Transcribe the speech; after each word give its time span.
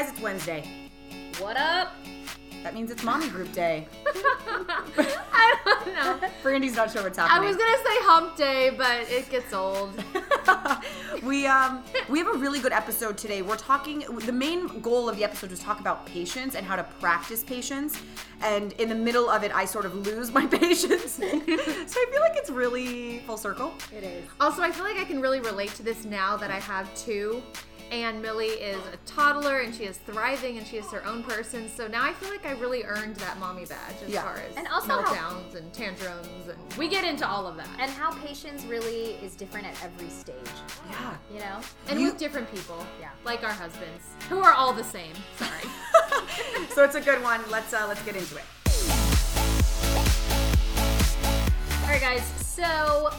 guys, 0.00 0.10
it's 0.12 0.20
Wednesday. 0.20 0.64
What 1.40 1.58
up? 1.58 1.92
That 2.62 2.74
means 2.74 2.90
it's 2.90 3.02
mommy 3.02 3.28
group 3.28 3.52
day. 3.52 3.86
I 4.06 5.56
don't 5.64 5.94
know. 5.94 6.28
Brandi's 6.42 6.74
not 6.74 6.90
sure 6.90 7.02
what's 7.02 7.18
happening. 7.18 7.48
I 7.48 7.52
happening. 7.52 7.56
was 7.56 7.56
gonna 7.56 7.84
say 7.84 7.96
hump 8.06 8.36
day, 8.36 8.70
but 8.76 9.10
it 9.10 9.30
gets 9.30 9.52
old. 9.52 9.92
we 11.22 11.46
um 11.46 11.82
we 12.08 12.18
have 12.18 12.28
a 12.28 12.38
really 12.38 12.60
good 12.60 12.72
episode 12.72 13.18
today. 13.18 13.42
We're 13.42 13.56
talking 13.56 14.04
the 14.24 14.32
main 14.32 14.80
goal 14.80 15.08
of 15.08 15.16
the 15.16 15.24
episode 15.24 15.50
was 15.50 15.60
talk 15.60 15.80
about 15.80 16.06
patience 16.06 16.54
and 16.54 16.64
how 16.66 16.76
to 16.76 16.84
practice 16.98 17.42
patience. 17.42 18.00
And 18.42 18.72
in 18.74 18.88
the 18.88 18.94
middle 18.94 19.28
of 19.28 19.42
it 19.42 19.54
I 19.54 19.66
sort 19.66 19.84
of 19.84 19.94
lose 19.94 20.32
my 20.32 20.46
patience. 20.60 21.12
so 21.12 21.24
I 21.24 22.06
feel 22.10 22.20
like 22.20 22.36
it's 22.36 22.50
really 22.50 23.18
full 23.20 23.36
circle. 23.36 23.74
It 23.94 24.04
is. 24.04 24.24
Also, 24.40 24.62
I 24.62 24.70
feel 24.70 24.84
like 24.84 24.96
I 24.96 25.04
can 25.04 25.20
really 25.20 25.40
relate 25.40 25.74
to 25.74 25.82
this 25.82 26.04
now 26.04 26.36
that 26.38 26.50
I 26.50 26.58
have 26.58 26.94
two. 26.94 27.42
And 27.90 28.22
Millie 28.22 28.46
is 28.46 28.78
a 28.92 28.96
toddler 29.04 29.58
and 29.60 29.74
she 29.74 29.82
is 29.82 29.96
thriving 29.98 30.58
and 30.58 30.66
she 30.66 30.76
is 30.76 30.86
her 30.92 31.04
own 31.04 31.24
person. 31.24 31.68
So 31.76 31.88
now 31.88 32.04
I 32.04 32.12
feel 32.12 32.28
like 32.30 32.46
I 32.46 32.52
really 32.52 32.84
earned 32.84 33.16
that 33.16 33.36
mommy 33.40 33.64
badge 33.64 33.96
as 34.04 34.08
Yeah. 34.10 34.22
far 34.22 34.36
as 34.36 34.56
And 34.56 34.68
also 34.68 35.02
how- 35.02 35.02
meltdowns 35.12 35.56
and 35.56 35.72
tantrums 35.74 36.46
and 36.48 36.72
we 36.78 36.86
get 36.86 37.04
into 37.04 37.26
all 37.26 37.48
of 37.48 37.56
that. 37.56 37.66
and 37.80 37.90
how 37.90 38.12
patience 38.12 38.62
really 38.64 39.14
is 39.24 39.34
different 39.34 39.66
at 39.66 39.74
every 39.82 40.08
stage. 40.08 40.36
Yeah. 40.88 41.14
You 41.32 41.40
know? 41.40 41.60
And 41.88 42.00
You- 42.00 42.06
with 42.10 42.18
different 42.18 42.48
people. 42.54 42.86
Yeah. 43.00 43.10
Like 43.24 43.42
our 43.42 43.52
husbands, 43.52 44.04
who 44.28 44.38
are 44.40 44.52
all 44.52 44.72
the 44.72 44.84
same. 44.84 45.14
Sorry. 45.36 46.68
so 46.74 46.84
it's 46.84 46.94
a 46.94 47.00
good 47.00 47.20
one. 47.24 47.40
Let's 47.50 47.74
uh 47.74 47.86
let's 47.88 48.02
get 48.02 48.14
into 48.14 48.36
it. 48.36 48.44
All 51.82 51.88
right, 51.88 52.00
guys. 52.00 52.22
So 52.44 53.10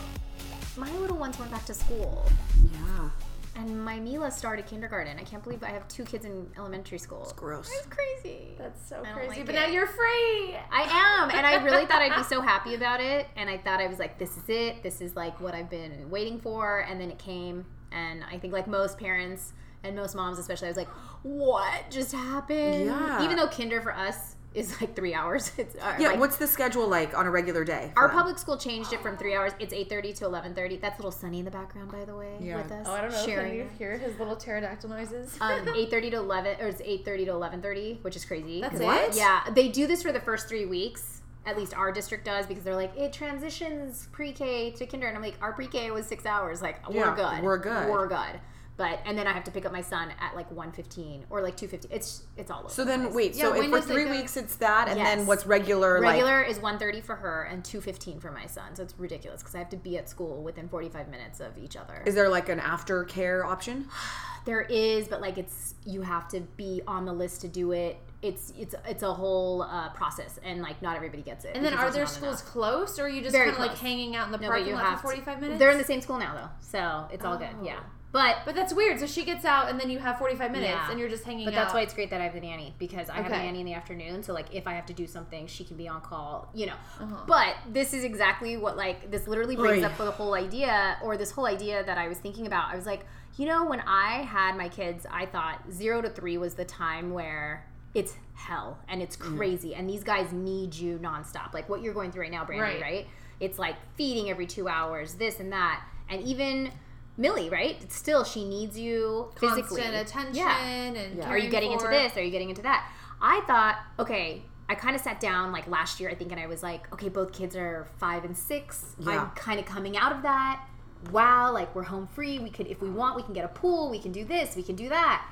my 0.77 0.89
little 0.91 1.17
ones 1.17 1.37
went 1.37 1.51
back 1.51 1.65
to 1.65 1.73
school, 1.73 2.25
Yeah. 2.71 3.09
And 3.55 3.83
my 3.83 3.99
Mila 3.99 4.31
started 4.31 4.65
kindergarten. 4.65 5.19
I 5.19 5.23
can't 5.23 5.43
believe 5.43 5.63
I 5.63 5.69
have 5.69 5.87
two 5.87 6.03
kids 6.03 6.25
in 6.25 6.47
elementary 6.57 6.97
school. 6.97 7.23
It's 7.23 7.33
Gross. 7.33 7.69
It's 7.71 7.87
crazy. 7.87 8.55
That's 8.57 8.87
so 8.87 9.03
crazy. 9.13 9.27
like 9.27 9.45
but 9.45 9.55
it. 9.55 9.59
now 9.59 9.67
you're 9.67 9.87
free. 9.87 10.55
I 10.71 10.83
am, 11.23 11.29
and 11.31 11.45
I 11.45 11.61
really 11.63 11.85
thought 11.85 12.01
I'd 12.01 12.15
be 12.15 12.23
so 12.23 12.41
happy 12.41 12.75
about 12.75 13.01
it. 13.01 13.27
And 13.35 13.49
I 13.49 13.57
thought 13.57 13.81
I 13.81 13.87
was 13.87 13.99
like, 13.99 14.17
this 14.17 14.37
is 14.37 14.43
it. 14.47 14.83
This 14.83 15.01
is 15.01 15.15
like 15.15 15.39
what 15.41 15.53
I've 15.53 15.69
been 15.69 16.09
waiting 16.09 16.39
for. 16.39 16.79
And 16.81 16.99
then 16.99 17.11
it 17.11 17.19
came, 17.19 17.65
and 17.91 18.23
I 18.23 18.37
think 18.37 18.53
like 18.53 18.67
most 18.67 18.97
parents 18.97 19.53
and 19.83 19.95
most 19.95 20.15
moms, 20.15 20.39
especially, 20.39 20.67
I 20.67 20.71
was 20.71 20.77
like, 20.77 20.89
what 21.23 21.89
just 21.89 22.13
happened? 22.13 22.85
Yeah. 22.85 23.23
Even 23.23 23.35
though 23.35 23.47
kinder 23.47 23.81
for 23.81 23.93
us 23.93 24.35
is 24.53 24.79
like 24.81 24.95
three 24.95 25.13
hours. 25.13 25.51
It's 25.57 25.75
uh, 25.75 25.95
Yeah, 25.99 26.09
like, 26.09 26.19
what's 26.19 26.37
the 26.37 26.47
schedule 26.47 26.87
like 26.87 27.17
on 27.17 27.25
a 27.25 27.31
regular 27.31 27.63
day? 27.63 27.91
our 27.95 28.07
them? 28.07 28.17
public 28.17 28.37
school 28.37 28.57
changed 28.57 28.91
it 28.93 29.01
from 29.01 29.17
three 29.17 29.35
hours. 29.35 29.53
It's 29.59 29.73
eight 29.73 29.89
thirty 29.89 30.11
to 30.13 30.25
eleven 30.25 30.53
thirty. 30.53 30.77
That's 30.77 30.95
a 30.99 31.01
little 31.01 31.11
Sunny 31.11 31.39
in 31.39 31.45
the 31.45 31.51
background, 31.51 31.91
by 31.91 32.03
the 32.05 32.15
way, 32.15 32.35
Yeah. 32.41 32.57
with 32.57 32.71
us. 32.71 32.85
Oh, 32.89 32.93
I 32.93 33.01
don't 33.01 33.11
know. 33.11 33.25
Sharing. 33.25 33.47
Can 33.49 33.57
you 33.57 33.69
hear 33.77 33.97
his 33.97 34.17
little 34.19 34.35
pterodactyl 34.35 34.89
noises? 34.89 35.37
um, 35.41 35.67
eight 35.75 35.89
thirty 35.89 36.09
to 36.11 36.17
eleven, 36.17 36.57
or 36.59 36.67
it's 36.67 36.81
eight 36.83 37.05
thirty 37.05 37.25
to 37.25 37.31
eleven 37.31 37.61
thirty, 37.61 37.99
which 38.01 38.15
is 38.15 38.25
crazy. 38.25 38.61
That's 38.61 38.73
'Cause- 38.73 38.81
it? 38.81 38.85
What? 38.85 39.15
Yeah, 39.15 39.41
they 39.53 39.69
do 39.69 39.87
this 39.87 40.01
for 40.03 40.11
the 40.11 40.21
first 40.21 40.47
three 40.49 40.65
weeks. 40.65 41.21
At 41.43 41.57
least 41.57 41.73
our 41.75 41.91
district 41.91 42.23
does 42.25 42.45
because 42.45 42.63
they're 42.63 42.75
like 42.75 42.95
it 42.95 43.11
transitions 43.13 44.07
pre-K 44.11 44.71
to 44.71 44.85
kinder, 44.85 45.07
and 45.07 45.17
I'm 45.17 45.23
like 45.23 45.37
our 45.41 45.53
pre-K 45.53 45.89
was 45.89 46.05
six 46.05 46.25
hours. 46.27 46.61
Like 46.61 46.87
we're 46.87 47.15
good, 47.15 47.41
we're 47.43 47.57
good. 47.57 47.89
we're 47.89 48.07
good. 48.07 48.39
But 48.81 48.99
and 49.05 49.15
then 49.15 49.27
I 49.27 49.33
have 49.33 49.43
to 49.43 49.51
pick 49.51 49.65
up 49.67 49.71
my 49.71 49.81
son 49.81 50.09
at 50.19 50.35
like 50.35 50.49
1.15 50.49 51.25
or 51.29 51.41
like 51.43 51.55
two 51.55 51.67
fifty. 51.67 51.87
It's 51.91 52.23
it's 52.35 52.49
all 52.49 52.61
over. 52.61 52.69
So 52.69 52.83
then 52.83 53.01
place. 53.03 53.13
wait, 53.13 53.35
Yeah, 53.35 53.43
so 53.43 53.53
if 53.53 53.65
for 53.69 53.75
does 53.77 53.89
it 53.89 53.93
three 53.93 54.05
go? 54.05 54.11
weeks 54.11 54.37
it's 54.37 54.55
that 54.55 54.87
and 54.87 54.99
then 54.99 55.27
what's 55.27 55.45
regular, 55.45 55.99
like 56.01 56.13
regular 56.13 56.41
is 56.41 56.57
1.30 56.57 57.03
for 57.03 57.15
her 57.17 57.43
and 57.43 57.63
2.15 57.63 58.19
for 58.19 58.31
my 58.31 58.47
son. 58.47 58.75
So 58.75 58.81
it's 58.81 58.95
ridiculous 58.97 59.41
because 59.41 59.53
I 59.53 59.59
have 59.59 59.69
to 59.69 59.77
be 59.77 59.97
at 59.99 60.09
school 60.09 60.41
within 60.41 60.67
45 60.67 61.09
minutes 61.09 61.39
of 61.39 61.57
each 61.59 61.77
other. 61.77 62.01
is 62.07 62.15
there 62.15 62.27
like 62.29 62.49
an 62.49 62.59
aftercare 62.59 63.45
option? 63.45 63.87
There 64.43 64.61
is, 64.61 65.07
but 65.07 65.21
like 65.21 65.37
it's 65.37 65.75
you 65.85 66.01
have 66.01 66.27
to 66.29 66.39
be 66.57 66.81
on 66.87 67.05
the 67.05 67.13
list 67.13 67.41
to 67.41 67.47
do 67.47 67.73
it. 67.73 67.99
It's 68.23 68.51
it's 68.57 68.73
it's 68.87 69.03
a 69.03 69.13
whole 69.13 69.61
uh, 69.61 69.89
process, 69.89 70.39
and 70.43 70.63
like 70.63 70.81
not 70.81 70.95
everybody 70.95 71.21
gets 71.21 71.45
it. 71.45 71.51
And 71.55 71.63
then 71.63 71.75
are 71.75 71.83
there's 71.91 71.93
there 71.93 72.05
schools 72.07 72.41
enough. 72.41 72.51
close, 72.51 72.97
or 72.97 73.03
are 73.03 73.07
you 73.09 73.21
just 73.21 73.35
kind 73.35 73.51
of 73.51 73.59
like 73.59 73.77
hanging 73.77 74.15
out 74.15 74.25
in 74.25 74.31
the 74.31 74.39
park? 74.39 74.41
No, 74.41 74.47
but 74.47 74.53
parking 74.53 74.67
you 74.69 74.73
lot 74.73 74.85
have 74.85 75.01
for 75.01 75.09
45 75.09 75.41
minutes? 75.41 75.59
They're 75.59 75.69
in 75.69 75.77
the 75.77 75.83
same 75.83 76.01
school 76.01 76.17
now 76.17 76.33
though, 76.33 76.49
so 76.59 77.07
it's 77.13 77.23
all 77.23 77.37
good. 77.37 77.49
Oh. 77.61 77.63
Yeah, 77.63 77.81
but 78.11 78.37
But 78.45 78.55
that's 78.55 78.73
weird. 78.73 78.99
So 78.99 79.05
she 79.07 79.23
gets 79.23 79.45
out, 79.45 79.69
and 79.69 79.79
then 79.79 79.89
you 79.89 79.99
have 79.99 80.17
45 80.17 80.51
minutes, 80.51 80.69
Yeah. 80.71 80.89
and 80.91 80.99
you're 80.99 81.09
just 81.09 81.23
hanging 81.23 81.45
but 81.45 81.53
out. 81.53 81.57
that's 81.57 81.73
why 81.73 81.81
it's 81.81 81.93
great 81.93 82.09
that 82.09 82.19
I 82.21 82.25
have 82.25 82.33
the 82.33 82.41
nanny 82.41 82.73
because 82.77 83.09
I 83.09 83.17
have 83.17 83.27
a 83.27 83.29
nanny 83.29 83.59
in 83.61 83.65
the 83.65 83.73
afternoon. 83.73 84.23
So 84.23 84.33
like 84.33 84.47
if 84.53 84.67
I 84.67 84.73
have 84.73 84.85
to 84.87 84.93
do 84.93 85.07
something, 85.07 85.47
she 85.47 85.63
can 85.63 85.77
be 85.77 85.87
on 85.87 86.01
call. 86.01 86.49
You 86.53 86.67
know. 86.67 86.75
Uh-huh. 86.99 87.23
But 87.27 87.55
this 87.71 87.93
is 87.93 88.03
exactly 88.03 88.57
what 88.57 88.75
like 88.77 89.09
this 89.11 89.27
literally 89.27 89.55
brings 89.55 89.83
Oy. 89.83 89.87
up 89.87 89.97
the 89.97 90.11
whole 90.11 90.33
idea 90.33 90.97
or 91.03 91.17
this 91.17 91.31
whole 91.31 91.45
idea 91.45 91.83
that 91.85 91.97
I 91.97 92.07
was 92.07 92.17
thinking 92.17 92.47
about. 92.47 92.71
I 92.71 92.75
was 92.75 92.85
like, 92.85 93.05
you 93.37 93.45
know, 93.45 93.65
when 93.65 93.79
I 93.81 94.23
had 94.23 94.57
my 94.57 94.67
kids, 94.69 95.05
I 95.09 95.25
thought 95.25 95.59
zero 95.71 96.01
to 96.01 96.09
three 96.09 96.37
was 96.37 96.55
the 96.55 96.65
time 96.65 97.11
where 97.11 97.65
it's 97.93 98.15
hell 98.33 98.79
and 98.87 99.01
it's 99.01 99.15
Mm. 99.17 99.37
crazy 99.37 99.75
and 99.75 99.89
these 99.89 100.03
guys 100.03 100.31
need 100.33 100.73
you 100.73 100.97
nonstop. 100.99 101.53
Like 101.53 101.69
what 101.69 101.81
you're 101.81 101.93
going 101.93 102.11
through 102.11 102.23
right 102.23 102.31
now, 102.31 102.43
Brandi, 102.45 102.61
Right. 102.61 102.81
right? 102.81 103.07
It's 103.39 103.57
like 103.59 103.75
feeding 103.95 104.29
every 104.29 104.45
two 104.47 104.67
hours, 104.67 105.15
this 105.15 105.39
and 105.39 105.51
that, 105.53 105.81
and 106.09 106.21
even. 106.23 106.71
Millie, 107.21 107.49
right? 107.49 107.77
It's 107.81 107.95
still, 107.95 108.23
she 108.23 108.43
needs 108.43 108.77
you 108.77 109.31
physically. 109.39 109.81
Constant 109.81 109.95
attention 109.95 110.35
Yeah. 110.35 110.65
and 110.65 111.17
Yeah. 111.17 111.29
Are 111.29 111.37
you 111.37 111.43
caring 111.43 111.49
getting 111.51 111.71
into 111.73 111.87
this? 111.87 112.17
Are 112.17 112.23
you 112.23 112.31
getting 112.31 112.49
into 112.49 112.63
that? 112.63 112.91
I 113.21 113.41
thought, 113.41 113.77
okay, 113.99 114.41
I 114.67 114.75
kind 114.75 114.95
of 114.95 115.01
sat 115.01 115.19
down 115.19 115.51
like 115.51 115.67
last 115.67 115.99
year, 115.99 116.09
I 116.09 116.15
think, 116.15 116.31
and 116.31 116.41
I 116.41 116.47
was 116.47 116.63
like, 116.63 116.91
okay, 116.93 117.09
both 117.09 117.31
kids 117.31 117.55
are 117.55 117.87
five 117.97 118.25
and 118.25 118.35
six. 118.35 118.95
Yeah. 118.99 119.21
I'm 119.21 119.29
kind 119.31 119.59
of 119.59 119.65
coming 119.65 119.95
out 119.97 120.11
of 120.11 120.23
that. 120.23 120.65
Wow, 121.11 121.51
like 121.51 121.73
we're 121.75 121.83
home 121.83 122.07
free. 122.07 122.39
We 122.39 122.49
could, 122.49 122.67
if 122.67 122.81
we 122.81 122.89
want, 122.89 123.15
we 123.15 123.23
can 123.23 123.33
get 123.33 123.45
a 123.45 123.49
pool. 123.49 123.89
We 123.89 123.99
can 123.99 124.11
do 124.11 124.25
this. 124.25 124.55
We 124.55 124.63
can 124.63 124.75
do 124.75 124.89
that. 124.89 125.25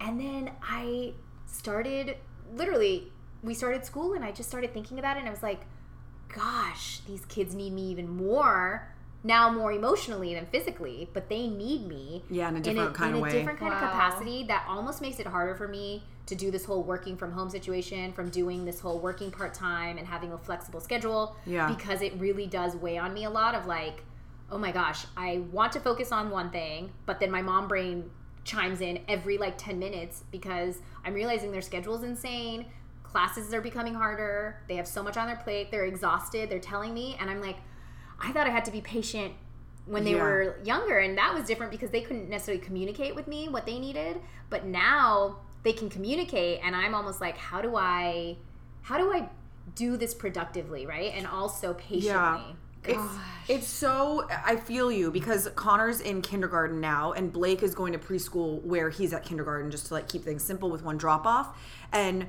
And 0.00 0.20
then 0.20 0.50
I 0.62 1.12
started, 1.46 2.16
literally, 2.54 3.12
we 3.42 3.54
started 3.54 3.84
school, 3.84 4.14
and 4.14 4.24
I 4.24 4.32
just 4.32 4.48
started 4.48 4.72
thinking 4.72 4.98
about 4.98 5.16
it, 5.16 5.20
and 5.20 5.28
I 5.28 5.32
was 5.32 5.42
like, 5.42 5.62
gosh, 6.34 7.00
these 7.06 7.24
kids 7.26 7.54
need 7.54 7.72
me 7.72 7.82
even 7.90 8.08
more 8.08 8.88
now, 9.24 9.50
more 9.50 9.72
emotionally 9.72 10.34
than 10.34 10.46
physically, 10.46 11.10
but 11.12 11.28
they 11.28 11.48
need 11.48 11.88
me 11.88 12.22
Yeah, 12.30 12.48
in 12.48 12.56
a 12.56 12.60
different 12.60 12.94
kind 12.94 13.14
of 13.14 13.14
capacity. 13.14 13.14
in 13.14 13.14
of 13.14 13.18
a 13.18 13.22
way. 13.22 13.32
different 13.32 13.58
kind 13.58 13.72
of 13.74 13.78
capacity 13.80 14.44
that 14.44 14.64
almost 14.68 15.00
makes 15.02 15.18
it 15.18 15.26
harder 15.26 15.54
for 15.56 15.66
me 15.66 16.04
to 16.26 16.34
do 16.36 16.50
this 16.50 16.64
whole 16.64 16.82
working 16.82 17.16
from 17.16 17.32
home 17.32 17.50
situation 17.50 18.12
from 18.12 18.28
doing 18.28 18.64
this 18.64 18.78
whole 18.80 18.98
working 19.00 19.30
part-time 19.30 19.96
and 19.98 20.06
having 20.06 20.32
a 20.32 20.38
flexible 20.38 20.78
schedule 20.80 21.36
Yeah. 21.46 21.68
because 21.74 22.00
it 22.02 22.12
really 22.18 22.46
does 22.46 22.76
weigh 22.76 22.98
on 22.98 23.12
me 23.14 23.24
a 23.24 23.30
lot 23.30 23.54
of 23.54 23.66
like 23.66 24.04
oh 24.52 24.58
my 24.58 24.70
gosh 24.70 25.06
i 25.16 25.38
want 25.52 25.72
to 25.72 25.80
focus 25.80 26.12
on 26.12 26.28
one 26.30 26.50
thing 26.50 26.90
but 27.06 27.18
then 27.18 27.30
my 27.30 27.40
mom 27.42 27.66
brain 27.66 28.10
chimes 28.44 28.80
in 28.82 29.00
every 29.08 29.36
like 29.38 29.56
10 29.58 29.78
minutes 29.78 30.24
because 30.30 30.80
i'm 31.04 31.14
realizing 31.14 31.50
their 31.50 31.62
schedule 31.62 31.96
is 31.96 32.02
insane 32.02 32.66
classes 33.04 33.52
are 33.54 33.62
becoming 33.62 33.94
harder 33.94 34.60
they 34.68 34.76
have 34.76 34.86
so 34.86 35.02
much 35.02 35.16
on 35.16 35.26
their 35.26 35.36
plate 35.36 35.70
they're 35.70 35.86
exhausted 35.86 36.50
they're 36.50 36.58
telling 36.58 36.92
me 36.92 37.16
and 37.20 37.30
i'm 37.30 37.40
like 37.40 37.56
i 38.20 38.32
thought 38.32 38.46
i 38.46 38.50
had 38.50 38.64
to 38.64 38.70
be 38.70 38.80
patient 38.80 39.32
when 39.86 40.04
they 40.04 40.12
Yeah. 40.14 40.22
were 40.22 40.58
younger 40.64 40.98
and 40.98 41.16
that 41.18 41.34
was 41.34 41.44
different 41.46 41.72
because 41.72 41.90
they 41.90 42.00
couldn't 42.02 42.28
necessarily 42.28 42.62
communicate 42.62 43.14
with 43.14 43.26
me 43.28 43.48
what 43.48 43.64
they 43.66 43.78
needed 43.78 44.20
but 44.50 44.64
now 44.66 45.38
they 45.62 45.72
can 45.72 45.88
communicate 45.88 46.60
and 46.62 46.74
i'm 46.76 46.94
almost 46.94 47.20
like 47.20 47.36
how 47.38 47.60
do 47.62 47.76
i 47.76 48.36
how 48.82 48.98
do 48.98 49.12
i 49.12 49.28
do 49.74 49.96
this 49.96 50.14
productively 50.14 50.86
right 50.86 51.12
and 51.14 51.26
also 51.26 51.74
patiently 51.74 52.06
Yeah. 52.06 52.42
It's, 52.84 53.02
it's 53.48 53.66
so 53.66 54.26
I 54.46 54.54
feel 54.56 54.90
you 54.90 55.10
because 55.10 55.50
Connor's 55.56 56.00
in 56.00 56.22
kindergarten 56.22 56.80
now 56.80 57.12
and 57.12 57.30
Blake 57.32 57.62
is 57.62 57.74
going 57.74 57.92
to 57.92 57.98
preschool 57.98 58.62
where 58.62 58.88
he's 58.88 59.12
at 59.12 59.24
kindergarten 59.24 59.70
just 59.70 59.86
to 59.88 59.94
like 59.94 60.08
keep 60.08 60.22
things 60.24 60.44
simple 60.44 60.70
with 60.70 60.82
one 60.84 60.96
drop 60.96 61.26
off 61.26 61.58
and 61.92 62.28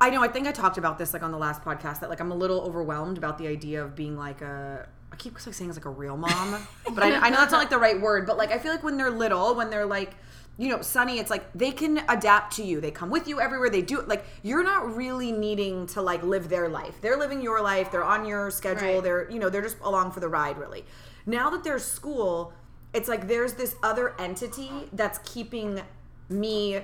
I 0.00 0.10
know 0.10 0.22
I 0.22 0.28
think 0.28 0.48
I 0.48 0.52
talked 0.52 0.76
about 0.76 0.98
this 0.98 1.12
like 1.14 1.22
on 1.22 1.30
the 1.30 1.38
last 1.38 1.62
podcast 1.62 2.00
that 2.00 2.10
like 2.10 2.20
I'm 2.20 2.32
a 2.32 2.34
little 2.34 2.60
overwhelmed 2.62 3.16
about 3.16 3.38
the 3.38 3.46
idea 3.46 3.82
of 3.82 3.94
being 3.94 4.18
like 4.18 4.42
a 4.42 4.88
I 5.12 5.16
keep 5.16 5.34
like 5.34 5.54
saying 5.54 5.70
it's 5.70 5.78
like 5.78 5.86
a 5.86 5.90
real 5.90 6.16
mom 6.16 6.66
but 6.94 7.02
I, 7.02 7.14
I 7.16 7.30
know 7.30 7.36
that's 7.36 7.52
not 7.52 7.58
like 7.58 7.70
the 7.70 7.78
right 7.78 8.00
word 8.00 8.26
but 8.26 8.36
like 8.36 8.50
I 8.50 8.58
feel 8.58 8.72
like 8.72 8.82
when 8.82 8.96
they're 8.96 9.10
little 9.10 9.54
when 9.54 9.70
they're 9.70 9.86
like 9.86 10.14
you 10.58 10.68
know, 10.68 10.80
Sunny, 10.80 11.18
it's 11.18 11.30
like 11.30 11.52
they 11.54 11.70
can 11.70 12.02
adapt 12.08 12.56
to 12.56 12.64
you. 12.64 12.80
They 12.80 12.90
come 12.90 13.10
with 13.10 13.28
you 13.28 13.40
everywhere. 13.40 13.68
They 13.68 13.82
do 13.82 14.02
like 14.02 14.24
you're 14.42 14.64
not 14.64 14.96
really 14.96 15.30
needing 15.32 15.86
to 15.88 16.00
like 16.02 16.22
live 16.22 16.48
their 16.48 16.68
life. 16.68 17.00
They're 17.00 17.18
living 17.18 17.42
your 17.42 17.60
life. 17.60 17.90
They're 17.90 18.04
on 18.04 18.24
your 18.24 18.50
schedule. 18.50 18.94
Right. 18.94 19.02
They're 19.02 19.30
you 19.30 19.38
know 19.38 19.50
they're 19.50 19.62
just 19.62 19.78
along 19.82 20.12
for 20.12 20.20
the 20.20 20.28
ride 20.28 20.56
really. 20.56 20.84
Now 21.26 21.50
that 21.50 21.62
there's 21.62 21.84
school, 21.84 22.52
it's 22.94 23.08
like 23.08 23.28
there's 23.28 23.54
this 23.54 23.76
other 23.82 24.14
entity 24.18 24.70
that's 24.92 25.18
keeping 25.18 25.82
me. 26.28 26.80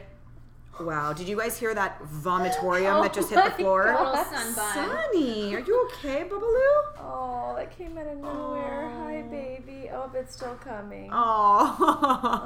Wow, 0.80 1.12
did 1.12 1.28
you 1.28 1.36
guys 1.36 1.58
hear 1.58 1.74
that 1.74 2.02
vomitorium 2.02 3.02
that 3.02 3.12
just 3.12 3.28
hit 3.28 3.36
the 3.36 3.44
oh 3.52 3.56
floor? 3.56 3.84
Little 3.86 4.24
sunbun. 4.24 4.74
Sunny, 4.74 5.54
are 5.54 5.60
you 5.60 5.88
okay, 5.92 6.24
Babaloo? 6.28 6.98
Oh, 6.98 7.54
that 7.56 7.76
came 7.76 7.98
out 7.98 8.06
of 8.06 8.19
nowhere. 8.19 8.90
Hi, 9.04 9.22
baby. 9.22 9.90
Oh, 9.92 10.10
it's 10.14 10.34
still 10.34 10.54
coming. 10.64 11.10
Oh, 11.12 11.76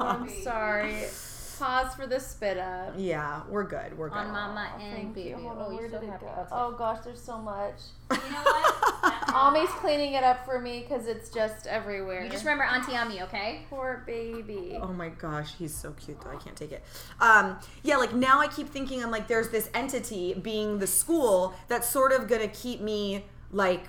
I'm 0.00 0.28
sorry. 0.42 1.04
Pause 1.58 1.94
for 1.94 2.06
the 2.06 2.20
spit 2.20 2.58
up. 2.58 2.94
yeah, 2.96 3.42
we're 3.48 3.64
good. 3.64 3.96
We're 3.96 4.08
good. 4.08 4.18
on 4.18 4.32
mama 4.32 4.70
and 4.78 4.94
Thank 4.94 5.14
baby. 5.14 5.30
you. 5.30 5.36
Hold 5.36 5.58
oh, 5.58 5.64
on, 5.64 5.72
you're 5.72 5.82
where 5.82 5.90
so 5.90 6.00
did 6.00 6.08
it 6.10 6.20
go? 6.20 6.46
Oh 6.52 6.72
gosh, 6.72 7.04
there's 7.04 7.22
so 7.22 7.38
much. 7.38 7.74
You 8.10 8.32
know 8.32 8.42
what? 8.42 9.02
That's 9.02 9.32
Mommy's 9.32 9.68
cleaning 9.70 10.14
it 10.14 10.22
up 10.22 10.44
for 10.44 10.60
me 10.60 10.80
because 10.80 11.06
it's 11.06 11.28
just 11.30 11.66
everywhere. 11.66 12.22
You 12.22 12.30
just 12.30 12.44
remember 12.44 12.64
Auntie 12.64 12.96
Ami, 12.96 13.22
okay? 13.22 13.62
poor 13.68 14.04
baby. 14.06 14.78
Oh 14.80 14.92
my 14.92 15.08
gosh, 15.08 15.54
he's 15.58 15.74
so 15.74 15.92
cute 15.92 16.20
though. 16.20 16.30
I 16.30 16.36
can't 16.36 16.56
take 16.56 16.72
it. 16.72 16.84
Um, 17.20 17.58
yeah, 17.82 17.96
like 17.96 18.14
now 18.14 18.40
I 18.40 18.48
keep 18.48 18.68
thinking 18.68 19.02
I'm 19.02 19.10
like, 19.10 19.28
there's 19.28 19.48
this 19.50 19.70
entity 19.74 20.34
being 20.34 20.78
the 20.78 20.86
school 20.86 21.54
that's 21.68 21.88
sort 21.88 22.12
of 22.12 22.28
gonna 22.28 22.48
keep 22.48 22.80
me 22.80 23.24
like, 23.50 23.84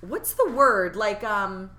what's 0.00 0.34
the 0.34 0.50
word? 0.50 0.96
Like, 0.96 1.24
um, 1.24 1.70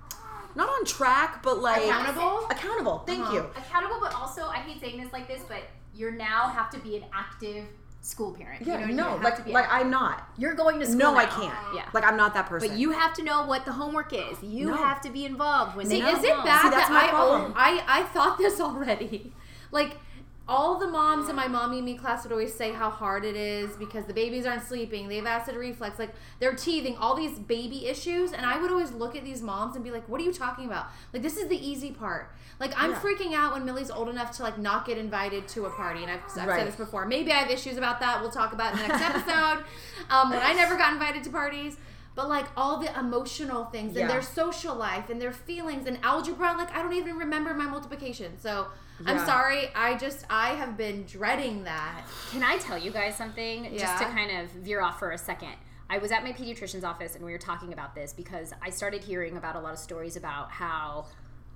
not 0.54 0.68
on 0.68 0.84
track, 0.84 1.42
but 1.42 1.58
like 1.60 1.84
Accountable? 1.84 2.46
Accountable. 2.50 2.98
Thank 3.06 3.20
Uh-huh. 3.20 3.34
you. 3.34 3.40
Accountable, 3.56 3.98
but 4.00 4.14
also 4.14 4.46
I 4.46 4.56
hate 4.56 4.80
saying 4.80 5.02
this 5.02 5.12
like 5.12 5.28
this, 5.28 5.42
but 5.48 5.62
you 5.94 6.10
now 6.12 6.48
have 6.48 6.70
to 6.70 6.78
be 6.78 6.96
an 6.96 7.04
active 7.12 7.64
school 8.02 8.32
parent. 8.32 8.66
Yeah, 8.66 8.86
you 8.86 8.94
know, 8.94 9.10
no, 9.10 9.16
you 9.16 9.22
like 9.22 9.46
like 9.46 9.64
active. 9.66 9.80
I'm 9.82 9.90
not. 9.90 10.28
you're 10.38 10.54
going 10.54 10.80
to 10.80 10.86
school. 10.86 10.98
No, 10.98 11.16
I 11.16 11.26
can't. 11.26 11.54
Yeah. 11.74 11.84
Like 11.92 12.04
I'm 12.04 12.16
not 12.16 12.32
that 12.34 12.46
person. 12.46 12.68
But 12.68 12.78
you 12.78 12.92
have 12.92 13.12
to 13.14 13.22
know 13.22 13.44
what 13.44 13.64
the 13.66 13.72
homework 13.72 14.12
is. 14.14 14.42
You 14.42 14.68
No. 14.70 14.76
have 14.76 15.00
to 15.02 15.10
be 15.10 15.24
involved 15.26 15.76
when 15.76 15.86
See, 15.86 16.00
they 16.00 16.06
is 16.08 16.14
come 16.16 16.24
it 16.24 16.44
bad 16.44 16.62
See, 16.62 16.70
that's 16.70 16.88
that 16.88 16.92
my 16.92 17.04
I, 17.06 17.08
problem. 17.08 17.42
own, 17.42 17.52
I 17.56 17.82
I 17.86 18.02
thought 18.04 18.38
this 18.38 18.60
already? 18.60 19.32
Like 19.72 19.98
all 20.50 20.78
the 20.78 20.86
moms 20.88 21.28
in 21.28 21.36
my 21.36 21.46
mommy 21.46 21.76
and 21.78 21.86
me 21.86 21.96
class 21.96 22.24
would 22.24 22.32
always 22.32 22.52
say 22.52 22.72
how 22.72 22.90
hard 22.90 23.24
it 23.24 23.36
is 23.36 23.76
because 23.76 24.04
the 24.06 24.12
babies 24.12 24.44
aren't 24.44 24.64
sleeping, 24.64 25.06
they 25.08 25.16
have 25.16 25.24
acid 25.26 25.54
reflux, 25.54 25.98
like 25.98 26.10
they're 26.40 26.54
teething, 26.56 26.96
all 26.96 27.14
these 27.14 27.38
baby 27.38 27.86
issues, 27.86 28.32
and 28.32 28.44
I 28.44 28.60
would 28.60 28.70
always 28.70 28.90
look 28.90 29.14
at 29.14 29.22
these 29.24 29.40
moms 29.42 29.76
and 29.76 29.84
be 29.84 29.92
like, 29.92 30.08
"What 30.08 30.20
are 30.20 30.24
you 30.24 30.32
talking 30.32 30.66
about? 30.66 30.86
Like 31.12 31.22
this 31.22 31.36
is 31.36 31.48
the 31.48 31.56
easy 31.56 31.92
part." 31.92 32.32
Like 32.58 32.72
I'm 32.76 32.90
Yeah. 32.90 33.00
freaking 33.00 33.32
out 33.32 33.52
when 33.54 33.64
Millie's 33.64 33.90
old 33.92 34.08
enough 34.08 34.36
to 34.38 34.42
like 34.42 34.58
not 34.58 34.84
get 34.86 34.98
invited 34.98 35.46
to 35.48 35.66
a 35.66 35.70
party, 35.70 36.02
and 36.02 36.10
I've, 36.10 36.24
I've 36.36 36.48
Right. 36.48 36.58
said 36.58 36.66
this 36.66 36.76
before. 36.76 37.06
Maybe 37.06 37.30
I 37.32 37.36
have 37.36 37.50
issues 37.50 37.76
about 37.78 38.00
that. 38.00 38.20
We'll 38.20 38.32
talk 38.32 38.52
about 38.52 38.74
it 38.74 38.80
in 38.80 38.82
the 38.82 38.88
next 38.88 39.02
episode. 39.14 39.64
Um, 40.10 40.30
when 40.30 40.40
I 40.42 40.52
never 40.52 40.76
got 40.76 40.92
invited 40.92 41.22
to 41.24 41.30
parties. 41.30 41.76
But 42.16 42.28
like 42.28 42.46
all 42.56 42.78
the 42.78 42.98
emotional 42.98 43.66
things 43.66 43.94
Yeah. 43.94 44.02
and 44.02 44.10
their 44.10 44.20
social 44.20 44.74
life 44.74 45.08
and 45.10 45.22
their 45.22 45.32
feelings 45.32 45.86
and 45.86 45.96
algebra, 46.02 46.54
like 46.58 46.74
I 46.74 46.82
don't 46.82 46.92
even 46.92 47.16
remember 47.16 47.54
my 47.54 47.66
multiplication. 47.66 48.36
So 48.38 48.66
I'm 49.06 49.18
sorry. 49.26 49.68
I 49.74 49.96
just 49.96 50.24
I 50.28 50.50
have 50.50 50.76
been 50.76 51.04
dreading 51.04 51.64
that. 51.64 52.02
Can 52.30 52.42
I 52.42 52.58
tell 52.58 52.78
you 52.78 52.90
guys 52.90 53.16
something? 53.16 53.64
Just 53.78 53.98
to 53.98 54.04
kind 54.04 54.30
of 54.40 54.50
veer 54.50 54.80
off 54.80 54.98
for 54.98 55.12
a 55.12 55.18
second. 55.18 55.54
I 55.88 55.98
was 55.98 56.12
at 56.12 56.22
my 56.22 56.32
pediatrician's 56.32 56.84
office 56.84 57.16
and 57.16 57.24
we 57.24 57.32
were 57.32 57.38
talking 57.38 57.72
about 57.72 57.96
this 57.96 58.12
because 58.12 58.52
I 58.62 58.70
started 58.70 59.02
hearing 59.02 59.36
about 59.36 59.56
a 59.56 59.60
lot 59.60 59.72
of 59.72 59.78
stories 59.78 60.16
about 60.16 60.50
how 60.52 61.06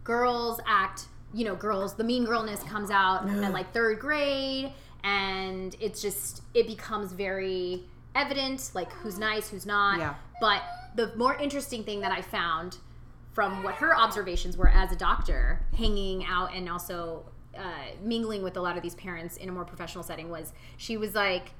girls 0.02 0.60
act, 0.66 1.04
you 1.32 1.44
know, 1.44 1.54
girls, 1.54 1.94
the 1.94 2.02
mean 2.02 2.26
girlness 2.26 2.66
comes 2.68 2.90
out 2.90 3.26
like 3.52 3.72
third 3.72 4.00
grade 4.00 4.72
and 5.04 5.76
it's 5.80 6.02
just, 6.02 6.42
it 6.52 6.66
becomes 6.66 7.12
very 7.12 7.84
evident, 8.16 8.70
like 8.74 8.92
who's 8.92 9.18
nice, 9.20 9.50
who's 9.50 9.66
not. 9.66 9.98
Yeah. 9.98 10.14
But 10.40 10.62
the 10.96 11.14
more 11.14 11.36
interesting 11.36 11.84
thing 11.84 12.00
that 12.00 12.10
I 12.10 12.20
found 12.20 12.78
from 13.32 13.62
what 13.62 13.76
her 13.76 13.96
observations 13.96 14.56
were 14.56 14.68
as 14.68 14.90
a 14.92 14.96
doctor, 14.96 15.60
hanging 15.76 16.24
out 16.24 16.54
and 16.54 16.68
also 16.68 17.24
uh, 17.56 17.96
mingling 18.02 18.42
with 18.42 18.56
a 18.56 18.60
lot 18.60 18.76
of 18.76 18.82
these 18.82 18.94
parents 18.94 19.36
in 19.36 19.48
a 19.48 19.52
more 19.52 19.64
professional 19.64 20.04
setting, 20.04 20.30
was 20.30 20.52
she 20.76 20.96
was 20.96 21.14
like, 21.14 21.50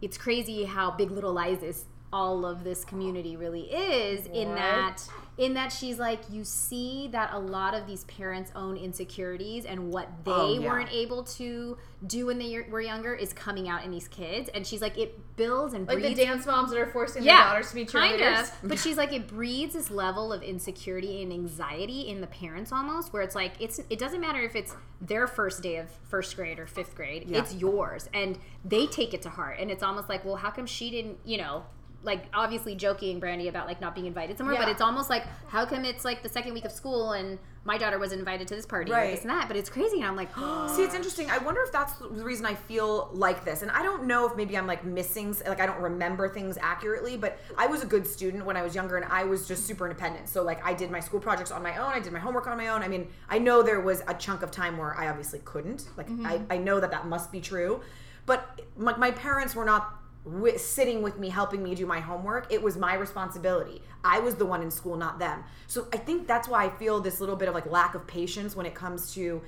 "It's 0.00 0.18
crazy 0.18 0.64
how 0.64 0.90
Big 0.90 1.10
Little 1.10 1.32
Lies 1.32 1.62
is 1.62 1.84
all 2.14 2.46
of 2.46 2.62
this 2.64 2.84
community 2.84 3.36
really 3.36 3.62
is." 3.72 4.26
In 4.26 4.54
that, 4.54 5.02
in 5.36 5.54
that 5.54 5.72
she's 5.72 5.98
like, 5.98 6.20
you 6.30 6.44
see 6.44 7.08
that 7.12 7.30
a 7.32 7.38
lot 7.38 7.74
of 7.74 7.86
these 7.86 8.04
parents' 8.04 8.52
own 8.54 8.76
insecurities 8.76 9.64
and 9.64 9.92
what 9.92 10.08
oh, 10.26 10.52
they 10.52 10.58
Oh, 10.58 10.62
yeah. 10.62 10.68
weren't 10.70 10.90
able 10.92 11.24
to 11.24 11.76
do 12.06 12.26
when 12.26 12.38
they 12.38 12.64
were 12.70 12.80
younger 12.80 13.14
is 13.14 13.32
coming 13.32 13.68
out 13.68 13.84
in 13.84 13.90
these 13.90 14.06
kids, 14.08 14.48
and 14.54 14.64
she's 14.66 14.80
like, 14.80 14.96
it 14.96 15.18
builds 15.36 15.74
and 15.74 15.86
breeds. 15.86 16.02
Like 16.04 16.16
the 16.16 16.24
dance 16.24 16.46
moms 16.46 16.70
that 16.70 16.78
are 16.78 16.86
forcing 16.86 17.24
yeah, 17.24 17.36
their 17.38 17.44
daughters 17.54 17.68
to 17.70 17.74
be 17.74 17.84
kind 17.84 18.20
cheerleaders. 18.20 18.42
of. 18.62 18.68
But 18.68 18.78
she's 18.84 18.96
like, 18.96 19.12
it 19.12 19.26
breeds 19.26 19.72
this 19.74 19.90
level 19.90 20.32
of 20.32 20.42
insecurity 20.42 21.22
and 21.22 21.32
anxiety 21.32 22.02
in 22.08 22.20
the 22.20 22.26
parents 22.28 22.70
almost, 22.72 23.12
where 23.12 23.22
it's 23.22 23.34
like 23.34 23.54
it's 23.58 23.80
it 23.90 23.98
doesn't 23.98 24.20
matter 24.20 24.40
if 24.42 24.54
it's 24.54 24.76
their 25.00 25.26
first 25.26 25.62
day 25.62 25.76
of 25.78 25.88
first 26.08 26.36
grade 26.36 26.58
or 26.60 26.66
fifth 26.66 26.94
grade, 26.94 27.24
Yeah. 27.28 27.38
it's 27.40 27.54
yours, 27.54 28.08
and 28.14 28.38
they 28.64 28.86
take 28.86 29.12
it 29.14 29.22
to 29.22 29.30
heart, 29.30 29.56
and 29.58 29.70
it's 29.70 29.82
almost 29.82 30.08
like, 30.08 30.24
well, 30.24 30.36
how 30.36 30.50
come 30.50 30.66
she 30.66 30.90
didn't, 30.90 31.18
you 31.24 31.38
know. 31.38 31.64
Like 32.04 32.26
obviously 32.32 32.74
joking 32.74 33.20
Brandi 33.20 33.48
about 33.48 33.66
like 33.66 33.80
not 33.80 33.94
being 33.94 34.06
invited 34.06 34.38
somewhere, 34.38 34.56
but 34.58 34.68
it's 34.68 34.82
almost 34.82 35.10
like 35.10 35.24
how 35.48 35.64
come 35.64 35.84
it's 35.84 36.04
like 36.04 36.22
the 36.22 36.28
second 36.28 36.54
week 36.54 36.64
of 36.64 36.72
school 36.72 37.12
and 37.12 37.38
my 37.66 37.78
daughter 37.78 37.98
wasn't 37.98 38.18
invited 38.18 38.46
to 38.46 38.54
this 38.54 38.66
party 38.66 38.92
or 38.92 38.94
Right. 38.94 39.12
this 39.12 39.22
and 39.22 39.30
that, 39.30 39.48
but 39.48 39.56
it's 39.56 39.70
crazy 39.70 39.96
and 39.96 40.04
I'm 40.04 40.16
like, 40.16 40.28
See, 40.76 40.82
it's 40.82 40.94
interesting. 40.94 41.30
I 41.30 41.38
wonder 41.38 41.62
if 41.62 41.72
that's 41.72 41.94
the 41.94 42.08
reason 42.08 42.44
I 42.44 42.54
feel 42.54 43.08
like 43.12 43.44
this. 43.44 43.62
And 43.62 43.70
I 43.70 43.82
don't 43.82 44.04
know 44.04 44.26
if 44.26 44.36
maybe 44.36 44.56
I'm 44.56 44.66
like 44.66 44.84
missing, 44.84 45.34
like 45.48 45.60
I 45.60 45.66
don't 45.66 45.80
remember 45.80 46.28
things 46.28 46.58
accurately, 46.60 47.16
but 47.16 47.38
I 47.56 47.66
was 47.66 47.82
a 47.82 47.86
good 47.86 48.06
student 48.06 48.44
when 48.44 48.56
I 48.56 48.62
was 48.62 48.74
younger 48.74 48.96
and 48.96 49.10
I 49.10 49.24
was 49.24 49.48
just 49.48 49.66
super 49.66 49.86
independent. 49.86 50.28
So, 50.28 50.42
like, 50.42 50.64
I 50.64 50.74
did 50.74 50.90
my 50.90 51.00
school 51.00 51.20
projects 51.20 51.50
on 51.50 51.62
my 51.62 51.76
own, 51.78 51.92
I 51.92 52.00
did 52.00 52.12
my 52.12 52.18
homework 52.18 52.46
on 52.46 52.58
my 52.58 52.68
own. 52.68 52.82
I 52.82 52.88
mean, 52.88 53.08
I 53.30 53.38
know 53.38 53.62
there 53.62 53.80
was 53.80 54.02
a 54.06 54.14
chunk 54.14 54.42
of 54.42 54.50
time 54.50 54.76
where 54.76 54.94
I 54.98 55.08
obviously 55.08 55.40
couldn't. 55.44 55.88
Like, 55.96 56.08
I, 56.08 56.10
mm-hmm. 56.10 56.52
I 56.52 56.58
know 56.58 56.80
that 56.80 56.90
that 56.90 57.06
must 57.06 57.32
be 57.32 57.40
true. 57.40 57.80
But 58.26 58.60
my, 58.76 58.96
my 58.96 59.10
parents 59.10 59.54
were 59.54 59.64
not 59.64 60.00
sitting 60.56 61.02
with 61.02 61.18
me 61.18 61.28
helping 61.28 61.62
me 61.62 61.74
do 61.74 61.86
my 61.86 62.00
homework 62.00 62.50
it 62.52 62.62
was 62.62 62.76
my 62.76 62.94
responsibility. 62.94 63.82
I 64.02 64.20
was 64.20 64.36
the 64.36 64.46
one 64.46 64.62
in 64.62 64.70
school 64.70 64.96
not 64.96 65.18
them. 65.18 65.44
So 65.66 65.86
i 65.92 65.96
think 65.96 66.26
that's 66.26 66.48
why 66.48 66.64
i 66.64 66.70
feel 66.70 67.00
this 67.00 67.20
little 67.20 67.36
bit 67.36 67.48
of 67.48 67.54
like 67.54 67.66
lack 67.66 67.94
of 67.94 68.06
patience 68.06 68.56
when 68.56 68.66
it 68.66 68.74
comes 68.74 69.12
to 69.14 69.42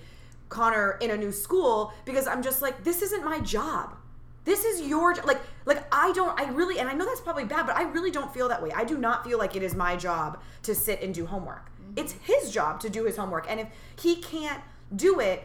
connor 0.49 0.99
in 1.01 1.11
a 1.11 1.17
new 1.17 1.33
school 1.33 1.93
because 2.05 2.29
i'm 2.29 2.41
just 2.41 2.63
like 2.63 2.85
this 2.85 3.03
isn't 3.03 3.25
my 3.25 3.41
job. 3.41 3.97
This 4.45 4.65
is 4.65 4.87
your 4.87 5.13
jo- 5.13 5.23
like 5.25 5.41
like 5.65 5.83
i 5.93 6.13
don't 6.13 6.39
i 6.39 6.45
really 6.51 6.79
and 6.79 6.89
i 6.89 6.93
know 6.93 7.05
that's 7.05 7.21
probably 7.21 7.45
bad 7.45 7.67
but 7.67 7.77
i 7.77 7.83
really 7.83 8.11
don't 8.11 8.33
feel 8.33 8.49
that 8.49 8.63
way. 8.63 8.71
I 8.73 8.85
do 8.85 8.99
not 8.99 9.25
feel 9.25 9.39
like 9.39 9.57
it 9.57 9.63
is 9.63 9.75
my 9.75 9.97
job 9.97 10.41
to 10.65 10.75
sit 10.75 11.01
and 11.03 11.15
do 11.15 11.27
homework. 11.27 11.71
Mm-hmm. 11.71 12.01
It's 12.01 12.13
his 12.13 12.53
job 12.53 12.81
to 12.81 12.91
do 12.91 13.05
his 13.05 13.17
homework 13.17 13.51
and 13.51 13.61
if 13.61 13.69
he 13.99 14.17
can't 14.17 14.63
do 14.95 15.21
it 15.21 15.45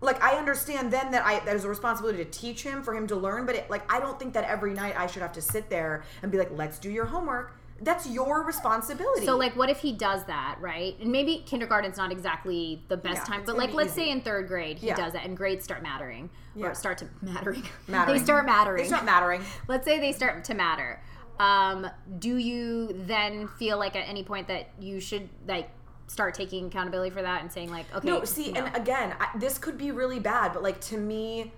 like 0.00 0.22
I 0.22 0.36
understand 0.36 0.92
then 0.92 1.10
that 1.12 1.24
I 1.24 1.40
there's 1.44 1.64
a 1.64 1.68
responsibility 1.68 2.24
to 2.24 2.30
teach 2.30 2.62
him 2.62 2.82
for 2.82 2.94
him 2.94 3.06
to 3.08 3.16
learn, 3.16 3.46
but 3.46 3.54
it, 3.54 3.70
like 3.70 3.90
I 3.92 4.00
don't 4.00 4.18
think 4.18 4.34
that 4.34 4.44
every 4.44 4.72
night 4.74 4.94
I 4.98 5.06
should 5.06 5.22
have 5.22 5.32
to 5.32 5.42
sit 5.42 5.68
there 5.70 6.04
and 6.22 6.30
be 6.32 6.38
like, 6.38 6.50
let's 6.52 6.78
do 6.78 6.90
your 6.90 7.06
homework. 7.06 7.56
That's 7.82 8.06
your 8.06 8.42
responsibility. 8.44 9.24
So 9.24 9.36
like 9.36 9.56
what 9.56 9.70
if 9.70 9.78
he 9.80 9.92
does 9.92 10.24
that, 10.24 10.58
right? 10.60 10.96
And 11.00 11.10
maybe 11.10 11.42
kindergarten's 11.46 11.96
not 11.96 12.12
exactly 12.12 12.82
the 12.88 12.96
best 12.96 13.16
Yeah, 13.18 13.24
time, 13.36 13.42
but 13.46 13.56
like 13.56 13.72
let's 13.72 13.92
easy. 13.92 14.02
say 14.06 14.10
in 14.10 14.20
third 14.20 14.48
grade 14.48 14.78
he 14.78 14.88
Yeah. 14.88 14.96
does 14.96 15.14
it 15.14 15.22
and 15.24 15.36
grades 15.36 15.64
start 15.64 15.82
mattering. 15.82 16.28
Yeah. 16.54 16.66
Or 16.68 16.74
start 16.74 16.98
to 16.98 17.06
mattering. 17.22 17.62
Mattering. 17.88 18.18
they 18.18 18.22
start 18.24 18.44
mattering. 18.46 18.82
They 18.82 18.88
start 18.88 19.04
mattering. 19.04 19.42
let's 19.68 19.84
say 19.86 19.98
they 19.98 20.12
start 20.12 20.44
to 20.44 20.54
matter. 20.54 21.02
Um, 21.38 21.86
do 22.18 22.36
you 22.36 22.88
then 23.06 23.48
feel 23.58 23.78
like 23.78 23.96
at 23.96 24.06
any 24.06 24.24
point 24.24 24.48
that 24.48 24.68
you 24.78 25.00
should 25.00 25.30
like 25.48 25.70
start 26.10 26.34
taking 26.34 26.66
accountability 26.66 27.10
for 27.10 27.22
that 27.22 27.40
and 27.40 27.52
saying 27.52 27.70
like, 27.70 27.86
okay, 27.94 28.08
No, 28.08 28.24
see, 28.24 28.50
no. 28.50 28.64
and 28.64 28.76
again, 28.76 29.14
I, 29.20 29.28
this 29.38 29.58
could 29.58 29.78
be 29.78 29.92
really 29.92 30.18
bad, 30.18 30.52
but 30.52 30.60
like 30.62 30.80
to 30.82 30.96
me, 30.96 31.52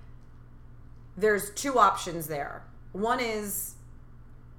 there's 1.16 1.50
two 1.54 1.78
options 1.78 2.26
there. 2.26 2.62
One 2.92 3.18
is 3.18 3.76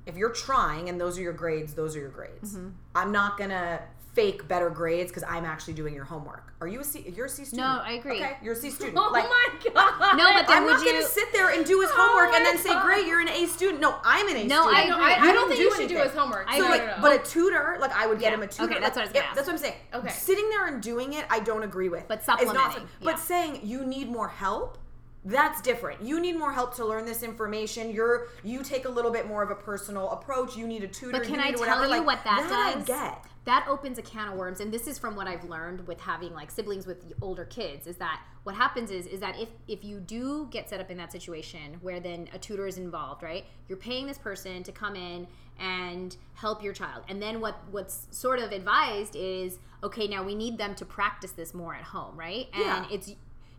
if 0.08 0.18
you're 0.18 0.32
trying 0.32 0.90
and 0.90 1.00
those 1.00 1.20
are 1.20 1.22
your 1.22 1.34
grades, 1.34 1.76
those 1.76 1.96
are 1.96 2.00
your 2.00 2.10
grades. 2.10 2.56
Mm-hmm. 2.56 2.70
I'm 2.96 3.12
not 3.12 3.38
gonna 3.38 3.82
fake 4.14 4.48
better 4.48 4.70
grades 4.70 5.12
because 5.12 5.24
I'm 5.28 5.44
actually 5.44 5.74
doing 5.74 5.94
your 5.94 6.04
homework. 6.06 6.54
Are 6.62 6.68
you 6.68 6.80
a 6.82 6.84
C? 6.84 7.12
You're 7.16 7.26
a 7.26 7.30
C 7.30 7.46
student. 7.46 7.68
No, 7.68 7.82
I 7.84 7.94
agree. 7.94 8.18
Okay, 8.22 8.38
you're 8.44 8.54
a 8.54 8.56
C 8.56 8.68
oh 8.72 8.72
student. 8.72 8.98
Oh 8.98 9.10
like, 9.12 9.26
my 9.26 9.48
god! 9.74 10.18
no, 10.18 10.34
but 10.34 10.48
then 10.48 10.58
I'm 10.60 10.64
would 10.66 10.72
not 10.74 10.86
you? 10.86 10.92
going 10.92 11.04
to 11.04 11.10
sit 11.10 11.32
there 11.34 11.50
and 11.50 11.66
do 11.66 11.82
his 11.82 11.90
Oh 11.94 11.96
homework 11.96 12.34
and 12.36 12.44
my 12.44 12.52
then 12.52 12.58
say, 12.60 12.80
"Great, 12.82 13.08
you're 13.08 13.20
an 13.20 13.30
A 13.30 13.48
student." 13.48 13.82
No, 13.82 13.96
I'm 14.04 14.28
an 14.30 14.38
A 14.38 14.44
No, 14.46 14.62
student. 14.70 14.78
I 14.78 14.86
No. 14.88 14.98
I, 15.00 15.30
I 15.30 15.34
don't 15.34 15.48
think 15.48 15.58
do 15.60 15.64
you 15.64 15.76
should 15.76 15.90
do 15.90 15.98
his 15.98 16.12
homework. 16.14 16.46
I 16.48 16.60
So 16.60 16.66
like, 16.66 16.86
no, 16.86 16.96
no. 16.96 17.02
but 17.02 17.20
a 17.20 17.24
tutor, 17.30 17.78
like 17.82 17.92
I 17.96 18.06
would 18.08 18.20
get 18.20 18.30
Yeah. 18.32 18.36
him 18.38 18.44
a 18.44 18.48
tutor. 18.48 18.72
Okay, 18.72 18.80
that's 18.80 18.96
like, 18.96 19.08
what 19.08 19.16
I 19.16 19.20
was 19.20 19.30
if- 19.30 19.36
That's 19.36 19.48
what 19.48 19.54
I'm 19.54 19.60
saying. 19.60 19.76
Okay. 19.94 20.10
Sitting 20.10 20.50
there 20.50 20.68
and 20.68 20.82
doing 20.82 21.14
it, 21.14 21.26
I 21.30 21.40
don't 21.40 21.64
agree 21.64 21.90
with. 21.90 22.08
But 22.08 22.20
It's 22.20 22.28
not- 22.28 22.40
supplementing, 22.40 22.88
but 23.02 23.12
yeah. 23.12 23.16
saying 23.18 23.60
you 23.64 23.84
need 23.86 24.10
more 24.10 24.28
help. 24.30 24.78
That's 25.26 25.62
different. 25.62 26.02
You 26.02 26.20
need 26.20 26.38
more 26.38 26.52
help 26.52 26.76
to 26.76 26.86
learn 26.86 27.06
this 27.06 27.24
information. 27.24 27.90
You're 27.92 28.28
you 28.44 28.62
take 28.62 28.84
a 28.86 28.90
little 28.90 29.12
bit 29.12 29.26
more 29.28 29.42
of 29.42 29.52
a 29.52 29.56
personal 29.56 30.12
approach. 30.12 30.58
You 30.58 30.68
need 30.68 30.84
a 30.84 30.88
tutor. 30.88 31.14
But 31.18 31.24
can 31.28 31.40
I 31.40 31.52
tell 31.52 31.62
whatever. 31.62 31.84
you 31.84 31.90
like, 31.90 32.06
what 32.06 32.24
that, 32.26 32.40
I 32.52 32.74
does? 32.76 32.86
get. 32.86 33.24
That 33.46 33.66
opens 33.68 33.98
a 33.98 34.02
can 34.02 34.30
of 34.30 34.36
worms, 34.36 34.62
and 34.62 34.72
this 34.72 34.88
is 34.88 34.98
from 34.98 35.16
what 35.16 35.28
I've 35.28 35.44
learned 35.44 35.86
with 35.86 36.00
having 36.00 36.34
like 36.34 36.50
siblings 36.50 36.88
with 36.88 37.04
older 37.22 37.44
kids. 37.44 37.88
Is 37.88 37.98
that 37.98 38.22
what 38.44 38.56
happens? 38.56 38.90
Is 38.90 39.06
is 39.06 39.20
that 39.20 39.38
if 39.40 39.50
if 39.68 39.84
you 39.84 40.00
do 40.00 40.48
get 40.50 40.70
set 40.70 40.80
up 40.80 40.90
in 40.90 40.98
that 40.98 41.12
situation 41.12 41.78
where 41.82 42.00
then 42.00 42.30
a 42.34 42.40
tutor 42.40 42.68
is 42.68 42.78
involved, 42.78 43.22
right? 43.22 43.46
You're 43.68 43.78
paying 43.78 44.08
this 44.08 44.18
person 44.18 44.64
to 44.64 44.72
come 44.72 44.96
in 44.96 45.28
and 45.60 46.16
help 46.36 46.64
your 46.64 46.74
child, 46.74 47.04
and 47.10 47.22
then 47.22 47.42
what 47.42 47.58
what's 47.70 48.08
sort 48.12 48.40
of 48.40 48.52
advised 48.54 49.16
is 49.16 49.60
okay. 49.84 50.08
Now 50.08 50.24
we 50.24 50.36
need 50.36 50.58
them 50.58 50.74
to 50.76 50.86
practice 50.86 51.32
this 51.32 51.54
more 51.54 51.76
at 51.76 51.84
home, 51.84 52.18
right? 52.18 52.48
And 52.54 52.64
Yeah. 52.64 52.86
it's 52.90 53.14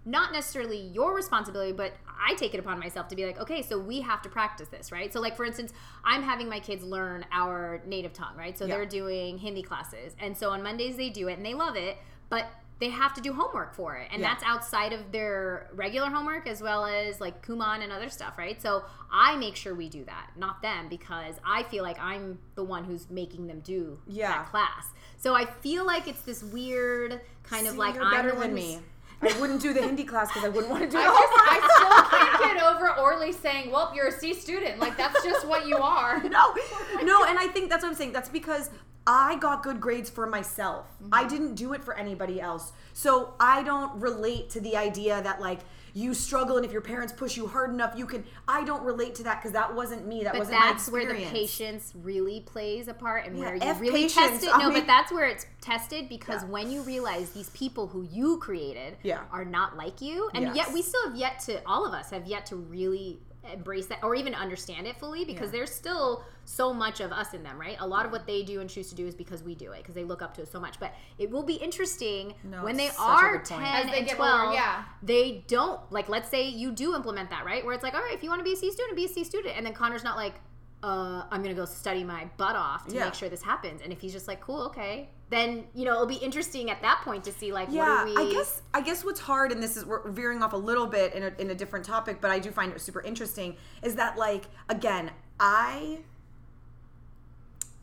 not 0.06 0.32
necessarily 0.32 0.78
your 0.78 1.14
responsibility, 1.14 1.73
but 1.73 1.92
I 2.06 2.34
take 2.34 2.54
it 2.54 2.61
upon 2.61 2.78
myself 2.78 3.08
to 3.08 3.16
be 3.16 3.25
like, 3.26 3.40
okay, 3.40 3.62
so 3.62 3.78
we 3.78 4.00
have 4.02 4.20
to 4.23 4.28
practice 4.28 4.68
this, 4.68 4.92
right? 4.92 5.12
So, 5.12 5.20
like 5.20 5.37
for 5.37 5.44
instance, 5.44 5.73
I'm 6.04 6.23
having 6.23 6.49
my 6.49 6.61
kids 6.61 6.84
learn 6.84 7.25
our 7.32 7.80
native 7.87 8.12
tongue, 8.12 8.37
right? 8.37 8.56
So 8.58 8.66
Yeah. 8.66 8.76
they're 8.76 8.87
doing 8.87 9.38
Hindi 9.38 9.62
classes, 9.62 10.14
and 10.18 10.37
so 10.37 10.50
on 10.50 10.62
Mondays 10.62 10.96
they 10.96 11.11
do 11.11 11.28
it 11.28 11.34
and 11.38 11.44
they 11.46 11.54
love 11.54 11.76
it, 11.76 11.96
but 12.28 12.46
they 12.80 12.90
have 12.90 13.14
to 13.14 13.20
do 13.20 13.32
homework 13.32 13.73
for 13.73 13.94
it 13.96 14.08
and 14.12 14.20
Yeah. 14.20 14.28
that's 14.30 14.42
outside 14.44 14.92
of 14.92 15.12
their 15.12 15.70
regular 15.75 16.11
homework 16.11 16.49
as 16.49 16.61
well 16.61 16.84
as 16.84 17.20
like 17.20 17.46
kumon 17.46 17.82
and 17.84 17.92
other 17.92 18.08
stuff 18.08 18.37
right 18.37 18.61
so 18.61 18.82
i 19.12 19.37
make 19.37 19.54
sure 19.54 19.76
we 19.76 19.88
do 19.88 20.04
that 20.04 20.30
not 20.37 20.61
them 20.61 20.88
because 20.88 21.37
i 21.46 21.62
feel 21.62 21.84
like 21.84 21.96
i'm 22.00 22.37
the 22.56 22.64
one 22.64 22.82
who's 22.82 23.08
making 23.08 23.46
them 23.46 23.61
do 23.61 24.00
Yeah. 24.08 24.28
that 24.28 24.50
class 24.50 24.88
so 25.18 25.34
i 25.37 25.44
feel 25.46 25.87
like 25.87 26.08
it's 26.08 26.23
this 26.23 26.42
weird 26.42 27.20
kind 27.44 27.68
of 27.68 27.76
like 27.78 27.94
i'm 27.96 28.11
better 28.11 28.30
the 28.32 28.34
one 28.34 28.46
than 28.49 28.54
me. 28.54 28.80
I 29.23 29.40
wouldn't 29.40 29.62
do 29.62 29.73
the 29.73 29.83
Hindi 29.83 30.04
class 30.04 30.28
because 30.28 30.44
I 30.44 30.49
wouldn't 30.49 30.71
want 30.71 30.83
to 30.83 30.90
do 30.90 30.99
I 30.99 31.04
the 31.04 31.09
just. 31.09 31.33
I 31.47 32.09
still 32.09 32.18
can't 32.18 32.54
get 32.54 32.62
over 32.62 32.90
Orly 33.00 33.33
saying, 33.33 33.71
"Well, 33.71 33.92
you're 33.94 34.09
a 34.09 34.12
C 34.12 34.35
student." 34.35 34.78
Like 34.78 34.97
that's 34.97 35.23
just 35.25 35.47
what 35.47 35.66
you 35.66 35.76
are. 35.76 36.23
no, 36.28 36.54
no, 37.02 37.25
and 37.25 37.38
I 37.38 37.49
think 37.52 37.71
that's 37.71 37.83
what 37.83 37.90
I'm 37.90 37.94
saying. 37.94 38.12
That's 38.12 38.28
because 38.28 38.71
I 39.06 39.37
got 39.37 39.62
good 39.62 39.80
grades 39.80 40.09
for 40.09 40.26
myself. 40.26 40.87
Mm-hmm. 41.02 41.14
I 41.14 41.25
didn't 41.25 41.54
do 41.54 41.73
it 41.75 41.85
for 41.85 41.94
anybody 41.94 42.40
else. 42.40 42.73
So 42.92 43.35
I 43.38 43.62
don't 43.62 43.94
relate 44.00 44.50
to 44.50 44.61
the 44.61 44.76
idea 44.76 45.23
that 45.23 45.40
like 45.40 45.61
you 45.96 46.12
struggle 46.12 46.56
and 46.56 46.66
if 46.66 46.72
your 46.72 46.80
parents 46.80 47.12
push 47.12 47.36
you 47.36 47.46
hard 47.46 47.70
enough, 47.70 47.94
you 47.96 48.04
can. 48.04 48.24
I 48.48 48.64
don't 48.64 48.82
relate 48.82 49.14
to 49.16 49.22
that 49.22 49.40
because 49.40 49.52
that 49.52 49.72
wasn't 49.74 50.06
me. 50.06 50.24
That 50.24 50.32
But 50.32 50.40
wasn't 50.40 50.58
that's 50.60 50.88
where 50.90 51.06
the 51.06 51.24
patience 51.26 51.92
really 52.02 52.40
plays 52.40 52.88
a 52.88 52.94
part 52.94 53.26
and 53.26 53.38
Yeah, 53.38 53.44
where 53.44 53.54
you 53.54 53.62
F 53.62 53.80
really 53.80 54.02
patience, 54.02 54.14
test 54.14 54.44
it. 54.44 54.50
I 54.54 54.58
No, 54.58 54.70
mean- 54.70 54.80
but 54.80 54.86
that's 54.88 55.12
where 55.12 55.26
it's 55.28 55.46
tested 55.60 56.08
because 56.08 56.42
Yeah. 56.42 56.48
when 56.50 56.70
you 56.70 56.82
realize 56.82 57.30
these 57.30 57.48
people 57.50 57.86
who 57.86 58.02
you 58.02 58.38
created 58.38 58.96
Yeah. 59.04 59.20
are 59.30 59.44
not 59.44 59.76
like 59.76 60.00
you, 60.00 60.28
and 60.34 60.44
Yes. 60.46 60.56
yet 60.56 60.72
we 60.72 60.82
still 60.82 61.04
have 61.08 61.16
yet 61.16 61.38
to, 61.46 61.64
all 61.64 61.86
of 61.86 61.94
us 61.94 62.10
have 62.10 62.26
yet 62.26 62.44
to 62.46 62.56
really 62.56 63.20
embrace 63.52 63.86
that 63.86 63.98
or 64.02 64.14
even 64.14 64.34
understand 64.34 64.86
it 64.86 64.96
fully 64.98 65.24
because 65.24 65.46
Yeah. 65.52 65.58
there's 65.58 65.70
still 65.72 66.24
so 66.44 66.72
much 66.74 67.00
of 67.00 67.12
us 67.12 67.34
in 67.34 67.42
them, 67.42 67.58
right? 67.60 67.76
A 67.80 67.86
lot 67.86 68.04
of 68.06 68.12
what 68.12 68.26
they 68.26 68.42
do 68.42 68.60
and 68.60 68.68
choose 68.68 68.88
to 68.90 68.94
do 68.94 69.06
is 69.06 69.14
because 69.14 69.42
we 69.42 69.54
do 69.54 69.72
it 69.72 69.78
because 69.78 69.94
they 69.94 70.04
look 70.04 70.22
up 70.22 70.34
to 70.34 70.42
us 70.42 70.50
so 70.50 70.60
much. 70.60 70.78
But 70.80 70.92
it 71.18 71.30
will 71.30 71.42
be 71.42 71.54
interesting 71.54 72.34
No, 72.44 72.62
when 72.64 72.76
they 72.76 72.86
it's 72.86 72.96
such 72.96 73.04
a 73.06 73.26
are 73.26 73.38
10 73.38 73.62
As 73.62 73.86
they 73.90 73.98
and 74.00 74.08
12 74.08 74.40
older, 74.42 74.54
yeah. 74.54 74.84
they 75.02 75.44
don't 75.48 75.80
like 75.92 76.08
let's 76.08 76.28
say 76.28 76.48
you 76.48 76.72
do 76.72 76.94
implement 76.94 77.30
that 77.30 77.44
right 77.44 77.64
where 77.64 77.74
it's 77.74 77.82
like 77.82 77.94
all 77.94 78.02
right 78.02 78.14
if 78.14 78.22
you 78.22 78.28
want 78.30 78.40
to 78.40 78.44
be 78.44 78.52
a 78.52 78.56
c 78.56 78.70
student 78.70 78.96
be 78.96 79.04
a 79.04 79.08
c 79.08 79.24
student 79.24 79.56
and 79.56 79.64
then 79.66 79.72
connor's 79.72 80.04
not 80.04 80.16
like 80.16 80.34
uh, 80.82 81.24
i'm 81.30 81.42
gonna 81.42 81.54
go 81.54 81.64
study 81.64 82.04
my 82.04 82.28
butt 82.36 82.56
off 82.56 82.86
to 82.86 82.94
Yeah. 82.94 83.04
make 83.06 83.14
sure 83.14 83.28
this 83.30 83.42
happens 83.42 83.80
and 83.82 83.92
if 83.92 84.00
he's 84.00 84.12
just 84.12 84.28
like 84.28 84.40
cool 84.40 84.62
okay 84.66 85.08
then 85.30 85.64
you 85.74 85.84
know 85.84 85.92
it'll 85.94 86.06
be 86.06 86.16
interesting 86.16 86.70
at 86.70 86.82
that 86.82 87.00
point 87.04 87.24
to 87.24 87.32
see 87.32 87.52
like 87.52 87.68
Yeah, 87.70 88.04
what 88.04 88.18
are 88.18 88.22
we 88.24 88.30
I 88.30 88.32
guess 88.32 88.62
I 88.72 88.80
guess 88.80 89.04
what's 89.04 89.20
hard, 89.20 89.52
and 89.52 89.62
this 89.62 89.76
is 89.76 89.84
we're 89.84 90.08
veering 90.10 90.42
off 90.42 90.52
a 90.52 90.56
little 90.56 90.86
bit 90.86 91.14
in 91.14 91.22
a, 91.22 91.32
in 91.38 91.50
a 91.50 91.54
different 91.54 91.84
topic, 91.84 92.20
but 92.20 92.30
I 92.30 92.38
do 92.38 92.50
find 92.50 92.72
it 92.72 92.80
super 92.80 93.00
interesting. 93.00 93.56
Is 93.82 93.94
that 93.96 94.16
like 94.18 94.44
again, 94.68 95.10
I 95.40 95.98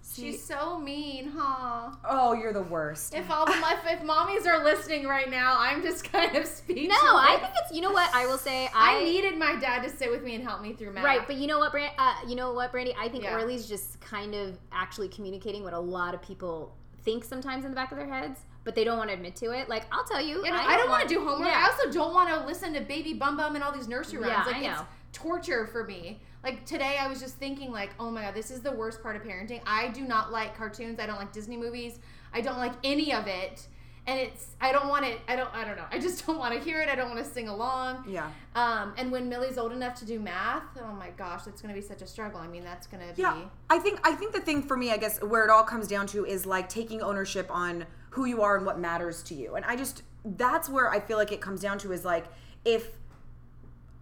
see. 0.02 0.32
She's 0.32 0.44
so 0.44 0.78
mean, 0.78 1.32
huh? 1.36 1.92
oh, 2.06 2.34
you're 2.34 2.54
the 2.54 2.64
worst. 2.64 3.16
If 3.16 3.30
all 3.32 3.46
the 3.46 3.52
my 3.62 3.78
if 3.86 4.02
mommies 4.02 4.46
are 4.46 4.64
listening 4.64 5.08
right 5.08 5.30
now, 5.30 5.56
I'm 5.58 5.82
just 5.82 6.04
kind 6.12 6.36
of 6.36 6.46
speechless. 6.46 6.90
no 7.02 7.18
i 7.18 7.38
think 7.42 7.54
it's 7.64 7.74
you 7.76 7.82
know 7.82 7.92
what 7.92 8.14
i 8.14 8.26
will 8.26 8.38
say 8.38 8.70
i, 8.76 8.98
I 8.98 9.04
needed 9.04 9.38
my 9.38 9.56
dad 9.56 9.84
to 9.84 9.90
sit 9.90 10.12
with 10.12 10.24
me 10.24 10.36
and 10.36 10.44
help 10.44 10.62
me 10.62 10.74
through 10.74 10.92
math. 10.92 11.04
Right, 11.04 11.26
but 11.26 11.38
you 11.38 11.48
know 11.48 11.60
what, 11.60 11.72
Brand, 11.72 11.94
uh, 11.98 12.16
you 12.28 12.36
know 12.36 12.54
what, 12.54 12.72
Brandi? 12.74 12.94
I 13.00 13.08
think 13.10 13.24
Yeah. 13.24 13.38
Orly's 13.38 13.68
just 13.68 14.00
kind 14.02 14.36
of 14.36 14.58
actually 14.72 15.08
communicating 15.08 15.64
what 15.64 15.74
a 15.74 15.80
lot 15.80 16.14
of 16.14 16.22
people 16.22 16.76
think 17.04 17.24
sometimes 17.24 17.66
in 17.66 17.72
the 17.72 17.76
back 17.76 17.92
of 17.92 17.98
their 17.98 18.08
heads, 18.08 18.42
but 18.64 18.76
they 18.76 18.84
don't 18.84 18.98
want 18.98 19.10
to 19.10 19.16
admit 19.16 19.36
to 19.38 19.52
it. 19.52 19.70
Like, 19.70 19.86
I'll 19.92 20.04
tell 20.04 20.22
you, 20.22 20.46
You 20.46 20.52
know, 20.52 20.58
I, 20.58 20.78
don't 20.78 20.90
want 20.90 21.08
to 21.08 21.14
do 21.14 21.20
homework. 21.20 21.48
Yeah. 21.48 21.66
I 21.68 21.72
also 21.72 21.92
don't 21.92 22.14
want 22.14 22.30
to 22.30 22.46
listen 22.46 22.74
to 22.74 22.82
Baby 22.82 23.14
Bum 23.14 23.38
Bum 23.38 23.56
and 23.56 23.64
all 23.64 23.72
these 23.72 23.88
nursery 23.88 24.20
rhymes. 24.20 24.46
Yeah, 24.48 24.58
like 24.58 24.64
I 24.64 24.72
it's 24.72 24.82
torture 25.14 25.68
for 25.68 25.84
me. 25.84 26.20
Like 26.44 26.66
today, 26.66 26.98
I 27.00 27.08
was 27.08 27.20
just 27.20 27.36
thinking, 27.36 27.72
like, 27.72 27.92
oh 28.00 28.10
my 28.10 28.24
god, 28.24 28.34
this 28.34 28.52
is 28.52 28.62
the 28.62 28.72
worst 28.72 29.02
part 29.04 29.16
of 29.16 29.24
parenting. 29.24 29.62
I 29.66 29.90
do 29.90 30.02
not 30.02 30.32
like 30.32 30.56
cartoons. 30.56 31.00
I 31.00 31.06
don't 31.06 31.18
like 31.18 31.32
Disney 31.32 31.58
movies. 31.58 32.00
I 32.34 32.42
don't 32.42 32.58
like 32.58 32.74
any 32.84 33.14
of 33.14 33.28
it. 33.28 33.68
And 34.08 34.20
it's 34.20 34.48
I 34.60 34.72
don't 34.72 34.88
want 34.88 35.06
it. 35.06 35.20
I 35.28 35.36
don't. 35.36 35.54
I 35.54 35.64
don't 35.64 35.78
know. 35.78 35.86
I 35.92 36.00
just 36.00 36.26
don't 36.26 36.40
want 36.40 36.56
to 36.56 36.60
hear 36.60 36.82
it. 36.82 36.90
I 36.90 36.96
don't 36.96 37.10
want 37.10 37.24
to 37.24 37.32
sing 37.32 37.48
along. 37.48 38.06
Yeah. 38.08 38.32
Um, 38.56 38.94
and 38.98 39.12
when 39.12 39.30
Millie's 39.30 39.60
old 39.60 39.72
enough 39.72 39.96
to 40.00 40.06
do 40.06 40.20
math, 40.20 40.64
oh 40.82 40.94
my 40.94 41.12
gosh, 41.12 41.44
that's 41.44 41.62
going 41.62 41.74
to 41.74 41.80
be 41.80 41.86
such 41.86 42.02
a 42.02 42.08
struggle. 42.08 42.40
I 42.40 42.48
mean, 42.48 42.64
that's 42.64 42.88
going 42.88 43.08
to 43.08 43.14
be. 43.14 43.22
Yeah, 43.22 43.38
I 43.70 43.78
think 43.78 44.00
I 44.04 44.14
think 44.14 44.34
the 44.34 44.42
thing 44.42 44.64
for 44.64 44.76
me, 44.76 44.92
I 44.92 44.98
guess, 44.98 45.22
where 45.22 45.44
it 45.46 45.52
all 45.52 45.64
comes 45.64 45.88
down 45.88 46.08
to 46.08 46.26
is 46.26 46.48
like 46.48 46.68
taking 46.68 47.02
ownership 47.02 47.48
on 47.52 47.86
who 48.10 48.26
you 48.26 48.42
are 48.42 48.58
and 48.58 48.66
what 48.66 48.80
matters 48.80 49.22
to 49.24 49.36
you. 49.36 49.56
And 49.56 49.64
I 49.66 49.76
just 49.76 50.02
that's 50.26 50.68
where 50.68 50.90
I 50.90 51.00
feel 51.00 51.18
like 51.18 51.32
it 51.32 51.42
comes 51.42 51.62
down 51.62 51.78
to 51.80 51.92
is 51.92 52.04
like 52.04 52.26
if 52.66 52.90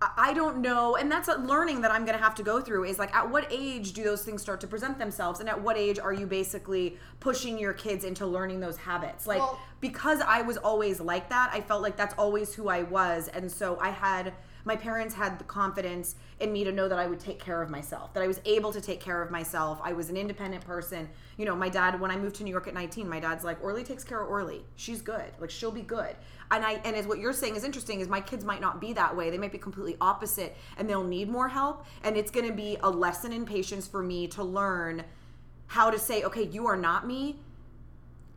I- 0.01 0.33
don't 0.33 0.57
know, 0.57 0.95
and 0.95 1.11
that's 1.11 1.27
a 1.27 1.35
learning 1.37 1.81
that 1.81 1.91
I'm 1.91 2.05
gonna 2.05 2.17
have 2.19 2.35
to 2.35 2.43
go 2.43 2.61
through. 2.61 2.85
Is 2.85 2.99
like, 2.99 3.13
at 3.15 3.29
what 3.29 3.47
age 3.49 3.93
do 3.93 4.03
those 4.03 4.23
things 4.23 4.41
start 4.41 4.61
to 4.61 4.67
present 4.67 4.97
themselves, 4.97 5.39
and 5.39 5.49
at 5.49 5.59
what 5.59 5.75
age 5.77 5.99
are 5.99 6.13
you 6.13 6.25
basically 6.25 6.97
pushing 7.19 7.57
your 7.57 7.73
kids 7.73 8.03
into 8.05 8.25
learning 8.25 8.59
those 8.59 8.77
habits? 8.77 9.27
Like, 9.27 9.39
Well- 9.39 9.59
because 9.81 10.21
I 10.21 10.41
was 10.41 10.57
always 10.57 10.99
like 11.01 11.29
that, 11.29 11.49
I 11.53 11.61
felt 11.61 11.81
like 11.81 11.97
that's 11.97 12.13
always 12.17 12.53
who 12.53 12.69
I 12.69 12.83
was, 12.83 13.27
and 13.27 13.51
so 13.51 13.77
I 13.81 13.89
had 13.89 14.33
my 14.65 14.75
parents 14.75 15.15
had 15.15 15.39
the 15.39 15.43
confidence 15.43 16.15
in 16.39 16.51
me 16.51 16.63
to 16.63 16.71
know 16.71 16.87
that 16.87 16.99
I 16.99 17.07
would 17.07 17.19
take 17.19 17.39
care 17.39 17.61
of 17.61 17.69
myself, 17.69 18.13
that 18.13 18.23
I 18.23 18.27
was 18.27 18.39
able 18.45 18.71
to 18.71 18.81
take 18.81 18.99
care 18.99 19.21
of 19.21 19.31
myself. 19.31 19.79
I 19.83 19.93
was 19.93 20.09
an 20.09 20.17
independent 20.17 20.65
person. 20.65 21.09
You 21.37 21.45
know, 21.45 21.55
my 21.55 21.69
dad, 21.69 21.99
when 21.99 22.11
I 22.11 22.17
moved 22.17 22.35
to 22.37 22.43
New 22.43 22.51
York 22.51 22.67
at 22.67 22.73
19, 22.73 23.07
my 23.07 23.19
dad's 23.19 23.43
like, 23.43 23.63
Orly 23.63 23.83
takes 23.83 24.03
care 24.03 24.21
of 24.21 24.29
Orly. 24.29 24.63
She's 24.75 25.01
good. 25.01 25.31
Like, 25.39 25.49
she'll 25.49 25.71
be 25.71 25.81
good. 25.81 26.15
And 26.51 26.65
I, 26.65 26.73
and 26.83 26.95
as 26.95 27.05
what 27.05 27.19
you're 27.19 27.33
saying 27.33 27.55
is 27.55 27.63
interesting, 27.63 27.99
is 27.99 28.07
my 28.07 28.21
kids 28.21 28.43
might 28.43 28.61
not 28.61 28.81
be 28.81 28.93
that 28.93 29.15
way. 29.15 29.29
They 29.29 29.37
might 29.37 29.51
be 29.51 29.57
completely 29.57 29.97
opposite 30.01 30.55
and 30.77 30.89
they'll 30.89 31.03
need 31.03 31.29
more 31.29 31.47
help. 31.47 31.85
And 32.03 32.17
it's 32.17 32.31
going 32.31 32.47
to 32.47 32.53
be 32.53 32.77
a 32.81 32.89
lesson 32.89 33.31
in 33.31 33.45
patience 33.45 33.87
for 33.87 34.01
me 34.01 34.27
to 34.29 34.43
learn 34.43 35.03
how 35.67 35.91
to 35.91 35.99
say, 35.99 36.23
okay, 36.23 36.47
you 36.47 36.65
are 36.65 36.77
not 36.77 37.05
me. 37.05 37.39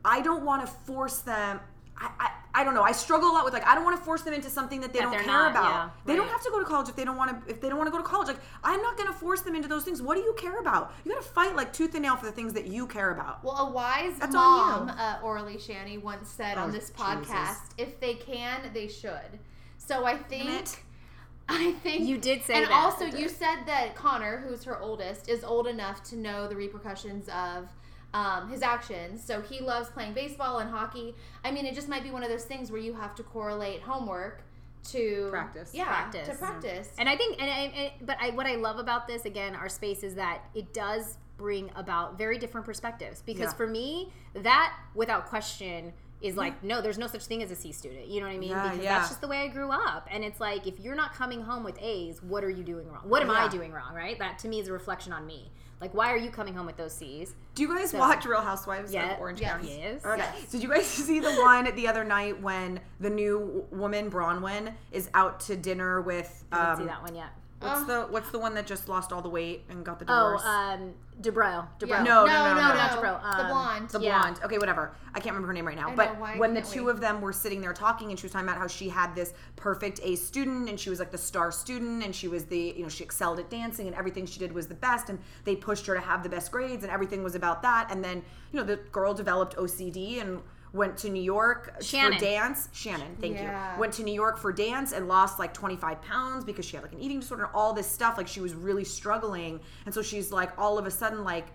I 0.05 0.21
don't 0.21 0.45
want 0.45 0.67
to 0.67 0.71
force 0.71 1.19
them. 1.19 1.61
I, 2.03 2.11
I, 2.19 2.31
I 2.55 2.65
don't 2.65 2.75
know. 2.75 2.83
I 2.83 2.93
struggle 2.93 3.31
a 3.31 3.33
lot 3.33 3.45
with 3.45 3.55
like 3.55 3.67
I 3.67 3.75
don't 3.75 3.85
want 3.85 3.97
to 3.99 4.05
force 4.05 4.23
them 4.23 4.35
into 4.35 4.51
something 4.51 4.81
that 4.83 4.93
they 4.93 4.99
That 4.99 5.05
don't 5.13 5.19
care 5.19 5.27
not, 5.27 5.51
about. 5.53 5.65
yeah, 5.71 5.91
they 6.05 6.17
don't 6.17 6.29
have 6.29 6.43
to 6.43 6.51
go 6.51 6.59
to 6.59 6.65
college 6.65 6.89
if 6.89 6.97
they 6.97 7.05
don't 7.05 7.17
want 7.17 7.31
to. 7.47 7.51
If 7.51 7.61
they 7.61 7.69
don't 7.69 7.79
want 7.79 7.87
to 7.89 7.91
go 7.93 7.99
to 7.99 8.05
college, 8.05 8.29
like 8.29 8.41
I'm 8.63 8.83
not 8.83 8.97
going 8.97 9.07
to 9.07 9.15
force 9.15 9.41
them 9.41 9.55
into 9.55 9.69
those 9.69 9.85
things. 9.85 10.03
What 10.03 10.17
do 10.17 10.21
you 10.23 10.35
care 10.37 10.59
about? 10.59 10.93
You 11.05 11.13
got 11.13 11.23
to 11.23 11.29
fight 11.29 11.57
like 11.57 11.73
tooth 11.73 11.95
and 11.95 12.03
nail 12.03 12.17
for 12.17 12.27
the 12.27 12.33
things 12.33 12.53
that 12.55 12.67
you 12.67 12.87
care 12.87 13.11
about. 13.13 13.43
Well, 13.45 13.57
a 13.69 13.71
wise 13.71 14.19
That's 14.19 14.35
on 14.35 14.87
mom, 14.87 14.89
you. 14.89 14.95
uh, 14.95 15.19
Orly 15.23 15.57
Shani, 15.57 16.03
once 16.03 16.29
said 16.29 16.59
Oh, 16.59 16.63
on 16.65 16.73
this 16.73 16.91
Jesus. 16.91 17.01
podcast, 17.03 17.59
"If 17.79 18.01
they 18.01 18.15
can, 18.15 18.71
they 18.75 18.89
should." 18.89 19.39
So 19.79 20.05
I 20.05 20.17
think. 20.19 20.67
I 21.49 21.73
think 21.83 22.03
You 22.09 22.19
did 22.19 22.43
say 22.45 22.55
and 22.55 22.65
that. 22.67 22.73
also 22.73 23.05
you 23.05 23.29
said 23.29 23.65
that 23.67 23.95
Connor, 23.97 24.39
who's 24.47 24.63
her 24.65 24.79
oldest, 24.81 25.29
is 25.29 25.43
old 25.43 25.67
enough 25.67 26.03
to 26.05 26.17
know 26.17 26.47
the 26.49 26.55
repercussions 26.57 27.29
of. 27.29 27.69
Um, 28.15 28.51
his 28.51 28.61
actions. 28.63 29.25
So 29.25 29.41
he 29.41 29.61
loves 29.61 29.89
playing 29.89 30.13
baseball 30.13 30.59
and 30.59 30.69
hockey. 30.71 31.15
I 31.45 31.51
mean, 31.51 31.65
it 31.65 31.75
just 31.75 31.89
might 31.89 32.03
be 32.03 32.11
one 32.11 32.23
of 32.23 32.29
those 32.29 32.45
things 32.45 32.71
where 32.71 32.81
you 32.81 32.93
have 32.93 33.15
to 33.15 33.23
correlate 33.23 33.81
homework 33.81 34.43
to 34.91 35.29
Practice. 35.31 35.71
Yeah, 35.73 35.85
Practice. 35.85 36.29
to 36.29 36.35
practice. 36.35 36.91
And 36.99 37.09
I 37.09 37.17
think, 37.17 37.41
and, 37.41 37.49
and, 37.51 37.73
and 37.75 37.91
but 38.07 38.17
I, 38.21 38.31
what 38.31 38.47
I 38.47 38.57
love 38.57 38.79
about 38.79 39.07
this 39.07 39.25
again, 39.25 39.55
our 39.55 39.69
space 39.69 40.03
is 40.03 40.15
that 40.17 40.43
it 40.55 40.75
does 40.75 41.17
bring 41.39 41.71
about 41.75 42.19
very 42.19 42.37
different 42.37 42.67
perspectives. 42.67 43.23
Because 43.23 43.53
Yeah. 43.53 43.57
for 43.57 43.67
me, 43.67 44.13
that 44.35 44.75
without 44.95 45.27
question 45.27 45.93
is 46.23 46.37
like, 46.37 46.63
no, 46.63 46.81
there's 46.81 46.99
no 46.99 47.07
such 47.07 47.25
thing 47.27 47.43
as 47.43 47.51
a 47.51 47.57
C 47.57 47.73
student. 47.73 48.07
You 48.07 48.21
know 48.21 48.27
what 48.27 48.35
I 48.35 48.39
mean? 48.39 48.51
Yeah, 48.51 48.63
because 48.71 48.85
yeah. 48.85 48.99
that's 48.99 49.09
just 49.11 49.21
the 49.21 49.29
way 49.29 49.39
I 49.39 49.49
grew 49.49 49.71
up. 49.71 50.07
And 50.11 50.23
it's 50.25 50.41
like, 50.41 50.67
if 50.67 50.79
you're 50.81 50.95
not 50.95 51.15
coming 51.15 51.43
home 51.43 51.65
with 51.65 51.77
A's, 51.81 52.23
what 52.23 52.45
are 52.45 52.51
you 52.51 52.63
doing 52.63 52.89
wrong? 52.91 53.03
What 53.05 53.23
am 53.23 53.31
I 53.31 53.49
doing 53.49 53.73
wrong? 53.73 53.95
Right? 53.95 54.19
That 54.19 54.39
to 54.41 54.49
me 54.49 54.61
is 54.61 54.69
a 54.69 54.73
reflection 54.73 55.13
on 55.13 55.27
me. 55.27 55.51
Like, 55.81 55.95
why 55.95 56.13
are 56.13 56.17
you 56.17 56.31
coming 56.31 56.55
home 56.55 56.67
with 56.67 56.77
those 56.77 56.93
C's? 56.95 57.35
Do 57.57 57.63
you 57.63 57.69
guys 57.75 57.91
So- 57.91 57.99
watch 57.99 58.25
Real 58.25 58.41
Housewives 58.41 58.95
Yeah. 58.95 59.15
of 59.15 59.21
Orange. 59.21 59.41
County? 59.41 59.79
Yes. 59.81 60.05
Okay. 60.05 60.19
Yes. 60.39 60.51
Did 60.53 60.63
you 60.63 60.69
guys 60.69 60.87
see 61.09 61.19
the 61.19 61.33
one 61.33 61.75
the 61.75 61.89
other 61.89 62.05
night 62.05 62.41
when 62.41 62.79
the 63.01 63.11
new 63.11 63.67
woman 63.73 64.09
Braunwyn 64.09 64.73
is 64.93 65.11
out 65.15 65.41
to 65.41 65.57
dinner 65.57 66.01
with? 66.01 66.45
I 66.53 66.57
didn't 66.57 66.71
Um, 66.71 66.79
see 66.79 66.85
that 66.87 67.03
one 67.03 67.15
yet. 67.17 67.31
What's 67.63 67.85
the 67.87 68.03
What's 68.11 68.31
the 68.31 68.39
one 68.39 68.55
that 68.55 68.67
just 68.67 68.89
lost 68.89 69.13
all 69.13 69.23
the 69.23 69.29
weight 69.29 69.65
and 69.69 69.85
got 69.85 69.99
the 69.99 70.05
divorce? 70.05 70.43
Oh, 70.45 70.77
divorce? 70.77 70.83
um, 70.83 70.95
Debro. 71.21 71.67
Debro. 71.79 71.89
Yeah. 71.89 72.03
No, 72.03 72.25
no, 72.25 72.33
no, 72.33 72.55
no, 72.55 72.55
no, 72.55 72.75
not 72.75 72.91
Debro. 72.93 73.21
the 73.23 73.43
Um, 73.43 73.47
blonde. 73.49 73.89
The 73.91 74.01
Yeah. 74.01 74.21
blonde. 74.21 74.41
Okay, 74.45 74.59
whatever. 74.59 74.93
I 75.15 75.21
can't 75.21 75.35
remember 75.35 75.49
her 75.49 75.53
name 75.53 75.67
right 75.67 75.77
now. 75.77 75.91
I 75.91 75.95
but 75.95 76.15
know, 76.15 76.21
why 76.21 76.39
when 76.39 76.55
the 76.55 76.63
can't 76.63 76.73
two 76.73 76.85
we? 76.87 76.91
of 76.91 77.01
them 77.01 77.21
were 77.21 77.33
sitting 77.33 77.61
there 77.61 77.73
talking, 77.73 78.11
and 78.11 78.19
she 78.19 78.25
was 78.25 78.33
talking 78.33 78.49
about 78.49 78.59
how 78.59 78.67
she 78.67 78.89
had 78.89 79.15
this 79.15 79.33
perfect 79.57 80.01
A 80.03 80.17
student, 80.17 80.69
and 80.69 80.81
she 80.81 80.91
was 80.91 80.99
like 80.99 81.11
the 81.13 81.19
star 81.19 81.53
student, 81.53 82.03
and 82.03 82.15
she 82.15 82.29
was 82.29 82.47
the 82.47 82.75
you 82.77 82.83
know 82.83 82.89
she 82.89 83.05
excelled 83.05 83.39
at 83.39 83.51
dancing, 83.51 83.87
and 83.87 83.95
everything 83.95 84.27
she 84.27 84.39
did 84.41 84.53
was 84.53 84.67
the 84.67 84.75
best, 84.75 85.09
and 85.11 85.19
they 85.45 85.55
pushed 85.55 85.87
her 85.87 85.95
to 85.95 86.01
have 86.01 86.23
the 86.23 86.29
best 86.29 86.51
grades, 86.51 86.83
and 86.83 86.93
everything 86.93 87.23
was 87.23 87.35
about 87.35 87.63
that. 87.63 87.91
And 87.91 88.03
then 88.03 88.23
you 88.53 88.59
know 88.59 88.65
the 88.65 88.77
girl 88.91 89.15
developed 89.15 89.57
OCD 89.57 90.21
and 90.21 90.41
went 90.73 90.97
to 90.99 91.11
New 91.11 91.23
York 91.23 91.75
Shannon. 91.83 92.19
for 92.19 92.25
dance. 92.25 92.69
Shannon, 92.73 93.17
thank 93.21 93.35
Yeah. 93.37 93.75
you. 93.75 93.81
Went 93.81 93.93
to 93.95 94.03
New 94.03 94.15
York 94.15 94.39
for 94.39 94.53
dance 94.53 94.93
and 94.93 95.07
lost 95.09 95.39
like 95.39 95.53
25 95.53 96.01
pounds 96.03 96.45
because 96.45 96.65
she 96.65 96.77
had 96.77 96.83
like 96.83 96.93
an 96.93 97.01
eating 97.01 97.21
disorder, 97.21 97.45
and 97.45 97.55
all 97.55 97.73
this 97.73 97.87
stuff. 97.87 98.17
Like 98.17 98.29
she 98.29 98.41
was 98.41 98.55
really 98.55 98.85
struggling, 98.85 99.61
and 99.85 99.95
so 99.95 100.03
she's 100.03 100.33
like 100.33 100.51
all 100.59 100.79
of 100.79 100.87
a 100.87 100.91
sudden 100.91 101.25
like 101.25 101.47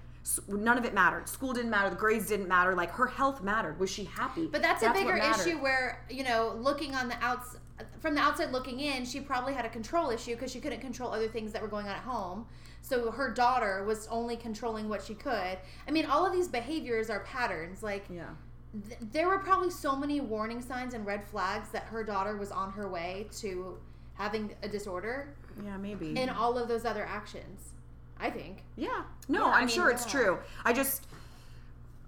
none 0.48 0.78
of 0.78 0.84
it 0.86 0.94
mattered. 0.94 1.28
School 1.30 1.54
didn't 1.54 1.72
matter. 1.72 1.90
The 1.90 1.96
grades 1.96 2.28
didn't 2.28 2.48
matter. 2.50 2.76
Like 2.76 2.92
her 2.92 3.08
health 3.08 3.42
mattered. 3.42 3.80
Was 3.80 3.90
she 3.90 4.04
happy? 4.04 4.48
But 4.48 4.62
that's, 4.62 4.84
a 4.84 4.92
bigger 4.92 5.16
issue 5.16 5.58
where, 5.58 6.04
you 6.10 6.24
know, 6.24 6.54
looking 6.60 6.94
on 6.96 7.08
the 7.08 7.16
outs 7.24 7.58
from 8.00 8.16
the 8.16 8.22
outside 8.22 8.52
looking 8.52 8.80
in, 8.80 9.06
she 9.06 9.22
probably 9.22 9.54
had 9.54 9.64
a 9.64 9.70
control 9.70 10.10
issue 10.10 10.34
because 10.34 10.52
she 10.52 10.60
couldn't 10.60 10.82
control 10.82 11.14
other 11.14 11.28
things 11.28 11.52
that 11.54 11.62
were 11.62 11.68
going 11.68 11.86
on 11.88 11.96
at 11.96 12.02
home. 12.02 12.46
So 12.82 13.12
her 13.12 13.32
daughter 13.34 13.84
was 13.86 14.08
only 14.08 14.36
controlling 14.36 14.90
what 14.90 15.04
she 15.04 15.14
could. 15.14 15.58
I 15.88 15.92
mean, 15.92 16.06
all 16.06 16.26
of 16.26 16.34
these 16.34 16.48
behaviors 16.48 17.10
are 17.10 17.20
patterns. 17.22 17.84
Like 17.84 18.06
Yeah. 18.10 18.26
Th- 18.88 19.00
there 19.14 19.28
were 19.28 19.40
probably 19.40 19.70
so 19.70 19.96
many 19.96 20.20
warning 20.22 20.62
signs 20.62 20.94
and 20.94 21.06
red 21.06 21.24
flags 21.26 21.70
that 21.70 21.84
her 21.84 22.04
daughter 22.04 22.38
was 22.38 22.52
on 22.52 22.72
her 22.72 22.88
way 22.90 23.28
to 23.40 23.78
having 24.16 24.54
a 24.64 24.68
disorder 24.68 25.34
Yeah, 25.64 25.78
maybe. 25.78 26.18
in 26.20 26.30
all 26.30 26.58
of 26.58 26.68
those 26.68 26.86
other 26.86 27.06
actions. 27.06 27.72
I 28.20 28.30
think. 28.32 28.64
yeah. 28.76 29.04
No, 29.28 29.46
Yeah, 29.46 29.52
I 29.52 29.60
I'm 29.60 29.66
mean, 29.68 29.76
sure 29.76 29.90
it's 29.92 30.06
yeah. 30.06 30.12
true. 30.12 30.40
I 30.66 30.74
just, 30.74 31.06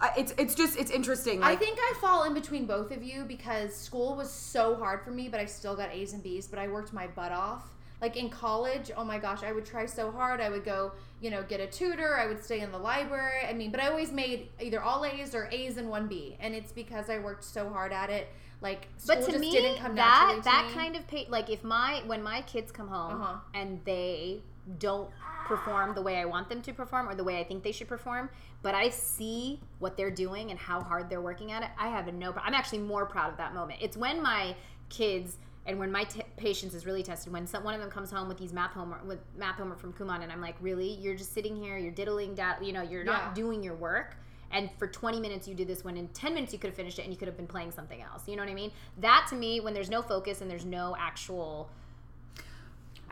I, 0.01 0.11
it's 0.17 0.33
it's 0.37 0.55
just 0.55 0.77
it's 0.79 0.89
interesting. 0.89 1.43
I 1.43 1.55
think 1.55 1.77
I 1.79 1.93
fall 2.01 2.23
in 2.23 2.33
between 2.33 2.65
both 2.65 2.91
of 2.91 3.03
you 3.03 3.25
because 3.25 3.75
school 3.75 4.15
was 4.15 4.31
so 4.31 4.75
hard 4.75 5.03
for 5.03 5.11
me, 5.11 5.27
but 5.29 5.39
I 5.39 5.45
still 5.45 5.75
got 5.75 5.91
A's 5.91 6.13
and 6.13 6.23
B's, 6.23 6.47
but 6.47 6.57
I 6.57 6.67
worked 6.67 6.93
my 6.93 7.05
butt 7.07 7.31
off. 7.31 7.63
Like 8.01 8.15
in 8.15 8.29
college, 8.29 8.91
oh 8.97 9.03
my 9.03 9.19
gosh, 9.19 9.43
I 9.43 9.51
would 9.51 9.65
try 9.65 9.85
so 9.85 10.09
hard. 10.09 10.39
I 10.41 10.49
would 10.49 10.63
go, 10.63 10.93
you 11.21 11.29
know, 11.29 11.43
get 11.43 11.59
a 11.59 11.67
tutor. 11.67 12.17
I 12.17 12.27
would 12.27 12.43
stay 12.43 12.61
in 12.61 12.71
the 12.71 12.77
library. 12.77 13.45
I 13.47 13.53
mean, 13.53 13.71
but 13.71 13.79
I 13.79 13.87
always 13.89 14.11
made 14.11 14.49
either 14.61 14.81
all 14.81 15.03
A's 15.05 15.35
or 15.35 15.49
A's 15.51 15.77
and 15.77 15.89
one 15.89 16.07
B, 16.07 16.37
and 16.39 16.53
it's 16.55 16.71
because 16.71 17.09
I 17.09 17.19
worked 17.19 17.43
so 17.43 17.69
hard 17.69 17.91
at 17.91 18.09
it. 18.09 18.29
Like, 18.61 18.87
But 19.07 19.21
to 19.25 19.31
just 19.31 19.39
me, 19.39 19.51
didn't 19.51 19.77
come 19.79 19.95
that 19.95 20.21
naturally 20.35 20.37
to 20.39 20.43
that 20.45 20.65
me. 20.67 20.73
kind 20.73 20.95
of 20.95 21.07
pay, 21.07 21.27
like 21.29 21.49
if 21.49 21.63
my 21.63 22.01
when 22.07 22.21
my 22.21 22.41
kids 22.41 22.71
come 22.71 22.87
home 22.89 23.21
Uh-huh. 23.21 23.37
and 23.53 23.79
they 23.85 24.41
don't 24.79 25.09
perform 25.47 25.95
the 25.95 26.01
way 26.01 26.17
I 26.17 26.25
want 26.25 26.47
them 26.49 26.61
to 26.61 26.73
perform 26.73 27.07
or 27.09 27.15
the 27.15 27.23
way 27.23 27.39
I 27.39 27.43
think 27.43 27.63
they 27.63 27.71
should 27.71 27.87
perform, 27.87 28.29
but 28.61 28.75
I 28.75 28.89
see 28.89 29.59
what 29.79 29.95
they're 29.97 30.11
doing 30.11 30.51
and 30.51 30.59
how 30.59 30.81
hard 30.81 31.09
they're 31.09 31.21
working 31.21 31.51
at 31.53 31.63
it, 31.63 31.69
I 31.77 31.87
have 31.87 32.13
no. 32.13 32.33
I'm 32.43 32.53
actually 32.53 32.79
more 32.79 33.05
proud 33.05 33.31
of 33.31 33.37
that 33.37 33.53
moment. 33.53 33.79
It's 33.81 33.95
when 33.97 34.21
my 34.21 34.55
kids 34.89 35.37
and 35.69 35.77
when 35.79 35.91
my 35.91 36.03
t- 36.03 36.23
patience 36.35 36.73
is 36.73 36.85
really 36.85 37.03
tested 37.03 37.31
when 37.31 37.45
some, 37.45 37.63
one 37.63 37.75
of 37.75 37.79
them 37.79 37.91
comes 37.91 38.09
home 38.09 38.27
with 38.27 38.37
these 38.39 38.51
math 38.51 38.71
homework 38.71 39.07
with 39.07 39.19
math 39.37 39.55
homework 39.57 39.79
from 39.79 39.93
Kumon 39.93 40.23
and 40.23 40.31
I'm 40.31 40.41
like 40.41 40.55
really 40.59 40.93
you're 40.95 41.15
just 41.15 41.31
sitting 41.33 41.55
here 41.55 41.77
you're 41.77 41.91
diddling 41.91 42.35
that 42.35 42.63
you 42.63 42.73
know 42.73 42.81
you're 42.81 43.05
Yeah. 43.05 43.11
not 43.11 43.35
doing 43.35 43.61
your 43.63 43.75
work 43.75 44.17
and 44.51 44.69
for 44.79 44.87
20 44.87 45.19
minutes 45.19 45.47
you 45.47 45.53
did 45.53 45.67
this 45.67 45.83
when 45.83 45.95
in 45.95 46.07
10 46.09 46.33
minutes 46.33 46.51
you 46.53 46.57
could 46.59 46.69
have 46.71 46.75
finished 46.75 46.97
it 46.97 47.03
and 47.03 47.13
you 47.13 47.17
could 47.17 47.27
have 47.27 47.37
been 47.37 47.47
playing 47.47 47.71
something 47.71 48.01
else 48.01 48.27
you 48.27 48.35
know 48.35 48.41
what 48.41 48.49
I 48.49 48.55
mean 48.55 48.71
that 48.97 49.27
to 49.29 49.35
me 49.35 49.59
when 49.59 49.75
there's 49.75 49.91
no 49.91 50.01
focus 50.01 50.41
and 50.41 50.49
there's 50.49 50.65
no 50.65 50.95
actual 50.99 51.69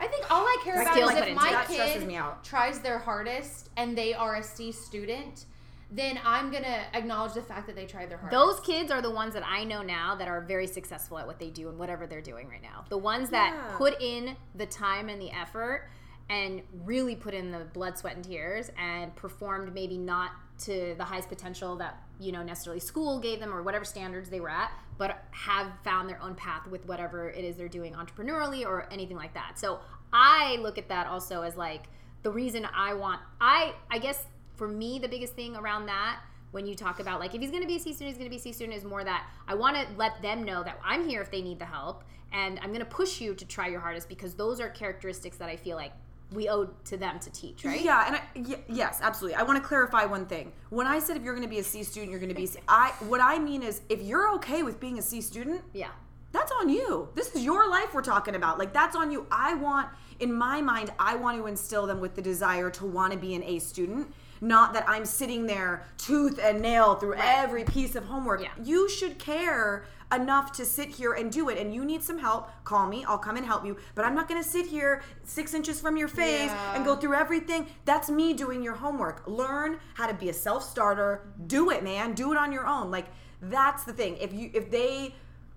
I 0.00 0.06
think 0.08 0.30
all 0.30 0.44
I 0.44 0.56
care 0.62 0.80
about 0.82 0.96
is 0.96 1.10
if 1.28 1.34
my. 1.34 1.64
Kid 1.66 2.44
tries 2.44 2.78
their 2.80 2.98
hardest 3.00 3.68
and 3.76 3.98
they 3.98 4.14
are 4.14 4.36
a 4.36 4.42
C 4.44 4.70
student, 4.70 5.46
then 5.90 6.18
I'm 6.24 6.50
gonna 6.52 6.84
acknowledge 6.92 7.32
the 7.34 7.42
fact 7.42 7.66
that 7.66 7.74
they 7.76 7.86
tried 7.86 8.10
their 8.10 8.18
hardest. 8.18 8.38
those 8.38 8.60
kids 8.60 8.90
are 8.90 9.00
the 9.00 9.10
ones 9.10 9.32
that 9.34 9.42
I 9.46 9.64
know 9.64 9.82
now 9.82 10.14
that 10.16 10.28
are 10.28 10.40
very 10.42 10.66
successful 10.66 11.18
at 11.18 11.26
what 11.26 11.38
they 11.38 11.48
do 11.50 11.68
and 11.68 11.78
whatever 11.78 12.06
they're 12.06 12.20
doing 12.20 12.48
right 12.48 12.62
now 12.62 12.84
the 12.88 12.98
ones 12.98 13.30
that 13.30 13.54
Yeah. 13.54 13.76
put 13.78 14.00
in 14.02 14.36
the 14.54 14.66
time 14.66 15.08
and 15.08 15.20
the 15.20 15.30
effort 15.30 15.88
and 16.30 16.62
really 16.84 17.16
put 17.16 17.32
in 17.32 17.50
the 17.50 17.60
blood 17.72 17.96
sweat 17.96 18.16
and 18.16 18.24
tears 18.24 18.70
and 18.76 19.16
performed 19.16 19.72
maybe 19.72 19.96
not 19.96 20.32
to 20.58 20.94
the 20.98 21.04
highest 21.04 21.28
potential 21.30 21.76
that 21.76 22.02
you 22.20 22.32
know 22.32 22.42
necessarily 22.42 22.80
school 22.80 23.18
gave 23.18 23.40
them 23.40 23.54
or 23.54 23.62
whatever 23.62 23.84
standards 23.84 24.28
they 24.28 24.40
were 24.40 24.50
at 24.50 24.70
but 24.98 25.24
have 25.30 25.68
found 25.84 26.08
their 26.10 26.20
own 26.20 26.34
path 26.34 26.66
with 26.66 26.84
whatever 26.86 27.30
it 27.30 27.44
is 27.44 27.56
they're 27.56 27.68
doing 27.68 27.94
entrepreneurially 27.94 28.66
or 28.66 28.86
anything 28.92 29.16
like 29.16 29.32
that 29.34 29.58
so 29.58 29.78
i 30.12 30.56
look 30.60 30.76
at 30.76 30.88
that 30.88 31.06
also 31.06 31.42
as 31.42 31.56
like 31.56 31.84
the 32.24 32.30
reason 32.30 32.66
i 32.74 32.92
want 32.92 33.20
i 33.40 33.72
i 33.90 33.98
guess 33.98 34.26
for 34.58 34.68
me 34.68 34.98
the 34.98 35.08
biggest 35.08 35.34
thing 35.34 35.56
around 35.56 35.86
that 35.86 36.18
when 36.50 36.66
you 36.66 36.74
talk 36.74 36.98
about 37.00 37.20
like 37.20 37.34
if 37.34 37.40
he's 37.40 37.50
going 37.50 37.62
to 37.62 37.68
be 37.68 37.76
a 37.76 37.80
C 37.80 37.92
student, 37.92 38.08
he's 38.08 38.18
going 38.18 38.28
to 38.28 38.34
be 38.34 38.36
a 38.36 38.42
C 38.42 38.52
student 38.52 38.76
is 38.76 38.84
more 38.84 39.04
that 39.04 39.26
I 39.46 39.54
want 39.54 39.76
to 39.76 39.86
let 39.96 40.20
them 40.20 40.42
know 40.44 40.62
that 40.64 40.78
I'm 40.84 41.08
here 41.08 41.22
if 41.22 41.30
they 41.30 41.40
need 41.42 41.58
the 41.58 41.64
help, 41.66 42.04
and 42.32 42.58
I'm 42.60 42.68
going 42.68 42.80
to 42.80 42.84
push 42.84 43.20
you 43.20 43.34
to 43.34 43.44
try 43.46 43.68
your 43.68 43.80
hardest 43.80 44.08
because 44.08 44.34
those 44.34 44.60
are 44.60 44.68
characteristics 44.68 45.36
that 45.38 45.48
I 45.48 45.56
feel 45.56 45.76
like 45.76 45.92
we 46.32 46.48
owe 46.50 46.68
to 46.86 46.96
them 46.96 47.18
to 47.20 47.30
teach, 47.30 47.64
right? 47.64 47.80
Yeah, 47.80 48.04
and 48.06 48.16
I, 48.16 48.20
y- 48.34 48.60
yes, 48.68 48.98
absolutely. 49.02 49.36
I 49.36 49.42
want 49.44 49.62
to 49.62 49.66
clarify 49.66 50.04
one 50.04 50.26
thing. 50.26 50.52
When 50.70 50.86
I 50.86 50.98
said 50.98 51.16
if 51.16 51.22
you're 51.22 51.34
going 51.34 51.46
to 51.46 51.50
be 51.50 51.58
a 51.60 51.64
C 51.64 51.82
student, 51.84 52.10
you're 52.10 52.20
going 52.20 52.28
to 52.30 52.34
be. 52.34 52.44
a 52.44 52.48
C, 52.48 52.58
I 52.68 52.90
what 53.08 53.20
I 53.22 53.38
mean 53.38 53.62
is 53.62 53.82
if 53.88 54.02
you're 54.02 54.32
okay 54.36 54.62
with 54.62 54.80
being 54.80 54.98
a 54.98 55.02
C 55.02 55.20
student, 55.20 55.62
Yeah. 55.74 55.88
that's 56.32 56.52
on 56.60 56.68
you. 56.70 57.08
This 57.14 57.34
is 57.34 57.44
your 57.44 57.68
life 57.70 57.92
we're 57.94 58.02
talking 58.02 58.34
about. 58.34 58.58
Like 58.58 58.72
that's 58.72 58.96
on 58.96 59.10
you. 59.10 59.26
I 59.30 59.54
want 59.54 59.88
in 60.20 60.32
my 60.34 60.60
mind, 60.60 60.92
I 60.98 61.14
want 61.14 61.38
to 61.38 61.46
instill 61.46 61.86
them 61.86 62.00
with 62.00 62.14
the 62.16 62.22
desire 62.22 62.70
to 62.70 62.84
want 62.86 63.12
to 63.12 63.18
be 63.18 63.34
an 63.34 63.42
A 63.44 63.58
student. 63.60 64.12
Not 64.40 64.72
that 64.74 64.88
I'm 64.88 65.04
sitting 65.04 65.46
there 65.46 65.84
tooth 65.96 66.38
and 66.42 66.60
nail 66.60 66.94
through 66.96 67.14
every 67.14 67.64
piece 67.64 67.94
of 67.94 68.04
homework. 68.04 68.42
Yeah. 68.42 68.48
You 68.62 68.88
should 68.88 69.18
care 69.18 69.84
enough 70.12 70.52
to 70.52 70.64
sit 70.64 70.88
here 70.88 71.12
and 71.12 71.30
do 71.30 71.48
it. 71.50 71.58
And 71.58 71.74
you 71.74 71.84
need 71.84 72.02
some 72.02 72.18
help, 72.18 72.48
call 72.64 72.86
me. 72.88 73.04
I'll 73.06 73.18
come 73.18 73.36
and 73.36 73.44
help 73.44 73.66
you. 73.66 73.76
But 73.94 74.04
I'm 74.06 74.14
not 74.14 74.26
going 74.28 74.42
to 74.42 74.48
sit 74.48 74.66
here 74.66 75.02
six 75.24 75.52
inches 75.54 75.80
from 75.80 75.96
your 75.96 76.08
face 76.08 76.50
Yeah. 76.50 76.74
and 76.76 76.84
go 76.84 76.96
through 76.96 77.14
everything. 77.14 77.66
That's 77.84 78.08
me 78.08 78.32
doing 78.32 78.62
your 78.62 78.74
homework. 78.74 79.26
Learn 79.26 79.78
how 79.94 80.06
to 80.06 80.14
be 80.14 80.28
a 80.30 80.32
self 80.34 80.62
starter. 80.62 81.22
Do 81.46 81.70
it, 81.70 81.82
man. 81.84 82.14
Do 82.14 82.32
it 82.32 82.38
on 82.38 82.52
your 82.52 82.66
own. 82.66 82.90
Like 82.90 83.06
that's 83.42 83.84
the 83.84 83.92
thing. 83.92 84.16
If 84.16 84.32
you 84.32 84.50
if 84.54 84.70
they 84.70 85.14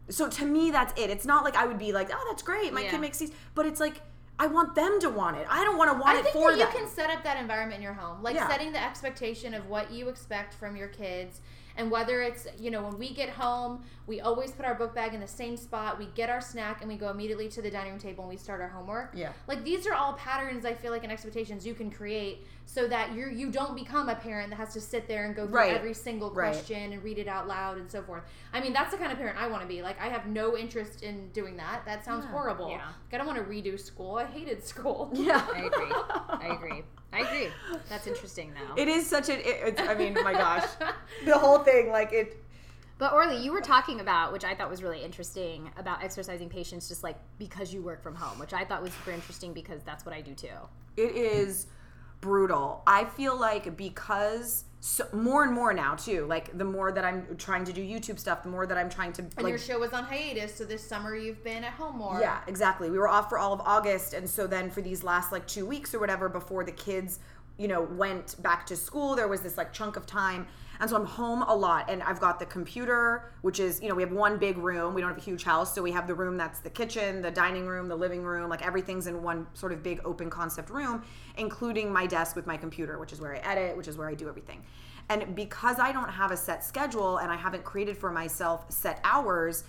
so 0.10 0.27
to 0.27 0.45
me 0.45 0.71
that's 0.71 0.99
it. 0.99 1.10
It's 1.10 1.25
not 1.25 1.45
like 1.45 1.56
I 1.56 1.65
would 1.65 1.79
be 1.79 1.93
like, 1.93 2.10
oh, 2.12 2.25
that's 2.29 2.43
great. 2.43 2.73
My 2.73 2.82
Yeah. 2.82 2.91
kid 2.91 2.99
makes 3.01 3.19
these, 3.19 3.32
but 3.56 3.65
it's 3.65 3.79
like 3.79 4.01
I 4.39 4.48
want 4.48 4.74
them 4.74 5.00
to 5.02 5.10
want 5.10 5.38
it. 5.38 5.46
I 5.50 5.63
don't 5.63 5.78
want 5.78 5.91
to 5.91 5.98
want 6.00 6.17
I 6.17 6.28
it 6.28 6.34
for 6.34 6.52
that 6.52 6.58
you 6.58 6.63
them. 6.65 6.74
can 6.74 6.88
set 6.88 7.10
up 7.12 7.24
that 7.24 7.38
environment 7.38 7.78
in 7.78 7.84
your 7.84 7.94
home, 7.94 8.24
like 8.24 8.36
Yeah. 8.36 8.48
setting 8.48 8.72
the 8.72 8.84
expectation 8.84 9.54
of 9.54 9.67
what 9.67 9.91
you 9.91 10.10
expect 10.10 10.54
from 10.56 10.76
your 10.76 10.88
kids, 10.88 11.41
and 11.77 11.89
whether 11.91 12.21
it's 12.21 12.47
you 12.60 12.71
know 12.71 12.84
when 12.84 12.97
we 12.99 13.13
get 13.13 13.29
home, 13.29 13.84
we 14.07 14.19
always 14.21 14.51
put 14.51 14.65
our 14.65 14.75
book 14.75 14.93
bag 14.95 15.13
in 15.13 15.19
the 15.19 15.27
same 15.27 15.55
spot. 15.57 15.97
We 15.99 16.07
get 16.15 16.29
our 16.29 16.41
snack 16.41 16.81
and 16.81 16.89
we 16.89 16.97
go 16.97 17.10
immediately 17.10 17.47
to 17.49 17.62
the 17.62 17.71
dining 17.71 17.91
room 17.91 17.99
table 18.01 18.23
and 18.23 18.29
we 18.29 18.38
start 18.38 18.62
our 18.62 18.67
homework. 18.69 19.13
Yeah. 19.15 19.31
like 19.47 19.63
these 19.63 19.86
are 19.88 19.93
all 19.93 20.13
patterns 20.13 20.65
I 20.65 20.73
feel 20.73 20.91
like 20.91 21.03
and 21.03 21.12
expectations 21.12 21.65
you 21.65 21.73
can 21.73 21.89
create 21.91 22.45
so 22.65 22.88
that 22.88 23.13
you 23.13 23.27
you 23.29 23.49
don't 23.51 23.75
become 23.75 24.10
a 24.10 24.15
parent 24.15 24.49
that 24.49 24.55
has 24.57 24.73
to 24.73 24.81
sit 24.81 25.07
there 25.07 25.25
and 25.25 25.36
go 25.36 25.45
through 25.45 25.55
Right. 25.55 25.73
every 25.75 25.93
single 25.93 26.29
Right. 26.31 26.53
question 26.53 26.93
and 26.93 27.03
read 27.03 27.19
it 27.19 27.27
out 27.27 27.47
loud 27.47 27.77
and 27.77 27.89
so 27.91 28.01
forth. 28.01 28.23
I 28.53 28.60
mean, 28.62 28.73
that's 28.73 28.91
the 28.91 28.97
kind 28.97 29.12
of 29.12 29.17
parent 29.17 29.38
I 29.39 29.47
want 29.47 29.62
to 29.62 29.67
be. 29.67 29.81
Like, 29.81 29.99
I 30.01 30.07
have 30.07 30.25
no 30.27 30.57
interest 30.57 31.03
in 31.03 31.29
doing 31.29 31.57
that. 31.57 31.84
That 31.86 32.03
sounds 32.05 32.25
horrible. 32.25 32.69
Yeah. 32.69 32.86
Like, 32.86 33.13
I 33.13 33.17
don't 33.17 33.27
want 33.27 33.39
to 33.39 33.45
redo 33.45 33.79
school. 33.79 34.15
I 34.17 34.25
hated 34.25 34.63
school. 34.65 35.10
yeah. 35.13 35.45
I 35.53 35.60
agree. 35.63 35.91
I 35.91 36.47
agree. 36.55 36.84
I 37.13 37.19
agree. 37.19 37.47
That's 37.89 38.08
interesting 38.08 38.54
though. 38.54 38.82
It 38.82 38.88
is 38.88 39.08
such 39.08 39.30
a. 39.30 39.34
It, 39.34 39.67
it's, 39.80 39.82
I 39.82 39.95
mean, 39.95 40.13
my 40.13 40.34
gosh, 40.34 40.67
the 41.26 41.38
whole 41.38 41.60
thing, 41.60 41.89
like 41.89 42.13
it. 42.13 42.38
But 42.97 43.13
Orly, 43.13 43.43
you 43.43 43.52
were 43.52 43.62
talking 43.62 44.00
about, 44.00 44.32
which 44.32 44.43
I 44.43 44.54
thought 44.54 44.69
was 44.69 44.84
really 44.84 45.04
interesting, 45.04 45.71
about 45.78 46.04
exercising 46.04 46.50
patience 46.50 46.88
just 46.88 47.04
like 47.04 47.17
because 47.39 47.74
you 47.74 47.82
work 47.82 48.04
from 48.04 48.13
home, 48.15 48.38
which 48.39 48.54
I 48.54 48.63
thought 48.63 48.82
was 48.84 48.93
super 48.93 49.12
interesting 49.12 49.54
because 49.54 49.82
that's 49.84 50.06
what 50.06 50.13
I 50.13 50.21
do 50.21 50.34
too. 50.36 50.47
it 50.97 51.15
is 51.15 51.67
brutal. 52.21 52.84
I 52.86 53.06
feel 53.06 53.38
like 53.39 53.76
because 53.76 54.65
so, 54.84 55.08
more 55.13 55.44
and 55.44 55.54
more 55.54 55.74
now 55.74 55.94
too, 55.94 56.26
like 56.26 56.58
the 56.58 56.65
more 56.65 56.91
that 56.91 57.06
I'm 57.06 57.38
trying 57.38 57.65
to 57.65 57.72
do 57.72 57.86
YouTube 57.86 58.17
stuff, 58.17 58.41
the 58.41 58.50
more 58.50 58.65
that 58.65 58.80
I'm 58.80 58.89
trying 58.89 59.13
to 59.13 59.26
And 59.38 59.48
your 59.48 59.60
show 59.60 59.78
was 59.78 59.94
on 59.94 60.06
hiatus, 60.06 60.56
so 60.56 60.65
this 60.65 60.86
summer 60.86 61.15
you've 61.15 61.44
been 61.44 61.63
at 61.63 61.74
home 61.74 62.00
more. 62.00 62.20
Yeah, 62.20 62.39
exactly. 62.48 62.89
We 62.89 62.98
were 62.98 63.08
off 63.08 63.30
for 63.30 63.38
all 63.38 63.54
of 63.54 63.62
August, 63.62 64.15
and 64.15 64.28
so 64.28 64.48
then 64.48 64.72
for 64.72 64.82
these 64.82 65.04
last 65.04 65.32
like 65.32 65.46
two 65.46 65.67
weeks 65.67 65.94
or 65.94 66.00
whatever 66.00 66.28
before 66.30 66.63
the 66.63 66.72
kids, 66.72 67.20
you 67.60 67.67
know, 67.67 67.84
went 67.84 68.41
back 68.41 68.65
to 68.65 68.76
school, 68.76 69.15
there 69.15 69.28
was 69.28 69.41
this 69.41 69.56
like 69.56 69.72
chunk 69.72 69.98
of 69.98 70.08
time, 70.08 70.48
and 70.82 70.89
so 70.89 70.96
I'm 70.96 71.06
home 71.06 71.44
a 71.44 71.56
lot, 71.56 71.91
and 71.91 72.02
I've 72.02 72.20
got 72.20 72.39
the 72.39 72.46
computer, 72.48 73.32
which 73.44 73.60
is 73.60 73.82
you 73.82 73.88
know 73.88 73.94
we 73.94 74.02
have 74.02 74.12
one 74.12 74.38
big 74.38 74.58
room. 74.58 74.96
We 74.96 75.02
don't 75.02 75.12
have 75.12 75.17
a 75.20 75.22
huge 75.22 75.44
house, 75.44 75.76
so 75.76 75.84
we 75.84 75.91
have 75.91 76.08
the 76.08 76.15
room 76.15 76.38
that's 76.38 76.60
the 76.60 76.72
kitchen, 76.72 77.22
the 77.22 77.30
dining 77.30 77.67
room, 77.67 77.88
the 77.88 77.96
living 77.96 78.24
room, 78.24 78.50
like 78.50 78.65
everything's 78.65 79.06
in 79.06 79.22
one 79.22 79.46
sort 79.54 79.72
of 79.72 79.84
big 79.84 80.02
open 80.04 80.30
concept 80.32 80.72
room, 80.72 81.04
including 81.38 81.94
my 81.94 82.08
desk 82.08 82.36
with 82.36 82.48
my 82.48 82.58
computer, 82.58 82.98
which 82.98 83.13
is 83.13 83.22
where 83.22 83.36
I 83.36 83.38
edit, 83.39 83.78
which 83.78 83.88
is 83.88 83.96
where 83.96 84.10
I 84.10 84.15
do 84.15 84.28
everything. 84.28 84.63
And 85.10 85.36
because 85.36 85.78
I 85.78 85.91
don't 85.91 86.10
have 86.10 86.32
a 86.32 86.38
set 86.38 86.63
schedule 86.63 87.17
and 87.17 87.32
I 87.32 87.36
haven't 87.36 87.63
created 87.63 87.96
for 87.96 88.12
myself 88.12 88.72
set 88.72 89.00
hours, 89.04 89.63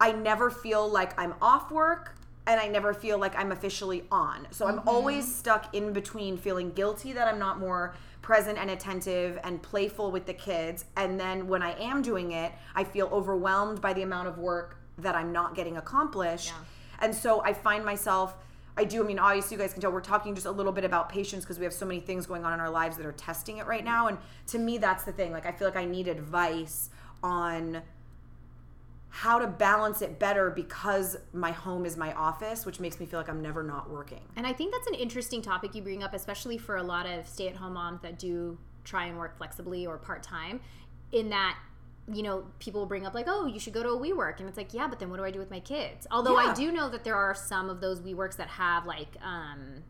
I 0.00 0.12
never 0.12 0.50
feel 0.50 0.88
like 0.88 1.18
I'm 1.20 1.34
off 1.42 1.70
work 1.70 2.16
and 2.46 2.60
I 2.60 2.68
never 2.68 2.94
feel 2.94 3.18
like 3.18 3.36
I'm 3.36 3.52
officially 3.52 4.04
on. 4.10 4.46
So 4.52 4.66
I'm 4.66 4.78
mm-hmm. 4.78 4.88
always 4.88 5.34
stuck 5.34 5.74
in 5.74 5.92
between 5.92 6.38
feeling 6.38 6.70
guilty 6.70 7.12
that 7.12 7.26
I'm 7.28 7.38
not 7.38 7.58
more 7.58 7.94
present 8.26 8.58
and 8.58 8.70
attentive 8.72 9.38
and 9.44 9.62
playful 9.62 10.10
with 10.10 10.26
the 10.26 10.34
kids. 10.34 10.84
And 10.96 11.18
then 11.18 11.46
when 11.46 11.62
I 11.62 11.80
am 11.80 12.02
doing 12.02 12.32
it, 12.32 12.50
I 12.74 12.82
feel 12.82 13.06
overwhelmed 13.12 13.80
by 13.80 13.92
the 13.92 14.02
amount 14.02 14.26
of 14.26 14.36
work 14.36 14.80
that 14.98 15.14
I'm 15.14 15.30
not 15.30 15.54
getting 15.54 15.76
accomplished. 15.76 16.52
And 16.98 17.14
so 17.14 17.40
I 17.44 17.52
find 17.52 17.84
myself. 17.84 18.34
I 18.76 18.82
do. 18.82 19.04
I 19.04 19.06
mean, 19.06 19.20
obviously, 19.20 19.56
you 19.56 19.62
guys 19.62 19.72
can 19.72 19.80
tell 19.80 19.92
we're 19.92 20.00
talking 20.00 20.34
just 20.34 20.48
a 20.48 20.50
little 20.50 20.72
bit 20.72 20.84
about 20.84 21.08
patience 21.08 21.44
because 21.44 21.60
we 21.60 21.64
have 21.66 21.72
so 21.72 21.86
many 21.86 22.00
things 22.00 22.26
going 22.26 22.44
on 22.44 22.52
in 22.52 22.58
our 22.58 22.68
lives 22.68 22.96
that 22.96 23.06
are 23.06 23.12
testing 23.12 23.58
it 23.58 23.66
right 23.68 23.84
now. 23.84 24.08
And 24.08 24.18
to 24.48 24.58
me, 24.58 24.78
that's 24.78 25.04
the 25.04 25.12
thing. 25.12 25.30
Like, 25.30 25.46
I 25.46 25.52
feel 25.52 25.68
like 25.68 25.76
I 25.76 25.84
need 25.84 26.08
advice 26.08 26.90
on 27.22 27.80
how 29.16 29.38
to 29.38 29.46
balance 29.46 30.02
it 30.02 30.18
better 30.18 30.50
because 30.50 31.16
my 31.32 31.50
home 31.50 31.86
is 31.86 31.96
my 31.96 32.12
office, 32.12 32.66
which 32.66 32.80
makes 32.80 33.00
me 33.00 33.06
feel 33.06 33.18
like 33.18 33.30
I'm 33.30 33.40
never 33.40 33.62
not 33.62 33.88
working. 33.88 34.20
And 34.36 34.46
I 34.46 34.52
think 34.52 34.74
that's 34.74 34.86
an 34.88 34.92
interesting 34.92 35.40
topic 35.40 35.74
you 35.74 35.80
bring 35.80 36.02
up, 36.02 36.12
especially 36.12 36.58
for 36.58 36.76
a 36.76 36.82
lot 36.82 37.06
of 37.06 37.26
stay 37.26 37.48
at 37.48 37.56
home 37.56 37.72
moms 37.72 38.02
that 38.02 38.18
do 38.18 38.58
try 38.84 39.06
and 39.06 39.16
work 39.16 39.38
flexibly 39.38 39.86
or 39.86 39.96
part 39.96 40.22
time, 40.22 40.60
in 41.12 41.30
that, 41.30 41.56
you 42.12 42.22
know, 42.22 42.44
people 42.58 42.84
bring 42.84 43.06
up, 43.06 43.14
like, 43.14 43.24
oh, 43.26 43.46
you 43.46 43.58
should 43.58 43.72
go 43.72 43.82
to 43.82 43.88
a 43.88 43.98
WeWork. 43.98 44.38
And 44.38 44.50
it's 44.50 44.58
like, 44.58 44.74
yeah, 44.74 44.86
but 44.86 44.98
then 44.98 45.08
what 45.08 45.16
do 45.16 45.24
I 45.24 45.30
do 45.30 45.38
with 45.38 45.50
my 45.50 45.60
kids? 45.60 46.06
Although 46.10 46.36
I 46.36 46.52
do 46.52 46.70
know 46.70 46.90
that 46.90 47.02
there 47.02 47.16
are 47.16 47.34
some 47.34 47.70
of 47.70 47.80
those 47.80 48.02
WeWorks 48.02 48.36
that 48.36 48.48
have, 48.48 48.84
like, 48.84 49.16
um, 49.24 49.82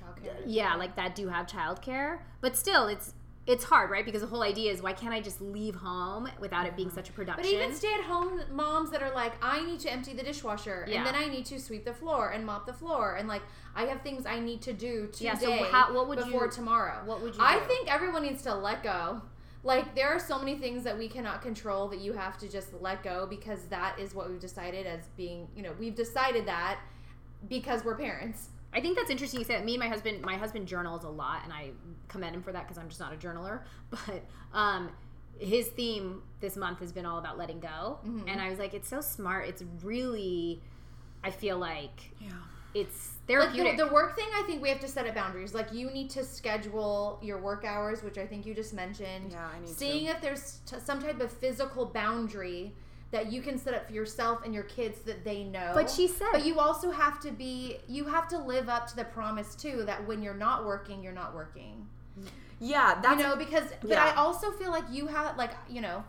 Childcare. 0.00 0.32
yeah, 0.46 0.76
like 0.76 0.96
that 0.96 1.14
do 1.14 1.28
have 1.28 1.46
childcare. 1.46 2.20
But 2.40 2.56
still, 2.56 2.86
it's 2.86 3.12
it's 3.46 3.64
hard, 3.64 3.90
right? 3.90 4.04
Because 4.04 4.20
the 4.20 4.26
whole 4.28 4.42
idea 4.44 4.70
is 4.70 4.80
why 4.82 4.92
can't 4.92 5.12
I 5.12 5.20
just 5.20 5.40
leave 5.40 5.74
home 5.74 6.28
without 6.38 6.64
it 6.66 6.76
being 6.76 6.90
such 6.90 7.08
a 7.08 7.12
production? 7.12 7.42
But 7.42 7.52
even 7.52 7.74
stay-at-home 7.74 8.40
moms 8.52 8.90
that 8.90 9.02
are 9.02 9.12
like, 9.12 9.32
I 9.42 9.64
need 9.64 9.80
to 9.80 9.90
empty 9.92 10.12
the 10.12 10.22
dishwasher, 10.22 10.84
Yeah. 10.88 10.98
and 10.98 11.06
then 11.06 11.14
I 11.16 11.26
need 11.26 11.44
to 11.46 11.58
sweep 11.58 11.84
the 11.84 11.92
floor 11.94 12.30
and 12.30 12.46
mop 12.46 12.66
the 12.66 12.72
floor, 12.72 13.16
and 13.16 13.26
like 13.28 13.42
I 13.74 13.84
have 13.86 14.02
things 14.02 14.26
I 14.26 14.38
need 14.38 14.62
to 14.62 14.72
do 14.72 15.10
Yeah, 15.18 15.34
today 15.34 15.58
so 15.58 15.64
how- 15.72 15.92
what 15.92 16.06
would 16.08 16.18
before 16.20 16.44
you- 16.44 16.50
tomorrow. 16.52 17.02
what 17.04 17.20
would 17.20 17.34
you 17.34 17.42
I 17.42 17.58
do? 17.58 17.64
think 17.66 17.92
everyone 17.92 18.22
needs 18.22 18.42
to 18.42 18.54
let 18.54 18.82
go. 18.84 19.22
Like 19.64 19.94
there 19.96 20.08
are 20.08 20.18
so 20.20 20.38
many 20.38 20.56
things 20.56 20.84
that 20.84 20.96
we 20.96 21.08
cannot 21.08 21.42
control 21.42 21.88
that 21.88 21.98
you 22.00 22.12
have 22.12 22.38
to 22.38 22.48
just 22.48 22.72
let 22.80 23.02
go 23.02 23.26
because 23.26 23.64
that 23.66 23.98
is 23.98 24.14
what 24.14 24.28
we've 24.30 24.40
decided 24.40 24.86
as 24.86 25.06
being. 25.16 25.48
You 25.56 25.62
know, 25.62 25.72
we've 25.80 25.94
decided 25.96 26.46
that 26.46 26.78
because 27.48 27.84
we're 27.84 27.96
parents. 27.96 28.50
I 28.74 28.80
think 28.80 28.96
that's 28.96 29.10
interesting. 29.10 29.40
You 29.40 29.44
said 29.46 29.64
me 29.64 29.74
and 29.74 29.80
my 29.80 29.88
husband. 29.88 30.22
My 30.22 30.36
husband 30.36 30.66
journals 30.66 31.04
a 31.04 31.08
lot, 31.08 31.40
and 31.44 31.52
I 31.52 31.70
commend 32.08 32.34
him 32.36 32.42
for 32.42 32.52
that 32.52 32.62
because 32.66 32.78
I'm 32.78 32.88
just 32.88 33.00
not 33.00 33.12
a 33.12 33.16
journaler. 33.16 33.60
But 33.90 34.24
um, 34.54 34.90
his 35.38 35.68
theme 35.68 36.22
this 36.40 36.56
month 36.56 36.78
has 36.80 36.92
been 36.92 37.04
all 37.06 37.18
about 37.18 37.36
letting 37.38 37.60
go, 37.60 37.98
Mm-hmm. 38.06 38.28
and 38.28 38.40
I 38.40 38.48
was 38.50 38.58
like, 38.58 38.72
it's 38.74 38.88
so 38.88 39.00
smart. 39.00 39.48
It's 39.48 39.62
really, 39.82 40.62
I 41.24 41.30
feel 41.30 41.58
like 41.58 42.12
Yeah. 42.20 42.30
it's 42.74 43.10
Like 43.28 43.38
therapeutic. 43.52 43.76
the, 43.76 43.84
the 43.86 43.92
work 43.92 44.16
thing, 44.16 44.28
I 44.34 44.42
think 44.46 44.62
we 44.62 44.68
have 44.70 44.80
to 44.80 44.88
set 44.88 45.06
up 45.06 45.14
boundaries. 45.14 45.52
Like 45.54 45.72
you 45.72 45.90
need 45.90 46.08
to 46.10 46.24
schedule 46.24 47.18
your 47.22 47.38
work 47.38 47.64
hours, 47.64 48.02
which 48.02 48.16
I 48.18 48.26
think 48.26 48.46
you 48.46 48.54
just 48.54 48.72
mentioned. 48.72 49.32
Yeah, 49.32 49.46
I 49.54 49.58
need 49.60 49.68
to. 49.68 49.74
Seeing 49.74 50.06
if 50.06 50.20
there's 50.22 50.60
t- 50.66 50.76
some 50.84 51.02
type 51.02 51.20
of 51.20 51.30
physical 51.32 51.84
boundary 51.86 52.72
that 53.12 53.30
you 53.30 53.40
can 53.42 53.58
set 53.58 53.74
up 53.74 53.86
for 53.86 53.92
yourself 53.92 54.40
and 54.44 54.52
your 54.52 54.64
kids 54.64 55.00
that 55.02 55.24
they 55.24 55.44
know. 55.44 55.70
but 55.74 55.88
she 55.88 56.08
said, 56.08 56.28
But 56.32 56.44
you 56.44 56.58
also 56.58 56.90
have 56.90 57.20
to 57.20 57.30
be, 57.30 57.76
you 57.86 58.04
have 58.06 58.26
to 58.28 58.38
live 58.38 58.68
up 58.68 58.88
to 58.88 58.96
the 58.96 59.04
promise 59.04 59.54
too 59.54 59.84
that 59.86 60.06
when 60.06 60.22
you're 60.22 60.34
not 60.34 60.64
working, 60.64 61.02
you're 61.02 61.12
not 61.12 61.34
working. 61.34 61.86
Yeah, 62.58 62.98
that's 63.02 63.20
you 63.20 63.28
know, 63.28 63.36
because, 63.36 63.64
but 63.80 63.90
yeah. 63.90 64.04
I 64.04 64.14
also 64.16 64.50
feel 64.52 64.70
like 64.70 64.84
you 64.90 65.06
have, 65.08 65.36
like, 65.36 65.50
you 65.68 65.80
know, 65.80 66.04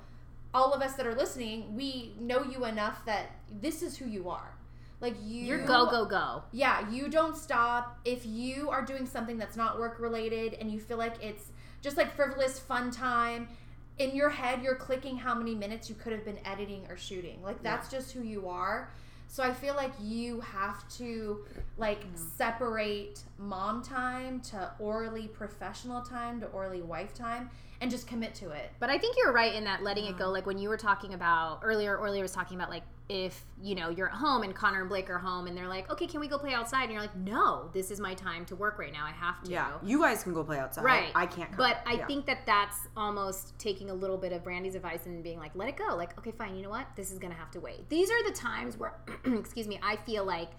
all 0.53 0.71
of 0.71 0.81
us 0.81 0.93
that 0.93 1.05
are 1.05 1.15
listening, 1.15 1.75
we 1.75 2.13
know 2.19 2.43
you 2.43 2.65
enough 2.65 3.05
that 3.05 3.31
this 3.61 3.81
is 3.81 3.97
who 3.97 4.05
you 4.05 4.29
are. 4.29 4.53
Like 5.01 5.15
you, 5.21 5.43
you're 5.43 5.65
go 5.65 5.89
go 5.89 6.05
go. 6.05 6.43
yeah, 6.53 6.89
you 6.89 7.09
don't 7.09 7.35
stop. 7.35 7.99
If 8.05 8.25
you 8.25 8.69
are 8.69 8.85
doing 8.85 9.05
something 9.05 9.37
that's 9.37 9.57
not 9.57 9.77
work 9.77 9.99
related 9.99 10.53
and 10.53 10.71
you 10.71 10.79
feel 10.79 10.97
like 10.97 11.15
it's 11.21 11.51
just 11.81 11.97
like 11.97 12.15
frivolous 12.15 12.57
fun 12.57 12.89
time, 12.89 13.49
in 13.97 14.15
your 14.15 14.29
head 14.29 14.63
you're 14.63 14.75
clicking 14.75 15.17
how 15.17 15.35
many 15.35 15.55
minutes 15.55 15.89
you 15.89 15.95
could 15.95 16.13
have 16.13 16.25
been 16.25 16.39
editing 16.45 16.85
or 16.89 16.97
shooting. 16.97 17.41
Like 17.43 17.61
that's 17.61 17.89
just 17.89 18.11
who 18.11 18.23
you 18.23 18.47
are. 18.47 18.89
So 19.27 19.41
I 19.41 19.51
feel 19.51 19.75
like 19.75 19.93
you 19.99 20.41
have 20.41 20.87
to 20.97 21.43
like 21.77 22.01
separate 22.37 23.21
mom 23.39 23.83
time 23.83 24.41
to 24.41 24.71
Orly 24.77 25.27
professional 25.27 26.01
time 26.01 26.39
to 26.41 26.45
Orly 26.47 26.81
wife 26.81 27.13
time 27.15 27.49
and 27.83 27.91
just 27.91 28.07
commit 28.07 28.33
to 28.33 28.49
it. 28.51 28.71
But 28.79 28.89
I 28.89 28.97
think 28.97 29.17
you're 29.17 29.33
right 29.33 29.53
in 29.53 29.65
that 29.65 29.83
letting 29.83 30.05
it 30.05 30.17
go. 30.17 30.29
Like 30.29 30.45
when 30.45 30.57
you 30.57 30.69
were 30.69 30.77
talking 30.77 31.13
about 31.13 31.59
earlier, 31.63 31.97
Orly 31.97 32.21
was 32.21 32.31
talking 32.31 32.55
about 32.57 32.69
like 32.69 32.83
if 33.09 33.43
you 33.61 33.75
know 33.75 33.89
you're 33.89 34.07
at 34.07 34.13
home 34.15 34.43
and 34.43 34.55
Connor 34.55 34.79
and 34.79 34.87
Blake 34.89 35.09
are 35.09 35.17
home 35.17 35.47
and 35.47 35.57
they're 35.57 35.67
like, 35.67 35.91
okay, 35.91 36.07
can 36.07 36.21
we 36.21 36.29
go 36.29 36.37
play 36.37 36.53
outside? 36.53 36.83
And 36.83 36.93
you're 36.93 37.01
like, 37.01 37.15
no, 37.17 37.69
this 37.73 37.91
is 37.91 37.99
my 37.99 38.13
time 38.13 38.45
to 38.45 38.55
work 38.55 38.79
right 38.79 38.93
now. 38.93 39.03
I 39.05 39.11
have 39.11 39.43
to. 39.43 39.51
yeah. 39.51 39.71
You 39.83 39.99
guys 39.99 40.23
can 40.23 40.33
go 40.33 40.45
play 40.45 40.59
outside. 40.59 40.85
Right. 40.85 41.11
I 41.13 41.25
can't. 41.25 41.49
Come. 41.49 41.57
But 41.57 41.81
I 41.85 41.95
Yeah. 41.95 42.07
think 42.07 42.25
that 42.27 42.45
that's 42.45 42.77
almost 42.95 43.59
taking 43.59 43.89
a 43.89 43.93
little 43.93 44.17
bit 44.17 44.31
of 44.31 44.45
Brandi's 44.45 44.75
advice 44.75 45.05
and 45.05 45.21
being 45.21 45.37
like, 45.37 45.51
let 45.53 45.67
it 45.67 45.75
go. 45.75 45.93
Like, 45.97 46.17
okay, 46.17 46.31
fine. 46.31 46.55
You 46.55 46.63
know 46.63 46.69
what? 46.69 46.87
This 46.95 47.11
is 47.11 47.19
going 47.19 47.33
to 47.33 47.37
have 47.37 47.51
to 47.51 47.59
wait. 47.59 47.89
These 47.89 48.09
are 48.09 48.23
the 48.23 48.31
times 48.33 48.77
where, 48.77 48.93
excuse 49.25 49.67
me, 49.67 49.77
I 49.83 49.97
feel 49.97 50.23
like 50.23 50.51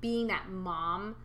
being 0.00 0.28
that 0.28 0.48
mom, 0.48 1.16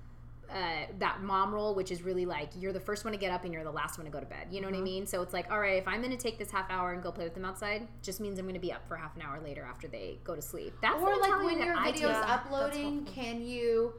uh, 0.51 0.86
that 0.99 1.21
mom 1.21 1.53
role, 1.53 1.75
which 1.75 1.91
is 1.91 2.01
really 2.01 2.25
like 2.25 2.49
you're 2.57 2.73
the 2.73 2.79
first 2.79 3.03
one 3.05 3.12
to 3.13 3.19
get 3.19 3.31
up 3.31 3.43
and 3.43 3.53
you're 3.53 3.63
the 3.63 3.71
last 3.71 3.97
one 3.97 4.05
to 4.05 4.12
go 4.12 4.19
to 4.19 4.25
bed. 4.25 4.47
You 4.51 4.62
know 4.62 4.67
Mm-hmm. 4.67 4.75
what 4.75 4.81
I 4.81 4.83
mean? 4.83 5.05
So 5.07 5.21
it's 5.21 5.33
like, 5.33 5.51
all 5.51 5.60
right, 5.60 5.77
if 5.77 5.88
I'm 5.88 6.01
going 6.01 6.12
to 6.15 6.17
take 6.17 6.38
this 6.38 6.51
half 6.51 6.69
hour 6.69 6.93
and 6.93 7.01
go 7.03 7.12
play 7.12 7.23
with 7.25 7.33
them 7.33 7.45
outside, 7.45 7.88
just 8.01 8.19
means 8.19 8.39
I'm 8.39 8.45
going 8.45 8.53
to 8.55 8.60
be 8.62 8.71
up 8.71 8.88
for 8.88 8.95
half 8.95 9.15
an 9.15 9.21
hour 9.21 9.39
later 9.41 9.65
after 9.69 9.88
they 9.88 10.19
go 10.23 10.36
to 10.36 10.41
sleep. 10.41 10.73
That's 10.81 11.01
or 11.01 11.17
like 11.19 11.43
when 11.43 11.60
your 11.60 11.75
I 11.75 11.89
is 11.89 12.01
uploading 12.03 13.05
can 13.05 13.41
you 13.41 13.93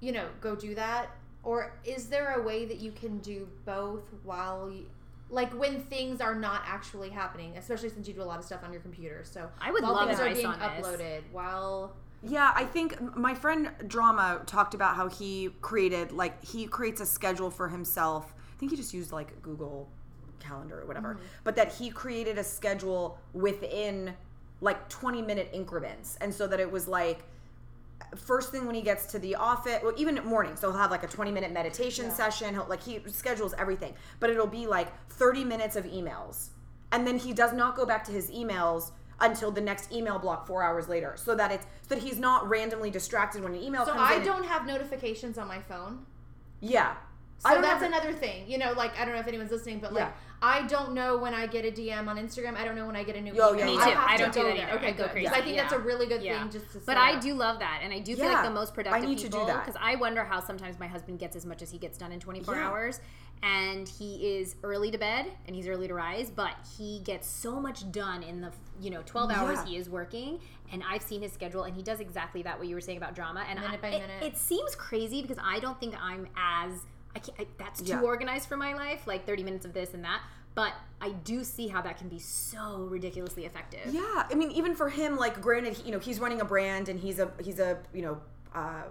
you 0.00 0.12
know 0.12 0.26
go 0.40 0.54
do 0.54 0.74
that 0.74 1.10
or 1.42 1.72
is 1.84 2.08
there 2.08 2.34
a 2.34 2.42
way 2.42 2.64
that 2.66 2.78
you 2.78 2.92
can 2.92 3.18
do 3.18 3.48
both 3.64 4.02
while 4.24 4.70
you 4.70 4.86
like 5.30 5.50
when 5.58 5.80
things 5.82 6.20
are 6.20 6.34
not 6.34 6.62
actually 6.66 7.08
happening 7.08 7.56
especially 7.56 7.88
since 7.88 8.06
you 8.06 8.14
do 8.14 8.22
a 8.22 8.24
lot 8.24 8.38
of 8.38 8.44
stuff 8.44 8.60
on 8.62 8.72
your 8.72 8.82
computer 8.82 9.22
so 9.24 9.48
I 9.60 9.72
would 9.72 9.82
while 9.82 9.94
love 9.94 10.08
things 10.08 10.20
are 10.20 10.26
advice 10.26 10.36
being 10.36 10.46
on 10.48 10.58
this. 10.58 10.86
uploaded 10.86 11.22
while 11.32 11.94
Yeah, 12.22 12.52
I 12.54 12.64
think 12.64 13.16
my 13.16 13.34
friend 13.34 13.70
Drama 13.86 14.42
talked 14.46 14.74
about 14.74 14.96
how 14.96 15.08
he 15.08 15.50
created 15.60 16.12
like 16.12 16.44
he 16.44 16.66
creates 16.66 17.00
a 17.00 17.06
schedule 17.06 17.50
for 17.50 17.68
himself. 17.68 18.34
I 18.54 18.58
think 18.58 18.70
he 18.70 18.76
just 18.76 18.94
used 18.94 19.12
like 19.12 19.40
Google 19.42 19.88
Calendar 20.40 20.80
or 20.80 20.86
whatever. 20.86 21.14
Mm-hmm. 21.14 21.24
But 21.44 21.56
that 21.56 21.72
he 21.72 21.90
created 21.90 22.38
a 22.38 22.44
schedule 22.44 23.18
within 23.32 24.14
like 24.60 24.88
20 24.88 25.22
minute 25.22 25.50
increments. 25.52 26.16
And 26.20 26.32
so 26.32 26.46
that 26.46 26.58
it 26.58 26.70
was 26.70 26.88
like 26.88 27.24
first 28.14 28.50
thing 28.50 28.66
when 28.66 28.74
he 28.74 28.82
gets 28.82 29.06
to 29.06 29.18
the 29.18 29.34
office, 29.34 29.80
well, 29.82 29.94
even 29.96 30.16
at 30.18 30.24
morning. 30.24 30.56
So 30.56 30.70
he'll 30.70 30.80
have 30.80 30.90
like 30.90 31.02
a 31.02 31.08
20 31.08 31.30
minute 31.30 31.52
meditation 31.52 32.10
session. 32.10 32.54
He'll 32.54 32.66
like 32.68 32.82
he 32.82 33.00
schedules 33.06 33.54
everything, 33.58 33.94
but 34.20 34.30
it'll 34.30 34.46
be 34.46 34.66
like 34.66 34.88
30 35.10 35.44
minutes 35.44 35.76
of 35.76 35.84
emails, 35.84 36.48
and 36.92 37.06
then 37.06 37.18
he 37.18 37.32
does 37.32 37.52
not 37.52 37.76
go 37.76 37.86
back 37.86 38.04
to 38.04 38.12
his 38.12 38.30
emails 38.30 38.92
until 39.20 39.50
the 39.50 39.60
next 39.60 39.92
email 39.92 40.18
block 40.18 40.46
four 40.46 40.62
hours 40.62 40.88
later, 40.88 41.14
so 41.16 41.34
that 41.34 41.50
it's 41.52 41.66
so 41.88 41.94
that 41.94 42.02
he's 42.02 42.18
not 42.18 42.48
randomly 42.48 42.90
distracted 42.90 43.42
when 43.42 43.54
an 43.54 43.62
email 43.62 43.84
comes 43.84 43.96
so 43.98 44.04
comes 44.04 44.10
i 44.10 44.16
in. 44.16 44.24
don't 44.24 44.44
have 44.44 44.66
notifications 44.66 45.38
on 45.38 45.48
my 45.48 45.60
phone 45.60 46.04
yeah, 46.60 46.94
so 47.38 47.48
I 47.50 47.60
that's 47.60 47.82
another 47.82 48.12
thing 48.12 48.48
you 48.48 48.56
know 48.58 48.72
like 48.72 48.98
i 48.98 49.04
don't 49.04 49.14
know 49.14 49.20
if 49.20 49.26
anyone's 49.28 49.50
listening 49.50 49.78
but 49.78 49.92
like 49.92 50.04
Yeah. 50.04 50.12
i 50.40 50.66
don't 50.66 50.94
know 50.94 51.18
when 51.18 51.34
i 51.34 51.46
get 51.46 51.64
a 51.66 51.70
dm 51.70 52.08
on 52.08 52.16
instagram 52.16 52.56
i 52.56 52.64
don't 52.64 52.74
know 52.76 52.86
when 52.86 52.96
i 52.96 53.04
get 53.04 53.14
a 53.16 53.20
new 53.20 53.34
Oh, 53.38 53.52
email 53.54 53.58
yeah, 53.58 53.66
Me 53.66 53.72
too. 53.92 53.98
I 53.98 54.16
to 54.16 54.22
don't 54.24 54.34
do 54.34 54.42
that 54.44 54.56
either. 54.56 54.72
okay 54.78 54.88
I 54.88 54.92
go 54.92 55.08
crazy. 55.08 55.26
because 55.26 55.38
i 55.38 55.44
think 55.44 55.56
that's 55.58 55.72
a 55.74 55.78
really 55.78 56.06
good 56.06 56.22
Yeah. 56.22 56.40
thing 56.40 56.50
just 56.50 56.66
to 56.72 56.78
say. 56.78 56.84
But 56.86 56.96
I 56.96 57.18
do 57.20 57.34
love 57.34 57.58
that, 57.58 57.80
and 57.82 57.92
I 57.92 57.98
do 58.00 58.16
feel 58.16 58.24
Yeah, 58.24 58.32
like 58.34 58.44
the 58.44 58.50
most 58.50 58.72
productive 58.74 59.02
I 59.02 59.06
need 59.06 59.18
to 59.18 59.24
do 59.24 59.30
people 59.30 59.46
that. 59.46 59.64
because 59.66 59.78
I 59.82 59.96
wonder 59.96 60.24
how 60.24 60.40
sometimes 60.40 60.78
my 60.80 60.86
husband 60.86 61.18
gets 61.18 61.36
as 61.36 61.44
much 61.44 61.60
as 61.62 61.70
he 61.70 61.78
gets 61.78 61.98
done 61.98 62.10
in 62.12 62.20
24 62.20 62.54
Yeah. 62.56 62.68
hours, 62.68 63.00
and 63.42 63.86
he 63.88 64.38
is 64.38 64.56
early 64.62 64.90
to 64.90 64.98
bed 64.98 65.26
and 65.46 65.54
he's 65.54 65.68
early 65.68 65.88
to 65.88 65.94
rise, 65.94 66.30
but 66.30 66.54
he 66.78 67.00
gets 67.00 67.28
so 67.28 67.60
much 67.60 67.90
done 67.92 68.22
in 68.22 68.40
the 68.40 68.50
you 68.80 68.90
know 68.90 69.02
12 69.04 69.30
hours 69.30 69.58
Yeah. 69.58 69.64
he 69.66 69.76
is 69.76 69.88
working, 69.90 70.40
and 70.72 70.82
I've 70.88 71.02
seen 71.02 71.20
his 71.22 71.32
schedule, 71.32 71.64
and 71.64 71.74
he 71.76 71.82
does 71.82 72.00
exactly 72.00 72.42
that 72.44 72.58
what 72.58 72.66
you 72.68 72.74
were 72.74 72.80
saying 72.80 72.98
about 72.98 73.14
drama, 73.14 73.44
and 73.48 73.60
Minute 73.60 73.74
I, 73.74 73.82
by 73.82 73.88
it- 73.88 74.00
minute. 74.06 74.22
It, 74.22 74.38
seems 74.38 74.74
crazy 74.74 75.20
because 75.22 75.38
I 75.42 75.58
don't 75.60 75.78
think 75.78 75.94
I'm 76.02 76.26
as 76.36 76.72
I 77.16 77.18
can't, 77.18 77.40
I, 77.40 77.46
that's 77.58 77.80
too 77.80 77.88
Yeah. 77.92 78.00
organized 78.02 78.46
for 78.48 78.56
my 78.56 78.74
life, 78.74 79.06
like 79.06 79.26
30 79.26 79.42
minutes 79.42 79.64
of 79.64 79.72
this 79.72 79.94
and 79.94 80.04
that. 80.04 80.20
But 80.54 80.72
I 81.00 81.10
do 81.10 81.44
see 81.44 81.68
how 81.68 81.80
that 81.82 81.98
can 81.98 82.08
be 82.08 82.18
so 82.18 82.86
ridiculously 82.90 83.44
effective. 83.44 83.92
Yeah, 83.92 84.24
I 84.30 84.34
mean, 84.34 84.50
even 84.52 84.74
for 84.74 84.88
him, 84.88 85.16
like, 85.16 85.40
granted, 85.40 85.78
you 85.84 85.92
know, 85.92 85.98
he's 85.98 86.18
running 86.20 86.40
a 86.40 86.44
brand 86.44 86.88
and 86.88 86.98
he's 87.00 87.18
a 87.18 87.30
he's 87.42 87.58
a 87.58 87.78
you 87.92 88.02
know 88.02 88.20
uh, 88.54 88.84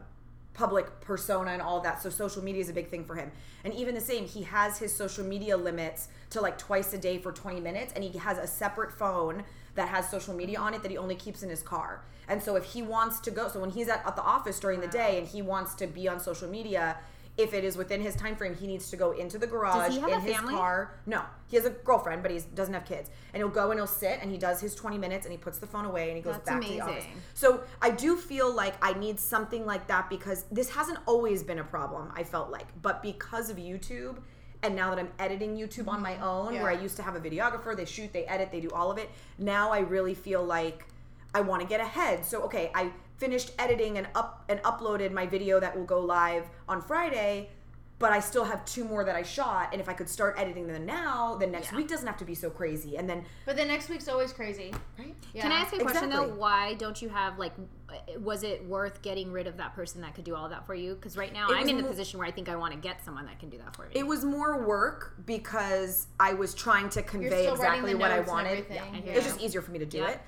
public 0.54 1.02
persona 1.02 1.52
and 1.52 1.62
all 1.62 1.80
that. 1.82 2.02
So 2.04 2.10
social 2.10 2.44
media 2.44 2.62
is 2.62 2.70
a 2.70 2.74
big 2.74 2.90
thing 2.90 3.04
for 3.04 3.16
him. 3.16 3.32
And 3.64 3.74
even 3.74 3.96
the 3.96 4.02
same, 4.02 4.26
he 4.28 4.44
has 4.44 4.78
his 4.78 4.94
social 4.94 5.24
media 5.26 5.58
limits 5.58 6.08
to 6.32 6.42
like 6.42 6.58
twice 6.60 6.94
a 6.94 7.00
day 7.00 7.18
for 7.18 7.32
twenty 7.32 7.60
minutes, 7.62 7.94
and 7.96 8.04
he 8.04 8.18
has 8.20 8.38
a 8.38 8.46
separate 8.48 8.92
phone 8.92 9.44
that 9.74 9.90
has 9.90 10.08
social 10.10 10.34
media 10.36 10.60
on 10.60 10.74
it 10.76 10.82
that 10.84 10.92
he 10.92 10.98
only 10.98 11.16
keeps 11.16 11.42
in 11.44 11.50
his 11.50 11.64
car. 11.64 12.04
And 12.28 12.42
so 12.42 12.56
if 12.56 12.64
he 12.64 12.82
wants 12.84 13.20
to 13.22 13.32
go, 13.32 13.48
so 13.50 13.60
when 13.60 13.72
he's 13.72 13.88
at, 13.90 14.06
at 14.06 14.16
the 14.16 14.22
office 14.22 14.60
during 14.60 14.82
the 14.82 14.88
day 14.88 15.18
and 15.18 15.28
he 15.28 15.42
wants 15.42 15.74
to 15.76 15.88
be 15.88 16.08
on 16.08 16.20
social 16.20 16.48
media. 16.48 16.98
If 17.38 17.54
it 17.54 17.66
is 17.66 17.76
within 17.76 18.02
his 18.02 18.16
time 18.16 18.36
frame, 18.36 18.56
he 18.56 18.66
needs 18.66 18.90
to 18.92 18.98
go 18.98 19.12
into 19.12 19.38
the 19.38 19.48
garage 19.48 19.98
in 19.98 20.22
his 20.22 20.40
car. 20.40 21.00
No, 21.06 21.22
he 21.48 21.58
has 21.58 21.66
a 21.66 21.70
girlfriend, 21.70 22.22
but 22.22 22.32
he 22.32 22.40
doesn't 22.54 22.74
have 22.74 22.86
kids. 22.86 23.10
And 23.34 23.42
he'll 23.42 23.50
go 23.50 23.72
and 23.72 23.80
he'll 23.80 23.88
sit 23.88 24.20
and 24.22 24.32
he 24.32 24.38
does 24.38 24.62
his 24.62 24.74
20 24.74 24.98
minutes 24.98 25.26
and 25.26 25.34
he 25.34 25.38
puts 25.38 25.58
the 25.58 25.68
phone 25.68 25.86
away 25.86 26.08
and 26.08 26.18
he 26.18 26.24
goes 26.24 26.36
That's 26.36 26.50
back 26.50 26.62
to 26.62 26.68
the 26.68 26.82
office. 26.82 27.04
So 27.34 27.64
I 27.82 27.90
do 27.92 28.16
feel 28.16 28.54
like 28.54 28.76
I 28.82 28.94
need 28.94 29.20
something 29.20 29.66
like 29.66 29.88
that 29.88 30.10
because 30.10 30.46
this 30.52 30.70
hasn't 30.70 31.00
always 31.06 31.44
been 31.44 31.60
a 31.60 31.64
problem, 31.64 32.12
I 32.16 32.24
felt 32.24 32.52
like. 32.52 32.68
But 32.82 33.04
because 33.04 33.50
of 33.50 33.58
YouTube, 33.58 34.18
and 34.64 34.76
now 34.76 34.90
that 34.90 35.00
I'm 35.00 35.10
editing 35.20 35.56
YouTube 35.58 35.88
on 35.88 36.02
my 36.02 36.18
own, 36.20 36.54
where 36.54 36.70
I 36.70 36.82
used 36.82 36.96
to 36.98 37.04
have 37.04 37.16
a 37.16 37.20
videographer, 37.20 37.76
they 37.76 37.86
shoot, 37.86 38.12
they 38.14 38.26
edit, 38.26 38.52
they 38.52 38.62
do 38.62 38.70
all 38.70 38.90
of 38.90 38.98
it. 38.98 39.10
Now 39.38 39.72
I 39.72 39.80
really 39.80 40.16
feel 40.16 40.44
like 40.44 40.88
I 41.34 41.42
want 41.42 41.62
to 41.62 41.68
get 41.68 41.82
ahead. 41.82 42.26
So 42.26 42.44
okay, 42.44 42.72
I 42.74 42.92
finished 43.18 43.52
editing 43.60 43.98
and 43.98 44.08
up 44.16 44.44
and 44.50 44.60
uploaded 44.64 45.12
my 45.12 45.26
video 45.26 45.60
that 45.60 45.76
will 45.76 45.86
go 45.86 46.00
live 46.00 46.46
on 46.68 46.82
Friday, 46.82 47.50
but 47.98 48.12
I 48.12 48.20
still 48.20 48.44
have 48.44 48.66
two 48.66 48.84
more 48.84 49.06
that 49.06 49.16
I 49.16 49.24
shot. 49.24 49.70
And 49.72 49.80
if 49.80 49.88
I 49.88 49.94
could 49.94 50.10
start 50.10 50.36
editing 50.38 50.68
them 50.68 50.86
now, 50.86 51.36
then 51.40 51.52
next 51.52 51.72
Yeah. 51.72 51.78
week 51.78 51.88
doesn't 51.88 52.06
have 52.06 52.18
to 52.18 52.26
be 52.26 52.36
so 52.36 52.50
crazy. 52.50 52.98
And 52.98 53.10
then 53.10 53.24
But 53.46 53.56
the 53.56 53.64
next 53.64 53.88
week's 53.88 54.10
always 54.10 54.34
crazy. 54.34 54.74
right? 55.00 55.16
Yeah. 55.34 55.44
Can 55.44 55.54
I 55.54 55.60
ask 55.60 55.74
you 55.74 55.80
a 55.80 55.84
question 55.84 56.10
though? 56.10 56.28
Why 56.28 56.74
don't 56.74 57.02
you 57.02 57.08
have 57.10 57.40
like? 57.40 57.54
Was 58.20 58.44
it 58.44 58.66
worth 58.66 59.02
getting 59.02 59.32
rid 59.32 59.48
of 59.48 59.56
that 59.58 59.74
person 59.74 60.02
that 60.02 60.14
could 60.16 60.26
do 60.26 60.36
all 60.36 60.44
of 60.44 60.52
that 60.52 60.66
for 60.66 60.76
you? 60.76 60.96
Because 60.96 61.16
right 61.16 61.32
now 61.32 61.48
It 61.50 61.56
I'm 61.56 61.70
in 61.70 61.78
the 61.78 61.84
mo- 61.84 61.88
position 61.90 62.20
where 62.20 62.28
I 62.28 62.32
think 62.32 62.50
I 62.50 62.58
want 62.58 62.74
to 62.74 62.80
get 62.80 63.02
someone 63.06 63.26
that 63.28 63.40
can 63.40 63.50
do 63.50 63.58
that 63.60 63.74
for 63.74 63.84
me. 63.84 63.92
It 63.94 64.06
was 64.06 64.26
more 64.26 64.62
work 64.62 65.14
because 65.26 66.08
I 66.20 66.34
was 66.34 66.54
trying 66.54 66.90
to 66.90 67.02
convey 67.02 67.44
still 67.44 67.56
writing 67.56 67.86
exactly 67.86 67.94
the 67.94 68.00
what 68.00 68.12
I 68.12 68.16
notes 68.18 68.28
and 68.28 68.36
wanted. 68.36 68.50
everything. 68.52 68.76
Yeah. 68.76 68.84
I 68.84 69.02
hear 69.02 69.14
It 69.14 69.16
was 69.16 69.26
you. 69.26 69.32
just 69.32 69.42
easier 69.42 69.62
for 69.62 69.72
me 69.72 69.80
to 69.80 69.86
do 69.86 70.00
Yeah. 70.00 70.10
it. 70.10 70.20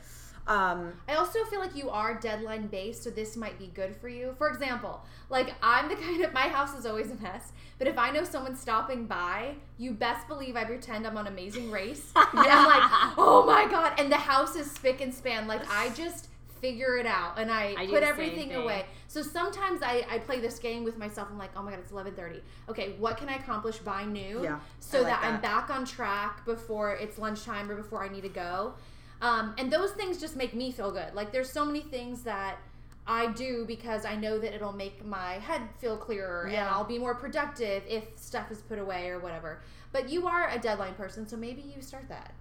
Um, 0.47 0.93
I 1.10 1.15
also 1.15 1.43
feel 1.45 1.60
like 1.60 1.75
you 1.75 1.89
are 1.89 2.17
deadline 2.17 2.67
based, 2.67 3.03
so 3.03 3.10
this 3.10 3.36
might 3.36 3.60
be 3.60 3.67
good 3.67 3.95
for 3.97 4.07
you. 4.07 4.33
For 4.38 4.49
example, 4.49 5.01
like 5.29 5.53
I'm 5.62 5.89
the 5.89 5.95
kind 6.07 6.23
of 6.23 6.33
my 6.33 6.47
house 6.47 6.77
is 6.77 6.86
always 6.86 7.12
a 7.12 7.15
mess, 7.15 7.51
but 7.77 7.88
if 7.88 7.97
I 7.97 8.12
know 8.12 8.23
someone's 8.23 8.60
stopping 8.60 9.05
by, 9.05 9.55
you 9.77 9.91
best 9.91 10.27
believe 10.27 10.55
I 10.55 10.63
pretend 10.63 11.05
I'm 11.05 11.17
on 11.17 11.27
Amazing 11.27 11.69
Race. 11.69 12.12
and 12.15 12.27
I'm 12.33 12.65
like, 12.65 13.13
oh 13.17 13.43
my 13.45 13.67
god, 13.69 13.99
and 13.99 14.12
the 14.12 14.17
house 14.17 14.55
is 14.55 14.71
spick 14.71 15.01
and 15.01 15.13
span. 15.13 15.47
Like 15.47 15.69
I 15.69 15.89
just 15.95 16.29
figure 16.62 16.97
it 16.97 17.05
out 17.05 17.38
and 17.38 17.51
I, 17.51 17.75
I 17.77 17.86
put 17.86 18.01
everything 18.01 18.53
away. 18.55 18.86
So 19.07 19.21
sometimes 19.21 19.81
I, 19.83 20.05
I 20.10 20.17
play 20.19 20.39
this 20.39 20.57
game 20.60 20.83
with 20.83 20.97
myself. 20.97 21.27
I'm 21.31 21.38
like, 21.38 21.51
oh 21.55 21.62
my 21.62 21.71
god, 21.71 21.79
it's 21.79 21.91
11:30. 21.91 22.41
Okay, 22.69 22.95
what 22.97 23.17
can 23.17 23.29
I 23.29 23.36
accomplish 23.36 23.77
by 23.77 24.05
noon? 24.05 24.43
Yeah, 24.43 24.60
so 24.79 25.01
like 25.01 25.10
that, 25.10 25.23
I'm 25.23 25.41
back 25.41 25.69
on 25.69 25.86
track 25.86 26.45
before 26.45 26.93
it's 26.93 27.17
lunchtime 27.17 27.69
or 27.69 27.75
before 27.75 28.03
I 28.03 28.07
need 28.07 28.23
to 28.23 28.29
go. 28.29 28.73
Um, 29.21 29.56
and 29.58 29.71
those 29.71 29.91
things 29.91 30.19
just 30.19 30.36
make 30.36 30.53
me 30.53 30.71
feel 30.71 30.91
good. 30.91 31.13
Like 31.13 31.32
there's 31.32 31.49
so 31.49 31.65
many 31.65 31.82
things 31.82 32.23
that 32.23 32.58
I 33.08 33.27
do 33.32 33.65
because 33.65 34.06
I 34.06 34.15
know 34.15 34.38
that 34.38 34.53
it'll 34.53 34.73
make 34.73 35.03
my 35.06 35.34
head 35.34 35.62
feel 35.80 35.97
clearer 35.97 36.43
and 36.43 36.51
Yeah. 36.53 36.69
I'll 36.71 36.84
be 36.84 36.99
more 36.99 37.15
productive 37.15 37.84
if 37.88 38.03
stuff 38.15 38.51
is 38.51 38.62
put 38.62 38.80
away 38.80 39.10
or 39.10 39.19
whatever. 39.19 39.62
But 39.91 40.10
you 40.10 40.27
are 40.27 40.49
a 40.49 40.60
deadline 40.60 40.93
person, 40.95 41.27
so 41.27 41.38
maybe 41.38 41.62
you 41.62 41.82
start 41.82 42.08
that. 42.10 42.34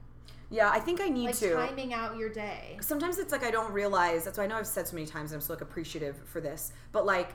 yeah, 0.50 0.70
I 0.70 0.78
think 0.78 1.00
I 1.00 1.08
need 1.08 1.26
Like 1.26 1.36
to. 1.38 1.54
timing 1.54 1.92
out 1.94 2.16
your 2.16 2.28
day. 2.28 2.76
sometimes 2.80 3.18
it's 3.18 3.32
like 3.32 3.42
I 3.44 3.50
don't 3.50 3.72
realize. 3.72 4.24
That's 4.24 4.38
why 4.38 4.44
I 4.44 4.46
know 4.46 4.56
I've 4.56 4.66
said 4.66 4.86
so 4.86 4.94
many 4.94 5.06
times. 5.06 5.32
I'm 5.32 5.40
so 5.40 5.52
like 5.54 5.62
appreciative 5.62 6.16
for 6.26 6.40
this, 6.40 6.72
but 6.92 7.04
like 7.06 7.34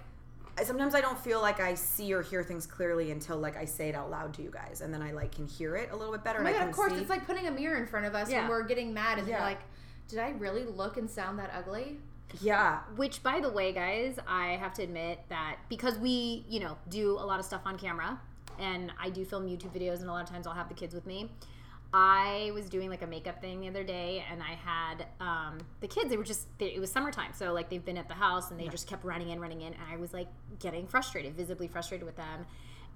sometimes 0.63 0.95
I 0.95 1.01
don't 1.01 1.17
feel 1.19 1.41
like 1.41 1.59
I 1.59 1.73
see 1.73 2.13
or 2.13 2.21
hear 2.21 2.43
things 2.43 2.65
clearly 2.65 3.11
until 3.11 3.37
like 3.37 3.57
I 3.57 3.65
say 3.65 3.89
it 3.89 3.95
out 3.95 4.09
loud 4.11 4.33
to 4.35 4.41
you 4.41 4.51
guys, 4.51 4.81
and 4.81 4.93
then 4.93 5.01
I 5.01 5.11
like 5.11 5.33
can 5.35 5.47
hear 5.47 5.75
it 5.75 5.89
a 5.91 5.95
little 5.95 6.13
bit 6.13 6.23
better. 6.23 6.39
Oh 6.39 6.45
and 6.45 6.49
my 6.49 6.51
I 6.51 6.53
god, 6.53 6.59
can 6.59 6.69
of 6.69 6.75
course, 6.75 6.93
see. 6.93 6.99
it's 6.99 7.09
like 7.09 7.25
putting 7.25 7.47
a 7.47 7.51
mirror 7.51 7.77
in 7.77 7.87
front 7.87 8.05
of 8.05 8.15
us 8.15 8.29
Yeah. 8.29 8.41
when 8.41 8.49
we're 8.49 8.63
getting 8.63 8.93
mad 8.93 9.17
and 9.19 9.27
Yeah. 9.27 9.35
you're 9.37 9.45
like, 9.45 9.59
did 10.07 10.19
I 10.19 10.29
really 10.31 10.63
look 10.65 10.97
and 10.97 11.09
sound 11.09 11.39
that 11.39 11.51
ugly? 11.55 11.97
yeah, 12.39 12.79
Which, 12.95 13.21
by 13.23 13.41
the 13.41 13.49
way, 13.51 13.73
guys, 13.73 14.17
I 14.27 14.51
have 14.61 14.73
to 14.75 14.83
admit 14.83 15.19
that 15.27 15.57
because 15.67 15.97
we, 15.97 16.45
you 16.47 16.61
know, 16.61 16.77
do 16.89 17.11
a 17.17 17.25
lot 17.25 17.39
of 17.39 17.45
stuff 17.45 17.61
on 17.65 17.77
camera 17.77 18.19
and 18.57 18.91
I 19.01 19.09
do 19.09 19.25
film 19.25 19.47
YouTube 19.47 19.73
videos, 19.77 19.99
and 19.99 20.09
a 20.09 20.11
lot 20.13 20.23
of 20.23 20.29
times 20.29 20.47
I'll 20.47 20.53
have 20.53 20.69
the 20.69 20.75
kids 20.75 20.93
with 20.93 21.05
me. 21.05 21.29
I 21.93 22.51
was 22.53 22.69
doing 22.69 22.89
like 22.89 23.01
a 23.01 23.07
makeup 23.07 23.41
thing 23.41 23.59
the 23.59 23.67
other 23.67 23.83
day, 23.83 24.23
and 24.31 24.41
I 24.41 24.53
had 24.55 25.05
um, 25.19 25.57
the 25.81 25.87
kids. 25.87 26.09
They 26.09 26.17
were 26.17 26.23
just, 26.23 26.47
they, 26.57 26.67
it 26.67 26.79
was 26.79 26.91
summertime, 26.91 27.31
so 27.33 27.51
like 27.51 27.69
they've 27.69 27.83
been 27.83 27.97
at 27.97 28.07
the 28.07 28.13
house 28.13 28.49
and 28.51 28.59
they 28.59 28.67
just 28.69 28.87
kept 28.87 29.03
running 29.03 29.29
in, 29.29 29.39
running 29.41 29.61
in, 29.61 29.73
and 29.73 29.83
I 29.91 29.97
was 29.97 30.13
like 30.13 30.27
getting 30.59 30.87
frustrated, 30.87 31.35
visibly 31.35 31.67
frustrated 31.67 32.05
with 32.05 32.15
them. 32.15 32.45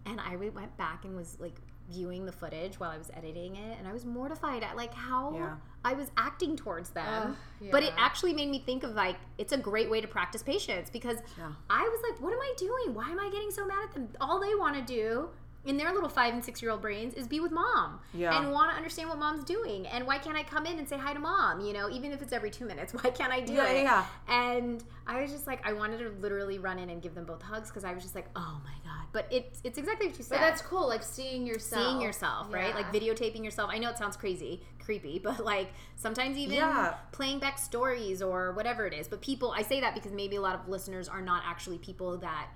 And 0.05 0.21
I 0.21 0.36
went 0.36 0.77
back 0.77 1.03
and 1.03 1.15
was 1.15 1.38
like 1.39 1.55
viewing 1.91 2.25
the 2.25 2.31
footage 2.31 2.79
while 2.79 2.89
I 2.91 2.97
was 2.97 3.10
editing 3.15 3.55
it, 3.58 3.77
and 3.77 3.88
I 3.88 3.91
was 3.91 4.05
mortified 4.05 4.63
at 4.63 4.77
like 4.77 4.93
how 4.93 5.34
Yeah. 5.36 5.55
I 5.84 5.93
was 5.93 6.10
acting 6.15 6.55
towards 6.55 6.91
them. 6.91 7.36
Ugh, 7.62 7.67
But 7.71 7.84
it 7.84 7.93
actually 7.97 8.34
made 8.34 8.49
me 8.49 8.60
think 8.60 8.84
of 8.84 8.93
like 8.95 9.17
it's 9.38 9.51
a 9.51 9.58
great 9.58 9.89
way 9.89 9.99
to 10.01 10.08
practice 10.08 10.41
patience 10.41 10.89
because 10.89 11.17
Yeah. 11.38 11.51
I 11.69 11.81
was 11.84 11.99
like, 12.10 12.21
what 12.21 12.31
am 12.34 12.39
I 12.39 12.53
doing? 12.58 12.93
Why 12.95 13.10
am 13.10 13.19
I 13.19 13.29
getting 13.29 13.51
so 13.51 13.65
mad 13.65 13.84
at 13.89 13.93
them? 13.93 14.08
All 14.21 14.39
they 14.39 14.55
want 14.55 14.75
to 14.77 14.81
do 14.93 15.29
in 15.65 15.78
their 15.78 15.91
little 15.93 16.10
five 16.10 16.34
and 16.34 16.43
six 16.45 16.62
year 16.62 16.71
old 16.71 16.82
brains 16.82 17.13
is 17.15 17.28
be 17.28 17.39
with 17.39 17.51
mom 17.51 17.99
Yeah. 18.13 18.38
and 18.38 18.51
want 18.51 18.71
to 18.71 18.78
understand 18.78 19.10
what 19.10 19.17
mom's 19.17 19.43
doing. 19.43 19.88
And 19.88 20.06
why 20.06 20.17
can't 20.19 20.38
I 20.38 20.43
come 20.43 20.65
in 20.65 20.78
and 20.78 20.88
say 20.88 20.97
hi 20.97 21.13
to 21.13 21.19
mom? 21.19 21.60
You 21.60 21.73
know, 21.73 21.89
even 21.89 22.12
if 22.12 22.21
it's 22.21 22.34
every 22.34 22.51
two 22.51 22.65
minutes, 22.65 22.93
why 23.04 23.10
can't 23.10 23.34
I 23.34 23.41
do 23.41 23.54
Yeah, 23.54 23.67
it? 23.69 23.84
yeah, 23.84 24.06
And 24.28 24.84
I 25.08 25.21
was 25.21 25.32
just 25.32 25.47
like, 25.47 25.65
I 25.67 25.73
wanted 25.73 25.97
to 25.99 26.10
literally 26.21 26.60
run 26.60 26.80
in 26.80 26.89
and 26.89 27.01
give 27.01 27.15
them 27.15 27.25
both 27.25 27.41
hugs 27.41 27.69
because 27.69 27.84
I 27.84 27.93
was 27.93 28.04
just 28.04 28.15
like, 28.15 28.28
oh 28.36 28.62
my 28.63 28.73
god. 28.84 29.08
But 29.12 29.28
it's 29.32 29.62
it's 29.63 29.78
exactly 29.78 30.08
what 30.08 30.17
you 30.17 30.23
said. 30.23 30.36
But 30.39 30.41
that's 30.41 30.62
cool, 30.62 30.88
like 30.88 31.01
seeing 31.01 31.47
yourself. 31.47 31.82
Seeing 31.82 32.01
yourself, 32.01 32.54
right? 32.54 32.75
Like 32.75 32.91
videotaping 32.93 33.43
yourself. 33.43 33.69
I 33.73 33.78
know 33.78 33.89
it 33.89 33.97
sounds 33.97 34.17
crazy, 34.17 34.62
creepy, 34.84 35.19
but 35.23 35.43
like 35.43 35.71
sometimes 35.95 36.38
even 36.38 36.58
Yeah. 36.58 36.95
playing 37.12 37.39
back 37.39 37.58
stories 37.58 38.21
or 38.21 38.51
whatever 38.51 38.86
it 38.86 38.93
is. 38.93 39.08
But 39.08 39.21
people, 39.21 39.51
I 39.51 39.62
say 39.62 39.80
that 39.82 39.93
because 39.95 40.12
maybe 40.12 40.36
a 40.36 40.41
lot 40.41 40.54
of 40.56 40.67
listeners 40.67 41.08
are 41.08 41.21
not 41.21 41.43
actually 41.45 41.78
people 41.78 42.17
that 42.17 42.47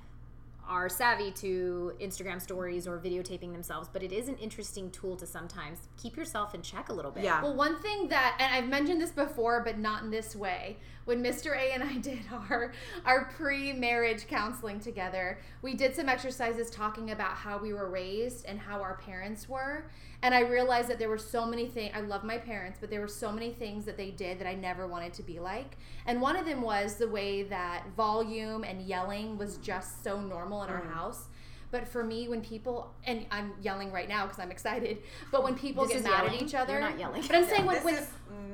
are 0.70 0.88
savvy 0.88 1.32
to 1.32 1.94
Instagram 2.00 2.40
stories 2.40 2.88
or 2.88 3.00
videotaping 3.00 3.52
themselves, 3.52 3.90
but 3.92 4.04
it 4.04 4.12
is 4.12 4.28
an 4.28 4.36
interesting 4.36 4.92
tool 4.92 5.18
to 5.18 5.26
sometimes 5.26 5.90
keep 5.98 6.16
yourself 6.16 6.54
in 6.54 6.62
check 6.62 6.90
a 6.90 6.94
little 6.94 7.12
bit. 7.12 7.24
yeah. 7.24 7.42
Well, 7.42 7.56
one 7.56 7.82
thing 7.82 8.08
that, 8.10 8.38
and 8.40 8.54
I've 8.54 8.70
mentioned 8.70 9.02
this 9.02 9.12
before, 9.12 9.64
but 9.66 9.80
not 9.80 10.04
in 10.04 10.12
this 10.12 10.36
way. 10.36 10.78
When 11.10 11.24
Mr. 11.24 11.58
A 11.58 11.74
and 11.74 11.82
I 11.82 11.94
did 12.10 12.20
our 12.52 12.72
our 13.04 13.26
pre-marriage 13.36 14.28
counseling 14.28 14.80
together, 14.80 15.40
we 15.64 15.74
did 15.74 15.96
some 15.96 16.08
exercises 16.08 16.70
talking 16.70 17.10
about 17.10 17.32
how 17.32 17.58
we 17.58 17.74
were 17.74 17.90
raised 17.90 18.46
and 18.46 18.60
how 18.60 18.80
our 18.80 18.98
parents 18.98 19.50
were. 19.50 19.86
And 20.22 20.36
I 20.36 20.42
realized 20.42 20.88
that 20.88 21.00
there 21.00 21.10
were 21.10 21.18
so 21.18 21.48
many 21.48 21.68
things. 21.68 21.94
I 21.96 22.02
love 22.02 22.24
my 22.24 22.38
parents, 22.38 22.78
but 22.80 22.92
there 22.92 23.02
were 23.02 23.08
so 23.08 23.32
many 23.32 23.50
things 23.50 23.86
that 23.86 23.98
they 23.98 24.12
did 24.12 24.38
that 24.38 24.48
I 24.48 24.54
never 24.54 24.86
wanted 24.86 25.14
to 25.14 25.24
be 25.24 25.40
like. 25.40 25.78
And 26.06 26.22
one 26.22 26.36
of 26.36 26.46
them 26.46 26.62
was 26.62 26.98
the 26.98 27.08
way 27.08 27.42
that 27.42 27.86
volume 27.98 28.64
and 28.64 28.80
yelling 28.80 29.36
was 29.36 29.58
just 29.58 30.04
so 30.04 30.22
normal 30.22 30.62
in 30.62 30.70
our 30.70 30.82
mm. 30.82 30.94
house. 30.94 31.24
But 31.72 31.88
for 31.88 32.04
me, 32.04 32.28
when 32.28 32.42
people 32.42 32.92
and 33.06 33.26
I'm 33.30 33.54
yelling 33.62 33.92
right 33.92 34.10
now 34.10 34.26
because 34.26 34.40
I'm 34.40 34.52
excited, 34.52 35.00
but 35.32 35.44
when 35.44 35.56
people 35.56 35.86
This 35.86 36.02
get 36.02 36.04
mad 36.04 36.24
yelling. 36.24 36.34
at 36.36 36.42
each 36.42 36.56
other, 36.56 36.74
You're 36.74 36.82
not 36.82 36.98
yelling. 37.00 37.22
But 37.22 37.36
I'm 37.36 37.46
saying 37.46 37.66
when 37.66 37.84
when, 37.84 37.96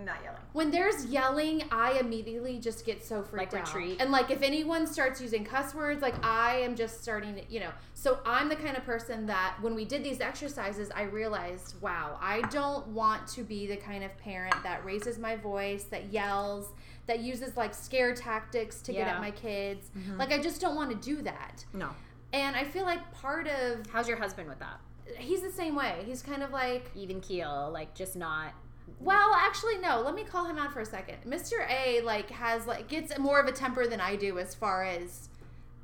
not 0.06 0.17
yelling. 0.23 0.39
when 0.54 0.71
there's 0.71 1.06
yelling, 1.06 1.63
I 1.71 1.93
immediately 1.93 2.60
just 2.60 2.86
get 2.86 3.04
so 3.06 3.23
freaked 3.23 3.54
Like 3.54 3.62
out. 3.62 3.67
retreat. 3.73 4.01
And 4.01 4.12
like 4.12 4.32
if 4.32 4.41
anyone 4.41 4.86
starts 4.86 5.21
using 5.21 5.45
cuss 5.45 5.73
words, 5.73 6.01
like 6.01 6.15
I 6.25 6.58
am 6.58 6.75
just 6.75 7.01
starting 7.01 7.36
to, 7.36 7.41
you 7.49 7.62
know. 7.62 7.71
So 7.93 8.19
I'm 8.25 8.49
the 8.49 8.56
kind 8.58 8.75
of 8.75 8.84
person 8.84 9.25
that 9.28 9.56
when 9.62 9.75
we 9.75 9.86
did 9.86 10.04
these 10.04 10.19
exercises, 10.19 10.91
I 10.93 11.04
realized, 11.04 11.82
wow, 11.82 12.19
I 12.21 12.41
don't 12.49 12.86
want 12.89 13.28
to 13.30 13.43
be 13.43 13.65
the 13.65 13.78
kind 13.78 14.04
of 14.04 14.15
parent 14.17 14.56
that 14.63 14.84
raises 14.84 15.17
my 15.17 15.38
voice, 15.38 15.86
that 15.86 16.12
yells, 16.12 16.67
that 17.08 17.19
uses 17.19 17.56
like 17.56 17.73
scare 17.73 18.13
tactics 18.13 18.82
to 18.82 18.91
get 18.91 19.08
at 19.08 19.21
my 19.21 19.32
kids. 19.32 19.89
Mm-hmm. 19.97 20.17
Like 20.19 20.32
I 20.32 20.39
just 20.39 20.60
don't 20.60 20.75
want 20.75 20.89
to 20.91 20.97
do 20.97 21.21
that. 21.21 21.63
No. 21.73 21.89
And 22.36 22.56
I 22.56 22.65
feel 22.65 22.84
like 22.84 23.13
part 23.13 23.48
of 23.48 23.88
How's 23.91 24.08
your 24.10 24.17
husband 24.17 24.50
with 24.50 24.60
that? 24.60 24.80
he's 25.17 25.41
the 25.41 25.52
same 25.52 25.76
way. 25.76 26.02
He's 26.06 26.21
kind 26.21 26.43
of 26.43 26.52
like 26.52 26.89
Even 26.95 27.21
keel, 27.21 27.69
like 27.71 27.95
just 27.95 28.15
not. 28.15 28.52
Well, 29.00 29.34
actually, 29.36 29.78
no. 29.78 30.02
Let 30.02 30.15
me 30.15 30.24
call 30.24 30.45
him 30.45 30.58
out 30.58 30.74
for 30.74 30.82
a 30.82 30.86
second. 30.86 31.17
Mr. 31.26 31.67
A 31.69 32.02
like 32.02 32.30
has 32.32 32.67
like 32.67 32.88
gets 32.88 33.17
more 33.17 33.39
of 33.39 33.48
a 33.48 33.52
temper 33.52 33.88
than 33.88 34.02
I 34.02 34.15
do 34.15 34.38
as 34.38 34.54
far 34.54 34.84
as, 34.84 35.30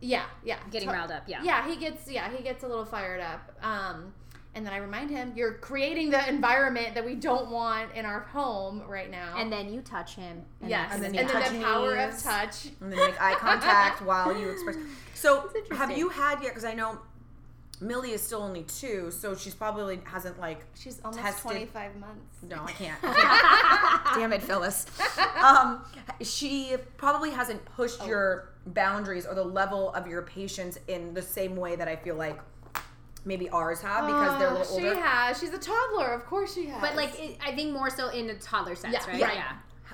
yeah, 0.01 0.25
yeah, 0.43 0.57
Getting 0.71 0.89
To- 0.89 0.93
riled 0.95 1.11
up, 1.11 1.23
yeah. 1.27 1.41
Yeah, 1.43 1.67
he 1.67 1.77
gets 1.77 2.09
yeah 2.11 2.29
he 2.35 2.43
gets 2.43 2.63
a 2.63 2.67
little 2.67 2.85
fired 2.85 3.21
up. 3.21 3.51
Um, 3.63 4.13
and 4.53 4.65
then 4.65 4.73
I 4.73 4.77
remind 4.77 5.09
him, 5.09 5.31
you're 5.35 5.53
creating 5.53 6.09
the 6.09 6.27
environment 6.27 6.93
that 6.95 7.05
we 7.05 7.15
don't 7.15 7.49
want 7.49 7.93
in 7.95 8.05
our 8.05 8.19
home 8.19 8.83
right 8.87 9.09
now. 9.09 9.35
And 9.37 9.51
then 9.51 9.73
you 9.73 9.81
touch 9.81 10.15
him. 10.15 10.43
And 10.59 10.69
yes, 10.69 10.93
and 10.93 11.05
and 11.05 11.15
then 11.15 11.25
then, 11.25 11.27
you 11.27 11.31
touch 11.31 11.51
the 11.51 11.61
power 11.61 11.95
of 11.95 12.21
touch. 12.21 12.65
and 12.81 12.91
then 12.91 12.99
make 12.99 13.21
eye 13.21 13.35
contact 13.35 14.01
while 14.05 14.37
you 14.37 14.49
express. 14.49 14.75
So, 15.13 15.49
have 15.71 15.97
you 15.97 16.09
had 16.09 16.41
yet? 16.41 16.49
Because 16.49 16.65
I 16.65 16.73
know 16.73 16.99
Millie 17.79 18.11
is 18.11 18.21
still 18.21 18.43
only 18.43 18.63
two, 18.63 19.09
so 19.09 19.35
she's 19.35 19.55
probably 19.55 19.99
hasn't 20.03 20.39
like. 20.39 20.63
She's 20.75 20.99
almost 21.03 21.23
Tested. 21.23 21.43
25 21.43 21.95
months. 21.97 22.37
No, 22.47 22.63
I 22.63 22.71
can't. 22.73 22.99
I 23.03 24.01
can't. 24.03 24.19
Damn 24.19 24.33
it, 24.33 24.43
Phyllis. 24.43 24.85
Um, 25.41 25.83
she 26.21 26.75
probably 26.97 27.31
hasn't 27.31 27.65
pushed 27.65 28.05
your 28.05 28.49
boundaries 28.67 29.25
or 29.25 29.33
the 29.33 29.43
level 29.43 29.91
of 29.93 30.05
your 30.05 30.21
patience 30.21 30.77
in 30.87 31.15
the 31.15 31.21
same 31.21 31.55
way 31.55 31.75
that 31.75 31.87
I 31.87 31.95
feel 31.95 32.13
like 32.15 32.39
maybe 33.25 33.49
ours 33.49 33.81
have 33.81 34.05
because 34.07 34.39
they're 34.39 34.49
a 34.49 34.57
little 34.59 34.77
she 34.79 34.87
older. 34.87 34.99
has. 34.99 35.39
She's 35.39 35.53
a 35.53 35.57
toddler. 35.59 36.07
Of 36.13 36.25
course 36.25 36.53
she 36.55 36.65
has. 36.67 36.81
But 36.81 36.95
like, 36.95 37.19
it, 37.19 37.37
I 37.45 37.53
think 37.55 37.71
more 37.73 37.89
so 37.89 38.09
in 38.09 38.29
a 38.29 38.35
toddler 38.35 38.75
sense, 38.75 38.93
Yeah, 38.93 39.07
right? 39.25 39.35
yeah. 39.35 39.53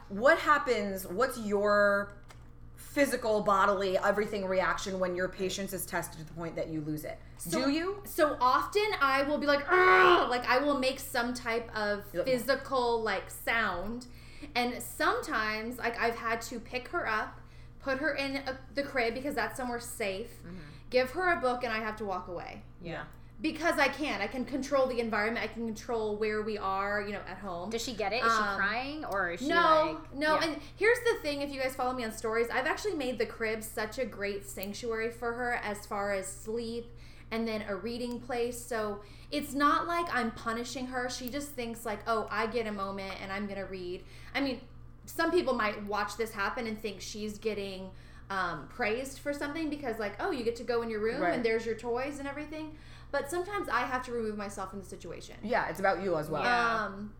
what 0.09 0.37
happens 0.39 1.05
what's 1.07 1.37
your 1.39 2.13
physical 2.75 3.41
bodily 3.41 3.97
everything 3.97 4.45
reaction 4.45 4.99
when 4.99 5.15
your 5.15 5.27
patience 5.27 5.71
is 5.73 5.85
tested 5.85 6.19
to 6.19 6.25
the 6.25 6.33
point 6.33 6.55
that 6.55 6.67
you 6.69 6.81
lose 6.81 7.03
it 7.03 7.19
do 7.49 7.69
you 7.69 8.01
So 8.05 8.37
often 8.41 8.85
I 9.01 9.21
will 9.23 9.37
be 9.37 9.45
like, 9.45 9.63
"Ugh," 9.69 10.29
like 10.29 10.47
I 10.49 10.57
will 10.57 10.79
make 10.79 10.99
some 10.99 11.33
type 11.35 11.69
of 11.75 12.03
physical 12.25 13.01
like 13.03 13.29
sound, 13.29 14.07
and 14.55 14.81
sometimes 14.81 15.77
like 15.77 15.99
I've 16.01 16.15
had 16.15 16.41
to 16.43 16.59
pick 16.59 16.87
her 16.87 17.07
up, 17.07 17.39
put 17.79 17.99
her 17.99 18.15
in 18.15 18.37
a, 18.37 18.57
the 18.73 18.81
crib 18.81 19.13
because 19.13 19.35
that's 19.35 19.55
somewhere 19.57 19.79
safe, 19.79 20.31
Mm-hmm. 20.43 20.57
give 20.89 21.11
her 21.11 21.37
a 21.37 21.39
book, 21.39 21.63
and 21.63 21.71
I 21.71 21.77
have 21.77 21.95
to 21.97 22.05
walk 22.05 22.27
away 22.27 22.63
yeah 22.81 23.03
because 23.41 23.77
I 23.77 23.87
can. 23.87 24.21
I 24.21 24.27
can 24.27 24.45
control 24.45 24.87
the 24.87 24.99
environment. 24.99 25.43
I 25.43 25.47
can 25.47 25.65
control 25.65 26.15
where 26.17 26.41
we 26.41 26.57
are, 26.57 27.01
you 27.01 27.13
know, 27.13 27.21
at 27.29 27.37
home. 27.37 27.69
Does 27.69 27.83
she 27.83 27.93
get 27.93 28.11
it? 28.13 28.23
Is 28.23 28.31
she 28.31 28.41
Um, 28.41 28.57
crying 28.57 29.05
or 29.05 29.31
is 29.31 29.39
she 29.41 29.47
No, 29.47 29.97
like 30.01 30.15
no. 30.15 30.35
yeah. 30.39 30.43
And 30.47 30.61
here's 30.75 30.97
the 31.01 31.19
thing: 31.21 31.41
if 31.41 31.51
you 31.51 31.61
guys 31.61 31.75
follow 31.75 31.93
me 31.93 32.03
on 32.03 32.11
stories, 32.11 32.47
I've 32.51 32.65
actually 32.65 32.95
made 32.95 33.19
the 33.19 33.25
crib 33.27 33.61
such 33.63 33.99
a 33.99 34.05
great 34.05 34.45
sanctuary 34.47 35.11
for 35.11 35.33
her 35.33 35.53
as 35.63 35.85
far 35.85 36.13
as 36.13 36.25
sleep 36.27 36.87
and 37.29 37.47
then 37.47 37.63
a 37.67 37.75
reading 37.75 38.19
place. 38.19 38.57
So 38.59 39.01
it's 39.31 39.53
not 39.53 39.85
like 39.87 40.07
I'm 40.15 40.31
punishing 40.31 40.87
her. 40.87 41.09
She 41.09 41.29
just 41.29 41.49
thinks 41.49 41.85
like, 41.85 41.99
oh, 42.07 42.27
I 42.31 42.47
get 42.47 42.65
a 42.65 42.71
moment 42.71 43.13
and 43.21 43.31
I'm 43.31 43.45
gonna 43.47 43.65
read. 43.65 44.03
I 44.33 44.39
mean, 44.41 44.61
some 45.05 45.29
people 45.31 45.53
might 45.53 45.85
watch 45.85 46.17
this 46.17 46.31
happen 46.31 46.65
and 46.67 46.81
think 46.81 47.01
she's 47.01 47.37
getting 47.37 47.89
um, 48.29 48.67
praised 48.67 49.19
for 49.19 49.31
something 49.31 49.69
because 49.69 49.99
like, 49.99 50.13
oh, 50.21 50.31
you 50.31 50.43
get 50.43 50.55
to 50.57 50.63
go 50.63 50.81
in 50.81 50.89
your 50.89 50.99
room 51.01 51.21
Right. 51.21 51.33
and 51.33 51.45
there's 51.45 51.65
your 51.65 51.75
toys 51.75 52.19
and 52.19 52.27
everything. 52.27 52.75
But 53.11 53.29
sometimes 53.29 53.69
I 53.69 53.81
have 53.81 54.03
to 54.05 54.11
remove 54.11 54.37
myself 54.37 54.69
from 54.71 54.79
the 54.79 54.85
situation. 54.85 55.35
yeah 55.43 55.69
it's 55.69 55.79
about 55.79 56.01
you 56.03 56.15
as 56.17 56.29
well 56.29 56.43
Yeah. 56.43 56.85
Um, 56.85 57.13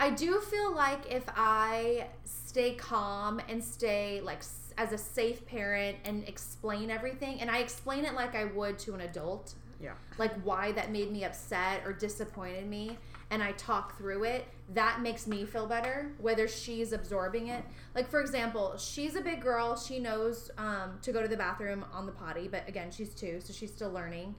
I 0.00 0.10
do 0.10 0.38
feel 0.40 0.72
like 0.74 1.12
if 1.12 1.24
I 1.36 2.06
stay 2.24 2.74
calm 2.74 3.40
and 3.48 3.62
stay 3.62 4.20
like 4.20 4.42
as 4.76 4.92
a 4.92 4.98
safe 4.98 5.44
parent 5.46 5.96
and 6.04 6.22
explain 6.28 6.88
everything, 6.90 7.40
and 7.40 7.50
I 7.50 7.58
explain 7.58 8.04
it 8.04 8.14
like 8.14 8.36
I 8.36 8.44
would 8.44 8.78
to 8.80 8.94
an 8.94 9.00
adult, 9.00 9.54
Yeah. 9.80 9.94
like 10.16 10.32
why 10.42 10.70
that 10.72 10.92
made 10.92 11.10
me 11.10 11.24
upset 11.24 11.82
or 11.84 11.92
disappointed 11.92 12.64
me, 12.68 12.96
and 13.30 13.42
I 13.42 13.50
talk 13.52 13.98
through 13.98 14.22
it, 14.22 14.46
that 14.74 15.00
makes 15.00 15.26
me 15.26 15.44
feel 15.44 15.66
better, 15.66 16.12
whether 16.20 16.46
she's 16.46 16.92
absorbing 16.92 17.48
it. 17.48 17.64
Like, 17.96 18.08
for 18.08 18.20
example, 18.20 18.76
she's 18.78 19.16
a 19.16 19.20
big 19.20 19.40
girl. 19.42 19.76
She 19.76 19.98
knows 19.98 20.50
um, 20.58 20.98
to 21.02 21.10
go 21.12 21.20
to 21.22 21.28
the 21.28 21.36
bathroom 21.36 21.84
on 21.92 22.06
the 22.06 22.12
potty, 22.12 22.46
but 22.46 22.62
again, 22.68 22.90
she's 22.92 23.14
two, 23.14 23.40
so 23.40 23.52
she's 23.52 23.72
still 23.72 23.90
learning. 23.90 24.36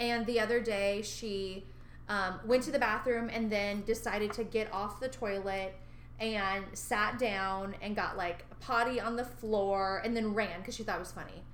And 0.00 0.26
the 0.26 0.40
other 0.40 0.58
day, 0.58 1.02
she 1.02 1.64
um, 2.08 2.40
went 2.44 2.64
to 2.64 2.72
the 2.72 2.78
bathroom 2.80 3.30
and 3.32 3.52
then 3.52 3.82
decided 3.82 4.32
to 4.32 4.42
get 4.42 4.72
off 4.72 4.98
the 4.98 5.08
toilet 5.08 5.76
and 6.18 6.64
sat 6.72 7.18
down 7.18 7.76
and 7.80 7.94
got 7.94 8.16
like 8.16 8.44
potty 8.58 9.00
on 9.00 9.14
the 9.14 9.24
floor 9.24 10.02
and 10.04 10.16
then 10.16 10.34
ran 10.34 10.58
because 10.58 10.74
she 10.74 10.82
thought 10.82 10.96
it 10.96 11.00
was 11.00 11.12
funny 11.12 11.44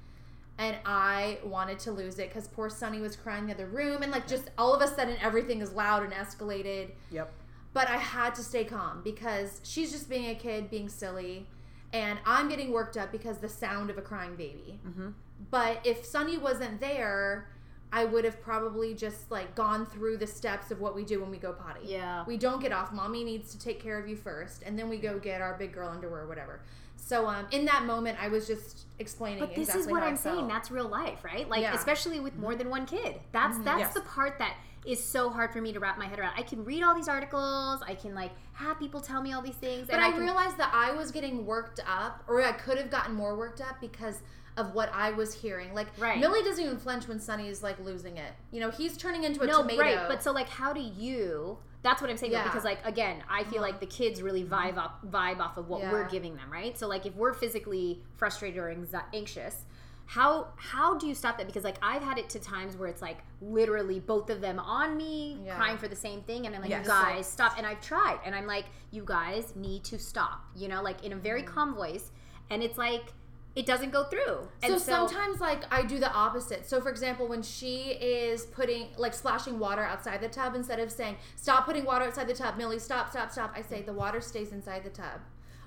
and 0.59 0.77
I 0.85 1.39
wanted 1.45 1.79
to 1.81 1.93
lose 1.93 2.19
it 2.19 2.29
because 2.29 2.49
poor 2.49 2.71
Sunny 2.71 3.01
was 3.01 3.15
crying 3.15 3.43
in 3.43 3.47
the 3.49 3.55
other 3.55 3.67
room, 3.67 4.03
and 4.03 4.11
like 4.11 4.27
just 4.27 4.51
all 4.57 4.75
of 4.75 4.81
a 4.81 4.89
sudden 4.93 5.17
everything 5.21 5.61
is 5.61 5.73
loud 5.73 6.03
and 6.03 6.13
escalated. 6.13 6.91
Yep. 7.11 7.31
But 7.73 7.89
I 7.89 7.99
had 7.99 8.35
to 8.37 8.43
stay 8.43 8.65
calm 8.65 9.03
because 9.05 9.61
she's 9.63 9.93
just 9.93 10.09
being 10.09 10.31
a 10.31 10.35
kid, 10.35 10.71
being 10.71 10.89
silly, 10.89 11.47
and 11.93 12.19
I'm 12.25 12.49
getting 12.49 12.73
worked 12.73 12.97
up 12.97 13.13
because 13.13 13.39
the 13.39 13.49
sound 13.49 13.91
of 13.91 13.99
a 13.99 14.03
crying 14.03 14.35
baby. 14.35 14.81
Mm-hmm. 14.87 15.09
But 15.51 15.81
if 15.85 16.05
Sunny 16.05 16.39
wasn't 16.39 16.81
there, 16.81 17.49
I 17.93 18.05
would 18.05 18.25
have 18.25 18.41
probably 18.43 18.95
just 18.95 19.31
like 19.31 19.55
gone 19.55 19.87
through 19.87 20.19
the 20.19 20.27
steps 20.27 20.71
of 20.71 20.81
what 20.81 20.95
we 20.95 21.05
do 21.05 21.21
when 21.21 21.31
we 21.31 21.39
go 21.39 21.53
potty. 21.53 21.81
Yeah. 21.85 22.25
We 22.27 22.37
don't 22.37 22.61
get 22.61 22.73
off. 22.73 22.93
Mommy 22.93 23.25
needs 23.25 23.53
to 23.53 23.59
take 23.59 23.81
care 23.81 23.99
of 23.99 24.09
you 24.09 24.17
first, 24.17 24.63
and 24.65 24.79
then 24.79 24.89
we 24.89 24.99
go 24.99 25.19
get 25.19 25.41
our 25.41 25.55
big 25.55 25.73
girl 25.73 25.89
underwear 25.89 26.23
or 26.23 26.27
whatever. 26.27 26.61
So 26.97 27.27
um, 27.27 27.47
in 27.53 27.65
that 27.67 27.85
moment, 27.85 28.19
I 28.21 28.29
was 28.29 28.47
just 28.47 28.87
explaining. 28.99 29.39
But 29.41 29.51
this 29.51 29.69
exactly 29.69 29.83
is 29.83 29.89
what 29.89 30.03
I 30.03 30.07
I'm 30.09 30.17
saying. 30.17 30.49
That's 30.49 30.71
real 30.71 30.89
life, 30.89 31.25
right? 31.25 31.49
Like 31.49 31.63
Yeah. 31.63 31.69
Mm-hmm. 31.69 31.79
especially 31.79 32.21
with 32.21 32.37
more 32.37 32.57
than 32.57 32.69
one 32.69 32.87
kid. 32.87 33.21
That's 33.33 33.59
that's 33.59 33.79
Yes. 33.81 33.95
the 33.95 34.01
part 34.01 34.39
that 34.39 34.57
is 34.85 35.03
so 35.03 35.31
hard 35.31 35.53
for 35.53 35.61
me 35.61 35.73
to 35.73 35.81
wrap 35.81 35.99
my 35.99 36.07
head 36.07 36.19
around. 36.19 36.35
I 36.37 36.43
can 36.43 36.65
read 36.65 36.83
all 36.83 36.95
these 36.95 37.09
articles. 37.09 37.83
I 37.87 37.95
can 37.95 38.15
like 38.15 38.33
have 38.55 38.79
people 38.79 39.01
tell 39.01 39.23
me 39.23 39.33
all 39.33 39.43
these 39.43 39.55
things. 39.57 39.87
But 39.87 39.97
and 39.97 40.05
I, 40.05 40.11
can, 40.13 40.21
realized 40.21 40.59
that 40.59 40.71
I 40.73 40.93
was 40.93 41.11
getting 41.11 41.45
worked 41.45 41.81
up, 41.87 42.23
or 42.29 42.43
I 42.43 42.53
could 42.53 42.79
have 42.79 42.91
gotten 42.91 43.15
more 43.15 43.37
worked 43.37 43.61
up 43.61 43.81
because 43.81 44.21
of 44.57 44.75
what 44.75 44.91
I 44.93 45.11
was 45.11 45.35
hearing. 45.35 45.75
Like, 45.75 45.89
Right. 45.99 46.19
Millie 46.19 46.43
doesn't 46.43 46.65
even 46.65 46.79
flinch 46.79 47.07
when 47.09 47.21
Sunny 47.21 47.49
is 47.49 47.63
like 47.63 47.79
losing 47.81 48.17
it. 48.17 48.33
You 48.51 48.61
know, 48.61 48.71
he's 48.71 48.97
turning 48.97 49.25
into 49.25 49.43
a 49.43 49.47
no, 49.47 49.61
tomato. 49.63 49.81
right. 49.81 50.09
But 50.09 50.23
so 50.23 50.33
like, 50.33 50.49
how 50.49 50.73
do 50.73 50.81
you? 50.81 51.59
That's 51.83 52.01
what 52.01 52.11
I'm 52.11 52.17
saying. 52.17 52.33
though, 52.33 52.43
Because 52.43 52.65
like 52.65 52.79
again, 52.85 53.23
I 53.31 53.45
feel 53.45 53.63
like 53.63 53.81
the 53.81 53.87
kids 53.87 54.21
really 54.23 54.43
mm-hmm. 54.45 54.55
vibe 54.55 54.77
up 54.79 55.09
vibe 55.11 55.39
off 55.41 55.57
of 55.57 55.69
what 55.69 55.83
Yeah. 55.83 55.93
we're 55.93 56.09
giving 56.09 56.35
them, 56.37 56.51
right? 56.51 56.77
So 56.77 56.89
like, 56.89 57.07
if 57.07 57.15
we're 57.15 57.35
physically 57.35 58.03
frustrated 58.17 58.59
or 58.59 58.75
anxi- 58.75 59.05
anxious. 59.15 59.65
How 60.09 60.49
how 60.57 60.97
do 60.97 61.09
you 61.09 61.17
stop 61.17 61.37
that? 61.39 61.49
Because 61.49 61.65
like 61.65 61.79
I've 61.83 62.03
had 62.03 62.17
it 62.17 62.29
to 62.31 62.39
times 62.39 62.77
where 62.77 62.89
it's 62.89 63.03
like 63.03 63.19
literally 63.41 63.99
both 63.99 64.31
of 64.31 64.41
them 64.41 64.61
on 64.61 64.97
me 64.97 65.37
Yeah. 65.45 65.57
crying 65.57 65.79
for 65.79 65.89
the 65.89 65.97
same 65.97 66.23
thing, 66.23 66.47
and 66.47 66.55
I'm 66.55 66.61
like, 66.63 66.71
Yes. 66.71 66.85
you 66.87 66.93
guys 66.93 67.27
stop. 67.27 67.55
And 67.59 67.67
I've 67.67 67.81
tried, 67.81 68.21
and 68.25 68.33
I'm 68.33 68.47
like, 68.47 68.67
you 68.93 69.03
guys 69.05 69.55
need 69.57 69.83
to 69.85 69.99
stop. 69.99 70.45
You 70.55 70.69
know, 70.69 70.81
like 70.81 71.05
in 71.05 71.13
a 71.13 71.17
very 71.17 71.43
mm-hmm. 71.43 71.53
calm 71.55 71.75
voice, 71.75 72.13
and 72.51 72.63
it's 72.63 72.79
like 72.79 73.13
it 73.57 73.65
doesn't 73.65 73.91
go 73.91 74.05
through. 74.05 74.47
And 74.63 74.75
so, 74.75 74.79
sometimes 74.79 75.41
like 75.41 75.65
I 75.73 75.83
do 75.83 75.99
the 75.99 76.13
opposite. 76.13 76.67
So 76.69 76.81
for 76.81 76.91
example, 76.91 77.27
when 77.27 77.43
she 77.43 77.93
is 77.93 78.45
putting 78.45 78.89
like 78.99 79.15
splashing 79.15 79.59
water 79.59 79.83
outside 79.83 80.21
the 80.21 80.29
tub 80.29 80.55
instead 80.55 80.79
of 80.79 80.93
saying 80.93 81.17
stop 81.37 81.65
putting 81.65 81.85
water 81.87 82.05
outside 82.05 82.29
the 82.29 82.35
tub, 82.35 82.59
Millie, 82.59 82.79
stop, 82.79 83.11
stop, 83.11 83.33
stop. 83.33 83.53
I 83.57 83.63
say 83.63 83.81
the 83.81 83.95
water 83.95 84.21
stays 84.21 84.53
inside 84.53 84.85
the 84.85 84.91
tub, 84.91 85.23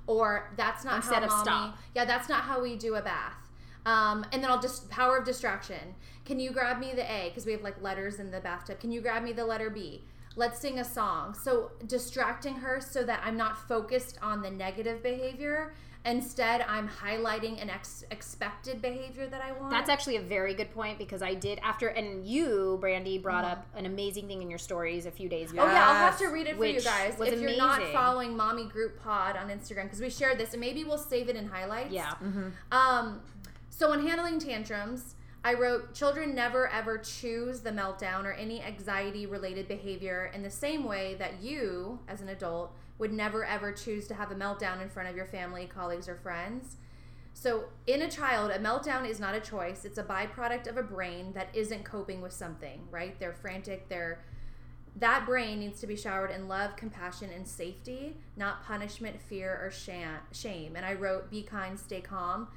or 0.06 0.54
that's 0.56 0.86
not 0.86 0.98
Instead 0.98 1.24
how 1.24 1.24
of 1.24 1.30
mommy. 1.32 1.44
stop. 1.44 1.78
Yeah, 1.96 2.06
that's 2.06 2.30
not 2.30 2.42
how 2.44 2.62
we 2.62 2.76
do 2.76 2.96
a 2.96 3.02
bath. 3.02 3.50
Um, 3.88 4.24
and 4.32 4.44
then 4.44 4.52
I'll 4.52 4.62
just 4.62 4.90
power 4.92 5.18
of 5.18 5.26
distraction. 5.26 5.96
Can 6.26 6.40
you 6.40 6.52
grab 6.52 6.80
me 6.80 6.92
the 6.94 7.12
A 7.12 7.30
because 7.30 7.48
we 7.48 7.54
have 7.54 7.64
like 7.64 7.82
letters 7.82 8.20
in 8.20 8.30
the 8.30 8.40
bathtub? 8.40 8.80
Can 8.80 8.92
you 8.92 9.02
grab 9.02 9.24
me 9.24 9.34
the 9.34 9.46
letter 9.46 9.72
B? 9.72 10.04
Let's 10.36 10.60
sing 10.60 10.78
a 10.78 10.86
song. 10.86 11.34
So 11.34 11.72
distracting 11.88 12.56
her 12.56 12.80
so 12.82 13.04
that 13.04 13.22
I'm 13.26 13.36
not 13.36 13.58
focused 13.68 14.20
on 14.22 14.44
the 14.44 14.52
negative 14.52 15.02
behavior. 15.02 15.74
Instead, 16.06 16.62
I'm 16.68 16.88
highlighting 16.88 17.62
an 17.62 17.70
ex- 17.70 18.06
expected 18.10 18.82
behavior 18.82 19.28
that 19.28 19.42
I 19.42 19.52
want. 19.52 19.70
That's 19.72 19.90
actually 19.90 20.16
a 20.16 20.22
very 20.22 20.54
good 20.54 20.74
point 20.74 20.98
because 20.98 21.22
I 21.22 21.34
did 21.34 21.60
after, 21.62 21.90
and 21.90 22.26
you, 22.26 22.80
Brandi, 22.82 23.22
brought 23.22 23.44
up 23.44 23.68
an 23.76 23.86
amazing 23.86 24.28
thing 24.28 24.42
in 24.42 24.50
your 24.50 24.60
stories 24.60 25.06
a 25.06 25.12
few 25.12 25.28
days 25.28 25.52
ago. 25.52 25.62
Oh 25.64 25.66
yeah, 25.66 25.88
I'll 25.90 25.96
have 25.96 26.18
to 26.20 26.28
read 26.28 26.48
it 26.48 26.56
for 26.58 26.66
you 26.66 26.76
Which 26.76 26.86
guys. 26.86 27.18
was 27.20 27.28
if 27.30 27.42
you're 27.42 27.58
not 27.58 27.78
amazing. 27.80 27.94
following 27.94 28.38
Mommy 28.38 28.66
Group 28.66 28.98
Pod 29.04 29.36
on 29.36 29.50
Instagram, 29.50 29.84
because 29.84 30.00
we 30.00 30.10
shared 30.10 30.38
this, 30.38 30.54
and 30.54 30.62
maybe 30.62 30.86
we'll 30.86 30.98
save 30.98 31.28
it 31.28 31.36
in 31.36 31.46
highlights. 31.48 31.92
Yeah. 31.92 32.14
Um, 32.72 33.22
so 33.70 33.90
when 33.90 34.06
handling 34.08 34.40
tantrums, 34.40 35.16
I 35.44 35.54
wrote, 35.54 35.94
children 35.94 36.34
never 36.34 36.68
ever 36.70 36.98
choose 36.98 37.60
the 37.60 37.72
meltdown 37.72 38.24
or 38.24 38.32
any 38.34 38.62
anxiety 38.64 39.26
related 39.26 39.68
behavior 39.68 40.32
in 40.34 40.44
the 40.44 40.50
same 40.50 40.86
way 40.86 41.16
that 41.16 41.42
you, 41.42 42.00
as 42.08 42.22
an 42.22 42.30
adult, 42.30 42.74
would 43.00 43.12
never 43.12 43.44
ever 43.44 43.72
choose 43.72 44.08
to 44.08 44.14
have 44.14 44.30
a 44.30 44.36
meltdown 44.36 44.82
in 44.82 44.90
front 44.90 45.10
of 45.10 45.16
your 45.16 45.26
family, 45.26 45.66
colleagues, 45.66 46.08
or 46.08 46.16
friends. 46.16 46.76
So, 47.34 47.66
in 47.88 48.02
a 48.02 48.12
child, 48.12 48.52
a 48.52 48.60
meltdown 48.60 49.08
is 49.08 49.20
not 49.20 49.34
a 49.34 49.40
choice. 49.40 49.86
It's 49.86 49.98
a 49.98 50.04
byproduct 50.04 50.68
of 50.68 50.78
a 50.78 50.84
brain 50.84 51.32
that 51.34 51.48
isn't 51.54 51.86
coping 51.86 52.22
with 52.22 52.34
something, 52.34 52.82
right? 52.92 53.18
They're 53.20 53.34
frantic, 53.34 53.88
they're 53.90 54.20
that 54.96 55.26
brain 55.26 55.60
needs 55.60 55.80
to 55.80 55.88
be 55.88 55.96
showered 55.96 56.32
in 56.32 56.48
love, 56.48 56.76
compassion, 56.76 57.30
and 57.34 57.48
safety, 57.48 58.18
not 58.36 58.66
punishment, 58.66 59.22
fear, 59.22 59.52
or 59.52 59.72
shame. 59.72 60.76
And 60.76 60.86
I 60.86 60.94
wrote, 60.94 61.30
be 61.30 61.42
kind, 61.42 61.80
stay 61.80 62.02
calm. 62.02 62.48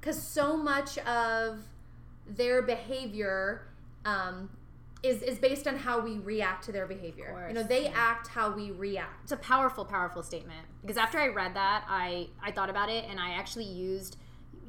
Because 0.00 0.22
so 0.22 0.56
much 0.56 0.98
of 0.98 1.64
their 2.26 2.62
behavior 2.62 3.66
um, 4.04 4.50
is, 5.02 5.22
is 5.22 5.38
based 5.38 5.66
on 5.66 5.76
how 5.76 6.00
we 6.00 6.18
react 6.18 6.64
to 6.64 6.72
their 6.72 6.86
behavior. 6.86 7.46
You 7.48 7.54
know, 7.54 7.62
they 7.62 7.88
act 7.88 8.28
how 8.28 8.50
we 8.50 8.70
react. 8.70 9.22
It's 9.22 9.32
a 9.32 9.36
powerful, 9.36 9.84
powerful 9.84 10.22
statement 10.22 10.66
because 10.82 10.96
after 10.96 11.18
I 11.18 11.28
read 11.28 11.54
that, 11.54 11.84
I 11.88 12.28
I 12.42 12.50
thought 12.50 12.70
about 12.70 12.90
it 12.90 13.04
and 13.08 13.18
I 13.18 13.30
actually 13.30 13.64
used 13.64 14.16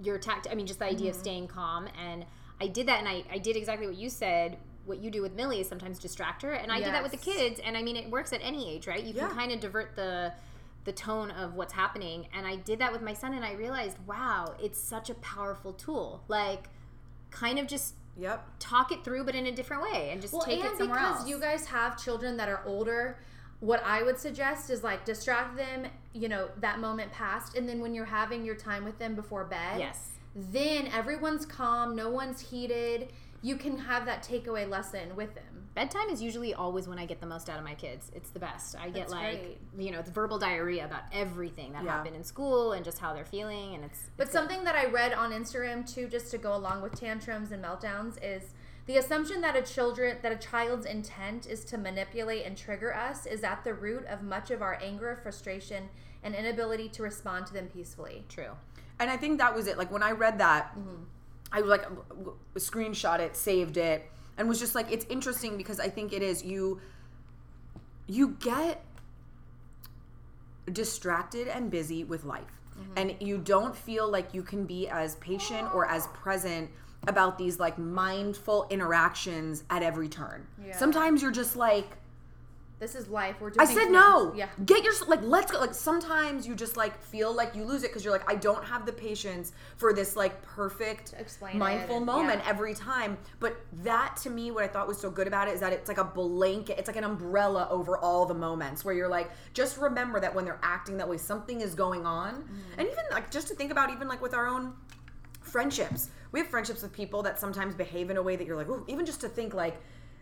your 0.01 0.17
tact. 0.17 0.47
I 0.49 0.55
mean, 0.55 0.67
just 0.67 0.79
the 0.79 0.85
idea 0.85 1.09
of 1.09 1.15
mm-hmm. 1.15 1.23
staying 1.23 1.47
calm, 1.47 1.87
and 1.99 2.25
I 2.59 2.67
did 2.67 2.87
that, 2.87 2.99
and 2.99 3.07
I 3.07 3.23
I 3.31 3.37
did 3.39 3.55
exactly 3.57 3.87
what 3.87 3.97
you 3.97 4.09
said. 4.09 4.57
What 4.85 4.99
you 4.99 5.11
do 5.11 5.21
with 5.21 5.35
Millie 5.35 5.59
is 5.59 5.69
sometimes 5.69 5.99
distract 5.99 6.41
her, 6.41 6.53
and 6.53 6.71
I 6.71 6.79
did 6.79 6.87
that 6.87 7.03
with 7.03 7.11
the 7.11 7.17
kids. 7.17 7.59
And 7.63 7.77
I 7.77 7.83
mean, 7.83 7.95
it 7.95 8.09
works 8.09 8.33
at 8.33 8.39
any 8.41 8.73
age, 8.73 8.87
right? 8.87 9.03
You 9.03 9.13
Yeah. 9.13 9.27
can 9.27 9.35
kind 9.35 9.51
of 9.51 9.59
divert 9.59 9.95
the 9.95 10.33
the 10.83 10.91
tone 10.91 11.29
of 11.31 11.53
what's 11.53 11.73
happening. 11.73 12.27
And 12.33 12.47
I 12.47 12.55
did 12.55 12.79
that 12.79 12.91
with 12.91 13.01
my 13.01 13.13
son, 13.13 13.33
and 13.33 13.45
I 13.45 13.53
realized, 13.53 13.97
wow, 14.07 14.55
it's 14.59 14.79
such 14.79 15.09
a 15.09 15.13
powerful 15.15 15.73
tool. 15.73 16.23
Like, 16.27 16.69
kind 17.29 17.59
of 17.59 17.67
just 17.67 17.95
Yep. 18.17 18.45
talk 18.59 18.91
it 18.91 19.03
through, 19.03 19.23
but 19.23 19.35
in 19.35 19.45
a 19.47 19.51
different 19.51 19.83
way, 19.83 20.09
and 20.11 20.21
just 20.21 20.33
Well, 20.33 20.43
take 20.43 20.63
and 20.63 20.73
it 20.73 20.77
somewhere 20.77 20.99
because 20.99 21.19
else. 21.21 21.29
you 21.29 21.39
guys 21.39 21.65
have 21.67 22.01
children 22.01 22.37
that 22.37 22.49
are 22.49 22.61
older, 22.65 23.17
what 23.61 23.81
I 23.85 24.03
would 24.03 24.17
suggest 24.19 24.69
is 24.69 24.83
like 24.83 25.05
distract 25.05 25.55
them, 25.55 25.85
you 26.13 26.27
know, 26.27 26.49
that 26.59 26.79
moment 26.79 27.11
passed, 27.11 27.55
and 27.55 27.67
then 27.69 27.79
when 27.79 27.93
you're 27.93 28.05
having 28.05 28.43
your 28.43 28.55
time 28.55 28.83
with 28.83 28.97
them 28.99 29.15
before 29.15 29.45
bed, 29.45 29.79
yes. 29.79 30.09
then 30.35 30.87
everyone's 30.87 31.45
calm, 31.45 31.95
no 31.95 32.09
one's 32.09 32.41
heated. 32.41 33.11
You 33.43 33.55
can 33.55 33.77
have 33.77 34.05
that 34.05 34.23
takeaway 34.23 34.67
lesson 34.69 35.15
with 35.15 35.33
them. 35.35 35.43
Bedtime 35.73 36.09
is 36.09 36.21
usually 36.21 36.53
always 36.53 36.87
when 36.87 36.99
I 36.99 37.05
get 37.05 37.21
the 37.21 37.25
most 37.27 37.49
out 37.49 37.57
of 37.57 37.63
my 37.63 37.75
kids. 37.75 38.11
It's 38.13 38.29
the 38.29 38.39
best. 38.39 38.75
I 38.77 38.87
get 38.87 38.93
That's 39.07 39.11
like 39.13 39.39
great. 39.41 39.57
you 39.85 39.91
know, 39.91 39.99
it's 39.99 40.09
verbal 40.09 40.37
diarrhea 40.37 40.83
about 40.83 41.03
everything 41.13 41.71
that 41.73 41.83
Yeah. 41.85 41.91
happened 41.91 42.15
in 42.15 42.23
school 42.25 42.73
and 42.73 42.83
just 42.83 42.99
how 42.99 43.13
they're 43.13 43.23
feeling 43.23 43.75
and 43.75 43.85
it's 43.85 44.09
But 44.17 44.23
it's 44.27 44.33
good. 44.33 44.39
something 44.39 44.63
that 44.65 44.75
I 44.75 44.85
read 44.87 45.13
on 45.13 45.31
Instagram 45.31 45.89
too, 45.91 46.07
just 46.07 46.29
to 46.31 46.37
go 46.37 46.53
along 46.55 46.81
with 46.81 46.99
tantrums 46.99 47.51
and 47.53 47.63
meltdowns, 47.63 48.17
is 48.21 48.53
the 48.85 48.97
assumption 48.97 49.39
that 49.41 49.55
a 49.55 49.61
children 49.61 50.17
that 50.23 50.31
a 50.33 50.35
child's 50.35 50.85
intent 50.85 51.45
is 51.47 51.63
to 51.65 51.77
manipulate 51.77 52.45
and 52.45 52.57
trigger 52.57 52.93
us 52.93 53.25
is 53.25 53.41
at 53.43 53.63
the 53.63 53.73
root 53.73 54.05
of 54.07 54.21
much 54.23 54.51
of 54.51 54.61
our 54.61 54.77
anger, 54.81 55.17
frustration, 55.23 55.87
and 56.21 56.35
inability 56.35 56.89
to 56.89 57.01
respond 57.03 57.47
to 57.47 57.53
them 57.53 57.67
peacefully. 57.67 58.25
true. 58.27 58.51
And 58.99 59.09
I 59.09 59.15
think 59.17 59.37
that 59.39 59.55
was 59.55 59.65
it. 59.67 59.77
Like 59.77 59.89
when 59.91 60.03
I 60.03 60.11
read 60.11 60.37
that, 60.39 60.77
mm-hmm. 60.77 61.03
I 61.51 61.61
was 61.61 61.69
like 61.69 61.83
w- 61.83 62.03
w- 62.09 62.37
screenshot 62.57 63.19
it, 63.19 63.35
saved 63.35 63.77
it, 63.77 64.11
and 64.41 64.49
was 64.49 64.59
just 64.59 64.73
like, 64.73 64.91
it's 64.91 65.05
interesting 65.05 65.55
because 65.55 65.79
I 65.79 65.87
think 65.87 66.13
it 66.13 66.23
is 66.23 66.43
you. 66.43 66.81
You 68.07 68.35
get 68.39 68.83
distracted 70.73 71.47
and 71.47 71.69
busy 71.69 72.03
with 72.03 72.25
life, 72.25 72.41
mm-hmm. 72.71 72.91
and 72.97 73.15
you 73.19 73.37
don't 73.37 73.75
feel 73.75 74.09
like 74.09 74.33
you 74.33 74.41
can 74.41 74.65
be 74.65 74.89
as 74.89 75.13
patient 75.17 75.71
or 75.75 75.85
as 75.85 76.07
present 76.07 76.71
about 77.07 77.37
these 77.37 77.59
like 77.59 77.77
mindful 77.77 78.65
interactions 78.71 79.63
at 79.69 79.83
every 79.83 80.09
turn. 80.09 80.47
Yeah. 80.65 80.75
Sometimes 80.75 81.21
you're 81.21 81.29
just 81.29 81.55
like 81.55 81.97
This 82.81 82.95
is 82.95 83.07
life. 83.09 83.35
We're 83.39 83.51
doing 83.51 83.67
I 83.67 83.71
said 83.71 83.91
no. 83.91 84.33
Yeah. 84.35 84.47
Get 84.65 84.83
your 84.83 84.93
like. 85.05 85.21
Let's 85.21 85.51
go. 85.51 85.59
Like 85.59 85.75
sometimes 85.75 86.47
you 86.47 86.55
just 86.55 86.75
like 86.75 86.99
feel 86.99 87.31
like 87.31 87.55
you 87.55 87.63
lose 87.63 87.83
it 87.83 87.89
because 87.91 88.03
you're 88.03 88.11
like 88.11 88.27
I 88.27 88.33
don't 88.33 88.65
have 88.65 88.87
the 88.87 88.91
patience 88.91 89.51
for 89.77 89.93
this 89.93 90.15
like 90.15 90.41
perfect 90.41 91.13
explain 91.15 91.59
mindful 91.59 91.97
and- 91.97 92.07
moment 92.07 92.41
yeah. 92.43 92.49
every 92.49 92.73
time. 92.73 93.19
But 93.39 93.55
that 93.83 94.17
to 94.23 94.31
me, 94.31 94.49
what 94.49 94.63
I 94.63 94.67
thought 94.67 94.87
was 94.87 94.97
so 94.97 95.11
good 95.11 95.27
about 95.27 95.47
it 95.47 95.53
is 95.53 95.59
that 95.59 95.73
it's 95.73 95.87
like 95.87 95.99
a 95.99 96.03
blanket. 96.03 96.79
It's 96.79 96.87
like 96.87 96.97
an 96.97 97.03
umbrella 97.03 97.67
over 97.69 97.99
all 97.99 98.25
the 98.25 98.33
moments 98.33 98.83
where 98.83 98.95
you're 98.95 99.07
like, 99.07 99.29
just 99.53 99.77
remember 99.77 100.19
that 100.19 100.33
when 100.33 100.43
they're 100.43 100.59
acting 100.63 100.97
that 100.97 101.07
way, 101.07 101.17
something 101.17 101.61
is 101.61 101.75
going 101.75 102.07
on. 102.07 102.33
Mm-hmm. 102.33 102.79
And 102.79 102.87
even 102.87 103.03
like 103.11 103.29
just 103.29 103.47
to 103.49 103.53
think 103.53 103.71
about, 103.71 103.91
even 103.91 104.07
like 104.07 104.23
with 104.23 104.33
our 104.33 104.47
own 104.47 104.73
friendships. 105.43 106.09
We 106.31 106.39
have 106.39 106.47
friendships 106.47 106.81
with 106.81 106.93
people 106.93 107.21
that 107.23 107.39
sometimes 107.39 107.75
behave 107.75 108.09
in 108.09 108.17
a 108.17 108.23
way 108.23 108.37
that 108.37 108.47
you're 108.47 108.55
like, 108.55 108.69
Ooh, 108.69 108.83
even 108.87 109.05
just 109.05 109.21
to 109.21 109.29
think 109.29 109.53
like 109.53 109.79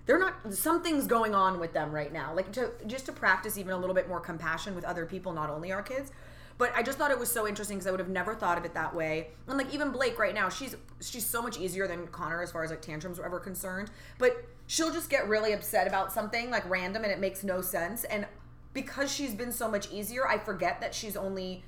they're 0.09 0.17
not 0.17 0.51
something's 0.51 1.05
going 1.05 1.35
on 1.35 1.59
with 1.59 1.71
them 1.71 1.91
right 1.91 2.11
now. 2.11 2.33
Like 2.33 2.51
to 2.53 2.71
just 2.87 3.05
to 3.05 3.11
practice 3.11 3.59
even 3.59 3.73
a 3.73 3.77
little 3.77 3.93
bit 3.93 4.07
more 4.07 4.19
compassion 4.19 4.73
with 4.73 4.83
other 4.83 5.05
people, 5.05 5.33
not 5.33 5.51
only 5.51 5.71
our 5.71 5.83
kids. 5.83 6.11
But 6.57 6.73
I 6.75 6.81
just 6.81 6.97
thought 6.97 7.11
it 7.11 7.19
was 7.19 7.31
so 7.31 7.47
interesting 7.47 7.77
because 7.77 7.85
I 7.85 7.91
would 7.91 7.99
have 7.99 8.09
never 8.09 8.33
thought 8.33 8.57
of 8.57 8.65
it 8.65 8.73
that 8.73 8.95
way. 8.95 9.27
And 9.47 9.55
like 9.55 9.71
even 9.71 9.91
Blake 9.91 10.17
right 10.17 10.33
now, 10.33 10.49
she's 10.49 10.75
she's 10.99 11.27
so 11.27 11.43
much 11.43 11.59
easier 11.59 11.87
than 11.87 12.07
Connor 12.07 12.41
as 12.41 12.51
far 12.51 12.63
as 12.63 12.71
like 12.71 12.81
tantrums 12.81 13.19
were 13.19 13.25
ever 13.25 13.39
concerned. 13.39 13.91
But 14.17 14.45
she'll 14.65 14.91
just 14.91 15.11
get 15.11 15.29
really 15.29 15.53
upset 15.53 15.85
about 15.85 16.11
something 16.11 16.49
like 16.49 16.67
random 16.67 17.03
and 17.03 17.11
it 17.11 17.19
makes 17.19 17.43
no 17.43 17.61
sense. 17.61 18.03
And 18.05 18.25
because 18.73 19.13
she's 19.13 19.35
been 19.35 19.51
so 19.51 19.69
much 19.69 19.91
easier, 19.91 20.27
I 20.27 20.39
forget 20.39 20.81
that 20.81 20.95
she's 20.95 21.15
only 21.15 21.63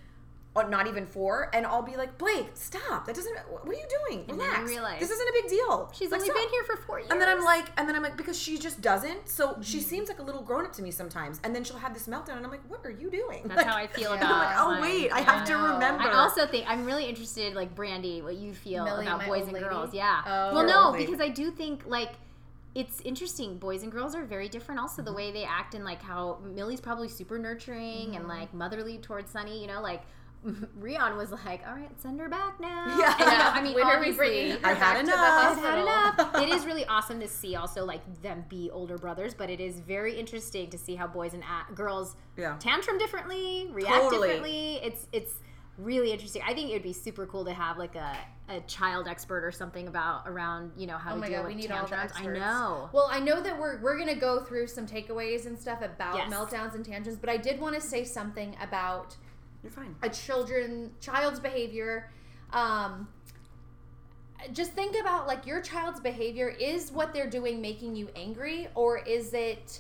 uh, 0.54 0.64
not 0.64 0.86
even 0.88 1.06
four, 1.06 1.50
and 1.54 1.66
I'll 1.66 1.82
be 1.82 1.96
like, 1.96 2.18
Blake, 2.18 2.48
stop! 2.56 3.06
That 3.06 3.16
doesn't. 3.16 3.34
What 3.50 3.66
are 3.66 3.74
you 3.74 3.86
doing? 4.10 4.26
And 4.28 4.38
then 4.40 4.48
Relax. 4.48 4.60
you 4.64 4.68
realize- 4.68 5.00
this 5.00 5.10
isn't 5.10 5.30
a 5.30 5.32
big 5.32 5.50
deal. 5.50 5.90
She's 5.94 6.12
Like, 6.12 6.20
only 6.20 6.30
stop. 6.30 6.42
been 6.42 6.50
here 6.50 6.64
for 6.66 6.76
four 6.76 7.00
years. 7.00 7.10
And 7.10 7.22
then 7.22 7.30
I'm 7.30 7.42
like, 7.46 7.68
and 7.78 7.88
then 7.88 7.96
I'm 7.96 8.04
like, 8.04 8.18
because 8.18 8.38
she 8.38 8.58
just 8.58 8.82
doesn't. 8.82 9.30
So 9.30 9.58
she 9.62 9.78
Mm-hmm. 9.78 9.88
seems 9.88 10.10
like 10.10 10.20
a 10.20 10.24
little 10.24 10.42
grown 10.42 10.66
up 10.66 10.74
to 10.74 10.82
me 10.82 10.92
sometimes. 10.92 11.40
And 11.46 11.56
then 11.56 11.64
she'll 11.64 11.78
have 11.78 11.94
this 11.94 12.08
meltdown, 12.08 12.36
and 12.36 12.46
I'm 12.46 12.52
like, 12.52 12.70
what 12.70 12.86
are 12.86 12.92
you 12.92 13.10
doing? 13.10 13.44
That's 13.46 13.64
how 13.64 13.76
I 13.78 13.88
feel 13.88 14.12
I'm 14.12 14.18
about 14.18 14.32
like, 14.46 14.56
oh 14.60 14.68
mine. 14.72 14.82
wait, 14.82 15.12
I 15.12 15.20
Yeah. 15.20 15.32
have 15.32 15.48
to 15.48 15.54
I 15.54 15.68
know. 15.68 15.74
remember. 15.76 16.04
I 16.04 16.14
also 16.16 16.46
think 16.46 16.66
I'm 16.68 16.86
really 16.86 17.06
interested, 17.06 17.54
like 17.56 17.74
Brandi, 17.74 18.22
what 18.22 18.36
you 18.36 18.54
feel 18.54 18.84
Millie, 18.84 19.06
about 19.08 19.26
boys 19.26 19.44
and 19.44 19.54
lady? 19.54 19.64
girls. 19.66 19.94
Yeah. 19.94 20.22
Oh. 20.26 20.54
well, 20.56 20.66
no, 20.66 20.92
because 20.98 21.22
I 21.22 21.30
do 21.30 21.50
think 21.52 21.84
like 21.86 22.12
it's 22.76 23.02
interesting. 23.02 23.58
Boys 23.58 23.84
and 23.84 23.92
girls 23.92 24.16
are 24.16 24.24
very 24.26 24.48
different. 24.50 24.80
Also, 24.82 25.02
Mm-hmm. 25.02 25.12
the 25.12 25.14
way 25.16 25.32
they 25.32 25.44
act 25.44 25.76
and 25.76 25.84
like 25.86 26.02
how 26.02 26.40
Millie's 26.44 26.82
probably 26.82 27.08
super 27.08 27.38
nurturing 27.40 28.08
Mm-hmm. 28.10 28.16
and 28.16 28.28
like 28.28 28.54
motherly 28.54 28.98
towards 28.98 29.32
Sunny. 29.32 29.62
You 29.62 29.68
know, 29.68 29.82
like 29.82 30.02
Rion 30.76 31.18
was 31.18 31.32
like, 31.32 31.62
"All 31.68 31.74
right, 31.76 31.90
send 32.02 32.20
her 32.20 32.30
back 32.30 32.60
now." 32.60 32.86
Yeah. 32.98 33.12
And, 33.12 33.20
you 33.20 33.26
Yeah. 33.26 33.52
I 33.54 33.62
mean, 33.62 33.74
When 33.76 33.86
are 33.86 34.00
we 34.00 34.12
bringing 34.12 34.52
her 34.52 34.60
I 34.64 34.74
had 34.74 34.80
back 34.80 35.00
to 35.00 35.06
the 35.06 35.12
enough. 35.14 35.58
I've 35.58 35.58
had 35.64 35.80
enough. 35.80 36.36
it 36.44 36.50
is 36.50 36.66
really 36.66 36.86
awesome 36.86 37.20
to 37.20 37.28
see 37.28 37.56
also 37.56 37.86
like 37.86 38.02
them 38.22 38.46
be 38.50 38.70
older 38.72 38.98
brothers, 38.98 39.34
but 39.34 39.50
it 39.50 39.60
is 39.60 39.80
very 39.80 40.20
interesting 40.20 40.70
to 40.72 40.78
see 40.78 40.96
how 40.96 41.08
boys 41.08 41.34
and 41.34 41.44
a- 41.44 41.74
girls 41.74 42.16
Yeah. 42.38 42.56
tantrum 42.60 42.98
differently, 42.98 43.70
react 43.72 43.96
Totally. 43.96 44.28
differently. 44.30 44.76
It's 44.84 45.08
it's 45.12 45.34
really 45.78 46.12
interesting. 46.12 46.42
I 46.46 46.54
think 46.54 46.70
it 46.70 46.74
would 46.74 46.84
be 46.84 46.94
super 46.94 47.26
cool 47.26 47.46
to 47.46 47.54
have 47.54 47.78
like 47.78 47.96
a, 47.96 48.16
a 48.50 48.60
child 48.62 49.08
expert 49.08 49.44
or 49.44 49.52
something 49.52 49.88
about 49.88 50.28
around 50.28 50.72
you 50.76 50.86
know 50.86 50.98
how 50.98 51.12
Oh 51.12 51.16
to 51.16 51.20
my 51.22 51.28
deal 51.28 51.38
god, 51.42 51.48
we 51.48 51.54
with 51.56 51.64
need 51.64 51.72
all 51.72 51.86
tantrums. 51.88 52.12
the 52.14 52.30
I 52.30 52.34
know. 52.40 52.90
Well, 52.94 53.08
I 53.10 53.20
know 53.20 53.42
that 53.42 53.58
we're 53.60 53.80
we're 53.82 53.98
gonna 53.98 54.16
go 54.16 54.44
through 54.44 54.68
some 54.68 54.86
takeaways 54.88 55.46
and 55.46 55.58
stuff 55.58 55.82
about 55.82 56.16
Yes. 56.18 56.32
meltdowns 56.34 56.76
and 56.76 56.84
tantrums, 56.86 57.18
but 57.20 57.30
I 57.30 57.38
did 57.38 57.60
want 57.60 57.76
to 57.76 57.82
say 57.82 58.04
something 58.04 58.56
about 58.62 59.16
You're 59.64 59.72
fine. 59.72 59.96
a 60.02 60.10
children 60.10 60.92
child's 61.00 61.40
behavior. 61.40 62.12
Um, 62.52 63.08
just 64.54 64.72
think 64.72 65.00
about 65.00 65.28
like 65.28 65.46
your 65.46 65.62
child's 65.62 66.00
behavior. 66.00 66.50
Is 66.50 66.92
what 66.92 67.14
they're 67.14 67.30
doing 67.30 67.62
making 67.62 67.96
you 67.96 68.10
angry, 68.16 68.68
or 68.76 69.00
is 69.00 69.34
it 69.34 69.80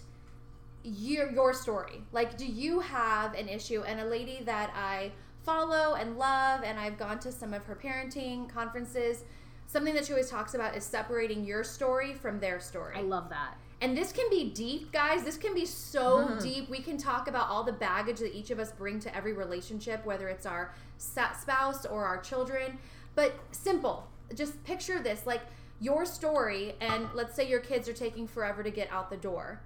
your 0.83 1.31
your 1.31 1.53
story? 1.53 2.03
Like, 2.11 2.37
do 2.37 2.45
you 2.45 2.79
have 2.79 3.33
an 3.33 3.47
issue? 3.49 3.81
And 3.81 3.99
a 3.99 4.05
lady 4.05 4.41
that 4.45 4.71
I 4.75 5.11
follow 5.43 5.95
and 5.95 6.17
love, 6.17 6.61
and 6.63 6.79
I've 6.79 6.97
gone 6.97 7.19
to 7.19 7.31
some 7.31 7.53
of 7.53 7.65
her 7.65 7.75
parenting 7.75 8.47
conferences. 8.49 9.23
Something 9.65 9.93
that 9.95 10.05
she 10.05 10.13
always 10.13 10.29
talks 10.29 10.53
about 10.53 10.75
is 10.75 10.83
separating 10.83 11.45
your 11.45 11.63
story 11.63 12.13
from 12.13 12.39
their 12.39 12.59
story. 12.59 12.97
I 12.97 13.01
love 13.01 13.29
that. 13.29 13.55
And 13.81 13.97
this 13.97 14.11
can 14.11 14.29
be 14.29 14.51
deep, 14.51 14.91
guys. 14.91 15.23
This 15.23 15.37
can 15.37 15.55
be 15.55 15.65
so 15.65 16.19
mm-hmm. 16.19 16.39
deep. 16.39 16.69
We 16.69 16.79
can 16.79 16.97
talk 16.97 17.27
about 17.27 17.49
all 17.49 17.63
the 17.63 17.73
baggage 17.73 18.19
that 18.19 18.35
each 18.35 18.51
of 18.51 18.59
us 18.59 18.71
bring 18.71 18.99
to 18.99 19.15
every 19.15 19.33
relationship, 19.33 20.05
whether 20.05 20.29
it's 20.29 20.45
our 20.45 20.73
spouse 20.97 21.85
or 21.87 22.05
our 22.05 22.19
children. 22.21 22.77
But 23.15 23.33
simple. 23.51 24.07
Just 24.35 24.63
picture 24.63 24.99
this 24.99 25.25
like 25.25 25.41
your 25.81 26.05
story, 26.05 26.75
and 26.79 27.09
let's 27.15 27.35
say 27.35 27.49
your 27.49 27.59
kids 27.59 27.89
are 27.89 27.93
taking 27.93 28.27
forever 28.27 28.61
to 28.61 28.69
get 28.69 28.89
out 28.91 29.09
the 29.09 29.17
door. 29.17 29.59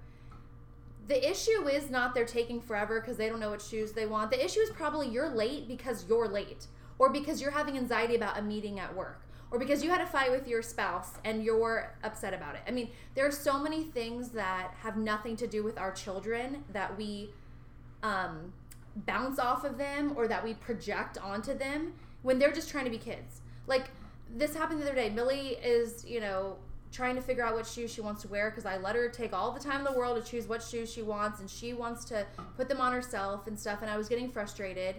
The 1.08 1.30
issue 1.30 1.68
is 1.68 1.90
not 1.90 2.14
they're 2.14 2.24
taking 2.24 2.60
forever 2.60 3.00
because 3.00 3.18
they 3.18 3.28
don't 3.28 3.38
know 3.38 3.50
what 3.50 3.60
shoes 3.60 3.92
they 3.92 4.06
want. 4.06 4.30
The 4.30 4.42
issue 4.42 4.60
is 4.60 4.70
probably 4.70 5.08
you're 5.08 5.28
late 5.28 5.68
because 5.68 6.06
you're 6.08 6.26
late, 6.26 6.66
or 6.98 7.10
because 7.10 7.42
you're 7.42 7.50
having 7.50 7.76
anxiety 7.76 8.16
about 8.16 8.38
a 8.38 8.42
meeting 8.42 8.80
at 8.80 8.96
work, 8.96 9.20
or 9.50 9.58
because 9.58 9.82
you 9.82 9.90
had 9.90 10.00
a 10.00 10.06
fight 10.06 10.30
with 10.30 10.48
your 10.48 10.62
spouse 10.62 11.12
and 11.24 11.44
you're 11.44 11.94
upset 12.02 12.34
about 12.34 12.56
it. 12.56 12.62
I 12.66 12.70
mean, 12.70 12.90
there 13.14 13.26
are 13.26 13.32
so 13.32 13.58
many 13.58 13.84
things 13.84 14.30
that 14.30 14.74
have 14.80 14.96
nothing 14.96 15.36
to 15.36 15.46
do 15.46 15.62
with 15.62 15.78
our 15.78 15.92
children 15.92 16.64
that 16.72 16.96
we 16.98 17.30
um, 18.02 18.52
bounce 18.94 19.38
off 19.38 19.64
of 19.64 19.78
them 19.78 20.12
or 20.16 20.26
that 20.26 20.42
we 20.42 20.54
project 20.54 21.18
onto 21.22 21.56
them 21.56 21.92
when 22.22 22.38
they're 22.38 22.52
just 22.52 22.70
trying 22.70 22.84
to 22.84 22.90
be 22.90 22.98
kids. 22.98 23.40
Like 23.66 23.90
this 24.34 24.54
happened 24.54 24.80
the 24.80 24.86
other 24.86 24.94
day. 24.94 25.10
Millie 25.10 25.58
is, 25.62 26.04
you 26.04 26.20
know, 26.20 26.56
trying 26.92 27.14
to 27.14 27.20
figure 27.20 27.44
out 27.44 27.54
what 27.54 27.66
shoes 27.66 27.92
she 27.92 28.00
wants 28.00 28.22
to 28.22 28.28
wear 28.28 28.50
because 28.50 28.64
I 28.64 28.78
let 28.78 28.96
her 28.96 29.08
take 29.08 29.32
all 29.32 29.52
the 29.52 29.60
time 29.60 29.78
in 29.78 29.84
the 29.84 29.98
world 29.98 30.22
to 30.22 30.28
choose 30.28 30.48
what 30.48 30.62
shoes 30.62 30.92
she 30.92 31.02
wants 31.02 31.40
and 31.40 31.50
she 31.50 31.74
wants 31.74 32.04
to 32.06 32.26
put 32.56 32.68
them 32.68 32.80
on 32.80 32.92
herself 32.92 33.46
and 33.46 33.58
stuff. 33.58 33.82
And 33.82 33.90
I 33.90 33.96
was 33.96 34.08
getting 34.08 34.30
frustrated. 34.30 34.96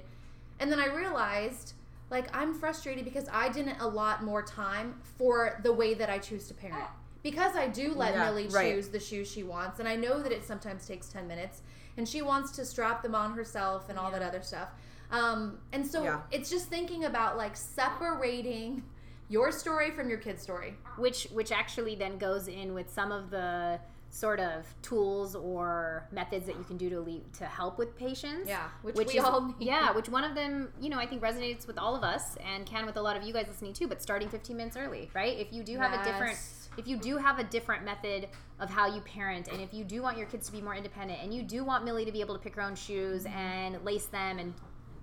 And 0.60 0.72
then 0.72 0.80
I 0.80 0.88
realized, 0.94 1.74
like, 2.10 2.36
I'm 2.36 2.54
frustrated 2.54 3.04
because 3.06 3.28
I 3.32 3.50
didn't 3.50 3.80
allot 3.80 4.24
more 4.24 4.42
time 4.44 4.96
for 5.18 5.60
the 5.64 5.74
way 5.74 5.94
that 5.96 6.10
I 6.10 6.18
choose 6.20 6.48
to 6.48 6.54
parent. 6.54 6.86
Because 7.24 7.56
I 7.56 7.68
do 7.68 7.94
let 7.94 8.14
Yeah, 8.14 8.26
Millie 8.26 8.48
right. 8.48 8.74
choose 8.76 8.88
the 8.90 9.00
shoes 9.00 9.30
she 9.30 9.44
wants, 9.44 9.80
and 9.80 9.88
I 9.88 9.96
know 9.96 10.22
that 10.22 10.32
it 10.32 10.46
sometimes 10.46 10.88
takes 10.88 11.08
10 11.10 11.28
minutes, 11.28 11.62
and 11.98 12.08
she 12.08 12.22
wants 12.22 12.52
to 12.54 12.64
strap 12.66 13.02
them 13.04 13.16
on 13.16 13.34
herself 13.34 13.90
and 13.90 13.98
all 14.00 14.12
that 14.12 14.22
other 14.22 14.42
stuff. 14.42 14.70
Um, 15.12 15.60
and 15.74 15.86
so 15.86 16.04
Yeah. 16.04 16.22
it's 16.32 16.50
just 16.50 16.68
thinking 16.68 17.06
about 17.06 17.38
like 17.38 17.56
separating 17.58 18.84
your 19.30 19.52
story 19.52 19.92
from 19.92 20.08
your 20.10 20.20
kid's 20.20 20.42
story. 20.42 20.76
which 20.98 21.26
which 21.32 21.52
actually 21.52 21.96
then 21.96 22.18
goes 22.18 22.48
in 22.48 22.74
with 22.74 22.90
some 22.92 23.12
of 23.12 23.30
the 23.30 23.80
sort 24.10 24.40
of 24.40 24.66
tools 24.82 25.36
or 25.36 26.08
methods 26.12 26.46
that 26.48 26.56
you 26.58 26.64
can 26.64 26.78
do 26.78 26.90
to 26.90 27.00
lead, 27.00 27.22
to 27.34 27.46
help 27.46 27.78
with 27.78 27.96
patience. 27.98 28.48
Yeah, 28.48 28.68
which 28.82 28.96
which 28.96 29.08
we 29.14 29.20
is, 29.20 29.24
all 29.26 29.42
need. 29.48 29.56
Yeah, 29.60 29.92
which 29.92 30.10
one 30.10 30.24
of 30.24 30.34
them, 30.36 30.70
you 30.82 30.90
know, 30.90 30.98
I 30.98 31.06
think 31.06 31.22
resonates 31.22 31.68
with 31.68 31.78
all 31.78 31.96
of 31.96 32.04
us 32.04 32.38
and 32.38 32.66
can 32.66 32.86
with 32.86 32.98
a 32.98 33.02
lot 33.02 33.16
of 33.18 33.24
you 33.24 33.34
guys 33.34 33.46
listening 33.48 33.74
too. 33.74 33.88
But 33.88 34.02
starting 34.02 34.30
15 34.30 34.56
minutes 34.58 34.78
early, 34.78 35.10
right? 35.14 35.38
If 35.38 35.52
you 35.54 35.62
do 35.64 35.78
have 35.78 35.94
a 35.94 36.04
different, 36.04 36.38
if 36.78 36.88
you 36.88 36.98
do 36.98 37.18
have 37.18 37.38
a 37.40 37.44
different 37.44 37.84
method 37.86 38.30
of 38.60 38.70
how 38.70 38.88
you 38.88 39.02
parent, 39.02 39.50
and 39.50 39.62
if 39.62 39.74
you 39.74 39.84
do 39.84 40.02
want 40.02 40.18
your 40.18 40.26
kids 40.28 40.48
to 40.48 40.52
be 40.52 40.62
more 40.62 40.74
independent, 40.76 41.20
and 41.22 41.32
you 41.34 41.44
do 41.44 41.64
want 41.64 41.84
Millie 41.86 42.06
to 42.06 42.12
be 42.12 42.22
able 42.22 42.34
to 42.36 42.42
pick 42.42 42.56
her 42.56 42.62
own 42.62 42.76
shoes 42.76 43.24
Mm-hmm. 43.26 43.38
and 43.38 43.86
lace 43.86 44.06
them 44.08 44.40
and 44.40 44.54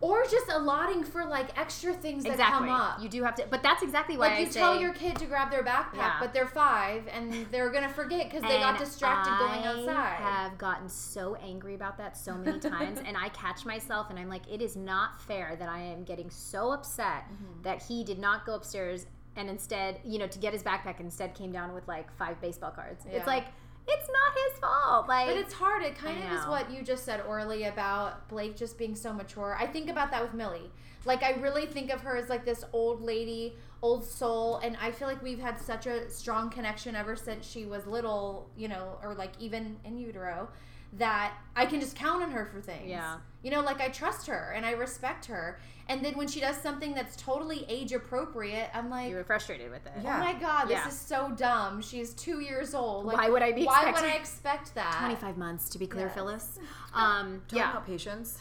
Or 0.04 0.22
just 0.24 0.46
allotting 0.50 1.02
for 1.04 1.24
like 1.24 1.58
extra 1.58 1.94
things 1.94 2.24
that 2.24 2.32
exactly, 2.32 2.68
come 2.68 2.80
up. 2.80 3.00
you 3.02 3.08
do 3.08 3.22
have 3.22 3.34
to. 3.36 3.46
But 3.50 3.62
that's 3.62 3.82
exactly 3.82 4.16
why 4.16 4.26
like 4.28 4.36
I 4.36 4.40
you 4.40 4.50
say, 4.52 4.60
tell 4.60 4.78
your 4.78 4.92
kid 4.92 5.16
to 5.16 5.26
grab 5.26 5.50
their 5.50 5.62
backpack, 5.64 5.94
Yeah. 5.96 6.16
but 6.20 6.34
they're 6.34 6.46
five 6.46 7.08
and 7.08 7.46
they're 7.50 7.70
gonna 7.70 7.88
forget 7.88 8.30
because 8.30 8.42
they 8.42 8.58
got 8.58 8.78
distracted 8.78 9.32
going 9.38 9.64
outside. 9.64 10.18
I 10.20 10.42
have 10.42 10.58
gotten 10.58 10.88
so 10.88 11.36
angry 11.36 11.74
about 11.74 11.96
that 11.98 12.16
so 12.16 12.34
many 12.34 12.58
times, 12.60 13.00
and 13.06 13.16
I 13.16 13.28
catch 13.30 13.64
myself, 13.64 14.10
and 14.10 14.18
I'm 14.18 14.28
like, 14.28 14.42
it 14.50 14.60
is 14.60 14.76
not 14.76 15.20
fair 15.22 15.56
that 15.58 15.68
I 15.68 15.80
am 15.80 16.04
getting 16.04 16.28
so 16.30 16.72
upset 16.72 17.24
Mm-hmm. 17.24 17.62
that 17.62 17.82
he 17.82 18.04
did 18.04 18.18
not 18.18 18.44
go 18.46 18.54
upstairs 18.54 19.06
and 19.36 19.48
instead, 19.50 19.98
you 20.04 20.18
know, 20.18 20.26
to 20.28 20.38
get 20.38 20.52
his 20.52 20.62
backpack, 20.62 21.00
instead 21.00 21.34
came 21.34 21.50
down 21.50 21.74
with 21.74 21.88
like 21.88 22.12
five 22.16 22.40
baseball 22.40 22.70
cards. 22.70 23.04
Yeah. 23.08 23.16
It's 23.18 23.26
like 23.26 23.46
it's 23.86 24.08
not 24.08 24.32
his 24.34 24.58
fault. 24.58 25.08
Like 25.08 25.26
But 25.28 25.36
it's 25.36 25.54
hard. 25.54 25.82
It 25.82 25.96
kind 25.96 26.22
I 26.22 26.26
of 26.26 26.32
is 26.40 26.46
what 26.46 26.70
you 26.70 26.82
just 26.82 27.04
said, 27.04 27.22
Orly, 27.26 27.64
about 27.64 28.28
Blake 28.28 28.56
just 28.56 28.78
being 28.78 28.94
so 28.94 29.12
mature. 29.12 29.56
I 29.58 29.66
think 29.66 29.88
about 29.90 30.10
that 30.10 30.22
with 30.22 30.34
Millie. 30.34 30.70
Like, 31.06 31.22
I 31.22 31.32
really 31.32 31.66
think 31.66 31.92
of 31.92 32.00
her 32.00 32.16
as 32.16 32.30
like 32.30 32.46
this 32.46 32.64
old 32.72 33.02
lady, 33.02 33.56
old 33.82 34.04
soul, 34.04 34.56
and 34.58 34.76
I 34.80 34.90
feel 34.90 35.06
like 35.06 35.22
we've 35.22 35.38
had 35.38 35.60
such 35.60 35.86
a 35.86 36.08
strong 36.08 36.48
connection 36.48 36.96
ever 36.96 37.14
since 37.14 37.46
she 37.46 37.66
was 37.66 37.86
little, 37.86 38.48
you 38.56 38.68
know, 38.68 38.98
or 39.02 39.14
like 39.14 39.32
even 39.38 39.76
in 39.84 39.98
utero, 39.98 40.48
that 40.94 41.34
I 41.54 41.66
can 41.66 41.80
just 41.80 41.96
count 41.96 42.22
on 42.22 42.30
her 42.30 42.46
for 42.46 42.60
things. 42.60 42.88
Yeah. 42.88 43.18
You 43.42 43.50
know, 43.50 43.60
like 43.60 43.80
I 43.80 43.88
trust 43.88 44.26
her 44.28 44.54
and 44.56 44.64
I 44.64 44.70
respect 44.72 45.26
her. 45.26 45.60
And 45.88 46.02
then 46.04 46.14
when 46.16 46.26
she 46.28 46.40
does 46.40 46.56
something 46.56 46.94
that's 46.94 47.14
totally 47.16 47.66
age 47.68 47.92
appropriate, 47.92 48.70
I'm 48.72 48.88
like, 48.88 49.10
you 49.10 49.16
were 49.16 49.24
frustrated 49.24 49.70
with 49.70 49.84
it. 49.86 49.92
Yeah. 50.02 50.16
Oh 50.16 50.20
my 50.24 50.32
god, 50.32 50.64
this 50.64 50.72
Yeah. 50.78 50.88
is 50.88 50.98
so 50.98 51.30
dumb. 51.36 51.82
She's 51.82 52.14
two 52.14 52.40
years 52.40 52.74
old. 52.74 53.04
Like, 53.04 53.18
Why 53.18 53.28
would 53.28 53.42
I 53.42 53.52
be 53.52 53.64
Why 53.64 53.84
would 53.92 54.02
I 54.02 54.12
expect 54.14 54.74
that? 54.76 54.96
25 55.00 55.36
months 55.36 55.68
to 55.70 55.78
be 55.78 55.86
clear, 55.86 56.06
Yes. 56.06 56.14
Phyllis. 56.14 56.58
Um, 56.94 57.42
Talking 57.48 57.58
yeah. 57.58 57.70
about 57.72 57.86
patience. 57.86 58.38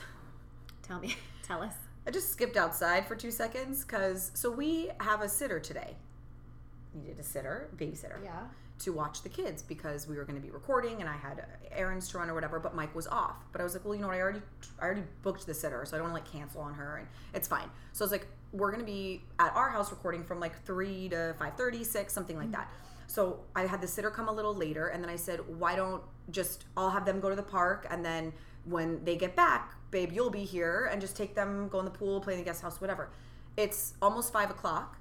Tell 0.83 0.99
me. 0.99 1.15
Tell 1.43 1.61
us. 1.63 1.73
I 2.07 2.11
just 2.11 2.31
skipped 2.31 2.55
outside 2.55 3.07
for 3.07 3.15
two 3.15 3.31
seconds 3.31 3.83
because 3.83 4.31
so 4.35 4.51
we 4.51 4.89
have 4.99 5.21
a 5.21 5.27
sitter 5.29 5.59
today. 5.59 5.95
needed 6.93 7.19
a 7.19 7.23
sitter, 7.23 7.69
babysitter, 7.75 8.23
Yeah. 8.23 8.43
To 8.83 8.93
watch 8.93 9.21
the 9.21 9.29
kids 9.29 9.61
because 9.61 10.07
we 10.07 10.15
were 10.15 10.23
going 10.23 10.39
to 10.39 10.41
be 10.41 10.51
recording 10.51 11.01
and 11.01 11.09
I 11.09 11.17
had 11.17 11.45
errands 11.71 12.07
to 12.09 12.17
run 12.17 12.29
or 12.29 12.33
whatever. 12.33 12.59
But 12.59 12.75
Mike 12.75 12.93
was 12.95 13.07
off. 13.07 13.37
But 13.51 13.61
I 13.61 13.63
was 13.63 13.73
like, 13.73 13.85
well, 13.85 13.95
you 13.95 14.01
know 14.01 14.07
what? 14.07 14.17
I 14.17 14.21
already 14.21 14.41
I 14.79 14.85
already 14.85 15.03
booked 15.21 15.45
the 15.45 15.53
sitter, 15.53 15.85
so 15.85 15.95
I 15.95 15.99
don't 15.99 16.11
want 16.11 16.25
to 16.25 16.31
like 16.31 16.39
cancel 16.39 16.61
on 16.61 16.73
her, 16.73 16.97
and 16.97 17.07
it's 17.33 17.47
fine. 17.47 17.69
So 17.91 18.03
I 18.03 18.05
was 18.05 18.11
like, 18.11 18.27
we're 18.51 18.71
going 18.71 18.81
to 18.81 18.85
be 18.85 19.21
at 19.39 19.55
our 19.55 19.69
house 19.69 19.91
recording 19.91 20.23
from 20.23 20.39
like 20.39 20.63
three 20.65 21.09
to 21.09 21.35
five 21.39 21.55
thirty, 21.55 21.83
six, 21.83 22.13
something 22.13 22.37
like 22.37 22.47
mm-hmm. 22.47 22.53
that. 22.53 22.71
So 23.07 23.39
I 23.55 23.67
had 23.67 23.81
the 23.81 23.87
sitter 23.87 24.09
come 24.09 24.27
a 24.27 24.31
little 24.31 24.53
later, 24.53 24.87
and 24.87 25.03
then 25.03 25.09
I 25.09 25.15
said, 25.15 25.39
why 25.59 25.75
don't 25.75 26.01
just 26.31 26.65
I'll 26.77 26.89
have 26.89 27.05
them 27.05 27.19
go 27.19 27.29
to 27.29 27.35
the 27.35 27.43
park, 27.43 27.87
and 27.89 28.03
then 28.03 28.33
when 28.65 29.03
they 29.03 29.15
get 29.15 29.35
back, 29.35 29.75
babe, 29.91 30.11
you'll 30.11 30.29
be 30.29 30.45
here, 30.45 30.89
and 30.91 31.01
just 31.01 31.15
take 31.17 31.35
them, 31.35 31.67
go 31.67 31.79
in 31.79 31.85
the 31.85 31.91
pool, 31.91 32.21
play 32.21 32.33
in 32.33 32.39
the 32.39 32.45
guest 32.45 32.61
house, 32.61 32.79
whatever. 32.79 33.09
It's 33.57 33.93
almost 34.01 34.31
five 34.33 34.49
o'clock, 34.49 34.97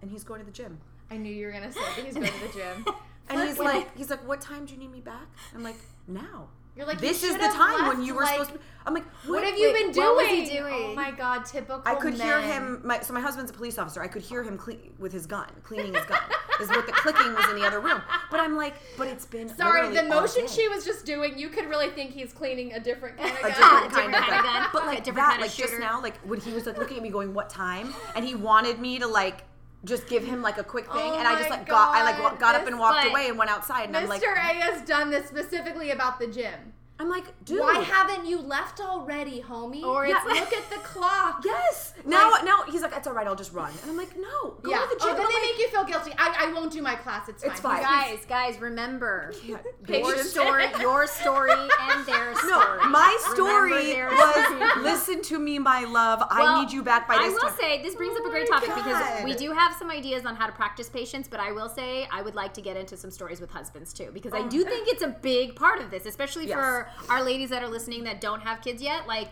and 0.00 0.10
he's 0.10 0.24
going 0.24 0.40
to 0.40 0.46
the 0.46 0.52
gym. 0.52 0.78
I 1.10 1.16
knew 1.16 1.32
you 1.32 1.46
were 1.46 1.52
gonna 1.52 1.72
say 1.72 1.80
that 1.80 2.04
he's 2.04 2.14
going 2.14 2.26
to 2.26 2.40
the 2.40 2.52
gym. 2.52 2.84
And 3.28 3.40
he's 3.42 3.56
Flip- 3.56 3.74
like, 3.74 3.96
he's 3.96 4.08
like, 4.08 4.24
what 4.28 4.40
time 4.40 4.66
do 4.66 4.72
you 4.72 4.78
need 4.78 4.92
me 4.92 5.00
back? 5.00 5.26
I'm 5.52 5.64
like, 5.64 5.74
now. 6.06 6.46
You're 6.76 6.86
like, 6.86 7.00
this 7.00 7.24
you 7.24 7.30
is 7.30 7.34
the 7.36 7.40
should've 7.42 7.56
time 7.56 7.88
when 7.88 8.04
you 8.06 8.14
were 8.14 8.22
like- 8.22 8.34
supposed 8.34 8.50
to. 8.52 8.58
Be. 8.58 8.64
I'm 8.86 8.94
like, 8.94 9.02
What 9.24 9.30
what 9.40 9.44
have 9.44 9.58
you 9.58 9.72
Wait, 9.72 9.82
been 9.82 9.90
doing? 9.90 10.06
what 10.06 10.16
was 10.18 10.28
he 10.28 10.46
doing? 10.46 10.72
Oh 10.72 10.94
my 10.94 11.10
god, 11.10 11.44
typical. 11.44 11.82
I 11.84 11.96
could 11.96 12.14
hear 12.14 12.40
him. 12.40 12.82
My, 12.84 13.00
so 13.00 13.12
my 13.12 13.20
husband's 13.20 13.50
a 13.50 13.54
police 13.54 13.78
officer. 13.78 14.00
I 14.00 14.06
could 14.06 14.22
hear 14.22 14.44
him 14.44 14.56
cle- 14.56 14.76
with 15.00 15.12
his 15.12 15.26
gun, 15.26 15.48
cleaning 15.64 15.92
his 15.92 16.04
gun. 16.04 16.20
is 16.60 16.68
what 16.68 16.86
the 16.86 16.92
clicking 16.92 17.34
was 17.34 17.48
in 17.50 17.56
the 17.56 17.66
other 17.66 17.80
room. 17.80 18.00
But 18.30 18.38
I'm 18.38 18.56
like, 18.56 18.74
but 18.96 19.08
it's 19.08 19.26
been 19.26 19.48
Sorry, 19.48 19.88
literally 19.88 20.08
the 20.08 20.14
all 20.14 20.20
motion 20.20 20.42
day. 20.42 20.46
she 20.52 20.68
was 20.68 20.84
just 20.84 21.04
doing, 21.04 21.36
you 21.36 21.48
could 21.48 21.68
really 21.68 21.90
think 21.90 22.12
he's 22.12 22.32
cleaning 22.32 22.74
a 22.74 22.78
different 22.78 23.16
kind 23.18 23.30
of 23.32 23.38
a 23.38 23.42
gun. 23.42 23.50
different 23.50 23.64
Ah, 23.72 23.88
different 23.88 24.14
of 24.14 24.20
kind 24.20 24.38
of 24.38 24.44
gun. 24.44 24.62
gun. 24.62 24.68
But 24.72 24.82
A 24.84 24.86
like 24.86 24.98
different 24.98 25.16
that, 25.16 25.30
kind 25.30 25.42
of 25.42 25.48
like 25.48 25.56
just 25.56 25.80
now, 25.80 26.00
like 26.00 26.16
when 26.18 26.38
he 26.38 26.52
was 26.52 26.64
like 26.64 26.78
looking 26.78 26.98
at 26.98 27.02
me, 27.02 27.10
going, 27.10 27.34
"What 27.34 27.50
time?" 27.50 27.92
and 28.14 28.24
he 28.24 28.36
wanted 28.36 28.78
me 28.78 29.00
to 29.00 29.08
like 29.08 29.42
just 29.86 30.06
give 30.08 30.24
him 30.24 30.42
like 30.42 30.58
a 30.58 30.64
quick 30.64 30.84
thing, 30.92 31.10
Oh 31.12 31.18
and 31.18 31.26
I 31.26 31.36
just 31.38 31.48
like 31.48 31.66
got, 31.66 31.94
I 31.94 32.02
like 32.02 32.18
God, 32.18 32.38
got 32.38 32.54
up 32.54 32.66
and 32.66 32.78
walked 32.78 33.02
but- 33.04 33.10
away 33.10 33.28
and 33.28 33.38
went 33.38 33.50
outside, 33.50 33.84
and 33.84 33.96
I'm 33.96 34.08
like, 34.08 34.20
Mr. 34.22 34.34
like, 34.36 34.56
A 34.56 34.60
has 34.60 34.86
done 34.86 35.10
this 35.10 35.26
specifically 35.28 35.90
about 35.92 36.18
the 36.18 36.26
gym. 36.26 36.72
I'm 36.98 37.10
like, 37.10 37.44
dude, 37.44 37.60
Why 37.60 37.80
haven't 37.80 38.26
you 38.26 38.40
left 38.40 38.80
already, 38.80 39.42
homie? 39.42 39.82
Or 39.82 40.06
yeah, 40.06 40.16
it's 40.16 40.26
like- 40.26 40.40
look 40.40 40.52
at 40.54 40.70
the 40.70 40.76
clock. 40.82 41.42
Yes. 41.44 41.92
Now, 42.06 42.30
Like- 42.30 42.44
now 42.44 42.62
he's 42.70 42.80
like, 42.80 42.96
it's 42.96 43.06
all 43.06 43.12
right. 43.12 43.26
I'll 43.26 43.36
just 43.36 43.52
run. 43.52 43.70
And 43.82 43.90
I'm 43.90 43.96
like, 43.96 44.16
no, 44.16 44.54
go 44.62 44.70
yeah. 44.70 44.78
to 44.78 44.88
the 44.88 44.96
oh, 45.02 45.06
gym. 45.06 45.14
Oh, 45.14 45.16
then 45.16 45.16
they 45.16 45.34
like, 45.34 45.42
make 45.42 45.58
you 45.58 45.68
feel 45.68 45.84
guilty. 45.84 46.12
I, 46.16 46.46
I 46.46 46.52
won't 46.52 46.72
do 46.72 46.80
my 46.80 46.94
class. 46.94 47.28
It's 47.28 47.42
fine. 47.42 47.52
It's 47.52 47.60
fine. 47.60 47.82
Guys, 47.82 48.24
guys, 48.26 48.60
remember 48.60 49.34
Yeah, 49.44 49.58
your 49.88 50.16
story, 50.24 50.66
your 50.80 51.06
story, 51.06 51.50
and 51.52 52.06
their 52.06 52.34
story. 52.36 52.78
No, 52.82 52.88
my 52.88 53.16
story 53.32 53.94
was 54.02 54.82
listen 54.82 55.22
to 55.22 55.38
me, 55.38 55.58
my 55.58 55.84
love. 55.84 56.22
I 56.30 56.62
need 56.62 56.72
you 56.72 56.82
back 56.82 57.06
by 57.06 57.16
this. 57.18 57.24
Time. 57.24 57.30
I 57.30 57.34
will 57.34 57.40
time. 57.40 57.58
say 57.60 57.82
this 57.82 57.94
brings 57.94 58.16
up 58.16 58.24
a 58.24 58.28
oh 58.28 58.30
great 58.30 58.48
Oh 58.48 58.54
my 58.54 58.60
topic 58.60 58.74
because 58.84 59.24
we 59.24 59.34
do 59.34 59.52
have 59.52 59.74
some 59.74 59.90
ideas 59.90 60.24
on 60.24 60.34
how 60.36 60.46
to 60.46 60.52
practice 60.52 60.88
patience, 60.88 61.28
but 61.28 61.40
I 61.40 61.52
will 61.52 61.68
say 61.68 62.08
I 62.10 62.22
would 62.22 62.34
like 62.34 62.54
to 62.54 62.60
get 62.60 62.76
into 62.76 62.96
some 62.96 63.10
stories 63.10 63.40
with 63.40 63.50
husbands 63.50 63.92
too 63.92 64.10
because 64.12 64.32
I 64.32 64.40
oh. 64.40 64.48
do 64.48 64.64
think 64.64 64.88
it's 64.88 65.02
a 65.02 65.08
big 65.08 65.56
part 65.56 65.80
of 65.80 65.90
this, 65.90 66.06
especially 66.06 66.46
Yes. 66.46 66.54
for 66.54 66.85
our 67.08 67.22
ladies 67.22 67.50
that 67.50 67.62
are 67.62 67.68
listening 67.68 68.04
that 68.04 68.20
don't 68.20 68.40
have 68.42 68.60
kids 68.60 68.82
yet. 68.82 69.06
Like, 69.06 69.28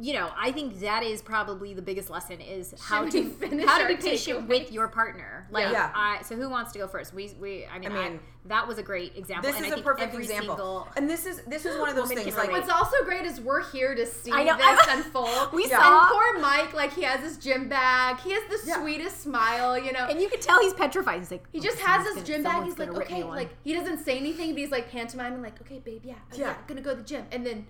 you 0.00 0.12
know, 0.14 0.30
I 0.38 0.52
think 0.52 0.80
that 0.80 1.02
is 1.02 1.22
probably 1.22 1.72
the 1.74 1.82
biggest 1.82 2.10
lesson 2.10 2.40
is 2.40 2.74
how 2.80 3.04
we 3.04 3.10
to 3.12 3.24
finish 3.30 3.64
how 3.66 3.78
to 3.78 3.84
our 3.84 3.88
be 3.88 3.96
patient 3.96 4.46
with 4.48 4.70
your 4.70 4.88
partner. 4.88 5.46
Like, 5.50 5.70
Yeah. 5.72 5.90
I, 5.94 6.20
so 6.22 6.36
who 6.36 6.48
wants 6.50 6.72
to 6.72 6.78
go 6.78 6.86
first? 6.86 7.14
We, 7.14 7.32
we, 7.40 7.66
I 7.66 7.78
mean, 7.78 7.92
I 7.92 7.98
I 8.08 8.18
that 8.46 8.66
was 8.66 8.76
a 8.78 8.82
great 8.82 9.16
example. 9.16 9.48
this 9.48 9.56
and 9.56 9.64
is 9.66 9.70
I 9.70 9.74
a 9.74 9.76
think 9.76 9.86
perfect 9.86 10.12
every 10.12 10.24
example. 10.24 10.56
Single, 10.56 10.88
And 10.96 11.08
this 11.08 11.26
is 11.26 11.42
this 11.46 11.64
is 11.64 11.78
one 11.80 11.88
of 11.88 11.94
those 11.96 12.08
things 12.12 12.36
like. 12.36 12.50
What's 12.50 12.68
also 12.68 12.96
great 13.04 13.24
is 13.24 13.40
we're 13.40 13.62
here 13.70 13.94
to 13.94 14.04
see 14.04 14.32
I 14.32 14.42
know. 14.44 14.56
this 14.56 14.86
unfold. 14.90 15.52
We 15.52 15.68
Yeah. 15.68 15.78
saw- 15.80 16.00
And 16.00 16.08
poor 16.10 16.40
Mike, 16.40 16.74
like 16.74 16.92
he 16.92 17.02
has 17.02 17.20
his 17.20 17.36
gym 17.38 17.68
bag. 17.68 18.18
He 18.20 18.32
has 18.32 18.42
the 18.50 18.68
Yeah. 18.68 18.80
sweetest 18.80 19.20
smile, 19.22 19.78
you 19.78 19.92
know. 19.92 20.06
and 20.10 20.20
you 20.20 20.28
can 20.28 20.40
tell 20.40 20.60
he's 20.60 20.74
petrified. 20.74 21.20
He's 21.20 21.30
like, 21.30 21.44
He 21.52 21.60
"Oh, 21.60 21.62
just 21.62 21.78
has 21.78 22.04
his 22.06 22.14
gonna- 22.16 22.26
gym 22.26 22.42
bag. 22.42 22.64
He's 22.64 22.78
like, 22.78 22.88
gonna 22.88 22.98
rip 22.98 23.10
me 23.10 23.16
okay, 23.22 23.24
like 23.24 23.50
he 23.62 23.74
doesn't 23.74 24.04
say 24.04 24.18
anything, 24.18 24.50
but 24.50 24.58
he's 24.58 24.70
like 24.72 24.90
pantomiming, 24.90 25.40
like, 25.40 25.60
okay, 25.62 25.78
babe, 25.78 26.02
yeah, 26.04 26.14
yeah, 26.32 26.38
Yeah. 26.40 26.50
I'm 26.50 26.66
gonna 26.66 26.80
go 26.82 26.90
to 26.90 26.96
the 26.96 27.02
gym, 27.04 27.24
and 27.30 27.46
then 27.46 27.66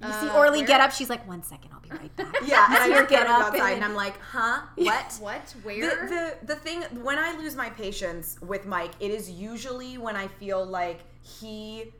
You 0.00 0.12
see 0.12 0.28
uh, 0.28 0.36
Orly 0.36 0.58
where? 0.58 0.66
get 0.66 0.80
up. 0.80 0.92
She's 0.92 1.10
like, 1.10 1.26
one 1.26 1.42
second, 1.42 1.70
I'll 1.72 1.80
be 1.80 1.90
right 1.90 2.14
back. 2.16 2.32
yeah, 2.46 2.66
and 2.66 2.76
I 2.76 2.86
See 2.86 2.92
her 2.92 2.98
just 3.00 3.10
get 3.10 3.20
get 3.22 3.26
up 3.26 3.46
outside, 3.46 3.72
and- 3.72 3.74
and 3.76 3.84
I'm 3.84 3.94
like, 3.94 4.14
huh, 4.20 4.60
what? 4.76 5.16
What? 5.20 5.46
The, 5.48 5.58
Where? 5.62 6.08
the 6.08 6.46
the 6.46 6.54
thing 6.56 6.82
when 7.02 7.18
I 7.18 7.36
lose 7.36 7.56
my 7.56 7.68
patience 7.70 8.36
with 8.40 8.64
Mike, 8.66 8.92
it 9.00 9.10
is 9.10 9.28
usually 9.30 9.98
when 9.98 10.14
I 10.14 10.28
feel 10.28 10.64
like 10.64 11.00
he 11.22 11.92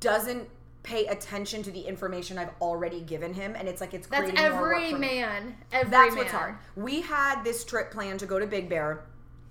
doesn't 0.00 0.48
pay 0.82 1.06
attention 1.06 1.62
to 1.64 1.70
the 1.70 1.80
information 1.80 2.38
I've 2.38 2.50
already 2.60 3.00
given 3.00 3.34
him, 3.34 3.54
and 3.56 3.68
it's 3.68 3.80
like 3.80 3.94
it's 3.94 4.06
That's 4.06 4.30
creating 4.30 4.52
more 4.52 4.60
work 4.62 4.76
every 4.82 4.92
man. 4.98 5.56
Every 5.72 5.90
That's 5.90 6.14
man. 6.14 6.18
what's 6.18 6.30
hard. 6.32 6.56
We 6.76 7.00
had 7.00 7.42
this 7.42 7.64
trip 7.64 7.90
planned 7.90 8.20
to 8.20 8.26
go 8.26 8.38
to 8.38 8.46
Big 8.46 8.68
Bear 8.68 9.04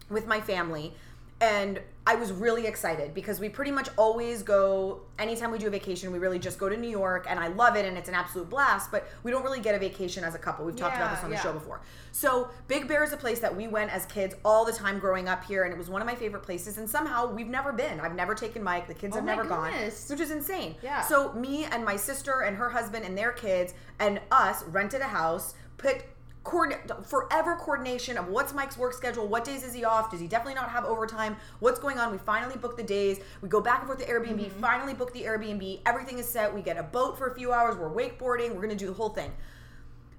with 0.10 0.28
my 0.28 0.40
family, 0.40 0.94
and 1.42 1.82
I 2.08 2.16
was 2.16 2.32
really 2.32 2.68
excited 2.68 3.14
because 3.16 3.40
we 3.40 3.50
pretty 3.50 3.72
much 3.72 3.90
always 3.98 4.44
go 4.44 5.02
anytime 5.18 5.50
we 5.52 5.58
do 5.58 5.68
a 5.68 5.72
vacation, 5.72 6.12
we 6.12 6.20
really 6.20 6.38
just 6.38 6.60
go 6.60 6.70
to 6.70 6.78
New 6.78 6.90
York, 6.90 7.26
and 7.28 7.40
I 7.40 7.48
love 7.48 7.76
it, 7.76 7.84
and 7.86 7.98
it's 7.98 8.08
an 8.08 8.16
absolute 8.16 8.50
blast. 8.50 8.92
But 8.92 9.08
we 9.24 9.32
don't 9.32 9.44
really 9.44 9.60
get 9.60 9.74
a 9.74 9.80
vacation 9.80 10.24
as 10.24 10.36
a 10.36 10.38
couple. 10.38 10.66
We've 10.66 10.76
talked 10.76 10.96
about 10.96 11.16
this 11.16 11.24
on 11.24 11.32
the 11.32 11.38
show 11.38 11.52
before. 11.52 11.82
So 12.12 12.50
Big 12.68 12.88
Bear 12.88 13.04
is 13.04 13.12
a 13.12 13.18
place 13.18 13.40
that 13.40 13.54
we 13.56 13.68
went 13.68 13.92
as 13.92 14.06
kids 14.06 14.36
all 14.46 14.66
the 14.66 14.72
time 14.72 15.00
growing 15.00 15.28
up 15.28 15.44
here, 15.44 15.64
and 15.64 15.74
it 15.74 15.78
was 15.78 15.90
one 15.90 16.02
of 16.02 16.06
my 16.06 16.16
favorite 16.16 16.44
places. 16.44 16.78
And 16.78 16.88
somehow 16.90 17.32
we've 17.34 17.48
never 17.48 17.74
been. 17.74 18.00
I've 18.00 18.16
never 18.16 18.36
taken 18.36 18.64
Mike. 18.64 18.88
The 18.88 18.94
kids 18.94 19.14
Oh 19.14 19.18
have 19.18 19.26
never 19.26 19.44
goodness. 19.44 20.08
gone, 20.08 20.16
which 20.18 20.24
is 20.24 20.32
insane. 20.32 20.76
Yeah. 20.84 21.02
So 21.02 21.34
me 21.34 21.66
and 21.66 21.84
my 21.84 21.96
sister 21.96 22.42
and 22.42 22.56
her 22.56 22.70
husband 22.70 23.04
and 23.04 23.18
their 23.18 23.32
kids 23.32 23.74
and 24.00 24.22
us 24.32 24.64
rented 24.66 25.02
a 25.02 25.06
house, 25.06 25.56
put 25.78 26.04
coordin- 26.46 27.04
forever 27.04 27.58
coordination 27.58 28.18
of 28.18 28.28
what's 28.30 28.54
Mike's 28.54 28.78
work 28.78 28.94
schedule, 28.94 29.28
what 29.28 29.44
days 29.44 29.64
is 29.64 29.74
he 29.74 29.84
off, 29.84 30.10
does 30.12 30.22
he 30.22 30.28
definitely 30.28 30.54
not 30.54 30.70
have 30.70 30.86
overtime, 30.86 31.36
what's 31.60 31.80
going 31.80 31.98
on. 32.00 32.12
We 32.12 32.18
finally 32.20 32.56
book 32.56 32.78
the 32.78 32.84
days. 32.84 33.20
We 33.42 33.50
go 33.50 33.60
back 33.60 33.80
and 33.80 33.88
forth 33.88 34.00
to 34.00 34.06
Airbnb, 34.06 34.40
Mm-hmm. 34.46 34.62
finally 34.62 34.94
book 34.94 35.12
the 35.12 35.24
Airbnb. 35.24 35.82
Everything 35.86 36.20
is 36.20 36.30
set. 36.30 36.54
We 36.56 36.62
get 36.62 36.78
a 36.78 36.84
boat 36.84 37.18
for 37.18 37.28
a 37.28 37.36
few 37.36 37.52
hours. 37.52 37.76
We're 37.76 37.90
wakeboarding. 37.90 38.56
We're 38.56 38.62
gonna 38.62 38.76
do 38.76 38.88
the 38.88 38.94
whole 38.94 39.10
thing. 39.10 39.34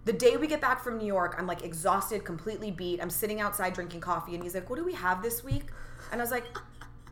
The 0.04 0.12
day 0.12 0.36
we 0.36 0.46
get 0.46 0.60
back 0.60 0.82
from 0.84 0.98
New 0.98 1.06
York, 1.06 1.34
I'm 1.38 1.46
like 1.46 1.64
exhausted, 1.64 2.24
completely 2.24 2.70
beat. 2.70 3.00
I'm 3.00 3.10
sitting 3.10 3.40
outside 3.40 3.72
drinking 3.72 4.00
coffee, 4.00 4.34
and 4.34 4.42
he's 4.42 4.54
like, 4.54 4.68
"What 4.68 4.76
do 4.76 4.84
we 4.84 4.92
have 4.92 5.22
this 5.22 5.42
week?" 5.42 5.64
And 6.12 6.20
I 6.20 6.24
was 6.24 6.30
like, 6.30 6.44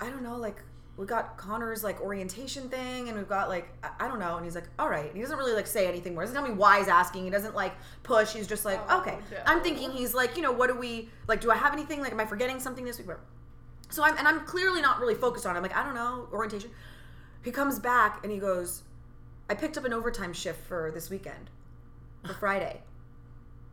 "I 0.01 0.11
don't 0.11 0.23
know. 0.23 0.37
Like, 0.37 0.63
we 0.97 1.07
got 1.07 1.37
Connor's 1.37 1.83
like 1.83 2.01
orientation 2.01 2.69
thing, 2.69 3.09
and 3.09 3.19
we've 3.19 3.29
got 3.29 3.49
like 3.49 3.69
I, 3.83 3.91
I 4.01 4.09
don't 4.09 4.19
know." 4.21 4.37
And 4.37 4.45
he's 4.45 4.55
like, 4.55 4.69
"All 4.79 4.89
right." 4.89 5.07
And 5.07 5.17
he 5.17 5.23
doesn't 5.23 5.37
really 5.39 5.53
like 5.55 5.67
say 5.67 5.87
anything 5.89 6.15
more. 6.15 6.23
He 6.23 6.27
doesn't 6.29 6.41
tell 6.41 6.49
me 6.49 6.57
why 6.57 6.79
he's 6.79 6.89
asking. 6.89 7.25
He 7.25 7.31
doesn't 7.31 7.55
like 7.55 7.73
push. 8.03 8.33
He's 8.33 8.47
just 8.47 8.65
like, 8.65 8.81
Oh, 8.89 9.01
"Okay." 9.01 9.19
Joe. 9.31 9.37
I'm 9.47 9.61
thinking 9.63 9.91
he's 9.91 10.15
like, 10.15 10.37
you 10.37 10.43
know, 10.43 10.53
what 10.53 10.69
do 10.69 10.77
we 10.77 11.09
like? 11.27 11.41
Do 11.41 11.51
I 11.51 11.57
have 11.57 11.73
anything? 11.73 12.01
Like, 12.01 12.13
am 12.13 12.21
I 12.21 12.27
forgetting 12.27 12.61
something 12.61 12.85
this 12.85 12.99
week? 12.99 13.09
So 13.91 14.03
I'm 14.05 14.17
and 14.17 14.27
I'm 14.29 14.41
clearly 14.47 14.81
not 14.81 15.01
really 15.01 15.15
focused 15.15 15.47
on. 15.47 15.55
it. 15.55 15.59
I'm 15.59 15.63
like, 15.63 15.77
I 15.77 15.83
don't 15.85 15.95
know 15.95 16.29
orientation. 16.33 16.71
He 17.45 17.51
comes 17.51 17.79
back 17.79 18.21
and 18.23 18.33
he 18.33 18.39
goes, 18.39 18.83
I 19.51 19.55
picked 19.55 19.77
up 19.77 19.85
an 19.85 19.93
overtime 19.93 20.33
shift 20.33 20.65
for 20.67 20.91
this 20.95 21.11
weekend, 21.11 21.51
for 22.25 22.33
Friday. 22.41 22.81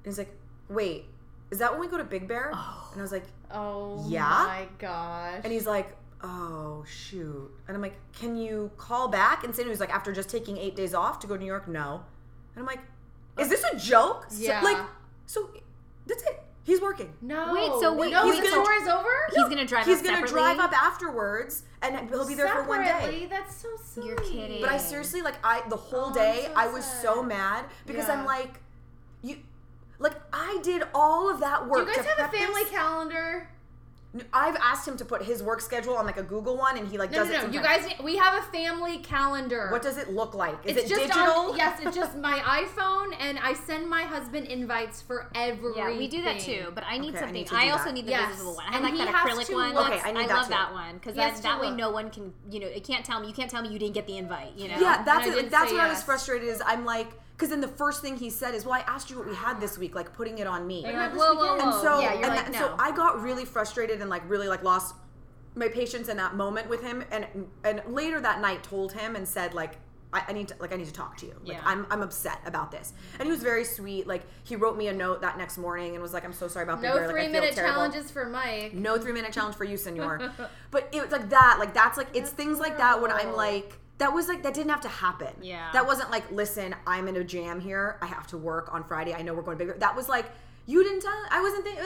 And 0.04 0.06
he's 0.12 0.18
like, 0.18 0.36
wait, 0.70 1.06
is 1.52 1.60
that 1.60 1.72
when 1.72 1.80
we 1.80 1.88
go 1.88 1.98
to 1.98 2.04
Big 2.04 2.28
Bear? 2.28 2.52
Oh. 2.54 2.90
And 2.92 3.00
I 3.00 3.04
was 3.04 3.12
like, 3.12 3.26
Oh 3.52 4.04
Yeah? 4.10 4.28
my 4.48 4.68
gosh. 4.80 5.42
and 5.44 5.54
he's 5.54 5.66
like, 5.68 5.96
oh 6.24 6.84
shoot. 6.88 7.52
And 7.68 7.76
I'm 7.76 7.82
like, 7.82 7.96
can 8.14 8.36
you 8.36 8.72
call 8.78 9.08
back 9.08 9.44
and 9.44 9.56
say? 9.56 9.62
And 9.64 9.68
he 9.68 9.72
was 9.72 9.80
like, 9.80 9.94
after 9.94 10.12
just 10.12 10.30
taking 10.30 10.58
eight 10.58 10.76
days 10.76 10.94
off 10.94 11.20
to 11.20 11.28
go 11.28 11.36
to 11.36 11.40
New 11.40 11.46
York, 11.48 11.68
no. 11.68 12.04
And 12.56 12.62
I'm 12.62 12.66
like, 12.66 12.80
is 13.40 13.50
this 13.50 13.64
a 13.64 13.78
joke? 13.78 14.26
So- 14.30 14.42
Yeah. 14.44 14.62
like, 14.62 14.78
so 15.26 15.50
that's 16.06 16.24
it. 16.24 16.44
He's 16.64 16.80
working. 16.80 17.12
no. 17.22 17.54
Wait, 17.54 17.72
so 17.82 17.92
wait, 17.94 18.12
no, 18.12 18.24
he's 18.32 18.36
the 18.40 18.44
gonna- 18.50 18.64
tour 18.64 18.82
is 18.84 18.88
over. 18.88 19.10
He's 19.34 19.44
gonna 19.50 19.66
drive. 19.66 19.86
He's 19.88 19.98
up 20.00 20.04
gonna 20.06 20.18
separately? 20.18 20.42
drive 20.56 20.60
up 20.60 20.74
afterwards, 20.74 21.64
and 21.82 22.08
he'll 22.10 22.28
be 22.28 22.36
there 22.36 22.48
for 22.50 22.64
one 22.64 22.84
day. 22.84 23.26
That's 23.28 23.56
so 23.56 23.70
silly. 23.84 24.08
You're 24.10 24.18
kidding. 24.18 24.62
But 24.62 24.70
I 24.70 24.78
seriously 24.78 25.24
like 25.24 25.36
I 25.44 25.64
the 25.70 25.76
whole 25.76 26.12
Oh, 26.12 26.14
day 26.14 26.44
so 26.46 26.54
I 26.56 26.68
was 26.68 26.86
so 26.86 27.24
mad 27.24 27.66
because 27.88 28.08
Yeah. 28.08 28.20
I'm 28.20 28.26
like, 28.26 28.60
you, 29.24 29.38
like 29.98 30.14
I 30.32 30.60
did 30.62 30.84
all 30.94 31.32
of 31.32 31.40
that 31.40 31.68
work. 31.68 31.80
Do 31.80 31.86
work. 31.86 31.98
you 31.98 32.04
guys 32.04 32.16
to 32.16 32.22
have 32.22 32.32
a 32.34 32.38
family 32.38 32.62
this. 32.64 32.72
calendar? 32.72 33.50
I've 34.34 34.58
asked 34.58 34.86
him 34.86 34.98
to 34.98 35.06
put 35.06 35.24
his 35.24 35.42
work 35.42 35.62
schedule 35.62 35.96
on 35.96 36.06
like 36.06 36.18
a 36.18 36.24
Google 36.24 36.58
one, 36.58 36.78
and 36.78 36.86
he 36.86 36.98
like 36.98 37.12
No, 37.12 37.20
does 37.20 37.30
no, 37.30 37.36
it. 37.36 37.48
no. 37.48 37.54
You 37.54 37.62
guys, 37.62 37.88
we 38.04 38.18
have 38.18 38.44
a 38.44 38.46
family 38.52 38.98
calendar. 38.98 39.70
What 39.72 39.82
does 39.82 39.98
it 39.98 40.12
look 40.12 40.34
like? 40.34 40.58
Is 40.66 40.76
it's 40.76 40.86
it 40.88 40.90
just 40.90 41.02
digital? 41.14 41.52
On, 41.52 41.58
yes, 41.62 41.80
it's 41.82 41.96
just 41.96 42.18
my 42.18 42.40
iPhone, 42.40 43.16
and 43.22 43.40
I 43.40 43.54
send 43.54 43.90
my 43.90 44.02
husband 44.04 44.48
invites 44.48 45.02
for 45.02 45.30
everything. 45.34 45.78
Yeah, 45.78 45.98
we 45.98 46.10
do 46.10 46.22
that 46.24 46.42
too. 46.42 46.74
But 46.76 46.84
I 46.86 46.98
need 46.98 47.10
Okay, 47.10 47.18
I 47.18 47.20
something. 47.22 47.34
need 47.36 47.48
to 47.48 47.56
I, 47.56 47.70
also 47.70 47.86
that. 47.86 47.94
need 47.94 48.06
the 48.06 48.12
Yes. 48.12 48.32
visible 48.34 48.56
one. 48.56 48.66
I 48.70 48.76
And 48.76 48.84
like 48.84 48.98
that 48.98 49.16
acrylic 49.16 49.46
to 49.46 49.54
one. 49.54 49.74
look- 49.76 49.88
Okay, 49.90 50.02
I 50.04 50.12
need 50.12 50.20
I 50.26 50.28
that 50.28 50.36
love 50.36 50.46
too. 50.46 50.50
that 50.52 50.74
one 50.74 50.94
because 50.96 51.16
that, 51.16 51.42
that 51.42 51.62
way 51.62 51.68
look. 51.68 51.78
no 51.78 51.92
one 51.92 52.10
can. 52.10 52.34
You 52.50 52.60
know, 52.60 52.68
it 52.68 52.84
can't 52.86 53.06
tell 53.06 53.22
me. 53.22 53.28
You 53.28 53.34
can't 53.34 53.50
tell 53.50 53.62
me 53.62 53.70
you 53.70 53.80
didn't 53.80 53.94
get 53.94 54.08
the 54.08 54.18
invite. 54.18 54.58
You 54.58 54.68
know. 54.68 54.78
Yeah, 54.80 55.04
that's 55.04 55.26
it. 55.26 55.50
That's 55.50 55.70
say 55.70 55.76
what 55.78 55.86
I 55.86 55.90
was 55.90 56.04
frustrated. 56.04 56.50
Is 56.50 56.62
I'm 56.66 56.84
like, 56.84 57.08
because 57.42 57.50
then 57.50 57.60
the 57.60 57.68
first 57.68 58.04
thing 58.04 58.18
he 58.18 58.30
said 58.30 58.54
is, 58.54 58.66
"Well, 58.66 58.76
I 58.76 58.82
asked 58.82 59.10
you 59.10 59.18
what 59.18 59.28
we 59.28 59.34
had 59.34 59.60
this 59.60 59.76
week, 59.76 59.96
like 59.96 60.14
putting 60.14 60.38
it 60.38 60.46
on 60.46 60.68
me." 60.68 60.86
And 60.86 60.96
like, 60.96 61.14
whoa, 61.14 61.34
whoa, 61.34 61.58
whoa. 61.58 61.60
And 61.60 61.74
so, 61.82 62.00
yeah, 62.00 62.14
you're 62.14 62.26
and 62.26 62.36
like, 62.36 62.46
that- 62.46 62.52
no. 62.52 62.60
so 62.60 62.76
I 62.78 62.92
got 62.92 63.20
really 63.20 63.46
frustrated 63.46 64.00
and 64.00 64.12
like 64.12 64.22
really 64.30 64.48
like 64.48 64.62
lost 64.62 64.94
my 65.56 65.68
patience 65.68 66.08
in 66.08 66.18
that 66.18 66.36
moment 66.36 66.70
with 66.70 66.84
him. 66.84 67.04
And 67.10 67.26
and 67.64 67.82
later 67.88 68.22
that 68.22 68.42
night, 68.42 68.64
told 68.64 68.94
him 68.94 69.16
and 69.16 69.28
said 69.28 69.56
like, 69.56 69.78
I, 70.14 70.22
I 70.28 70.34
need 70.34 70.50
to 70.50 70.56
like 70.60 70.72
I 70.72 70.76
need 70.76 70.86
to 70.86 70.94
talk 70.94 71.18
to 71.18 71.26
you. 71.26 71.34
Like 71.44 71.58
Yeah. 71.58 71.62
I'm 71.66 71.88
I'm 71.90 72.04
upset 72.04 72.42
about 72.46 72.70
this. 72.70 72.94
And 73.18 73.26
he 73.26 73.32
was 73.32 73.42
very 73.42 73.64
sweet. 73.66 74.06
Like 74.06 74.22
he 74.44 74.56
wrote 74.56 74.78
me 74.78 74.90
a 74.90 74.94
note 74.94 75.22
that 75.22 75.40
next 75.40 75.58
morning 75.58 75.96
and 75.96 76.02
was 76.04 76.14
like, 76.14 76.24
I'm 76.24 76.34
so 76.34 76.48
sorry 76.48 76.66
about 76.66 76.80
Big 76.80 76.92
No 76.92 76.98
Bear. 76.98 77.08
Like, 77.08 77.16
I 77.16 77.24
three 77.24 77.34
feel 77.34 77.42
minute 77.42 77.56
challenges 77.56 78.12
for 78.12 78.26
Mike. 78.26 78.76
No 78.76 79.00
three 79.00 79.14
minute 79.14 79.34
challenge 79.34 79.56
for 79.56 79.64
you, 79.64 79.78
senor. 79.78 80.32
but 80.70 80.90
it 80.92 81.02
was 81.02 81.12
like 81.12 81.30
that. 81.32 81.58
Like 81.58 81.74
that's 81.74 81.98
like 81.98 82.10
it's 82.14 82.30
things 82.30 82.60
like 82.60 82.78
that 82.78 83.02
when 83.02 83.10
I'm 83.10 83.36
like 83.36 83.81
that 84.02 84.14
was 84.14 84.28
like 84.28 84.42
that 84.44 84.54
didn't 84.54 84.72
have 84.72 84.82
to 84.82 84.90
happen. 84.90 85.34
Yeah. 85.42 85.70
That 85.74 85.86
wasn't 85.86 86.10
like 86.12 86.30
listen, 86.32 86.76
I'm 86.86 87.08
in 87.08 87.16
a 87.16 87.24
jam 87.24 87.60
here. 87.62 87.98
I 88.02 88.08
have 88.08 88.28
to 88.28 88.38
work 88.38 88.74
on 88.74 88.84
Friday. 88.84 89.14
I 89.14 89.22
know 89.22 89.34
we're 89.34 89.42
going 89.44 89.58
bigger. 89.58 89.76
That 89.80 89.96
was 89.96 90.10
like 90.10 90.26
you 90.68 90.84
didn't 90.84 91.02
tell. 91.02 91.20
I 91.32 91.42
wasn't 91.42 91.64
thinking. 91.64 91.84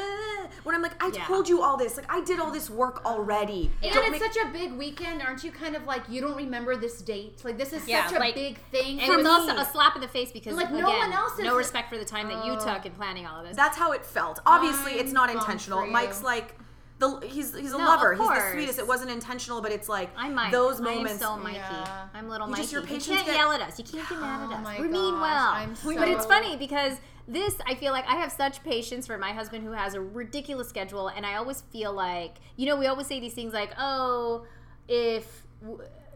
when 0.63 0.76
I'm 0.76 0.82
like 0.82 1.01
I 1.01 1.07
Yeah. 1.13 1.26
told 1.26 1.47
you 1.47 1.61
all 1.61 1.78
this. 1.78 1.95
Like 1.97 2.11
I 2.11 2.22
did 2.22 2.39
all 2.39 2.51
this 2.51 2.70
work 2.70 3.05
already. 3.05 3.72
And 3.82 3.93
Don't 3.93 4.03
it's 4.13 4.22
make- 4.22 4.34
such 4.34 4.38
a 4.45 4.49
big 4.49 4.74
weekend, 4.74 5.22
aren't 5.22 5.43
you? 5.45 5.51
Kind 5.51 5.76
of 5.76 5.86
like 5.86 6.03
you 6.09 6.20
don't 6.22 6.36
remember 6.36 6.76
this 6.76 7.01
date. 7.01 7.39
Like 7.45 7.57
this 7.57 7.72
is 7.74 7.88
Yeah, 7.88 8.05
such 8.07 8.18
a 8.18 8.20
like- 8.20 8.36
big 8.36 8.57
thing. 8.72 8.99
And 8.99 9.07
for 9.09 9.18
was 9.18 9.24
me. 9.26 9.30
also 9.32 9.55
a 9.57 9.66
slap 9.66 9.95
in 9.95 10.01
the 10.01 10.07
face 10.09 10.32
because 10.32 10.55
Like, 10.55 10.70
again, 10.70 10.82
no 10.82 10.89
one 10.89 11.11
else 11.13 11.34
is- 11.39 11.45
no 11.45 11.55
respect 11.55 11.89
for 11.89 11.97
the 11.97 12.05
time 12.05 12.28
that 12.30 12.45
you 12.45 12.53
Oh. 12.53 12.66
took 12.66 12.86
in 12.86 12.91
planning 12.93 13.26
all 13.26 13.39
of 13.41 13.47
this. 13.47 13.55
That's 13.57 13.78
how 13.78 13.91
it 13.93 14.05
felt. 14.05 14.39
Obviously, 14.45 14.93
I'm 14.93 14.99
it's 14.99 15.11
not 15.13 15.30
intentional. 15.30 15.80
for 15.80 15.86
you. 15.88 15.91
Mike's 15.91 16.22
like 16.24 16.55
the 16.97 17.19
he's 17.27 17.53
he's 17.55 17.73
a 17.73 17.77
No, 17.77 17.83
lover. 17.85 18.13
He's 18.13 18.27
the 18.27 18.51
sweetest. 18.53 18.79
It 18.79 18.87
wasn't 18.87 19.11
intentional, 19.11 19.61
but 19.61 19.71
it's 19.71 19.89
like 19.89 20.09
I'm 20.15 20.33
Mike. 20.33 20.51
those 20.51 20.79
I 20.79 20.91
am 20.93 21.07
so 21.17 21.35
Mikey. 21.37 21.57
Yeah. 21.57 22.07
I'm 22.13 22.29
little 22.29 22.47
You 22.47 22.51
Mikey. 22.51 22.61
just- 22.63 22.73
your 22.73 22.81
you 22.83 22.87
can't 22.99 23.25
get- 23.25 23.35
yell 23.35 23.51
at 23.51 23.61
us. 23.61 23.77
You 23.77 23.83
can't 23.85 24.07
get 24.07 24.19
mad 24.19 24.47
Oh 24.49 24.51
at 24.53 24.57
us. 24.59 24.63
my 24.63 24.79
we 24.81 24.87
mean 24.87 25.19
well. 25.19 25.49
I'm 25.49 25.73
But 25.83 26.07
it's 26.07 26.25
funny 26.25 26.55
because 26.57 26.97
this, 27.27 27.55
I 27.65 27.73
feel 27.75 27.91
like 27.91 28.07
I 28.07 28.15
have 28.17 28.31
such 28.31 28.63
patience 28.63 29.07
for 29.07 29.17
my 29.17 29.33
husband 29.33 29.63
who 29.65 29.71
has 29.71 29.93
a 29.95 29.99
ridiculous 30.01 30.69
schedule, 30.69 31.07
and 31.07 31.25
I 31.25 31.35
always 31.37 31.61
feel 31.71 31.91
like, 31.91 32.35
you 32.55 32.67
know, 32.67 32.75
we 32.77 32.85
always 32.85 33.07
say 33.07 33.19
these 33.19 33.33
things 33.33 33.51
like, 33.51 33.71
oh, 33.79 34.45
if, 34.87 35.43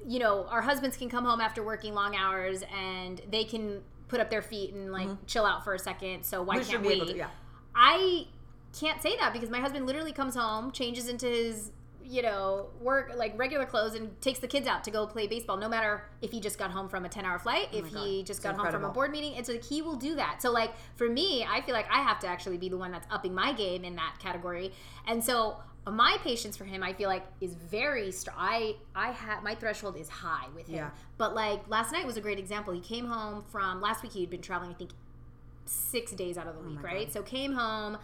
you 0.05 0.19
know, 0.19 0.45
our 0.45 0.61
husbands 0.61 0.95
can 0.97 1.09
come 1.09 1.25
home 1.25 1.41
after 1.41 1.63
working 1.63 1.95
long 1.95 2.15
hours 2.15 2.63
and 2.71 3.21
they 3.29 3.43
can 3.43 3.81
put 4.07 4.19
up 4.19 4.29
their 4.29 4.43
feet 4.43 4.73
and 4.73 4.91
like 4.91 5.09
chill 5.25 5.45
out 5.47 5.63
for 5.63 5.73
a 5.73 5.79
second, 5.79 6.23
so 6.23 6.41
why 6.43 6.57
Mm-hmm. 6.57 6.65
We 6.67 6.71
can't 6.71 6.83
be 6.83 6.89
we? 6.89 6.95
able 6.95 7.05
to- 7.07 7.17
yeah. 7.17 7.27
I 7.75 8.27
can't 8.77 9.01
say 9.01 9.15
that 9.17 9.33
because 9.33 9.49
my 9.49 9.59
husband 9.59 9.85
literally 9.85 10.11
comes 10.13 10.35
home, 10.35 10.71
changes 10.71 11.07
into 11.07 11.25
his 11.27 11.71
you 12.03 12.23
know 12.23 12.65
work 12.81 13.11
like 13.15 13.37
regular 13.37 13.67
clothes 13.67 13.93
and 13.93 14.19
takes 14.19 14.39
the 14.39 14.47
kids 14.47 14.65
out 14.67 14.83
to 14.83 14.89
go 14.89 15.05
play 15.05 15.27
baseball 15.27 15.57
no 15.57 15.69
matter 15.69 16.03
if 16.23 16.31
he 16.31 16.39
just 16.39 16.57
got 16.57 16.71
home 16.71 16.89
from 16.89 17.05
a 17.05 17.09
10 17.09 17.23
hour 17.23 17.37
flight 17.37 17.67
oh 17.71 17.77
if 17.77 17.85
Oh 17.85 17.89
God. 17.93 18.07
he 18.07 18.23
just 18.23 18.39
It's 18.39 18.39
got 18.39 18.55
home 18.55 18.71
from 18.71 18.83
a 18.83 18.89
board 18.89 19.11
meeting 19.11 19.33
it's 19.33 19.47
like 19.47 19.63
he 19.63 19.83
will 19.83 19.95
do 19.95 20.15
that 20.15 20.41
so 20.41 20.49
like 20.51 20.71
for 20.95 21.07
me 21.07 21.45
i 21.47 21.61
feel 21.61 21.75
like 21.75 21.85
i 21.91 22.01
have 22.01 22.17
to 22.21 22.27
actually 22.27 22.57
be 22.57 22.67
the 22.67 22.77
one 22.79 22.91
that's 22.91 23.05
upping 23.11 23.35
my 23.35 23.53
game 23.53 23.83
in 23.85 23.95
that 23.97 24.15
category 24.17 24.71
and 25.07 25.23
so 25.23 25.57
my 25.85 26.17
patience 26.23 26.57
for 26.57 26.63
him 26.65 26.81
i 26.81 26.93
feel 26.93 27.09
like 27.09 27.27
is 27.41 27.53
very 27.53 28.11
str- 28.11 28.31
i 28.35 28.75
i 28.95 29.11
have 29.11 29.43
my 29.43 29.53
threshold 29.53 29.95
is 29.95 30.09
high 30.09 30.47
with 30.55 30.65
him 30.67 30.77
Yeah. 30.77 30.89
but 31.19 31.35
like 31.35 31.61
last 31.69 31.91
night 31.91 32.07
was 32.07 32.17
a 32.17 32.21
great 32.21 32.39
example 32.39 32.73
he 32.73 32.81
came 32.81 33.05
home 33.05 33.43
from 33.51 33.81
last 33.81 34.01
week 34.01 34.13
he'd 34.13 34.31
been 34.31 34.41
traveling 34.41 34.71
i 34.71 34.73
think 34.73 34.89
six 35.65 36.11
days 36.13 36.39
out 36.39 36.47
of 36.47 36.55
the 36.55 36.61
oh 36.61 36.69
week, 36.71 36.81
right? 36.83 37.13
So 37.13 37.21
came 37.21 37.53
home, 37.53 37.97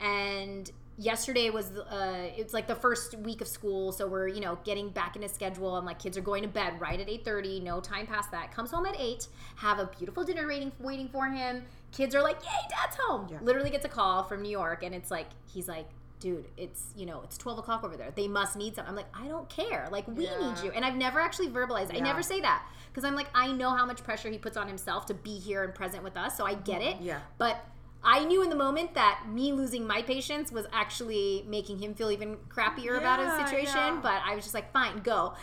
and 0.00 0.70
yesterday 0.98 1.48
was 1.50 1.70
uh, 1.70 2.28
it's 2.36 2.52
like 2.52 2.66
the 2.66 2.74
first 2.74 3.16
week 3.18 3.40
of 3.40 3.48
school, 3.48 3.92
so 3.92 4.06
we're 4.06 4.28
you 4.28 4.40
know 4.40 4.58
getting 4.64 4.90
back 4.90 5.16
into 5.16 5.28
schedule. 5.28 5.76
and 5.76 5.86
like 5.86 5.98
kids 5.98 6.16
are 6.18 6.22
going 6.22 6.42
to 6.42 6.48
bed 6.48 6.80
right 6.80 7.00
at 7.00 7.08
eight 7.08 7.24
thirty, 7.24 7.60
no 7.60 7.80
time 7.80 8.06
past 8.06 8.30
that. 8.32 8.52
Comes 8.54 8.70
home 8.70 8.86
at 8.86 8.96
eight, 8.98 9.28
have 9.56 9.78
a 9.78 9.86
beautiful 9.86 10.24
dinner 10.24 10.46
waiting 10.46 10.72
waiting 10.80 11.08
for 11.08 11.26
him. 11.26 11.64
Kids 11.92 12.14
are 12.14 12.22
like, 12.22 12.36
"Yay, 12.42 12.68
dad's 12.68 12.96
home!" 13.00 13.26
Yeah. 13.30 13.38
Literally 13.42 13.70
gets 13.70 13.84
a 13.84 13.88
call 13.88 14.22
from 14.24 14.42
New 14.42 14.50
York, 14.50 14.82
and 14.82 14.94
it's 14.94 15.10
like 15.10 15.28
he's 15.52 15.68
like. 15.68 15.86
Dude, 16.20 16.48
it's 16.58 16.88
you 16.94 17.06
know 17.06 17.22
it's 17.24 17.38
twelve 17.38 17.58
o'clock 17.58 17.82
over 17.82 17.96
there. 17.96 18.10
They 18.14 18.28
must 18.28 18.54
need 18.54 18.74
something. 18.74 18.90
I'm 18.90 18.94
like, 18.94 19.06
I 19.18 19.26
don't 19.26 19.48
care. 19.48 19.88
Like 19.90 20.06
we 20.06 20.24
Yeah. 20.26 20.38
need 20.52 20.62
you, 20.62 20.70
and 20.70 20.84
I've 20.84 20.96
never 20.96 21.18
actually 21.18 21.48
verbalized. 21.48 21.96
I 21.96 22.00
never 22.00 22.22
say 22.22 22.42
that 22.42 22.62
because 22.90 23.04
I'm 23.04 23.14
like, 23.14 23.28
I 23.34 23.50
know 23.52 23.70
how 23.70 23.86
much 23.86 24.04
pressure 24.04 24.28
he 24.28 24.36
puts 24.36 24.58
on 24.58 24.68
himself 24.68 25.06
to 25.06 25.14
be 25.14 25.38
here 25.38 25.64
and 25.64 25.74
present 25.74 26.04
with 26.04 26.18
us. 26.18 26.36
So 26.36 26.44
I 26.44 26.52
get 26.52 26.82
it. 26.82 26.98
Yeah. 27.00 27.20
But 27.38 27.64
I 28.02 28.24
knew 28.24 28.42
in 28.42 28.50
the 28.50 28.56
moment 28.56 28.94
that 28.94 29.24
me 29.30 29.52
losing 29.52 29.86
my 29.86 30.02
patience 30.02 30.50
was 30.50 30.66
actually 30.72 31.44
making 31.46 31.78
him 31.78 31.94
feel 31.94 32.10
even 32.10 32.36
crappier 32.48 32.96
about 32.96 33.20
his 33.20 33.48
situation. 33.48 33.76
yeah. 33.76 34.00
But 34.02 34.22
I 34.24 34.34
was 34.34 34.44
just 34.44 34.54
like, 34.54 34.72
fine, 34.72 35.00
go. 35.00 35.34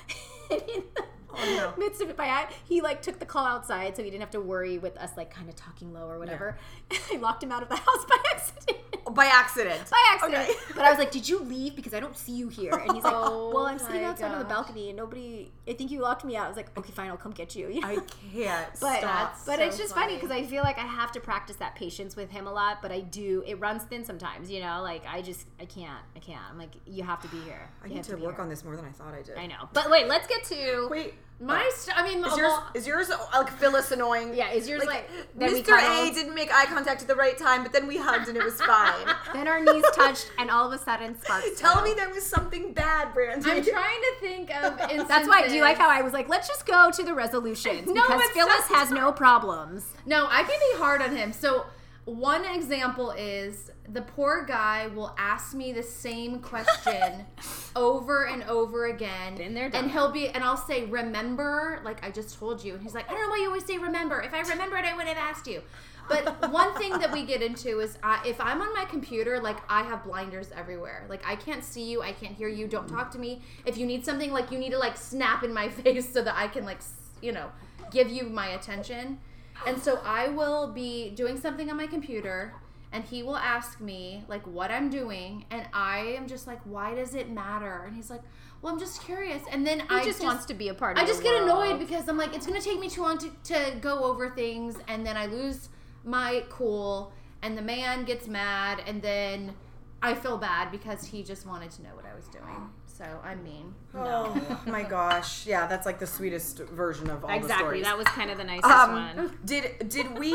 And 1.36 1.49
in 1.49 1.55
the 1.57 1.63
Oh, 1.63 1.69
no. 1.71 1.73
midst 1.78 2.01
of 2.01 2.09
it, 2.09 2.17
by 2.17 2.47
he 2.65 2.82
like 2.82 3.01
took 3.01 3.19
the 3.19 3.25
call 3.25 3.45
outside, 3.45 3.95
so 3.95 4.03
he 4.03 4.09
didn't 4.09 4.21
have 4.21 4.32
to 4.32 4.41
worry 4.41 4.78
with 4.78 4.97
us 4.97 5.11
like 5.17 5.34
kind 5.34 5.49
of 5.49 5.55
talking 5.55 5.93
low 5.93 6.07
or 6.07 6.19
whatever. 6.19 6.57
I 7.11 7.17
locked 7.17 7.43
him 7.43 7.51
out 7.51 7.63
of 7.63 7.69
the 7.69 7.75
house 7.88 8.05
by 8.05 8.17
accident. 8.34 8.78
Oh, 9.05 9.11
by 9.11 9.25
accident. 9.25 9.89
By 9.89 10.03
accident. 10.13 10.49
Okay. 10.49 10.59
But 10.75 10.84
I 10.84 10.89
was 10.89 10.99
like, 10.99 11.11
"Did 11.11 11.30
you 11.30 11.39
leave? 11.39 11.75
Because 11.75 11.93
I 11.93 11.99
don't 12.01 12.15
see 12.17 12.34
you 12.34 12.49
here." 12.49 12.73
And 12.73 12.91
he's 12.93 13.03
like, 13.03 13.13
Oh 13.15 13.51
"Well, 13.53 13.65
I'm 13.65 13.80
sitting 13.80 14.03
outside 14.03 14.32
on 14.32 14.39
the 14.39 14.45
balcony, 14.45 14.89
and 14.89 14.97
nobody. 14.97 15.51
I 15.67 15.73
think 15.73 15.91
you 15.91 16.01
locked 16.01 16.25
me 16.25 16.36
out." 16.36 16.45
I 16.45 16.47
was 16.49 16.57
like, 16.57 16.78
"Okay, 16.78 16.91
fine, 16.91 17.09
I'll 17.09 17.15
come 17.17 17.32
get 17.32 17.55
you." 17.55 17.69
you 17.69 17.80
know? 17.82 17.88
I 17.88 17.97
can't 18.34 18.67
But 18.82 18.99
stop. 18.99 19.36
But 19.45 19.59
so 19.59 19.63
it's 19.65 19.78
just 19.78 19.95
funny 19.95 20.15
because 20.15 20.32
I 20.32 20.43
feel 20.43 20.63
like 20.63 20.78
I 20.78 20.86
have 20.86 21.11
to 21.13 21.19
practice 21.21 21.55
that 21.57 21.75
patience 21.75 22.15
with 22.17 22.30
him 22.32 22.47
a 22.47 22.51
lot. 22.51 22.82
But 22.82 22.91
I 22.91 22.99
do. 22.99 23.43
It 23.47 23.59
runs 23.61 23.84
thin 23.84 24.03
sometimes, 24.03 24.51
you 24.51 24.59
know. 24.59 24.82
Like 24.82 25.03
I 25.07 25.21
just 25.21 25.45
I 25.59 25.65
can't 25.65 26.03
I 26.15 26.19
can't. 26.19 26.41
I'm 26.49 26.57
like 26.57 26.71
you 26.86 27.03
have 27.03 27.21
to 27.21 27.28
be 27.30 27.39
here. 27.41 27.69
I 27.82 27.86
You 27.86 27.91
need 27.91 27.97
have 27.97 28.07
to 28.07 28.17
be 28.17 28.23
work 28.23 28.36
here. 28.36 28.43
on 28.43 28.49
this 28.49 28.65
more 28.65 28.75
than 28.75 28.86
I 28.86 28.91
thought 28.91 29.13
I 29.13 29.21
did. 29.21 29.38
I 29.38 29.47
know. 29.47 29.69
But 29.71 29.89
wait, 29.89 30.07
let's 30.07 30.28
get 30.28 30.43
to 30.45 30.88
Wait, 30.91 31.13
My, 31.39 31.70
st- 31.76 31.95
I 31.95 32.01
mean, 32.07 32.26
is 32.26 32.36
yours 32.36 32.53
is 32.74 32.88
yours 32.88 33.11
like 33.32 33.51
Phyllis 33.59 33.91
annoying? 33.91 34.34
yeah. 34.34 34.49
Is 34.49 34.68
yours 34.68 34.84
like, 34.86 35.07
we 35.36 35.45
Mr. 35.45 35.78
A 35.78 36.11
didn't 36.11 36.34
make 36.34 36.51
eye 36.51 36.65
contact 36.65 37.03
at 37.03 37.07
the 37.07 37.15
right 37.15 37.38
time, 37.38 37.61
but 37.61 37.72
then 37.72 37.86
we 37.86 37.95
hugged 37.97 38.28
and 38.28 38.36
it 38.36 38.43
was 38.43 38.59
fine. 38.59 39.05
Then 39.34 39.47
our 39.47 39.59
knees 39.63 39.86
touched, 39.93 40.32
and 40.39 40.49
all 40.49 40.65
of 40.65 40.74
a 40.74 40.84
sudden 40.84 41.15
sparks. 41.22 41.47
Tell 41.59 41.84
me 41.84 41.93
there 41.93 42.09
was 42.09 42.26
something 42.26 42.74
bad, 42.74 43.13
Brandi. 43.13 43.45
I'm 43.45 43.63
trying 43.63 44.01
to 44.01 44.13
think 44.20 44.49
of 44.49 44.80
instances. 44.82 45.07
That's 45.07 45.28
why. 45.28 45.47
Do 45.47 45.53
you 45.53 45.61
like 45.61 45.78
how 45.78 45.89
I 45.91 46.01
was 46.01 46.11
like, 46.11 46.28
let's 46.28 46.47
just 46.47 46.65
go 46.65 46.89
to 46.89 47.03
the 47.03 47.13
resolutions 47.13 47.86
No, 47.86 47.93
because 48.07 48.22
Phyllis 48.32 48.68
not- 48.72 48.80
has 48.80 48.89
no 48.89 49.11
problems. 49.11 49.86
No, 50.07 50.26
I 50.28 50.39
can 50.41 50.47
be 50.74 50.80
hard 50.80 51.03
on 51.03 51.15
him. 51.15 51.34
So 51.34 51.68
one 52.08 52.45
example 52.45 53.12
is 53.12 53.70
the 53.89 54.01
poor 54.01 54.45
guy 54.45 54.88
will 54.88 55.14
ask 55.18 55.53
me 55.53 55.74
the 55.74 55.84
same 55.84 56.39
question 56.39 57.26
over 57.76 58.28
and 58.28 58.43
over 58.45 58.86
again. 58.86 59.36
Been 59.36 59.53
there, 59.53 59.70
and 59.74 59.91
he'll 59.91 60.12
be 60.12 60.30
and 60.30 60.41
I'll 60.41 60.55
say, 60.55 60.86
remember, 60.86 61.82
like 61.84 62.05
I 62.05 62.12
just 62.12 62.39
told 62.39 62.64
you. 62.64 62.76
And 62.76 62.82
he's 62.82 62.93
like, 62.93 63.10
I 63.10 63.14
don't 63.14 63.24
know 63.24 63.30
why 63.30 63.39
you 63.39 63.47
always 63.47 63.66
say 63.66 63.78
remember. 63.78 64.22
If 64.22 64.34
I 64.34 64.39
remembered 64.39 64.86
I 64.86 64.95
would 64.95 65.05
have 65.05 65.18
asked 65.18 65.47
you. 65.47 65.62
But 66.08 66.49
one 66.49 66.74
thing 66.76 66.97
that 66.99 67.12
we 67.12 67.26
get 67.26 67.41
into 67.41 67.82
is 67.82 67.97
uh, 68.01 68.20
if 68.26 68.39
I'm 68.39 68.62
on 68.62 68.74
my 68.74 68.86
computer, 68.86 69.41
like 69.41 69.58
I 69.70 69.84
have 69.84 70.05
blinders 70.05 70.49
everywhere. 70.55 71.05
Like 71.10 71.28
I 71.28 71.36
can't 71.36 71.62
see 71.62 71.84
you, 71.91 72.01
I 72.01 72.14
can't 72.14 72.34
hear 72.34 72.47
you. 72.47 72.70
Don't 72.70 72.88
talk 72.88 73.12
to 73.12 73.20
me. 73.20 73.41
If 73.66 73.78
you 73.78 73.86
need 73.86 74.05
something, 74.05 74.32
like 74.32 74.49
you 74.49 74.60
need 74.60 74.72
to 74.72 74.80
like 74.80 74.95
snap 74.95 75.43
in 75.43 75.53
my 75.53 75.68
face 75.84 76.14
so 76.14 76.22
that 76.24 76.36
I 76.38 76.47
can 76.47 76.64
like 76.64 76.80
you 77.22 77.34
know 77.34 77.51
give 77.91 78.10
you 78.10 78.30
my 78.30 78.47
attention. 78.47 79.20
And 79.66 79.82
so 79.82 79.99
I 80.03 80.30
will 80.30 80.72
be 80.72 81.10
doing 81.12 81.39
something 81.39 81.70
on 81.70 81.78
my 81.78 81.88
computer 81.88 82.53
and 82.91 83.03
he 83.03 83.22
will 83.22 83.38
ask 83.38 83.82
me 83.82 84.24
like 84.28 84.45
what 84.47 84.72
I'm 84.72 84.89
doing 84.89 85.45
and 85.51 85.68
I 85.74 85.99
am 86.18 86.28
just 86.28 86.47
like 86.47 86.60
why 86.64 86.95
does 86.95 87.16
it 87.16 87.30
matter? 87.30 87.84
And 87.86 87.95
he's 87.95 88.10
like, 88.10 88.22
"Well, 88.62 88.74
I'm 88.74 88.80
just 88.80 89.03
curious." 89.03 89.41
And 89.51 89.68
then 89.68 89.82
He 89.82 89.86
I 89.89 90.03
just, 90.03 90.24
wants 90.24 90.45
to 90.45 90.53
be 90.53 90.70
a 90.70 90.74
part 90.74 90.97
of 90.97 91.01
it. 91.01 91.05
I 91.05 91.08
just 91.08 91.24
get 91.24 91.41
annoyed 91.41 91.80
because 91.80 92.08
I'm 92.08 92.18
like, 92.18 92.36
it's 92.36 92.45
gonna 92.45 92.62
take 92.62 92.80
me 92.80 92.89
too 92.89 93.01
long 93.01 93.18
to, 93.18 93.30
to 93.45 93.78
go 93.82 94.03
over 94.05 94.30
things, 94.30 94.78
and 94.88 95.05
then 95.05 95.18
I 95.18 95.26
lose 95.26 95.70
my 96.03 96.43
cool, 96.49 97.12
and 97.41 97.58
the 97.58 97.62
man 97.62 98.05
gets 98.05 98.28
mad, 98.28 98.82
and 98.88 99.01
then 99.01 99.53
I 100.01 100.14
feel 100.14 100.38
bad 100.38 100.72
because 100.72 101.05
he 101.05 101.24
just 101.24 101.45
wanted 101.45 101.72
to 101.72 101.84
know 101.84 101.95
what 101.95 102.05
I 102.05 102.16
was 102.16 102.28
doing. 102.30 102.70
So 102.98 103.06
I'm 103.24 103.43
mean. 103.43 103.76
Oh 103.93 104.60
my 104.66 104.82
gosh. 104.82 105.45
Yeah, 105.45 105.68
that's 105.68 105.86
like 105.86 106.00
the 106.00 106.08
sweetest 106.08 106.58
version 106.58 107.12
of 107.12 107.24
all 107.24 107.30
the 107.30 107.36
Exactly. 107.36 107.64
stories. 107.66 107.84
That 107.84 107.95
was 107.95 108.08
kind 108.08 108.32
of 108.32 108.39
the 108.39 108.43
nicest 108.43 108.66
Um, 108.74 108.91
one. 108.93 109.38
did 109.45 109.88
did 109.88 110.18
we 110.18 110.32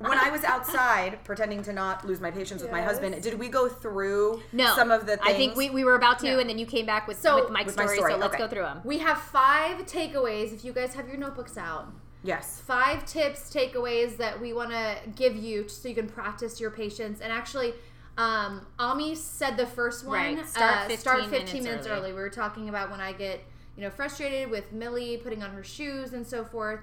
when 0.00 0.18
I 0.18 0.28
was 0.30 0.42
outside 0.42 1.22
pretending 1.22 1.62
to 1.62 1.72
not 1.72 2.04
lose 2.04 2.20
my 2.20 2.32
patience 2.32 2.62
with 2.62 2.72
my 2.72 2.82
husband? 2.82 3.22
Did 3.22 3.38
we 3.38 3.48
go 3.48 3.68
through 3.68 4.42
No, 4.52 4.74
some 4.74 4.90
of 4.90 5.02
the 5.06 5.18
things? 5.18 5.28
I 5.28 5.34
think 5.34 5.54
we, 5.54 5.70
we 5.70 5.84
were 5.84 5.94
about 5.94 6.18
to, 6.20 6.26
No. 6.32 6.38
and 6.40 6.50
then 6.50 6.58
you 6.58 6.66
came 6.66 6.84
back 6.84 7.06
with 7.06 7.20
So- 7.20 7.42
with 7.44 7.50
Mike's 7.52 7.66
With 7.66 7.76
my 7.76 7.84
story, 7.84 7.98
story, 7.98 8.12
So 8.14 8.18
let's 8.18 8.34
okay. 8.34 8.42
go 8.42 8.48
through 8.48 8.62
them. 8.62 8.80
We 8.84 8.98
have 8.98 9.18
five 9.18 9.86
takeaways. 9.86 10.52
If 10.52 10.64
you 10.64 10.72
guys 10.72 10.94
have 10.94 11.06
your 11.06 11.16
notebooks 11.16 11.56
out, 11.56 11.92
yes. 12.24 12.60
five 12.66 13.04
tips, 13.06 13.54
takeaways 13.54 14.16
that 14.16 14.40
we 14.40 14.52
want 14.52 14.70
to 14.70 14.96
give 15.14 15.36
you 15.36 15.68
so 15.68 15.88
you 15.88 15.94
can 15.94 16.08
practice 16.08 16.60
your 16.60 16.72
patience. 16.72 17.20
And 17.20 17.32
actually, 17.32 17.74
um, 18.18 18.66
Ami 18.78 19.14
said 19.14 19.56
the 19.56 19.66
first 19.66 20.04
one. 20.04 20.36
Right. 20.36 20.46
Start 20.48 20.76
uh, 20.76 20.88
15 20.88 20.98
start 20.98 21.20
15 21.26 21.30
minutes 21.38 21.52
minutes, 21.64 21.86
early. 21.86 21.98
early. 22.00 22.12
We 22.12 22.20
were 22.20 22.30
talking 22.30 22.68
about 22.68 22.90
when 22.90 23.00
I 23.00 23.12
get 23.12 23.40
you 23.76 23.82
know 23.82 23.90
frustrated 23.90 24.50
with 24.50 24.72
Millie 24.72 25.16
putting 25.18 25.42
on 25.42 25.50
her 25.52 25.64
shoes 25.64 26.12
and 26.12 26.26
so 26.26 26.44
forth. 26.44 26.80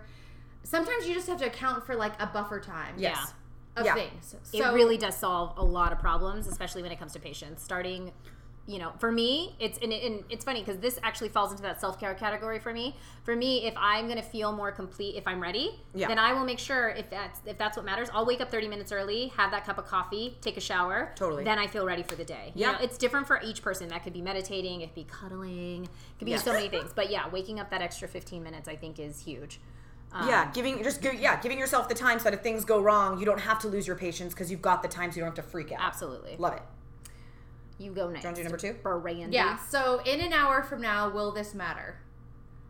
Sometimes 0.63 1.07
you 1.07 1.13
just 1.13 1.27
have 1.27 1.39
to 1.39 1.45
account 1.45 1.85
for 1.85 1.95
like 1.95 2.19
a 2.21 2.27
buffer 2.27 2.59
time. 2.59 2.95
Yes. 2.97 3.33
Of 3.75 3.85
Yeah. 3.85 3.93
things. 3.93 4.35
it 4.53 4.63
really 4.73 4.97
does 4.97 5.15
solve 5.15 5.53
a 5.57 5.63
lot 5.63 5.91
of 5.91 5.99
problems, 5.99 6.47
especially 6.47 6.81
when 6.81 6.91
it 6.91 6.97
comes 6.97 7.13
to 7.13 7.19
patience. 7.19 7.61
Starting, 7.61 8.11
you 8.67 8.79
know, 8.79 8.91
for 8.99 9.11
me, 9.11 9.55
it's 9.59 9.79
and, 9.81 9.93
it- 9.93 10.03
and 10.03 10.23
it's 10.29 10.43
funny 10.43 10.59
because 10.61 10.77
this 10.79 10.99
actually 11.01 11.29
falls 11.29 11.51
into 11.51 11.63
that 11.63 11.79
self 11.79 11.97
care 11.99 12.13
category 12.13 12.59
for 12.59 12.73
me. 12.73 12.95
For 13.23 13.33
me, 13.35 13.65
if 13.65 13.73
I'm 13.77 14.07
gonna 14.09 14.21
feel 14.21 14.51
more 14.51 14.71
complete, 14.73 15.15
if 15.15 15.25
I'm 15.25 15.41
ready, 15.41 15.79
Yeah. 15.95 16.09
then 16.09 16.19
I 16.19 16.33
will 16.33 16.43
make 16.43 16.59
sure 16.59 16.89
if 16.89 17.09
that's 17.09 17.39
if 17.45 17.57
that's 17.57 17.77
what 17.77 17.85
matters, 17.85 18.09
I'll 18.13 18.25
wake 18.25 18.41
up 18.41 18.51
30 18.51 18.67
minutes 18.67 18.91
early, 18.91 19.27
have 19.37 19.51
that 19.51 19.65
cup 19.65 19.77
of 19.77 19.85
coffee, 19.85 20.37
take 20.41 20.57
a 20.57 20.61
shower. 20.61 21.13
Totally. 21.15 21.45
Then 21.45 21.57
I 21.57 21.67
feel 21.67 21.85
ready 21.85 22.03
for 22.03 22.15
the 22.15 22.25
day. 22.25 22.51
You 22.55 22.61
Yeah. 22.65 22.71
know, 22.73 22.77
it's 22.81 22.97
different 22.97 23.25
for 23.25 23.39
each 23.41 23.61
person. 23.61 23.87
That 23.87 24.03
could 24.03 24.13
be 24.13 24.21
meditating, 24.21 24.81
it 24.81 24.87
could 24.87 24.95
be 24.95 25.03
cuddling, 25.05 25.85
it 25.85 25.89
could 26.19 26.25
be 26.25 26.31
Yeah. 26.31 26.37
so 26.37 26.51
many 26.51 26.67
things. 26.75 26.91
But 26.93 27.09
yeah, 27.09 27.29
waking 27.29 27.59
up 27.61 27.69
that 27.69 27.81
extra 27.81 28.07
15 28.09 28.43
minutes, 28.43 28.67
I 28.67 28.75
think, 28.75 28.99
is 28.99 29.21
huge. 29.21 29.61
Um, 30.11 30.27
yeah, 30.27 30.51
giving 30.53 30.83
just 30.83 31.01
gi- 31.01 31.17
yeah, 31.19 31.39
giving 31.41 31.57
yourself 31.59 31.87
the 31.89 31.95
time 31.95 32.17
so 32.19 32.25
that 32.25 32.33
if 32.33 32.41
things 32.41 32.63
go 32.65 32.81
wrong, 32.81 33.17
you 33.19 33.25
don't 33.25 33.39
have 33.41 33.59
to 33.59 33.67
lose 33.69 33.87
your 33.87 33.95
patience 33.97 34.33
because 34.33 34.49
you've 34.51 34.61
got 34.61 34.81
the 34.81 34.87
time, 34.89 35.11
so 35.11 35.15
you 35.17 35.21
don't 35.21 35.35
have 35.35 35.45
to 35.45 35.49
freak 35.51 35.71
out. 35.71 35.79
Absolutely. 35.81 36.35
Love 36.37 36.53
it. 36.53 36.61
You 37.77 37.91
go 37.91 38.09
next. 38.09 38.21
Do 38.21 38.27
you 38.27 38.27
want 38.29 38.35
to 38.35 38.41
do 38.41 38.43
number 38.43 38.57
two? 38.57 38.73
Brandi. 38.83 39.33
Yeah. 39.33 39.57
So 39.57 40.01
in 40.05 40.19
an 40.19 40.33
hour 40.33 40.63
from 40.63 40.81
now, 40.81 41.09
will 41.09 41.31
this 41.31 41.53
matter? 41.53 41.99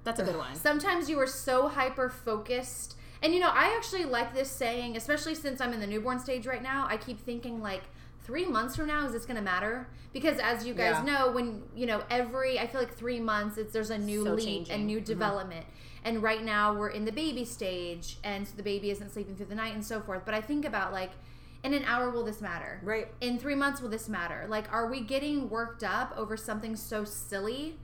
That's 0.04 0.20
a 0.20 0.24
good 0.24 0.38
one. 0.38 0.56
Sometimes 0.56 1.10
you 1.10 1.20
are 1.20 1.28
so 1.28 1.68
hyper 1.68 2.10
focused. 2.10 2.96
And 3.22 3.34
you 3.34 3.40
know, 3.40 3.50
I 3.50 3.76
actually 3.76 4.06
like 4.06 4.34
this 4.34 4.50
saying, 4.50 4.96
especially 4.96 5.36
since 5.36 5.60
I'm 5.60 5.74
in 5.74 5.80
the 5.80 5.88
newborn 5.88 6.20
stage 6.20 6.46
right 6.46 6.64
now. 6.64 6.88
I 6.90 6.98
keep 6.98 7.20
thinking 7.20 7.62
like 7.62 7.84
three 8.22 8.46
months 8.46 8.76
from 8.76 8.88
now, 8.88 9.06
is 9.06 9.14
this 9.14 9.26
going 9.26 9.38
to 9.38 9.42
matter? 9.42 9.88
Because 10.14 10.38
as 10.40 10.66
you 10.66 10.74
guys 10.74 10.96
Yeah. 11.04 11.14
know, 11.14 11.32
when 11.32 11.64
you 11.76 11.86
know 11.86 12.04
every, 12.10 12.60
I 12.60 12.68
feel 12.68 12.82
like 12.82 12.94
three 12.94 13.20
months, 13.20 13.58
it's 13.58 13.74
there's 13.74 13.90
a 13.90 13.98
new 13.98 14.24
So 14.24 14.34
leap 14.34 14.46
changing. 14.46 14.76
and 14.76 14.86
new 14.86 14.98
mm-hmm. 14.98 15.06
development. 15.06 15.66
And 16.04 16.22
right 16.22 16.44
now 16.44 16.74
we're 16.74 16.90
in 16.90 17.06
the 17.06 17.12
baby 17.12 17.44
stage, 17.44 18.18
and 18.24 18.48
so 18.48 18.54
the 18.56 18.64
baby 18.64 18.92
isn't 18.92 19.12
sleeping 19.12 19.36
through 19.36 19.48
the 19.48 19.56
night 19.56 19.74
and 19.74 19.86
so 19.86 20.00
forth. 20.00 20.24
But 20.26 20.34
I 20.36 20.42
think 20.42 20.64
about 20.66 20.94
like, 20.94 21.12
in 21.64 21.74
an 21.74 21.84
hour, 21.86 22.10
will 22.10 22.24
this 22.24 22.42
matter? 22.42 22.80
Right. 22.84 23.08
in 23.22 23.38
three 23.40 23.56
months 23.56 23.82
will 23.82 23.90
this 23.90 24.08
matter 24.08 24.46
like 24.50 24.72
are 24.72 24.90
we 24.90 25.02
getting 25.02 25.50
worked 25.50 25.84
up 25.84 26.14
over 26.16 26.38
something 26.38 26.76
so 26.76 27.04
silly 27.04 27.78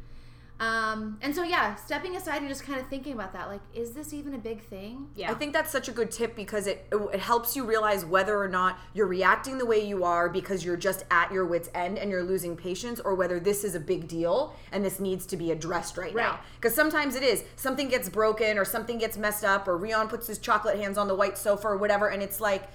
um 0.60 1.18
and 1.22 1.34
so 1.36 1.42
yeah 1.44 1.74
stepping 1.76 2.16
aside 2.16 2.38
and 2.38 2.48
just 2.48 2.64
kind 2.64 2.80
of 2.80 2.88
thinking 2.88 3.14
about 3.14 3.34
that 3.34 3.48
like 3.48 3.60
is 3.74 3.92
this 3.94 4.14
even 4.14 4.36
a 4.36 4.38
big 4.38 4.62
thing 4.62 5.08
Yeah. 5.16 5.32
I 5.32 5.34
think 5.34 5.52
that's 5.52 5.72
such 5.72 5.88
a 5.88 5.92
good 5.92 6.12
tip 6.12 6.36
because 6.36 6.68
it 6.68 6.88
it 7.12 7.20
helps 7.20 7.56
you 7.56 7.66
realize 7.66 8.06
whether 8.06 8.40
or 8.40 8.48
not 8.48 8.78
you're 8.94 9.08
reacting 9.08 9.58
the 9.58 9.66
way 9.66 9.86
you 9.86 10.04
are 10.04 10.30
because 10.30 10.64
you're 10.64 10.78
just 10.78 11.06
at 11.10 11.32
your 11.32 11.46
wits 11.46 11.70
end 11.74 11.98
and 11.98 12.12
you're 12.12 12.24
losing 12.24 12.56
patience 12.56 13.00
or 13.00 13.16
whether 13.16 13.40
this 13.40 13.64
is 13.64 13.74
a 13.74 13.80
big 13.80 14.08
deal 14.08 14.56
and 14.72 14.86
this 14.86 15.00
needs 15.00 15.26
to 15.26 15.36
be 15.38 15.50
addressed 15.52 15.98
right, 15.98 16.16
now. 16.16 16.40
Because 16.56 16.76
sometimes 16.76 17.16
it 17.16 17.24
is. 17.24 17.44
Something 17.56 17.90
gets 17.90 18.08
broken 18.08 18.58
or 18.60 18.64
something 18.66 19.00
gets 19.00 19.18
messed 19.18 19.44
up 19.44 19.68
or 19.68 19.76
Rion 19.78 20.08
puts 20.08 20.28
his 20.28 20.38
chocolate 20.38 20.78
hands 20.78 20.98
on 21.00 21.08
the 21.08 21.16
white 21.16 21.38
sofa 21.38 21.68
or 21.70 21.78
whatever 21.78 22.08
and 22.10 22.22
it's 22.22 22.40
like 22.40 22.70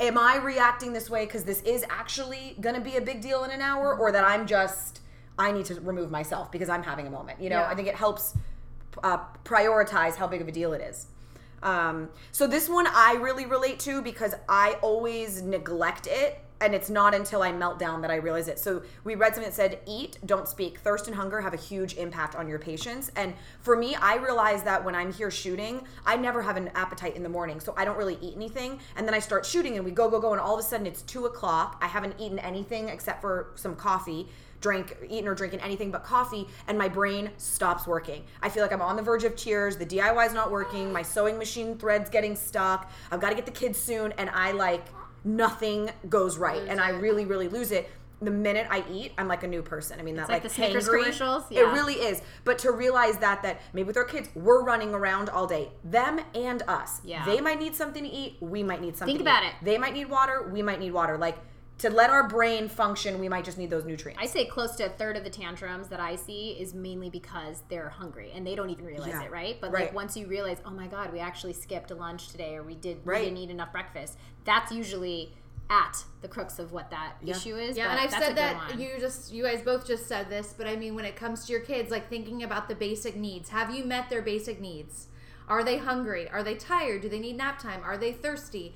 am 0.00 0.18
I 0.18 0.36
reacting 0.36 0.92
this 0.92 1.08
way 1.08 1.24
because 1.24 1.44
this 1.44 1.60
is 1.62 1.84
actually 1.88 2.56
going 2.60 2.74
to 2.74 2.80
be 2.80 2.96
a 2.96 3.00
big 3.00 3.20
deal 3.20 3.44
in 3.44 3.50
an 3.50 3.60
hour 3.60 3.96
or 3.96 4.12
that 4.12 4.24
I'm 4.24 4.46
just 4.46 5.00
I 5.38 5.50
need 5.50 5.64
to 5.66 5.80
remove 5.80 6.10
myself 6.10 6.52
because 6.52 6.68
I'm 6.68 6.82
having 6.82 7.06
a 7.06 7.10
moment. 7.10 7.40
You 7.40 7.50
know, 7.50 7.60
Yeah. 7.60 7.68
I 7.68 7.74
think 7.74 7.88
it 7.88 7.96
helps 7.96 8.36
uh, 9.02 9.18
prioritize 9.44 10.14
how 10.14 10.26
big 10.26 10.40
of 10.40 10.48
a 10.48 10.52
deal 10.52 10.72
it 10.72 10.80
is. 10.80 11.06
Um, 11.62 12.10
so 12.30 12.46
this 12.46 12.68
one 12.68 12.86
I 12.86 13.14
really 13.14 13.46
relate 13.46 13.80
to 13.80 14.02
because 14.02 14.34
I 14.48 14.76
always 14.82 15.42
neglect 15.42 16.06
it. 16.08 16.43
And 16.64 16.74
it's 16.74 16.88
not 16.88 17.14
until 17.14 17.42
I 17.42 17.52
melt 17.52 17.78
down 17.78 18.00
that 18.00 18.10
I 18.10 18.16
realize 18.16 18.48
it. 18.48 18.58
So 18.58 18.82
we 19.04 19.16
read 19.16 19.34
something 19.34 19.50
that 19.50 19.54
said, 19.54 19.80
eat, 19.86 20.16
don't 20.24 20.48
speak. 20.48 20.78
Thirst 20.78 21.08
and 21.08 21.14
hunger 21.14 21.38
have 21.42 21.52
a 21.52 21.58
huge 21.58 21.94
impact 21.96 22.34
on 22.34 22.48
your 22.48 22.58
patience. 22.58 23.10
And 23.16 23.34
for 23.60 23.76
me, 23.76 23.94
I 23.96 24.16
realize 24.16 24.62
that 24.62 24.82
when 24.82 24.94
I'm 24.94 25.12
here 25.12 25.30
shooting, 25.30 25.82
I 26.06 26.16
never 26.16 26.40
have 26.40 26.56
an 26.56 26.70
appetite 26.74 27.16
in 27.16 27.22
the 27.22 27.28
morning. 27.28 27.60
So 27.60 27.74
I 27.76 27.84
don't 27.84 27.98
really 27.98 28.16
eat 28.22 28.34
anything. 28.34 28.80
And 28.96 29.06
then 29.06 29.14
I 29.14 29.18
start 29.18 29.44
shooting 29.44 29.76
and 29.76 29.84
we 29.84 29.90
go, 29.90 30.08
go, 30.08 30.18
go. 30.18 30.32
And 30.32 30.40
all 30.40 30.54
of 30.54 30.60
a 30.60 30.62
sudden 30.66 30.86
it's 30.86 31.02
two 31.02 31.26
o'clock. 31.26 31.78
I 31.82 31.86
haven't 31.86 32.14
eaten 32.18 32.38
anything 32.38 32.88
except 32.88 33.20
for 33.20 33.52
some 33.56 33.76
coffee 33.76 34.26
drink 34.62 34.96
eaten 35.10 35.28
or 35.28 35.34
drinking 35.34 35.60
anything 35.60 35.90
but 35.90 36.02
coffee 36.02 36.48
and 36.68 36.78
my 36.78 36.88
brain 36.88 37.30
stops 37.36 37.86
working 37.86 38.24
i 38.40 38.48
feel 38.48 38.62
like 38.62 38.72
i'm 38.72 38.80
on 38.80 38.96
the 38.96 39.02
verge 39.02 39.22
of 39.24 39.36
tears 39.36 39.76
the 39.76 39.84
diy 39.84 40.26
is 40.26 40.32
not 40.32 40.50
working 40.50 40.90
my 40.90 41.02
sewing 41.02 41.36
machine 41.36 41.76
threads 41.76 42.08
getting 42.08 42.34
stuck 42.34 42.90
i've 43.10 43.20
got 43.20 43.28
to 43.28 43.34
get 43.34 43.44
the 43.44 43.52
kids 43.52 43.78
soon 43.78 44.10
and 44.12 44.30
i 44.30 44.52
like 44.52 44.86
nothing 45.24 45.90
goes 46.08 46.38
right 46.38 46.62
and 46.68 46.80
i 46.80 46.90
really 46.90 47.24
really 47.24 47.48
lose 47.48 47.72
it 47.72 47.90
the 48.24 48.30
minute 48.30 48.66
I 48.70 48.84
eat, 48.90 49.12
I'm 49.18 49.28
like 49.28 49.42
a 49.42 49.46
new 49.46 49.62
person. 49.62 50.00
I 50.00 50.02
mean, 50.02 50.16
that 50.16 50.28
like 50.28 50.36
like, 50.36 50.42
the 50.42 50.48
Snickers 50.48 50.88
hangry- 50.88 51.00
commercials? 51.00 51.44
It 51.50 51.60
really 51.60 51.94
is. 51.94 52.22
But 52.44 52.58
to 52.60 52.72
realize 52.72 53.18
that 53.18 53.42
that 53.42 53.60
maybe 53.72 53.86
with 53.86 53.96
our 53.96 54.04
kids, 54.04 54.28
we're 54.34 54.62
running 54.62 54.94
around 54.94 55.28
all 55.28 55.46
day, 55.46 55.70
them 55.84 56.20
and 56.34 56.62
us. 56.62 57.00
Yeah. 57.04 57.24
They 57.24 57.40
might 57.40 57.58
need 57.58 57.74
something 57.74 58.02
to 58.02 58.08
eat. 58.08 58.36
We 58.40 58.62
might 58.62 58.80
need 58.80 58.96
something. 58.96 59.16
Think 59.16 59.28
about 59.28 59.44
it. 59.44 59.52
They 59.62 59.78
might 59.78 59.92
need 59.92 60.06
water. 60.06 60.48
We 60.50 60.62
might 60.62 60.80
need 60.80 60.92
water. 60.92 61.18
Like 61.18 61.38
to 61.78 61.90
let 61.90 62.08
our 62.08 62.28
brain 62.28 62.68
function, 62.68 63.18
we 63.18 63.28
might 63.28 63.44
just 63.44 63.58
need 63.58 63.68
those 63.68 63.84
nutrients. 63.84 64.22
I 64.22 64.26
say 64.26 64.44
close 64.44 64.76
to 64.76 64.86
a 64.86 64.88
third 64.88 65.16
of 65.16 65.24
the 65.24 65.30
tantrums 65.30 65.88
that 65.88 65.98
I 66.00 66.14
see 66.16 66.50
is 66.52 66.72
mainly 66.72 67.10
because 67.10 67.64
they're 67.68 67.88
hungry 67.88 68.30
and 68.34 68.46
they 68.46 68.54
don't 68.54 68.70
even 68.70 68.84
realize 68.84 69.08
Yeah. 69.08 69.24
it, 69.24 69.30
right? 69.32 69.60
But 69.60 69.72
Right. 69.72 69.86
like 69.86 69.94
once 69.94 70.16
you 70.16 70.26
realize, 70.26 70.58
oh 70.64 70.70
my 70.70 70.86
god, 70.86 71.12
we 71.12 71.18
actually 71.18 71.52
skipped 71.52 71.90
a 71.90 71.94
lunch 71.96 72.28
today, 72.28 72.54
or 72.56 72.62
we 72.62 72.74
did 72.76 72.98
Right. 73.04 73.20
we 73.20 73.24
didn't 73.26 73.38
eat 73.38 73.50
enough 73.50 73.72
breakfast. 73.72 74.16
That's 74.44 74.70
usually 74.70 75.34
at 75.70 76.04
the 76.20 76.28
crux 76.28 76.58
of 76.58 76.72
what 76.72 76.90
that 76.90 77.14
issue 77.24 77.56
is. 77.56 77.74
yeah 77.74 77.90
and 77.90 77.98
i've 77.98 78.10
said 78.10 78.36
that 78.36 78.54
one. 78.54 78.78
you 78.78 78.90
just 79.00 79.32
you 79.32 79.42
guys 79.42 79.62
both 79.62 79.86
just 79.86 80.06
said 80.06 80.28
this 80.28 80.52
but 80.56 80.66
i 80.66 80.76
mean 80.76 80.94
when 80.94 81.06
it 81.06 81.16
comes 81.16 81.46
to 81.46 81.52
your 81.52 81.62
kids 81.62 81.90
like 81.90 82.10
thinking 82.10 82.42
about 82.42 82.68
the 82.68 82.74
basic 82.74 83.16
needs 83.16 83.48
have 83.48 83.74
you 83.74 83.82
met 83.82 84.10
their 84.10 84.20
basic 84.20 84.60
needs 84.60 85.06
are 85.48 85.64
they 85.64 85.78
hungry 85.78 86.28
are 86.28 86.42
they 86.42 86.54
tired 86.54 87.00
do 87.00 87.08
they 87.08 87.18
need 87.18 87.38
nap 87.38 87.58
time 87.58 87.80
are 87.82 87.96
they 87.96 88.12
thirsty 88.12 88.74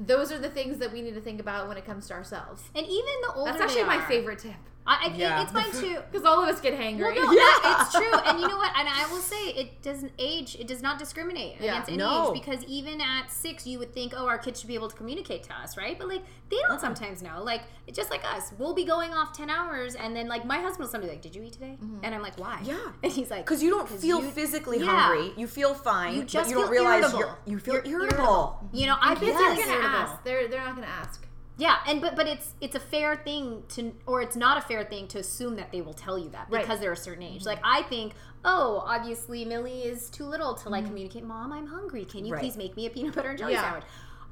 those 0.00 0.32
are 0.32 0.38
the 0.38 0.48
things 0.48 0.78
that 0.78 0.92
we 0.92 1.02
need 1.02 1.14
to 1.14 1.20
think 1.20 1.40
about 1.40 1.68
when 1.68 1.76
it 1.76 1.84
comes 1.84 2.06
to 2.08 2.14
ourselves. 2.14 2.62
And 2.74 2.86
even 2.86 3.14
the 3.26 3.34
older 3.34 3.52
that's 3.52 3.62
actually 3.62 3.84
my 3.84 4.00
favorite 4.06 4.38
tip 4.38 4.54
I, 4.86 4.96
I 4.96 5.08
think 5.08 5.18
Yeah. 5.18 5.42
it's 5.42 5.52
mine 5.52 5.70
too. 5.72 5.98
because 6.10 6.26
all 6.26 6.42
of 6.42 6.48
us 6.48 6.60
get 6.60 6.74
hangry 6.78 7.14
Well, 7.14 7.26
no, 7.26 7.34
that- 7.34 7.78
it's 7.82 7.94
true, 7.94 8.12
and 8.24 8.40
you 8.40 8.48
know 8.48 8.56
what? 8.56 8.72
And 8.76 8.88
I 8.88 9.06
will 9.10 9.20
say, 9.20 9.48
it 9.50 9.82
doesn't 9.82 10.12
age. 10.18 10.56
It 10.58 10.66
does 10.66 10.82
not 10.82 10.98
discriminate 10.98 11.56
Yeah. 11.60 11.72
against 11.72 11.88
any 11.90 11.98
No. 11.98 12.28
age 12.34 12.42
because 12.42 12.64
even 12.64 13.00
at 13.00 13.30
six, 13.30 13.66
you 13.66 13.78
would 13.78 13.92
think, 13.92 14.14
oh, 14.16 14.26
our 14.26 14.38
kids 14.38 14.60
should 14.60 14.68
be 14.68 14.74
able 14.74 14.88
to 14.88 14.96
communicate 14.96 15.42
to 15.44 15.54
us, 15.54 15.76
right? 15.76 15.98
But 15.98 16.08
like, 16.08 16.22
they 16.48 16.56
don't 16.62 16.72
uh-uh. 16.72 16.78
sometimes 16.78 17.22
know. 17.22 17.42
Like, 17.42 17.62
just 17.92 18.10
like 18.10 18.24
us. 18.24 18.52
We'll 18.58 18.74
be 18.74 18.84
going 18.84 19.12
off 19.12 19.32
ten 19.36 19.50
hours, 19.50 19.94
and 19.94 20.16
then 20.16 20.26
like 20.28 20.44
my 20.44 20.58
husband 20.58 20.80
will 20.80 20.88
somebody 20.88 21.12
like, 21.12 21.22
"Did 21.22 21.36
you 21.36 21.42
eat 21.42 21.52
today?" 21.52 21.76
Mm-hmm. 21.82 21.98
And 22.04 22.14
I'm 22.14 22.22
like, 22.22 22.38
"Why?" 22.38 22.60
Yeah. 22.64 22.78
and 23.02 23.12
he's 23.12 23.30
like, 23.30 23.44
because 23.44 23.62
you 23.62 23.70
don't 23.70 23.88
feel 23.88 24.20
you- 24.22 24.30
physically 24.30 24.78
yeah. 24.80 24.86
hungry. 24.86 25.32
You 25.36 25.46
feel 25.46 25.74
fine. 25.74 26.14
You 26.14 26.24
just 26.24 26.34
but 26.34 26.48
you 26.48 26.54
don't 26.54 26.64
feel 26.64 26.70
realize 26.72 27.02
irritable. 27.12 27.18
you're 27.20 27.38
you 27.46 27.58
feel 27.58 27.74
You're 27.84 28.02
irritable. 28.04 28.68
You 28.72 28.86
know, 28.86 28.96
I've 29.00 29.20
been 29.20 29.28
kids 29.30 29.38
feeling 29.38 29.58
aren't 29.58 29.60
gonna 29.60 29.72
irritable. 29.78 29.96
ask 29.98 30.24
they're 30.24 30.48
they're 30.48 30.64
not 30.64 30.74
gonna 30.74 30.86
ask 30.88 31.26
Yeah, 31.60 31.76
and 31.86 32.00
but 32.00 32.16
but 32.16 32.26
it's 32.26 32.54
it's 32.60 32.74
a 32.74 32.80
fair 32.80 33.16
thing 33.16 33.62
to 33.70 33.92
or 34.06 34.22
it's 34.22 34.36
not 34.36 34.56
a 34.56 34.62
fair 34.62 34.82
thing 34.84 35.06
to 35.08 35.18
assume 35.18 35.56
that 35.56 35.70
they 35.72 35.82
will 35.82 35.92
tell 35.92 36.18
you 36.18 36.30
that 36.30 36.46
Right. 36.48 36.62
because 36.62 36.80
they're 36.80 36.92
a 36.92 36.96
certain 36.96 37.22
age. 37.22 37.44
Like 37.44 37.60
I 37.62 37.82
think, 37.82 38.14
oh, 38.44 38.82
obviously 38.86 39.44
Millie 39.44 39.82
is 39.82 40.08
too 40.10 40.24
little 40.24 40.54
to 40.54 40.60
Mm-hmm. 40.60 40.70
like 40.72 40.86
communicate, 40.86 41.24
"Mom, 41.24 41.52
I'm 41.52 41.66
hungry. 41.66 42.04
Can 42.06 42.24
you 42.24 42.32
Right. 42.32 42.40
please 42.40 42.56
make 42.56 42.76
me 42.76 42.86
a 42.86 42.90
peanut 42.90 43.14
butter 43.14 43.30
and 43.30 43.38
jelly 43.38 43.52
Yeah. 43.52 43.62
sandwich?" 43.62 43.84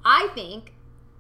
I 0.04 0.28
think 0.34 0.72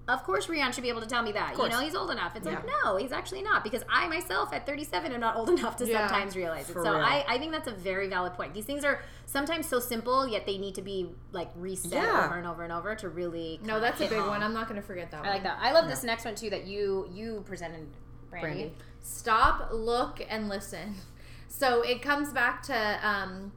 of 0.08 0.24
course 0.24 0.46
Rian 0.46 0.72
should 0.72 0.82
be 0.82 0.88
able 0.88 1.02
to 1.02 1.06
tell 1.06 1.22
me 1.22 1.32
that. 1.32 1.56
You 1.56 1.68
know, 1.68 1.80
he's 1.80 1.94
old 1.94 2.10
enough. 2.10 2.34
It's 2.34 2.46
like, 2.46 2.64
no, 2.66 2.96
he's 2.96 3.12
actually 3.12 3.42
not 3.42 3.62
because 3.62 3.82
I 3.90 4.08
myself 4.08 4.52
at 4.54 4.64
37 4.66 5.12
am 5.12 5.20
not 5.20 5.36
old 5.36 5.50
enough 5.58 5.76
to 5.76 5.86
Yeah. 5.86 6.06
sometimes 6.08 6.34
realize 6.34 6.68
it. 6.70 6.74
So 6.74 6.80
real. 6.82 6.94
I, 6.96 7.24
I 7.28 7.38
think 7.38 7.52
that's 7.52 7.68
a 7.68 7.72
very 7.72 8.08
valid 8.08 8.32
point. 8.32 8.54
These 8.54 8.64
things 8.64 8.84
are 8.84 9.02
sometimes 9.26 9.66
so 9.66 9.78
simple, 9.80 10.26
yet 10.26 10.46
they 10.46 10.56
need 10.58 10.74
to 10.76 10.82
be 10.82 11.10
like 11.32 11.50
reset 11.56 11.92
Yeah. 11.92 12.24
over 12.26 12.36
and 12.36 12.46
over 12.46 12.62
and 12.64 12.72
over 12.72 12.94
to 12.96 13.08
really 13.10 13.60
no 13.62 13.78
that's 13.80 14.00
a 14.00 14.08
big 14.08 14.18
home. 14.18 14.28
one 14.28 14.42
i'm 14.42 14.54
not 14.54 14.66
gonna 14.68 14.80
forget 14.82 15.10
that 15.10 15.18
I 15.18 15.20
one 15.20 15.30
like 15.30 15.42
that. 15.42 15.58
I 15.60 15.72
love 15.72 15.88
this 15.88 16.02
next 16.02 16.24
one 16.24 16.34
too 16.34 16.48
that 16.50 16.66
you 16.66 17.08
you 17.12 17.42
presented, 17.46 17.86
Brandi. 18.32 18.42
Brandi. 18.42 18.70
stop 19.00 19.68
look 19.72 20.24
and 20.28 20.48
listen 20.48 20.94
so 21.48 21.82
it 21.82 22.00
comes 22.02 22.32
back 22.32 22.62
to 22.64 22.98
um 23.06 23.52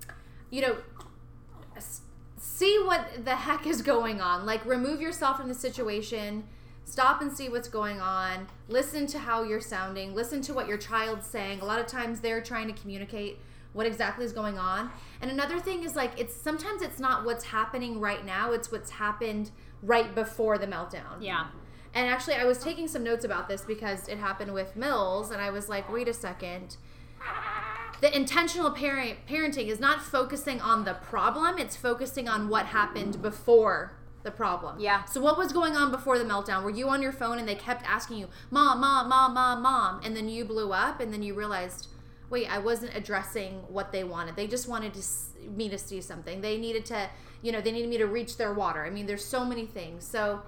you 0.50 0.62
know 0.62 0.76
see 2.42 2.82
what 2.84 3.24
the 3.24 3.36
heck 3.36 3.68
is 3.68 3.82
going 3.82 4.20
on. 4.20 4.46
Like 4.46 4.66
remove 4.66 5.00
yourself 5.00 5.38
from 5.38 5.48
the 5.48 5.54
situation. 5.54 6.44
Stop 6.84 7.22
and 7.22 7.32
see 7.32 7.48
what's 7.48 7.70
going 7.70 8.02
on. 8.02 8.48
Listen 8.68 9.06
to 9.08 9.20
how 9.20 9.44
you're 9.44 9.62
sounding. 9.62 10.16
Listen 10.16 10.42
to 10.42 10.54
what 10.54 10.68
your 10.68 10.78
child's 10.78 11.28
saying. 11.28 11.62
A 11.62 11.66
lot 11.66 11.80
of 11.80 11.86
times 11.86 12.20
they're 12.20 12.42
trying 12.42 12.68
to 12.68 12.74
communicate 12.74 13.38
what 13.74 13.86
exactly 13.86 14.26
is 14.26 14.34
going 14.34 14.58
on. 14.58 14.90
And 15.22 15.30
another 15.30 15.60
thing 15.60 15.84
is 15.84 15.96
like 15.96 16.20
it's 16.20 16.36
sometimes 16.36 16.82
it's 16.82 17.00
not 17.00 17.24
what's 17.24 17.46
happening 17.46 18.00
right 18.00 18.26
now. 18.26 18.52
It's 18.52 18.72
what's 18.72 18.90
happened 18.90 19.52
right 19.84 20.14
before 20.14 20.58
the 20.58 20.68
meltdown. 20.68 21.22
Yeah. 21.22 21.46
and 21.94 22.08
actually, 22.08 22.36
I 22.36 22.46
was 22.46 22.58
taking 22.58 22.88
some 22.88 23.04
notes 23.04 23.24
about 23.24 23.48
this 23.48 23.62
because 23.62 24.08
it 24.08 24.18
happened 24.18 24.54
with 24.54 24.76
Mills, 24.76 25.32
and 25.32 25.42
I 25.42 25.52
was 25.52 25.70
like, 25.70 25.92
wait 25.92 26.08
a 26.08 26.14
second. 26.14 26.78
The 28.02 28.16
intentional 28.16 28.72
parent 28.72 29.20
parenting 29.30 29.68
is 29.68 29.80
not 29.80 30.02
focusing 30.02 30.60
on 30.60 30.86
the 30.86 30.96
problem; 30.96 31.58
it's 31.58 31.76
focusing 31.76 32.28
on 32.28 32.50
what 32.50 32.68
happened 32.68 33.22
before 33.22 33.94
the 34.24 34.32
problem. 34.32 34.80
Yeah. 34.80 35.06
So 35.06 35.22
what 35.22 35.38
was 35.38 35.52
going 35.52 35.76
on 35.76 35.92
before 35.92 36.20
the 36.20 36.26
meltdown? 36.26 36.64
Were 36.64 36.70
you 36.70 36.90
on 36.90 37.02
your 37.02 37.12
phone 37.12 37.40
and 37.40 37.48
they 37.48 37.56
kept 37.56 37.84
asking 37.88 38.18
you, 38.18 38.28
"Mom, 38.50 38.80
mom, 38.80 39.10
mom, 39.10 39.34
mom, 39.34 39.62
mom," 39.62 40.02
and 40.04 40.16
then 40.16 40.30
you 40.30 40.46
blew 40.46 40.74
up, 40.74 41.00
and 41.00 41.14
then 41.14 41.24
you 41.24 41.34
realized, 41.34 41.88
wait, 42.32 42.52
I 42.52 42.60
wasn't 42.60 42.96
addressing 42.96 43.56
what 43.68 43.92
they 43.92 44.04
wanted. 44.04 44.36
They 44.36 44.48
just 44.48 44.68
wanted 44.68 44.94
to 44.96 45.02
me 45.50 45.70
to 45.70 45.78
see 45.78 46.02
something. 46.02 46.42
They 46.42 46.58
needed 46.58 46.86
to, 46.86 47.10
you 47.42 47.52
know, 47.52 47.62
they 47.62 47.72
needed 47.72 47.90
me 47.90 47.98
to 47.98 48.08
reach 48.08 48.38
their 48.38 48.54
water. 48.54 48.86
I 48.86 48.90
mean, 48.90 49.06
there's 49.06 49.26
so 49.26 49.44
many 49.44 49.66
things. 49.66 50.08
So 50.08 50.42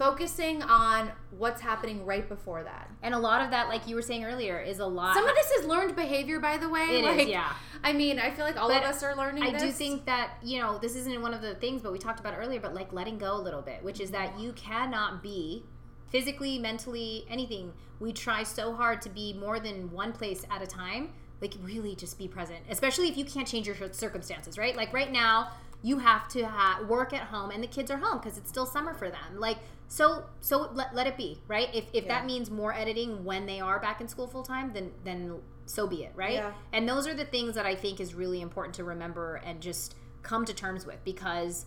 focusing 0.00 0.62
on 0.62 1.12
what's 1.36 1.60
happening 1.60 2.06
right 2.06 2.26
before 2.26 2.62
that. 2.62 2.90
And 3.02 3.12
a 3.12 3.18
lot 3.18 3.42
of 3.42 3.50
that, 3.50 3.68
like 3.68 3.86
you 3.86 3.94
were 3.94 4.02
saying 4.02 4.24
earlier, 4.24 4.58
is 4.58 4.78
a 4.78 4.86
lot. 4.86 5.14
Some 5.14 5.28
of 5.28 5.34
this 5.34 5.50
is 5.50 5.66
learned 5.66 5.94
behavior, 5.94 6.40
by 6.40 6.56
the 6.56 6.70
way. 6.70 6.86
It 6.88 7.04
is, 7.04 7.16
like, 7.18 7.28
yeah. 7.28 7.52
I 7.84 7.92
mean, 7.92 8.18
I 8.18 8.30
feel 8.30 8.46
like 8.46 8.56
all 8.56 8.68
But 8.68 8.82
of 8.82 8.88
us 8.88 9.02
are 9.02 9.14
learning. 9.14 9.42
I 9.42 9.52
this. 9.52 9.62
do 9.62 9.70
think 9.70 10.06
that 10.06 10.38
you 10.42 10.58
know 10.58 10.78
this 10.78 10.96
isn't 10.96 11.20
one 11.20 11.34
of 11.34 11.42
the 11.42 11.54
things, 11.56 11.82
but 11.82 11.92
we 11.92 11.98
talked 11.98 12.18
about 12.18 12.34
earlier. 12.34 12.60
But 12.60 12.74
like 12.74 12.94
letting 12.94 13.18
go 13.18 13.36
a 13.36 13.42
little 13.42 13.60
bit, 13.60 13.84
which 13.84 14.00
is 14.00 14.10
that 14.12 14.40
you 14.40 14.52
cannot 14.54 15.22
be 15.22 15.64
physically, 16.08 16.58
mentally, 16.58 17.26
anything. 17.28 17.74
We 17.98 18.14
try 18.14 18.42
so 18.42 18.72
hard 18.72 19.02
to 19.02 19.10
be 19.10 19.34
more 19.34 19.60
than 19.60 19.92
one 19.92 20.12
place 20.12 20.46
at 20.50 20.62
a 20.62 20.66
time. 20.66 21.10
Like 21.42 21.54
really, 21.62 21.94
just 21.94 22.16
be 22.16 22.26
present, 22.26 22.60
especially 22.70 23.08
if 23.08 23.18
you 23.18 23.26
can't 23.26 23.46
change 23.46 23.66
your 23.66 23.76
circumstances. 23.92 24.56
Right? 24.56 24.74
Like 24.74 24.94
right 24.94 25.12
now, 25.12 25.50
you 25.82 25.98
have 25.98 26.28
to 26.28 26.46
ha- 26.46 26.82
work 26.88 27.12
at 27.12 27.22
home 27.22 27.50
and 27.50 27.62
the 27.62 27.66
kids 27.66 27.90
are 27.90 27.96
home 27.98 28.18
because 28.18 28.38
it's 28.38 28.48
still 28.48 28.66
summer 28.66 28.94
for 28.94 29.10
them. 29.10 29.38
Like, 29.38 29.58
so 29.92 30.22
so 30.40 30.70
let, 30.72 30.94
let 30.94 31.06
it 31.08 31.16
be, 31.16 31.40
right? 31.48 31.68
If, 31.74 31.84
if 31.92 32.04
Yeah. 32.04 32.14
that 32.20 32.24
means 32.26 32.48
more 32.48 32.72
editing 32.72 33.24
when 33.24 33.44
they 33.44 33.58
are 33.60 33.80
back 33.80 34.00
in 34.00 34.06
school 34.06 34.28
full 34.28 34.44
time, 34.44 34.72
then 34.72 34.92
then 35.04 35.40
so 35.66 35.86
be 35.88 36.04
it, 36.04 36.12
right? 36.14 36.34
Yeah. 36.34 36.52
And 36.72 36.88
those 36.88 37.06
are 37.08 37.14
the 37.14 37.24
things 37.24 37.54
that 37.56 37.66
I 37.66 37.74
think 37.74 37.98
is 38.00 38.14
really 38.14 38.40
important 38.40 38.74
to 38.76 38.84
remember 38.84 39.36
and 39.44 39.60
just 39.60 39.96
come 40.22 40.44
to 40.44 40.54
terms 40.54 40.86
with 40.86 41.02
because 41.04 41.66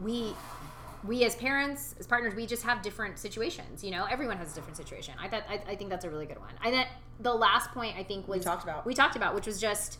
we 0.00 0.32
we 1.02 1.24
as 1.24 1.34
parents 1.34 1.94
as 1.98 2.06
partners 2.06 2.34
we 2.34 2.46
just 2.46 2.62
have 2.62 2.82
different 2.82 3.18
situations 3.18 3.82
you 3.82 3.90
know 3.90 4.04
everyone 4.10 4.36
has 4.36 4.52
a 4.52 4.54
different 4.54 4.76
situation 4.76 5.14
i 5.18 5.26
thought 5.26 5.42
i, 5.48 5.54
I 5.66 5.74
think 5.74 5.88
that's 5.88 6.04
a 6.04 6.10
really 6.10 6.26
good 6.26 6.38
one 6.38 6.52
i 6.62 6.70
then 6.70 6.86
the 7.20 7.32
last 7.32 7.70
point 7.72 7.96
i 7.96 8.02
think 8.02 8.28
was 8.28 8.40
we 8.40 8.44
talked 8.44 8.64
about. 8.64 8.84
we 8.84 8.92
talked 8.92 9.16
about 9.16 9.34
which 9.34 9.46
was 9.46 9.58
just 9.58 9.98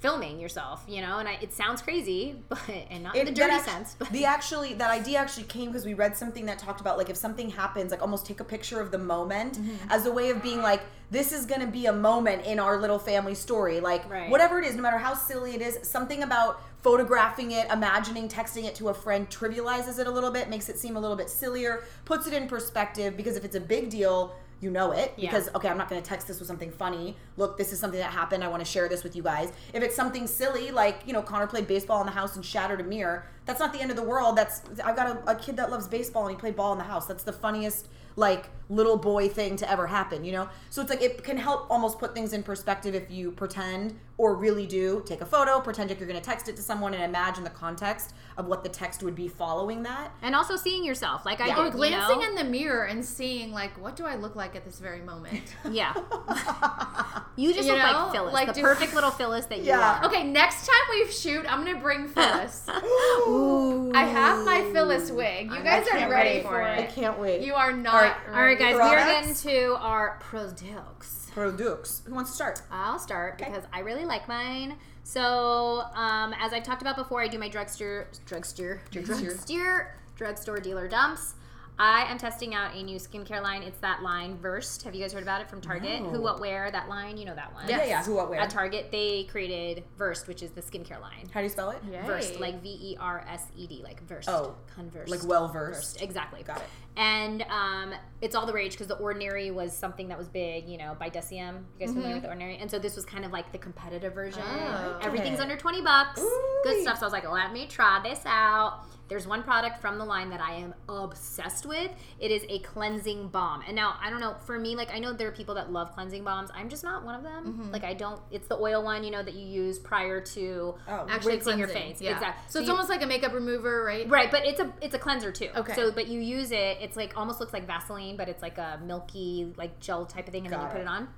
filming 0.00 0.38
yourself 0.38 0.84
you 0.86 1.00
know 1.00 1.18
and 1.18 1.28
I, 1.28 1.32
it 1.42 1.52
sounds 1.52 1.82
crazy 1.82 2.36
but 2.48 2.60
and 2.90 3.02
not 3.02 3.16
It- 3.16 3.20
in 3.20 3.34
the 3.34 3.40
dirty 3.40 3.58
sense 3.58 3.96
but 3.98 4.08
the 4.10 4.24
actually 4.24 4.74
that 4.74 4.90
idea 4.90 5.18
actually 5.18 5.44
came 5.44 5.66
because 5.70 5.84
we 5.84 5.94
read 5.94 6.16
something 6.16 6.46
that 6.46 6.58
talked 6.58 6.80
about 6.80 6.98
like 6.98 7.10
if 7.10 7.16
something 7.16 7.50
happens 7.50 7.90
like 7.90 8.00
almost 8.00 8.24
take 8.26 8.40
a 8.40 8.44
picture 8.44 8.80
of 8.80 8.90
the 8.90 8.98
moment 8.98 9.58
Mm-hmm. 9.58 9.90
as 9.90 10.06
a 10.06 10.12
way 10.12 10.30
of 10.30 10.42
being 10.42 10.62
like 10.62 10.82
this 11.10 11.32
is 11.32 11.46
going 11.46 11.60
to 11.62 11.66
be 11.66 11.86
a 11.86 11.92
moment 11.92 12.44
in 12.44 12.60
our 12.60 12.78
little 12.80 12.98
family 12.98 13.34
story 13.34 13.80
like 13.80 14.08
Right. 14.08 14.30
whatever 14.30 14.58
it 14.60 14.64
is 14.66 14.74
no 14.76 14.82
matter 14.82 14.98
how 14.98 15.14
silly 15.14 15.54
it 15.54 15.62
is 15.62 15.78
something 15.82 16.22
about 16.22 16.60
photographing 16.82 17.50
it 17.52 17.68
imagining 17.72 18.28
texting 18.28 18.64
it 18.64 18.74
to 18.76 18.88
a 18.90 18.94
friend 18.94 19.28
trivializes 19.28 19.98
it 19.98 20.06
a 20.06 20.10
little 20.10 20.30
bit 20.30 20.48
makes 20.48 20.68
it 20.68 20.78
seem 20.78 20.96
a 20.96 21.00
little 21.00 21.16
bit 21.16 21.28
sillier 21.28 21.82
puts 22.04 22.26
it 22.26 22.32
in 22.32 22.46
perspective 22.46 23.16
because 23.16 23.36
if 23.36 23.44
it's 23.44 23.56
a 23.56 23.60
big 23.60 23.90
deal 23.90 24.34
you 24.60 24.70
know 24.70 24.92
it 24.92 25.14
Yeah. 25.16 25.30
because 25.30 25.48
okay 25.54 25.68
i'm 25.68 25.78
not 25.78 25.88
going 25.88 26.02
to 26.02 26.08
text 26.08 26.26
this 26.26 26.38
with 26.38 26.48
something 26.48 26.70
funny. 26.70 27.16
Look 27.36 27.56
this 27.56 27.72
is 27.72 27.78
something 27.78 28.00
that 28.00 28.10
happened. 28.12 28.42
I 28.42 28.48
want 28.48 28.64
to 28.64 28.70
share 28.70 28.88
this 28.88 29.04
with 29.04 29.14
you 29.14 29.22
guys. 29.22 29.52
If 29.72 29.82
it's 29.82 29.94
something 29.94 30.26
silly 30.26 30.70
like 30.70 31.02
you 31.06 31.12
know 31.12 31.22
connor 31.22 31.46
played 31.46 31.66
baseball 31.66 32.00
in 32.00 32.06
the 32.06 32.12
house 32.12 32.36
and 32.36 32.44
shattered 32.44 32.80
a 32.80 32.84
mirror 32.84 33.26
that's 33.46 33.60
not 33.60 33.72
the 33.72 33.80
end 33.80 33.90
of 33.90 33.96
the 33.96 34.02
world. 34.02 34.36
That's 34.36 34.62
i've 34.84 34.96
got 34.96 35.06
a, 35.16 35.30
a 35.30 35.34
kid 35.36 35.56
that 35.56 35.70
loves 35.70 35.86
baseball 35.86 36.26
and 36.26 36.36
he 36.36 36.40
played 36.40 36.56
ball 36.56 36.72
in 36.72 36.78
the 36.78 36.84
house. 36.84 37.06
That's 37.06 37.22
the 37.24 37.32
funniest 37.32 37.88
like 38.16 38.50
little 38.68 38.96
boy 38.96 39.28
thing 39.28 39.54
to 39.56 39.70
ever 39.70 39.86
happen 39.86 40.24
you 40.24 40.32
know? 40.32 40.48
So 40.70 40.82
it's 40.82 40.90
like 40.90 41.02
it 41.02 41.22
can 41.22 41.36
help 41.36 41.66
almost 41.70 41.98
put 41.98 42.14
things 42.14 42.32
in 42.32 42.42
perspective 42.42 42.94
if 42.94 43.10
you 43.10 43.30
pretend 43.30 43.98
or 44.18 44.34
really 44.34 44.66
do 44.66 45.02
take 45.06 45.20
a 45.20 45.26
photo 45.26 45.60
pretend 45.60 45.88
like 45.88 45.98
you're 45.98 46.08
going 46.08 46.20
to 46.20 46.24
text 46.24 46.48
it 46.48 46.56
to 46.56 46.62
someone 46.62 46.92
and 46.92 47.02
imagine 47.02 47.44
the 47.44 47.50
context 47.50 48.12
of 48.36 48.46
what 48.46 48.62
the 48.62 48.68
text 48.68 49.02
would 49.02 49.14
be 49.14 49.28
following 49.28 49.82
that 49.84 50.12
and 50.22 50.34
also 50.34 50.56
seeing 50.56 50.84
yourself 50.84 51.24
like 51.24 51.40
i 51.40 51.46
Yeah. 51.46 51.54
did, 51.54 51.60
Or 51.60 51.64
you 51.66 51.70
glancing 51.72 52.18
know? 52.20 52.26
in 52.28 52.34
the 52.34 52.44
mirror 52.44 52.84
and 52.84 53.04
seeing 53.04 53.52
like, 53.52 53.80
what 53.82 53.96
do 53.96 54.04
I 54.04 54.16
look 54.16 54.34
like 54.36 54.54
at 54.56 54.64
this 54.64 54.78
very 54.80 55.00
moment? 55.00 55.42
yeah 55.70 55.94
you 57.36 57.52
just 57.54 57.66
You 57.68 57.74
look 57.74 57.82
know? 57.82 57.92
like 58.02 58.12
phyllis 58.12 58.34
Like, 58.34 58.46
the 58.48 58.52
do- 58.54 58.62
perfect 58.62 58.94
little 58.94 59.10
phyllis 59.10 59.46
that 59.46 59.58
you 59.60 59.64
Yeah. 59.66 60.00
are 60.00 60.06
Okay, 60.06 60.24
next 60.24 60.66
time 60.66 60.76
we 60.90 61.10
shoot, 61.10 61.44
I'm 61.50 61.64
gonna 61.64 61.80
bring 61.80 62.08
Phyllis. 62.08 62.66
Ooh. 63.28 63.92
I 63.94 64.04
have 64.04 64.44
my 64.44 64.68
Phyllis 64.72 65.10
wig. 65.10 65.46
You 65.50 65.56
I 65.58 65.62
guys 65.62 65.86
are 65.88 66.08
ready 66.10 66.36
wait. 66.38 66.42
for 66.42 66.60
i 66.62 66.76
it. 66.76 66.80
I 66.80 66.86
can't 66.86 67.18
wait 67.18 67.42
You 67.42 67.54
are 67.54 67.72
not. 67.72 67.94
All 67.94 68.00
right. 68.00 68.14
all 68.34 68.42
right 68.42 68.58
guys 68.58 68.74
we 68.74 68.80
are 68.80 68.88
Products? 68.96 69.42
getting 69.42 69.58
to 69.58 69.74
our 69.76 70.18
products 70.20 71.17
products 71.38 72.02
who 72.06 72.14
wants 72.14 72.30
to 72.30 72.34
start 72.36 72.62
I'll 72.70 72.98
start 72.98 73.38
because 73.38 73.64
I 73.72 73.80
really 73.80 74.04
like 74.04 74.28
mine. 74.28 74.76
So, 75.04 75.84
um, 75.94 76.34
as 76.38 76.52
I've 76.52 76.64
talked 76.64 76.82
about 76.82 76.96
before, 76.96 77.22
I 77.22 77.28
do 77.28 77.38
my 77.38 77.48
drugstore, 77.48 78.08
drugstore, 78.26 78.82
Drugstore. 78.90 79.16
drugstore, 79.20 79.96
drugstore 80.16 80.60
dealer 80.60 80.86
dumps. 80.88 81.34
I 81.80 82.10
am 82.10 82.18
testing 82.18 82.56
out 82.56 82.74
a 82.74 82.82
new 82.82 82.96
skincare 82.98 83.40
line. 83.40 83.62
It's 83.62 83.78
that 83.78 84.02
line 84.02 84.36
Versed. 84.36 84.82
Have 84.82 84.96
you 84.96 85.00
guys 85.00 85.12
heard 85.12 85.22
about 85.22 85.40
it 85.40 85.48
from 85.48 85.60
Target? 85.60 86.02
No. 86.02 86.08
Who, 86.10 86.20
what, 86.20 86.40
where? 86.40 86.72
That 86.72 86.88
line, 86.88 87.16
you 87.16 87.24
know 87.24 87.36
that 87.36 87.54
one. 87.54 87.68
yeah 87.68 87.84
yeah 87.84 88.02
who 88.02 88.14
what 88.14 88.28
where 88.28 88.40
At 88.40 88.50
Target, 88.50 88.88
they 88.90 89.24
created 89.30 89.84
Versed, 89.96 90.26
which 90.26 90.42
is 90.42 90.50
the 90.50 90.60
skincare 90.60 91.00
line. 91.00 91.28
how 91.32 91.38
do 91.40 91.44
you 91.44 91.50
spell 91.50 91.70
it 91.70 91.78
Yay. 91.88 92.02
Versed, 92.04 92.40
like 92.40 92.60
V 92.62 92.68
E 92.68 92.96
R 92.98 93.24
S 93.30 93.44
E 93.56 93.68
D, 93.68 93.80
like 93.84 94.02
Versed. 94.08 94.28
Oh, 94.28 94.56
conversed, 94.74 95.08
like 95.10 95.24
well 95.24 95.46
versed 95.48 95.94
Versed, 95.94 96.02
exactly. 96.02 96.42
got 96.42 96.56
it 96.58 96.64
And 96.98 97.42
um, 97.48 97.94
it's 98.20 98.34
all 98.34 98.44
the 98.44 98.52
rage 98.52 98.72
because 98.72 98.88
The 98.88 98.96
Ordinary 98.96 99.50
was 99.52 99.74
something 99.74 100.08
that 100.08 100.18
was 100.18 100.28
big, 100.28 100.68
you 100.68 100.76
know, 100.78 100.96
by 100.98 101.08
Deciem. 101.08 101.62
You 101.78 101.86
guys 101.86 101.94
familiar 101.94 102.14
with 102.14 102.22
The 102.24 102.28
Ordinary? 102.28 102.58
And 102.58 102.68
so 102.70 102.78
this 102.78 102.96
was 102.96 103.04
kind 103.04 103.24
of 103.24 103.30
like 103.30 103.52
the 103.52 103.58
competitive 103.58 104.14
version. 104.14 104.42
Oh. 104.44 104.98
Everything's 105.00 105.38
under 105.40 105.56
20 105.56 105.80
bucks. 105.82 106.20
Ooh. 106.20 106.60
Good 106.64 106.82
stuff. 106.82 106.96
So 106.98 107.02
I 107.04 107.06
was 107.06 107.12
like, 107.12 107.30
let 107.30 107.52
me 107.52 107.66
try 107.68 108.00
this 108.02 108.20
out. 108.26 108.80
There's 109.08 109.26
one 109.26 109.42
product 109.42 109.80
from 109.80 109.96
the 109.96 110.04
line 110.04 110.28
that 110.30 110.40
I 110.42 110.52
am 110.56 110.74
obsessed 110.86 111.64
with. 111.64 111.90
It 112.20 112.30
is 112.30 112.44
a 112.50 112.58
cleansing 112.58 113.28
balm. 113.28 113.62
And 113.66 113.74
now, 113.74 113.96
I 114.02 114.10
don't 114.10 114.20
know, 114.20 114.34
for 114.44 114.58
me, 114.58 114.76
like, 114.76 114.92
I 114.92 114.98
know 114.98 115.14
there 115.14 115.28
are 115.28 115.32
people 115.32 115.54
that 115.54 115.72
love 115.72 115.94
cleansing 115.94 116.24
balms. 116.24 116.50
I'm 116.54 116.68
just 116.68 116.84
not 116.84 117.06
one 117.06 117.14
of 117.14 117.22
them. 117.22 117.70
Like, 117.72 117.84
I 117.84 117.94
don't, 117.94 118.20
it's 118.30 118.48
the 118.48 118.58
oil 118.58 118.82
one, 118.84 119.04
you 119.04 119.10
know, 119.10 119.22
that 119.22 119.32
you 119.32 119.46
use 119.46 119.78
prior 119.78 120.20
to 120.20 120.74
Oh. 120.86 121.06
Actually 121.08 121.36
rinsing 121.36 121.58
your 121.58 121.68
face. 121.68 122.02
Yeah. 122.02 122.14
Exactly. 122.16 122.44
So, 122.48 122.58
it's 122.58 122.66
you- 122.66 122.72
almost 122.72 122.90
like 122.90 123.00
a 123.00 123.06
makeup 123.06 123.32
remover, 123.32 123.82
right? 123.82 124.06
Right, 124.10 124.30
but 124.30 124.44
it's 124.44 124.60
a 124.60 124.70
it's 124.82 124.94
a 124.94 124.98
cleanser 124.98 125.32
too. 125.32 125.48
Okay. 125.56 125.72
So, 125.74 125.90
but 125.90 126.08
you 126.08 126.20
use 126.20 126.50
it. 126.52 126.76
It's 126.88 126.96
like 126.96 127.18
almost 127.18 127.38
looks 127.38 127.52
like 127.52 127.66
Vaseline, 127.66 128.16
but 128.16 128.30
it's 128.30 128.40
like 128.40 128.56
a 128.56 128.80
milky 128.82 129.52
like 129.58 129.78
gel 129.78 130.06
type 130.06 130.26
of 130.26 130.32
thing, 130.32 130.44
and 130.44 130.52
then 130.52 130.58
Got 130.60 130.66
you 130.68 130.72
put 130.72 130.80
it. 130.80 130.84
it 130.84 130.88
on. 130.88 131.08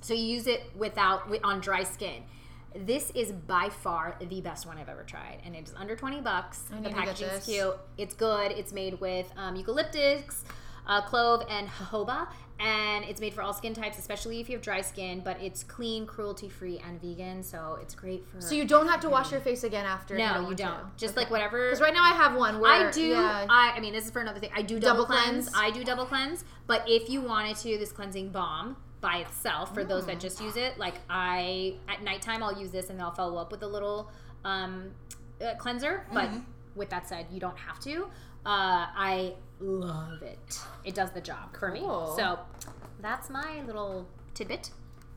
So 0.00 0.14
you 0.14 0.24
use 0.24 0.48
it 0.48 0.72
without 0.76 1.32
on 1.44 1.60
dry 1.60 1.84
skin. 1.84 2.24
This 2.74 3.12
is 3.14 3.30
by 3.30 3.68
far 3.68 4.16
the 4.20 4.40
best 4.40 4.66
one 4.66 4.78
I've 4.78 4.88
ever 4.88 5.04
tried, 5.04 5.38
and 5.44 5.54
it's 5.54 5.72
under 5.76 5.94
twenty 5.94 6.20
bucks. 6.20 6.58
The 6.62 6.74
need 6.76 6.84
to 6.84 6.88
get 6.90 6.98
packaging's 6.98 7.44
cute. 7.46 7.76
It's 7.98 8.14
good. 8.14 8.50
It's 8.50 8.72
made 8.72 8.98
with 9.00 9.30
um, 9.36 9.54
eucalyptus, 9.54 10.42
uh, 10.88 11.02
clove, 11.02 11.44
and 11.48 11.68
jojoba, 11.68 12.26
and 12.62 13.04
it's 13.04 13.20
made 13.20 13.34
for 13.34 13.42
all 13.42 13.52
skin 13.52 13.74
types, 13.74 13.98
especially 13.98 14.40
if 14.40 14.48
you 14.48 14.54
have 14.56 14.62
dry 14.62 14.80
skin. 14.80 15.20
But 15.24 15.40
it's 15.42 15.64
clean, 15.64 16.06
cruelty 16.06 16.48
free, 16.48 16.80
and 16.86 17.00
vegan, 17.00 17.42
so 17.42 17.78
it's 17.82 17.94
great 17.94 18.24
for. 18.26 18.40
So 18.40 18.54
you 18.54 18.64
don't 18.64 18.86
have 18.88 19.00
to 19.00 19.08
wash 19.08 19.32
your 19.32 19.40
face 19.40 19.64
again 19.64 19.84
after. 19.84 20.16
no, 20.16 20.48
you 20.48 20.54
don't. 20.54 20.78
to. 20.78 20.86
Just 20.96 21.14
Okay. 21.14 21.22
like 21.22 21.30
whatever. 21.30 21.66
Because 21.66 21.80
right 21.80 21.92
now 21.94 22.02
I 22.04 22.10
have 22.14 22.34
one 22.36 22.60
where 22.60 22.70
I 22.88 22.90
do. 22.92 23.00
Yeah, 23.08 23.46
I, 23.48 23.72
I 23.76 23.80
mean, 23.80 23.92
this 23.92 24.04
is 24.04 24.10
for 24.10 24.20
another 24.20 24.38
thing. 24.40 24.50
I 24.54 24.62
do 24.62 24.78
double, 24.78 25.04
Double 25.04 25.06
cleanse. 25.06 25.48
cleanse. 25.48 25.74
I 25.74 25.76
do 25.76 25.82
double 25.84 26.06
cleanse. 26.06 26.44
But 26.66 26.84
if 26.88 27.10
you 27.10 27.20
wanted 27.20 27.56
to, 27.58 27.76
this 27.78 27.90
cleansing 27.92 28.30
balm 28.30 28.76
by 29.00 29.16
itself, 29.18 29.74
for 29.74 29.82
Mm. 29.84 29.88
those 29.88 30.06
that 30.06 30.20
just 30.20 30.40
use 30.40 30.56
it, 30.56 30.78
like 30.78 30.94
I 31.10 31.74
at 31.88 32.02
nighttime, 32.04 32.42
I'll 32.42 32.56
use 32.58 32.70
this 32.70 32.88
and 32.90 33.02
I'll 33.02 33.10
follow 33.14 33.36
up 33.38 33.50
with 33.50 33.62
a 33.64 33.66
little 33.66 34.10
um, 34.44 34.92
uh, 35.44 35.54
cleanser. 35.58 36.06
But 36.12 36.28
Mm-hmm. 36.30 36.40
with 36.76 36.90
that 36.90 37.08
said, 37.08 37.26
you 37.32 37.40
don't 37.40 37.58
have 37.58 37.80
to. 37.80 38.08
Uh, 38.44 38.86
I 38.94 39.34
love 39.60 40.22
it. 40.22 40.60
It 40.84 40.94
does 40.94 41.10
the 41.10 41.20
job 41.20 41.56
for 41.56 41.70
me. 41.70 41.80
So 42.16 42.38
that's 43.00 43.30
my 43.30 43.62
little 43.66 44.08
tidbit. 44.34 44.70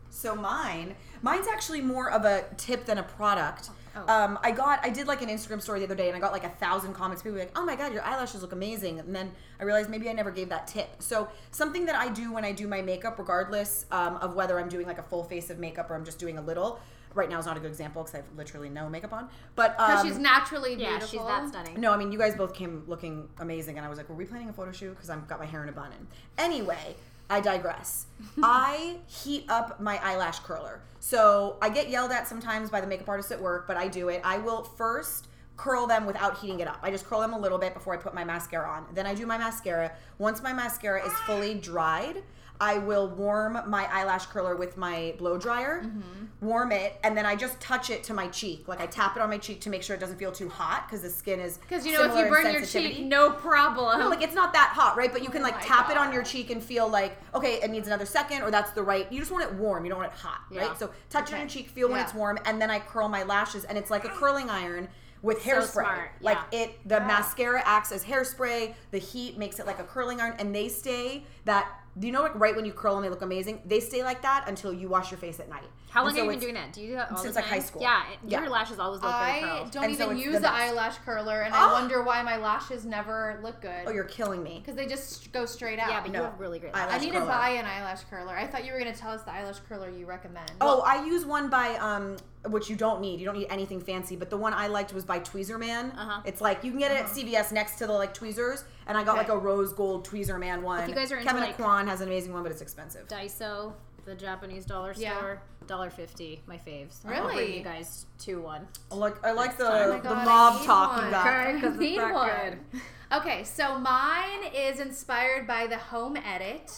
So 0.10 0.36
mine, 0.36 0.96
mine's 1.22 1.48
actually 1.48 1.82
more 1.82 2.10
of 2.10 2.24
a 2.24 2.46
tip 2.58 2.86
than 2.86 3.00
a 3.00 3.04
product. 3.04 3.70
Oh. 3.96 4.14
Um, 4.14 4.40
I 4.44 4.52
got, 4.52 4.80
I 4.84 4.90
did 4.90 5.08
like 5.08 5.22
an 5.22 5.30
Instagram 5.30 5.62
story 5.62 5.80
the 5.80 5.86
other 5.86 5.96
day, 5.96 6.08
and 6.08 6.16
I 6.16 6.20
got 6.20 6.32
like 6.32 6.44
a 6.44 6.50
thousand 6.50 6.94
comments. 6.94 7.22
People 7.22 7.34
were 7.34 7.40
like, 7.40 7.58
"Oh 7.58 7.66
my 7.66 7.76
god, 7.76 7.94
your 7.94 8.04
eyelashes 8.04 8.42
look 8.42 8.52
amazing!" 8.52 9.00
And 9.00 9.16
then 9.16 9.32
I 9.60 9.64
realized 9.64 9.90
maybe 9.90 10.10
I 10.10 10.14
never 10.14 10.32
gave 10.32 10.50
that 10.50 10.68
tip. 10.68 11.02
So 11.02 11.30
something 11.52 11.86
that 11.86 11.96
I 11.96 12.10
do 12.10 12.34
when 12.34 12.44
I 12.44 12.52
do 12.52 12.68
my 12.68 12.82
makeup, 12.82 13.18
regardless 13.18 13.86
um, 13.92 14.18
of 14.18 14.36
whether 14.36 14.60
I'm 14.60 14.70
doing 14.70 14.86
like 14.86 15.00
a 15.00 15.04
full 15.04 15.24
face 15.24 15.50
of 15.50 15.60
makeup 15.60 15.90
or 15.90 15.96
I'm 15.96 16.06
just 16.06 16.20
doing 16.20 16.38
a 16.38 16.42
little. 16.42 16.80
Right 17.16 17.30
now 17.30 17.40
is 17.40 17.46
not 17.46 17.58
a 17.58 17.60
good 17.60 17.72
example 17.72 18.04
because 18.04 18.14
I 18.14 18.18
have 18.18 18.26
literally 18.36 18.70
no 18.70 18.90
makeup 18.90 19.14
on. 19.14 19.30
But 19.56 19.80
um, 19.80 19.90
because 19.90 20.06
she's 20.06 20.20
naturally 20.20 20.76
beautiful. 20.76 21.00
Yeah, 21.00 21.06
she's 21.06 21.20
that 21.20 21.48
stunning. 21.50 21.80
no, 21.80 21.92
I 21.92 21.98
mean, 21.98 22.12
you 22.12 22.20
guys 22.20 22.36
both 22.36 22.54
came 22.54 22.84
looking 22.88 23.28
amazing, 23.40 23.78
and 23.78 23.86
I 23.86 23.90
was 23.90 23.98
like, 23.98 24.10
were 24.10 24.16
we 24.16 24.26
planning 24.26 24.50
a 24.50 24.54
photo 24.54 24.72
shoot? 24.72 24.92
Because 24.92 25.10
I've 25.10 25.28
got 25.28 25.40
my 25.40 25.46
hair 25.46 25.64
in 25.64 25.70
a 25.70 25.72
bun. 25.72 25.92
And 25.98 26.08
anyway, 26.38 26.96
I 27.30 27.40
digress. 27.42 28.06
I 28.44 28.98
heat 29.08 29.46
up 29.50 29.80
my 29.80 29.98
eyelash 30.04 30.40
curler. 30.40 30.82
So 31.00 31.58
I 31.62 31.70
get 31.70 31.90
yelled 31.90 32.12
at 32.12 32.28
sometimes 32.28 32.70
by 32.70 32.82
the 32.82 32.88
makeup 32.88 33.10
artist 33.10 33.32
at 33.32 33.42
work, 33.42 33.68
but 33.68 33.78
I 33.78 33.88
do 33.88 34.10
it. 34.10 34.22
I 34.24 34.38
will 34.38 34.64
first 34.64 35.28
curl 35.58 35.88
them 35.88 36.06
without 36.06 36.38
heating 36.38 36.60
it 36.60 36.68
up. 36.68 36.80
I 36.84 36.92
just 36.92 37.06
curl 37.06 37.22
them 37.22 37.34
a 37.34 37.40
little 37.40 37.58
bit 37.58 37.74
before 37.74 37.94
I 37.94 37.98
put 37.98 38.14
my 38.14 38.24
mascara 38.24 38.70
on. 38.70 38.86
Then 38.94 39.06
I 39.06 39.16
do 39.16 39.26
my 39.26 39.38
mascara. 39.38 39.92
Once 40.18 40.44
my 40.44 40.52
mascara 40.54 41.06
is 41.06 41.14
fully 41.26 41.56
dried, 41.56 42.24
I 42.62 42.78
will 42.78 43.08
warm 43.10 43.58
my 43.68 43.88
eyelash 43.92 44.26
curler 44.28 44.56
with 44.56 44.78
my 44.78 45.14
blow 45.18 45.38
dryer, 45.38 45.82
Mm-hmm. 45.84 46.46
warm 46.46 46.72
it, 46.72 46.98
and 47.04 47.18
then 47.18 47.26
I 47.26 47.36
just 47.36 47.60
touch 47.60 47.90
it 47.90 48.04
to 48.06 48.14
my 48.14 48.28
cheek. 48.30 48.68
Like 48.68 48.80
I 48.80 48.86
tap 48.86 49.16
it 49.18 49.22
on 49.22 49.30
my 49.30 49.38
cheek 49.38 49.62
to 49.62 49.70
make 49.70 49.84
sure 49.84 49.96
it 49.96 50.00
doesn't 50.00 50.18
feel 50.18 50.32
too 50.32 50.48
hot 50.50 50.88
because 50.88 51.02
the 51.02 51.10
skin 51.10 51.40
is 51.40 51.58
Because 51.58 51.86
you 51.86 51.94
know, 51.94 52.04
if 52.04 52.18
you 52.18 52.30
burn 52.32 52.52
your 52.54 52.66
cheek, 52.66 53.02
no 53.02 53.32
problem. 53.32 54.00
No, 54.00 54.10
like 54.10 54.22
it's 54.22 54.36
not 54.36 54.54
that 54.54 54.70
hot, 54.74 54.96
right? 54.98 55.12
But 55.12 55.22
you 55.24 55.30
can 55.30 55.42
Oh 55.42 55.46
like 55.46 55.56
my 55.56 55.62
tap 55.64 55.90
it 55.90 55.98
on 55.98 56.14
your 56.14 56.24
cheek 56.24 56.50
and 56.50 56.64
feel 56.64 56.88
like, 56.88 57.18
okay, 57.34 57.60
it 57.62 57.70
needs 57.72 57.88
another 57.88 58.06
second, 58.06 58.42
or 58.42 58.52
that's 58.52 58.72
the 58.72 58.84
right. 58.84 59.12
You 59.12 59.20
just 59.20 59.32
want 59.32 59.44
it 59.44 59.54
warm. 59.56 59.84
You 59.86 59.90
don't 59.90 60.00
want 60.00 60.12
it 60.14 60.18
hot, 60.18 60.42
Yeah. 60.52 60.68
right? 60.68 60.80
So 60.80 60.92
touch 61.10 61.30
it 61.30 61.34
on 61.34 61.40
your 61.42 61.50
cheek, 61.50 61.70
feel 61.70 61.90
when 61.90 62.00
it's 62.00 62.14
warm, 62.14 62.40
and 62.46 62.62
then 62.62 62.70
I 62.72 62.80
curl 62.80 63.10
my 63.10 63.24
lashes, 63.24 63.64
and 63.66 63.78
it's 63.78 63.92
like 63.92 64.06
a 64.06 64.10
curling 64.10 64.50
iron 64.50 64.88
with 65.22 65.42
hairspray. 65.42 66.08
Like 66.22 66.38
yeah. 66.52 66.60
it, 66.62 66.88
the 66.88 67.00
mascara 67.02 67.62
acts 67.66 67.92
as 67.92 68.04
hairspray. 68.04 68.76
The 68.92 69.00
heat 69.00 69.38
makes 69.38 69.60
it 69.60 69.66
like 69.66 69.80
a 69.80 69.84
curling 69.84 70.22
iron, 70.22 70.36
and 70.40 70.54
they 70.56 70.70
stay 70.70 71.24
that. 71.46 71.68
Do 71.98 72.08
you 72.08 72.12
know 72.14 72.22
like 72.24 72.36
right 72.36 72.54
when 72.56 72.66
you 72.66 72.74
curl 72.74 72.96
them, 72.96 73.04
they 73.04 73.10
look 73.10 73.22
amazing. 73.22 73.62
They 73.66 73.80
stay 73.80 74.04
like 74.04 74.22
that 74.24 74.50
until 74.50 74.74
you 74.74 74.90
wash 74.90 75.12
your 75.12 75.18
face 75.18 75.40
at 75.40 75.48
night. 75.48 75.64
How 75.90 76.04
long 76.04 76.12
so 76.14 76.18
have 76.18 76.26
you 76.26 76.32
been 76.32 76.40
doing 76.42 76.54
that? 76.56 76.74
Do 76.74 76.82
you 76.82 76.88
do 76.90 76.94
that 76.96 77.10
all 77.12 77.18
Since, 77.18 77.36
the 77.36 77.40
like, 77.42 77.46
time? 77.50 77.54
high 77.62 77.66
school. 77.66 77.82
Yeah, 77.82 78.04
it- 78.12 78.20
Yeah. 78.28 78.42
your 78.42 78.50
lashes 78.50 78.80
always 78.80 79.02
look 79.02 79.14
very 79.14 79.32
I 79.32 79.40
curled. 79.42 79.72
don't 79.72 79.84
And 79.86 79.94
even 79.94 80.12
it's 80.18 80.26
use 80.26 80.34
the 80.34 80.40
the, 80.42 80.52
eyelash 80.54 80.98
curler, 81.06 81.44
and 81.44 81.54
Oh. 81.54 81.58
I 81.58 81.72
wonder 81.72 82.04
why 82.04 82.22
my 82.22 82.36
lashes 82.36 82.84
never 82.84 83.40
look 83.42 83.62
good. 83.62 83.84
Oh, 83.88 83.92
you're 83.92 84.04
killing 84.04 84.44
me. 84.44 84.60
Because 84.60 84.76
they 84.76 84.88
just 84.88 85.32
go 85.32 85.46
straight 85.46 85.80
out. 85.80 85.90
Yeah, 85.90 86.02
but 86.02 86.12
No. 86.12 86.20
you 86.20 86.26
have 86.26 86.38
really 86.38 86.60
great 86.60 86.76
Eyelash 86.76 86.96
I 86.96 86.98
need 86.98 87.12
curler. 87.14 87.26
to 87.26 87.32
buy 87.32 87.50
an 87.52 87.66
eyelash 87.66 88.04
curler. 88.10 88.36
I 88.36 88.46
thought 88.46 88.66
you 88.66 88.74
were 88.74 88.80
going 88.80 88.94
to 88.94 89.00
tell 89.00 89.12
us 89.12 89.22
the 89.24 89.32
eyelash 89.32 89.60
curler 89.70 89.90
you 89.90 90.06
recommend. 90.06 90.52
Oh, 90.60 90.82
I 90.82 91.06
use 91.06 91.26
one 91.26 91.50
by 91.50 91.76
um 91.78 92.18
which 92.50 92.70
you 92.70 92.76
don't 92.76 93.02
need. 93.02 93.20
You 93.20 93.26
don't 93.26 93.38
need 93.38 93.48
anything 93.50 93.80
fancy. 93.82 94.16
But 94.16 94.30
the 94.30 94.38
one 94.38 94.54
I 94.54 94.68
liked 94.68 94.94
was 94.94 95.04
by 95.06 95.20
Tweezerman. 95.20 95.96
Uh-huh. 95.98 96.22
It's 96.26 96.42
like 96.42 96.64
you 96.64 96.72
can 96.72 96.80
get 96.80 96.92
it 96.92 96.98
at 96.98 97.06
CVS 97.08 97.52
next 97.52 97.78
to 97.78 97.88
the 97.88 97.94
like 97.94 98.14
tweezers, 98.14 98.64
and 98.88 98.98
I 98.98 99.04
got 99.04 99.18
Okay. 99.18 99.28
like 99.28 99.30
a 99.30 99.38
rose 99.38 99.74
gold 99.74 100.08
Tweezerman 100.08 100.62
one. 100.62 100.88
you 100.90 100.96
guys 100.96 101.12
are 101.12 101.16
into, 101.18 101.28
Kevin 101.28 101.44
like- 101.44 101.56
Kwan 101.56 101.88
has 101.88 102.02
an 102.02 102.08
amazing 102.08 102.34
one, 102.34 102.44
but 102.44 102.52
it's 102.52 102.62
expensive. 102.62 103.08
Daiso, 103.08 103.74
the 104.06 104.16
Japanese 104.16 104.66
dollar 104.66 104.94
Yeah. 104.96 105.18
store, 105.18 105.42
dollar 105.68 105.90
fifty, 105.90 106.42
my 106.48 106.58
faves. 106.58 107.04
I'll 107.06 107.12
Really? 107.12 107.36
bring 107.36 107.54
you 107.54 107.64
guys 107.64 108.06
two 108.20 108.42
one. 108.42 108.68
I 108.92 108.96
like 108.96 109.26
I 109.26 109.32
like 109.32 109.58
the 109.58 109.66
Oh 109.68 109.90
my 109.92 109.98
the 109.98 110.04
God, 110.04 110.18
I 110.18 110.26
mob 110.26 110.60
need 110.60 110.66
talk 110.66 110.96
one. 110.98 111.06
you 111.06 111.12
got. 111.12 111.28
Okay, 111.28 111.60
'cause 111.62 111.72
it's 111.72 111.80
Need 111.80 112.00
that 112.00 112.14
one. 112.14 112.30
good. 112.72 112.82
Okay, 113.14 113.44
so 113.44 113.78
mine 113.80 114.44
is 114.54 114.80
inspired 114.80 115.46
by 115.48 115.68
the 115.68 115.78
Home 115.78 116.18
Edit. 116.18 116.72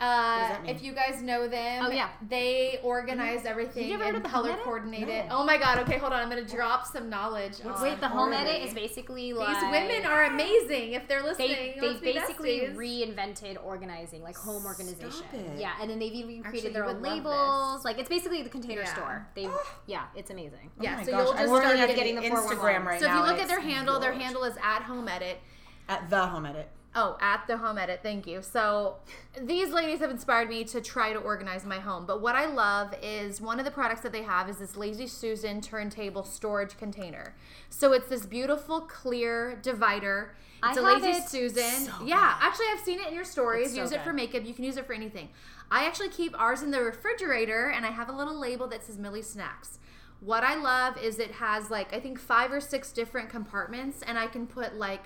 Uh, 0.00 0.48
that 0.48 0.62
mean? 0.62 0.76
if 0.76 0.82
you 0.82 0.92
guys 0.92 1.20
know 1.22 1.48
them, 1.48 1.84
Oh, 1.86 1.90
yeah. 1.90 2.08
they 2.28 2.78
organize 2.84 3.44
everything 3.44 3.88
never 3.88 4.04
heard 4.04 4.14
and 4.14 4.16
of 4.18 4.22
the 4.22 4.28
Home 4.28 4.42
color 4.44 4.52
Edit? 4.52 4.64
coordinate 4.64 5.08
it. 5.08 5.26
No. 5.28 5.38
Oh 5.38 5.44
my 5.44 5.58
god! 5.58 5.78
Okay, 5.80 5.98
hold 5.98 6.12
on. 6.12 6.20
I'm 6.22 6.28
gonna 6.28 6.44
drop 6.44 6.86
some 6.86 7.10
knowledge. 7.10 7.54
on 7.64 7.82
Wait, 7.82 7.98
the 8.00 8.06
home 8.08 8.32
Orly. 8.32 8.36
edit 8.36 8.62
is 8.68 8.74
basically 8.74 9.32
like 9.32 9.48
These 9.60 9.70
women 9.72 10.06
are 10.06 10.24
amazing. 10.26 10.92
If 10.92 11.08
they're 11.08 11.22
listening, 11.24 11.48
they 11.48 11.76
they 11.80 11.86
let's 11.88 12.00
basically 12.00 12.60
besties. 12.60 12.76
reinvented 12.76 13.56
organizing, 13.64 14.22
like 14.22 14.36
home 14.36 14.64
organization. 14.64 15.24
it. 15.32 15.58
Yeah, 15.58 15.72
and 15.80 15.90
then 15.90 15.98
they've 15.98 16.12
even 16.12 16.38
Actually, 16.38 16.50
created 16.50 16.74
their 16.74 16.84
own 16.84 17.02
labels. 17.02 17.84
Like 17.84 17.98
it's 17.98 18.08
basically 18.08 18.42
the 18.42 18.50
container 18.50 18.82
Yeah. 18.82 18.94
store. 18.94 19.26
They 19.34 19.48
yeah, 19.86 20.04
it's 20.14 20.30
amazing. 20.30 20.70
yeah. 20.80 20.92
oh 20.94 20.96
my 20.98 21.04
so 21.04 21.10
gosh, 21.10 21.24
you'll 21.24 21.32
just 21.34 21.46
start 21.64 21.76
at 21.90 21.96
getting 21.96 22.14
the 22.14 22.20
the 22.20 22.28
411. 22.28 22.58
Instagram 22.58 22.84
right 22.86 23.00
now. 23.00 23.06
So 23.06 23.12
if 23.12 23.18
you 23.18 23.32
look 23.32 23.40
at 23.40 23.48
their 23.48 23.58
it's 23.58 23.66
handle, 23.66 23.98
their 23.98 24.12
handle 24.12 24.44
is 24.44 24.56
at 24.62 24.82
Home 24.82 25.08
Edit. 25.08 25.40
at 25.88 26.08
the 26.10 26.26
home 26.26 26.46
edit. 26.46 26.68
Oh, 26.94 27.16
at 27.20 27.46
the 27.46 27.58
home 27.58 27.78
edit. 27.78 28.00
Thank 28.02 28.26
you. 28.26 28.42
So 28.42 28.96
these 29.40 29.70
ladies 29.70 30.00
have 30.00 30.10
inspired 30.10 30.48
me 30.48 30.64
to 30.64 30.80
try 30.80 31.12
to 31.12 31.18
organize 31.18 31.64
my 31.64 31.78
home. 31.78 32.06
But 32.06 32.22
what 32.22 32.34
I 32.34 32.46
love 32.46 32.94
is 33.02 33.40
one 33.40 33.58
of 33.58 33.64
the 33.64 33.70
products 33.70 34.00
that 34.00 34.12
they 34.12 34.22
have 34.22 34.48
is 34.48 34.56
this 34.56 34.76
Lazy 34.76 35.06
Susan 35.06 35.60
turntable 35.60 36.24
storage 36.24 36.76
container. 36.78 37.36
So 37.68 37.92
it's 37.92 38.08
this 38.08 38.24
beautiful 38.24 38.80
clear 38.80 39.58
divider. 39.62 40.34
I 40.62 40.70
It's 40.70 40.78
a 40.78 40.82
Lazy 40.82 41.08
it. 41.08 41.28
Susan. 41.28 41.86
So 41.86 41.92
yeah, 42.04 42.38
actually 42.40 42.66
I've 42.72 42.80
seen 42.80 43.00
it 43.00 43.08
in 43.08 43.14
your 43.14 43.24
stories. 43.24 43.72
So 43.74 43.82
use 43.82 43.92
it 43.92 43.96
good. 43.96 44.04
for 44.04 44.12
makeup. 44.12 44.44
You 44.44 44.54
can 44.54 44.64
use 44.64 44.76
it 44.76 44.86
for 44.86 44.94
anything. 44.94 45.28
I 45.70 45.84
actually 45.86 46.08
keep 46.08 46.38
ours 46.40 46.62
in 46.62 46.70
the 46.70 46.80
refrigerator 46.80 47.68
and 47.68 47.84
I 47.84 47.90
have 47.90 48.08
a 48.08 48.12
little 48.12 48.38
label 48.38 48.66
that 48.68 48.82
says 48.82 48.98
Millie 48.98 49.22
Snacks. 49.22 49.78
What 50.20 50.42
I 50.42 50.56
love 50.56 50.98
is 51.00 51.18
it 51.18 51.32
has 51.32 51.70
like 51.70 51.94
I 51.94 52.00
think 52.00 52.18
five 52.18 52.50
or 52.50 52.60
six 52.60 52.90
different 52.92 53.28
compartments 53.28 54.02
and 54.02 54.18
I 54.18 54.26
can 54.26 54.46
put 54.46 54.74
like 54.74 55.04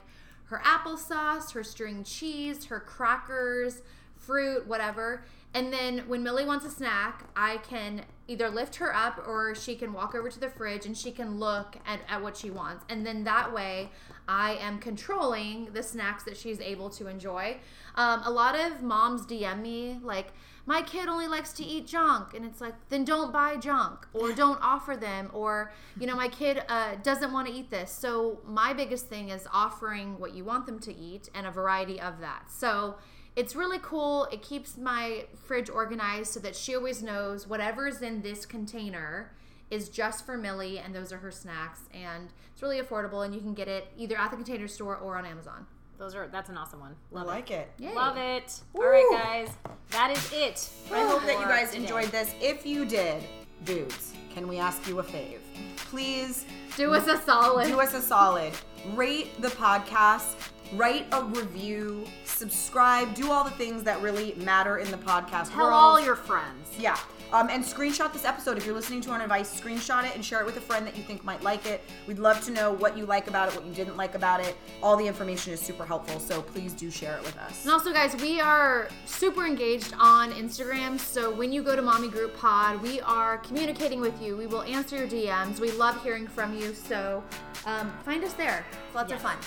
her 0.52 0.60
applesauce, 0.66 1.52
her 1.52 1.64
string 1.64 2.04
cheese, 2.04 2.66
her 2.66 2.78
crackers, 2.78 3.80
fruit, 4.14 4.66
whatever. 4.66 5.24
And 5.54 5.72
then 5.72 6.00
when 6.08 6.22
Millie 6.22 6.44
wants 6.44 6.66
a 6.66 6.70
snack, 6.70 7.24
I 7.34 7.56
can 7.58 8.02
either 8.28 8.50
lift 8.50 8.76
her 8.76 8.94
up 8.94 9.26
or 9.26 9.54
she 9.54 9.74
can 9.74 9.94
walk 9.94 10.14
over 10.14 10.28
to 10.28 10.38
the 10.38 10.50
fridge 10.50 10.84
and 10.84 10.94
she 10.96 11.10
can 11.10 11.38
look 11.38 11.76
at, 11.86 12.00
at 12.06 12.22
what 12.22 12.36
she 12.36 12.50
wants. 12.50 12.84
And 12.90 13.06
then 13.06 13.24
that 13.24 13.54
way, 13.54 13.90
I 14.28 14.56
am 14.56 14.78
controlling 14.78 15.70
the 15.72 15.82
snacks 15.82 16.22
that 16.24 16.36
she's 16.36 16.60
able 16.60 16.90
to 16.90 17.06
enjoy. 17.06 17.56
Um, 17.94 18.20
a 18.22 18.30
lot 18.30 18.54
of 18.54 18.82
moms 18.82 19.24
DM 19.24 19.62
me, 19.62 20.00
like, 20.02 20.34
my 20.64 20.82
kid 20.82 21.08
only 21.08 21.26
likes 21.26 21.52
to 21.54 21.64
eat 21.64 21.86
junk. 21.86 22.34
And 22.34 22.44
it's 22.44 22.60
like, 22.60 22.74
then 22.88 23.04
don't 23.04 23.32
buy 23.32 23.56
junk 23.56 24.06
or 24.12 24.32
don't 24.32 24.58
offer 24.62 24.96
them. 24.96 25.30
Or, 25.32 25.72
you 25.98 26.06
know, 26.06 26.16
my 26.16 26.28
kid 26.28 26.62
uh, 26.68 26.96
doesn't 27.02 27.32
want 27.32 27.48
to 27.48 27.52
eat 27.52 27.70
this. 27.70 27.90
So, 27.90 28.40
my 28.46 28.72
biggest 28.72 29.06
thing 29.06 29.30
is 29.30 29.46
offering 29.52 30.18
what 30.18 30.34
you 30.34 30.44
want 30.44 30.66
them 30.66 30.78
to 30.80 30.94
eat 30.94 31.28
and 31.34 31.46
a 31.46 31.50
variety 31.50 32.00
of 32.00 32.20
that. 32.20 32.50
So, 32.50 32.96
it's 33.34 33.56
really 33.56 33.78
cool. 33.80 34.28
It 34.30 34.42
keeps 34.42 34.76
my 34.76 35.24
fridge 35.46 35.70
organized 35.70 36.32
so 36.32 36.40
that 36.40 36.54
she 36.54 36.74
always 36.76 37.02
knows 37.02 37.46
whatever's 37.46 38.02
in 38.02 38.20
this 38.20 38.44
container 38.44 39.32
is 39.70 39.88
just 39.88 40.26
for 40.26 40.36
Millie, 40.36 40.78
and 40.78 40.94
those 40.94 41.12
are 41.12 41.18
her 41.18 41.30
snacks. 41.30 41.80
And 41.94 42.28
it's 42.52 42.62
really 42.62 42.78
affordable, 42.78 43.24
and 43.24 43.34
you 43.34 43.40
can 43.40 43.54
get 43.54 43.68
it 43.68 43.88
either 43.96 44.18
at 44.18 44.30
the 44.30 44.36
container 44.36 44.68
store 44.68 44.96
or 44.96 45.16
on 45.16 45.24
Amazon. 45.24 45.66
Those 45.98 46.14
are 46.14 46.26
that's 46.28 46.48
an 46.48 46.56
awesome 46.56 46.80
one. 46.80 46.94
I 47.12 47.18
Love 47.18 47.26
like 47.26 47.50
it. 47.50 47.70
Yay. 47.78 47.94
Love 47.94 48.16
it. 48.16 48.60
Woo. 48.72 48.82
All 48.84 48.90
right, 48.90 49.08
guys, 49.12 49.50
that 49.90 50.10
is 50.10 50.32
it. 50.32 50.68
I 50.92 51.06
hope 51.06 51.22
that 51.26 51.38
you 51.38 51.46
guys 51.46 51.70
today. 51.70 51.82
enjoyed 51.82 52.06
this. 52.06 52.34
If 52.40 52.66
you 52.66 52.84
did, 52.84 53.22
dudes, 53.64 54.12
can 54.34 54.48
we 54.48 54.58
ask 54.58 54.86
you 54.88 54.98
a 54.98 55.02
fave? 55.04 55.38
Please 55.76 56.44
Do 56.76 56.92
us 56.94 57.06
a 57.06 57.18
solid. 57.24 57.68
do 57.68 57.80
us 57.80 57.94
a 57.94 58.00
solid. 58.02 58.52
Rate 58.94 59.40
the 59.40 59.48
podcast, 59.48 60.34
write 60.74 61.06
a 61.12 61.22
review, 61.22 62.04
subscribe, 62.24 63.14
do 63.14 63.30
all 63.30 63.44
the 63.44 63.50
things 63.50 63.84
that 63.84 64.00
really 64.02 64.34
matter 64.38 64.78
in 64.78 64.90
the 64.90 64.96
podcast 64.96 65.50
Tell 65.52 65.58
world. 65.66 65.72
all 65.74 66.00
your 66.00 66.16
friends. 66.16 66.68
Yeah. 66.78 66.98
Um, 67.32 67.48
and 67.48 67.64
screenshot 67.64 68.12
this 68.12 68.26
episode. 68.26 68.58
If 68.58 68.66
you're 68.66 68.74
listening 68.74 69.00
to 69.02 69.10
our 69.10 69.20
advice, 69.20 69.58
screenshot 69.58 70.04
it 70.04 70.14
and 70.14 70.22
share 70.24 70.40
it 70.40 70.46
with 70.46 70.58
a 70.58 70.60
friend 70.60 70.86
that 70.86 70.96
you 70.96 71.02
think 71.02 71.24
might 71.24 71.42
like 71.42 71.64
it. 71.64 71.82
We'd 72.06 72.18
love 72.18 72.44
to 72.44 72.50
know 72.50 72.72
what 72.72 72.96
you 72.96 73.06
like 73.06 73.26
about 73.26 73.48
it, 73.48 73.56
what 73.56 73.64
you 73.64 73.72
didn't 73.72 73.96
like 73.96 74.14
about 74.14 74.40
it. 74.40 74.54
All 74.82 74.96
the 74.96 75.06
information 75.06 75.52
is 75.54 75.60
super 75.60 75.86
helpful, 75.86 76.20
so 76.20 76.42
please 76.42 76.74
do 76.74 76.90
share 76.90 77.16
it 77.16 77.22
with 77.22 77.38
us. 77.38 77.64
And 77.64 77.72
also, 77.72 77.90
guys, 77.92 78.14
we 78.16 78.38
are 78.40 78.88
super 79.06 79.46
engaged 79.46 79.94
on 79.98 80.30
Instagram. 80.32 80.98
So 80.98 81.34
when 81.34 81.52
you 81.52 81.62
go 81.62 81.74
to 81.74 81.80
Mommy 81.80 82.08
Group 82.08 82.36
Pod, 82.36 82.82
we 82.82 83.00
are 83.00 83.38
communicating 83.38 84.00
with 84.00 84.20
you. 84.20 84.36
We 84.36 84.46
will 84.46 84.62
answer 84.62 84.96
your 84.98 85.08
DMs. 85.08 85.58
We 85.58 85.72
love 85.72 86.02
hearing 86.02 86.26
from 86.26 86.54
you. 86.58 86.74
So 86.74 87.24
um, 87.64 87.90
find 88.04 88.22
us 88.24 88.34
there. 88.34 88.66
It's 88.86 88.94
lots 88.94 89.10
of 89.10 89.22
fun. 89.22 89.38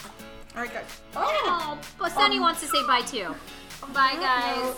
All 0.55 0.61
right, 0.61 0.73
guys. 0.73 1.01
Oh, 1.15 1.79
but 1.99 2.11
Sunny 2.13 2.39
wants 2.39 2.61
to 2.61 2.67
say 2.67 2.81
bye 2.87 3.01
too. 3.01 3.35
Bye, 3.93 4.15
guys. 4.19 4.75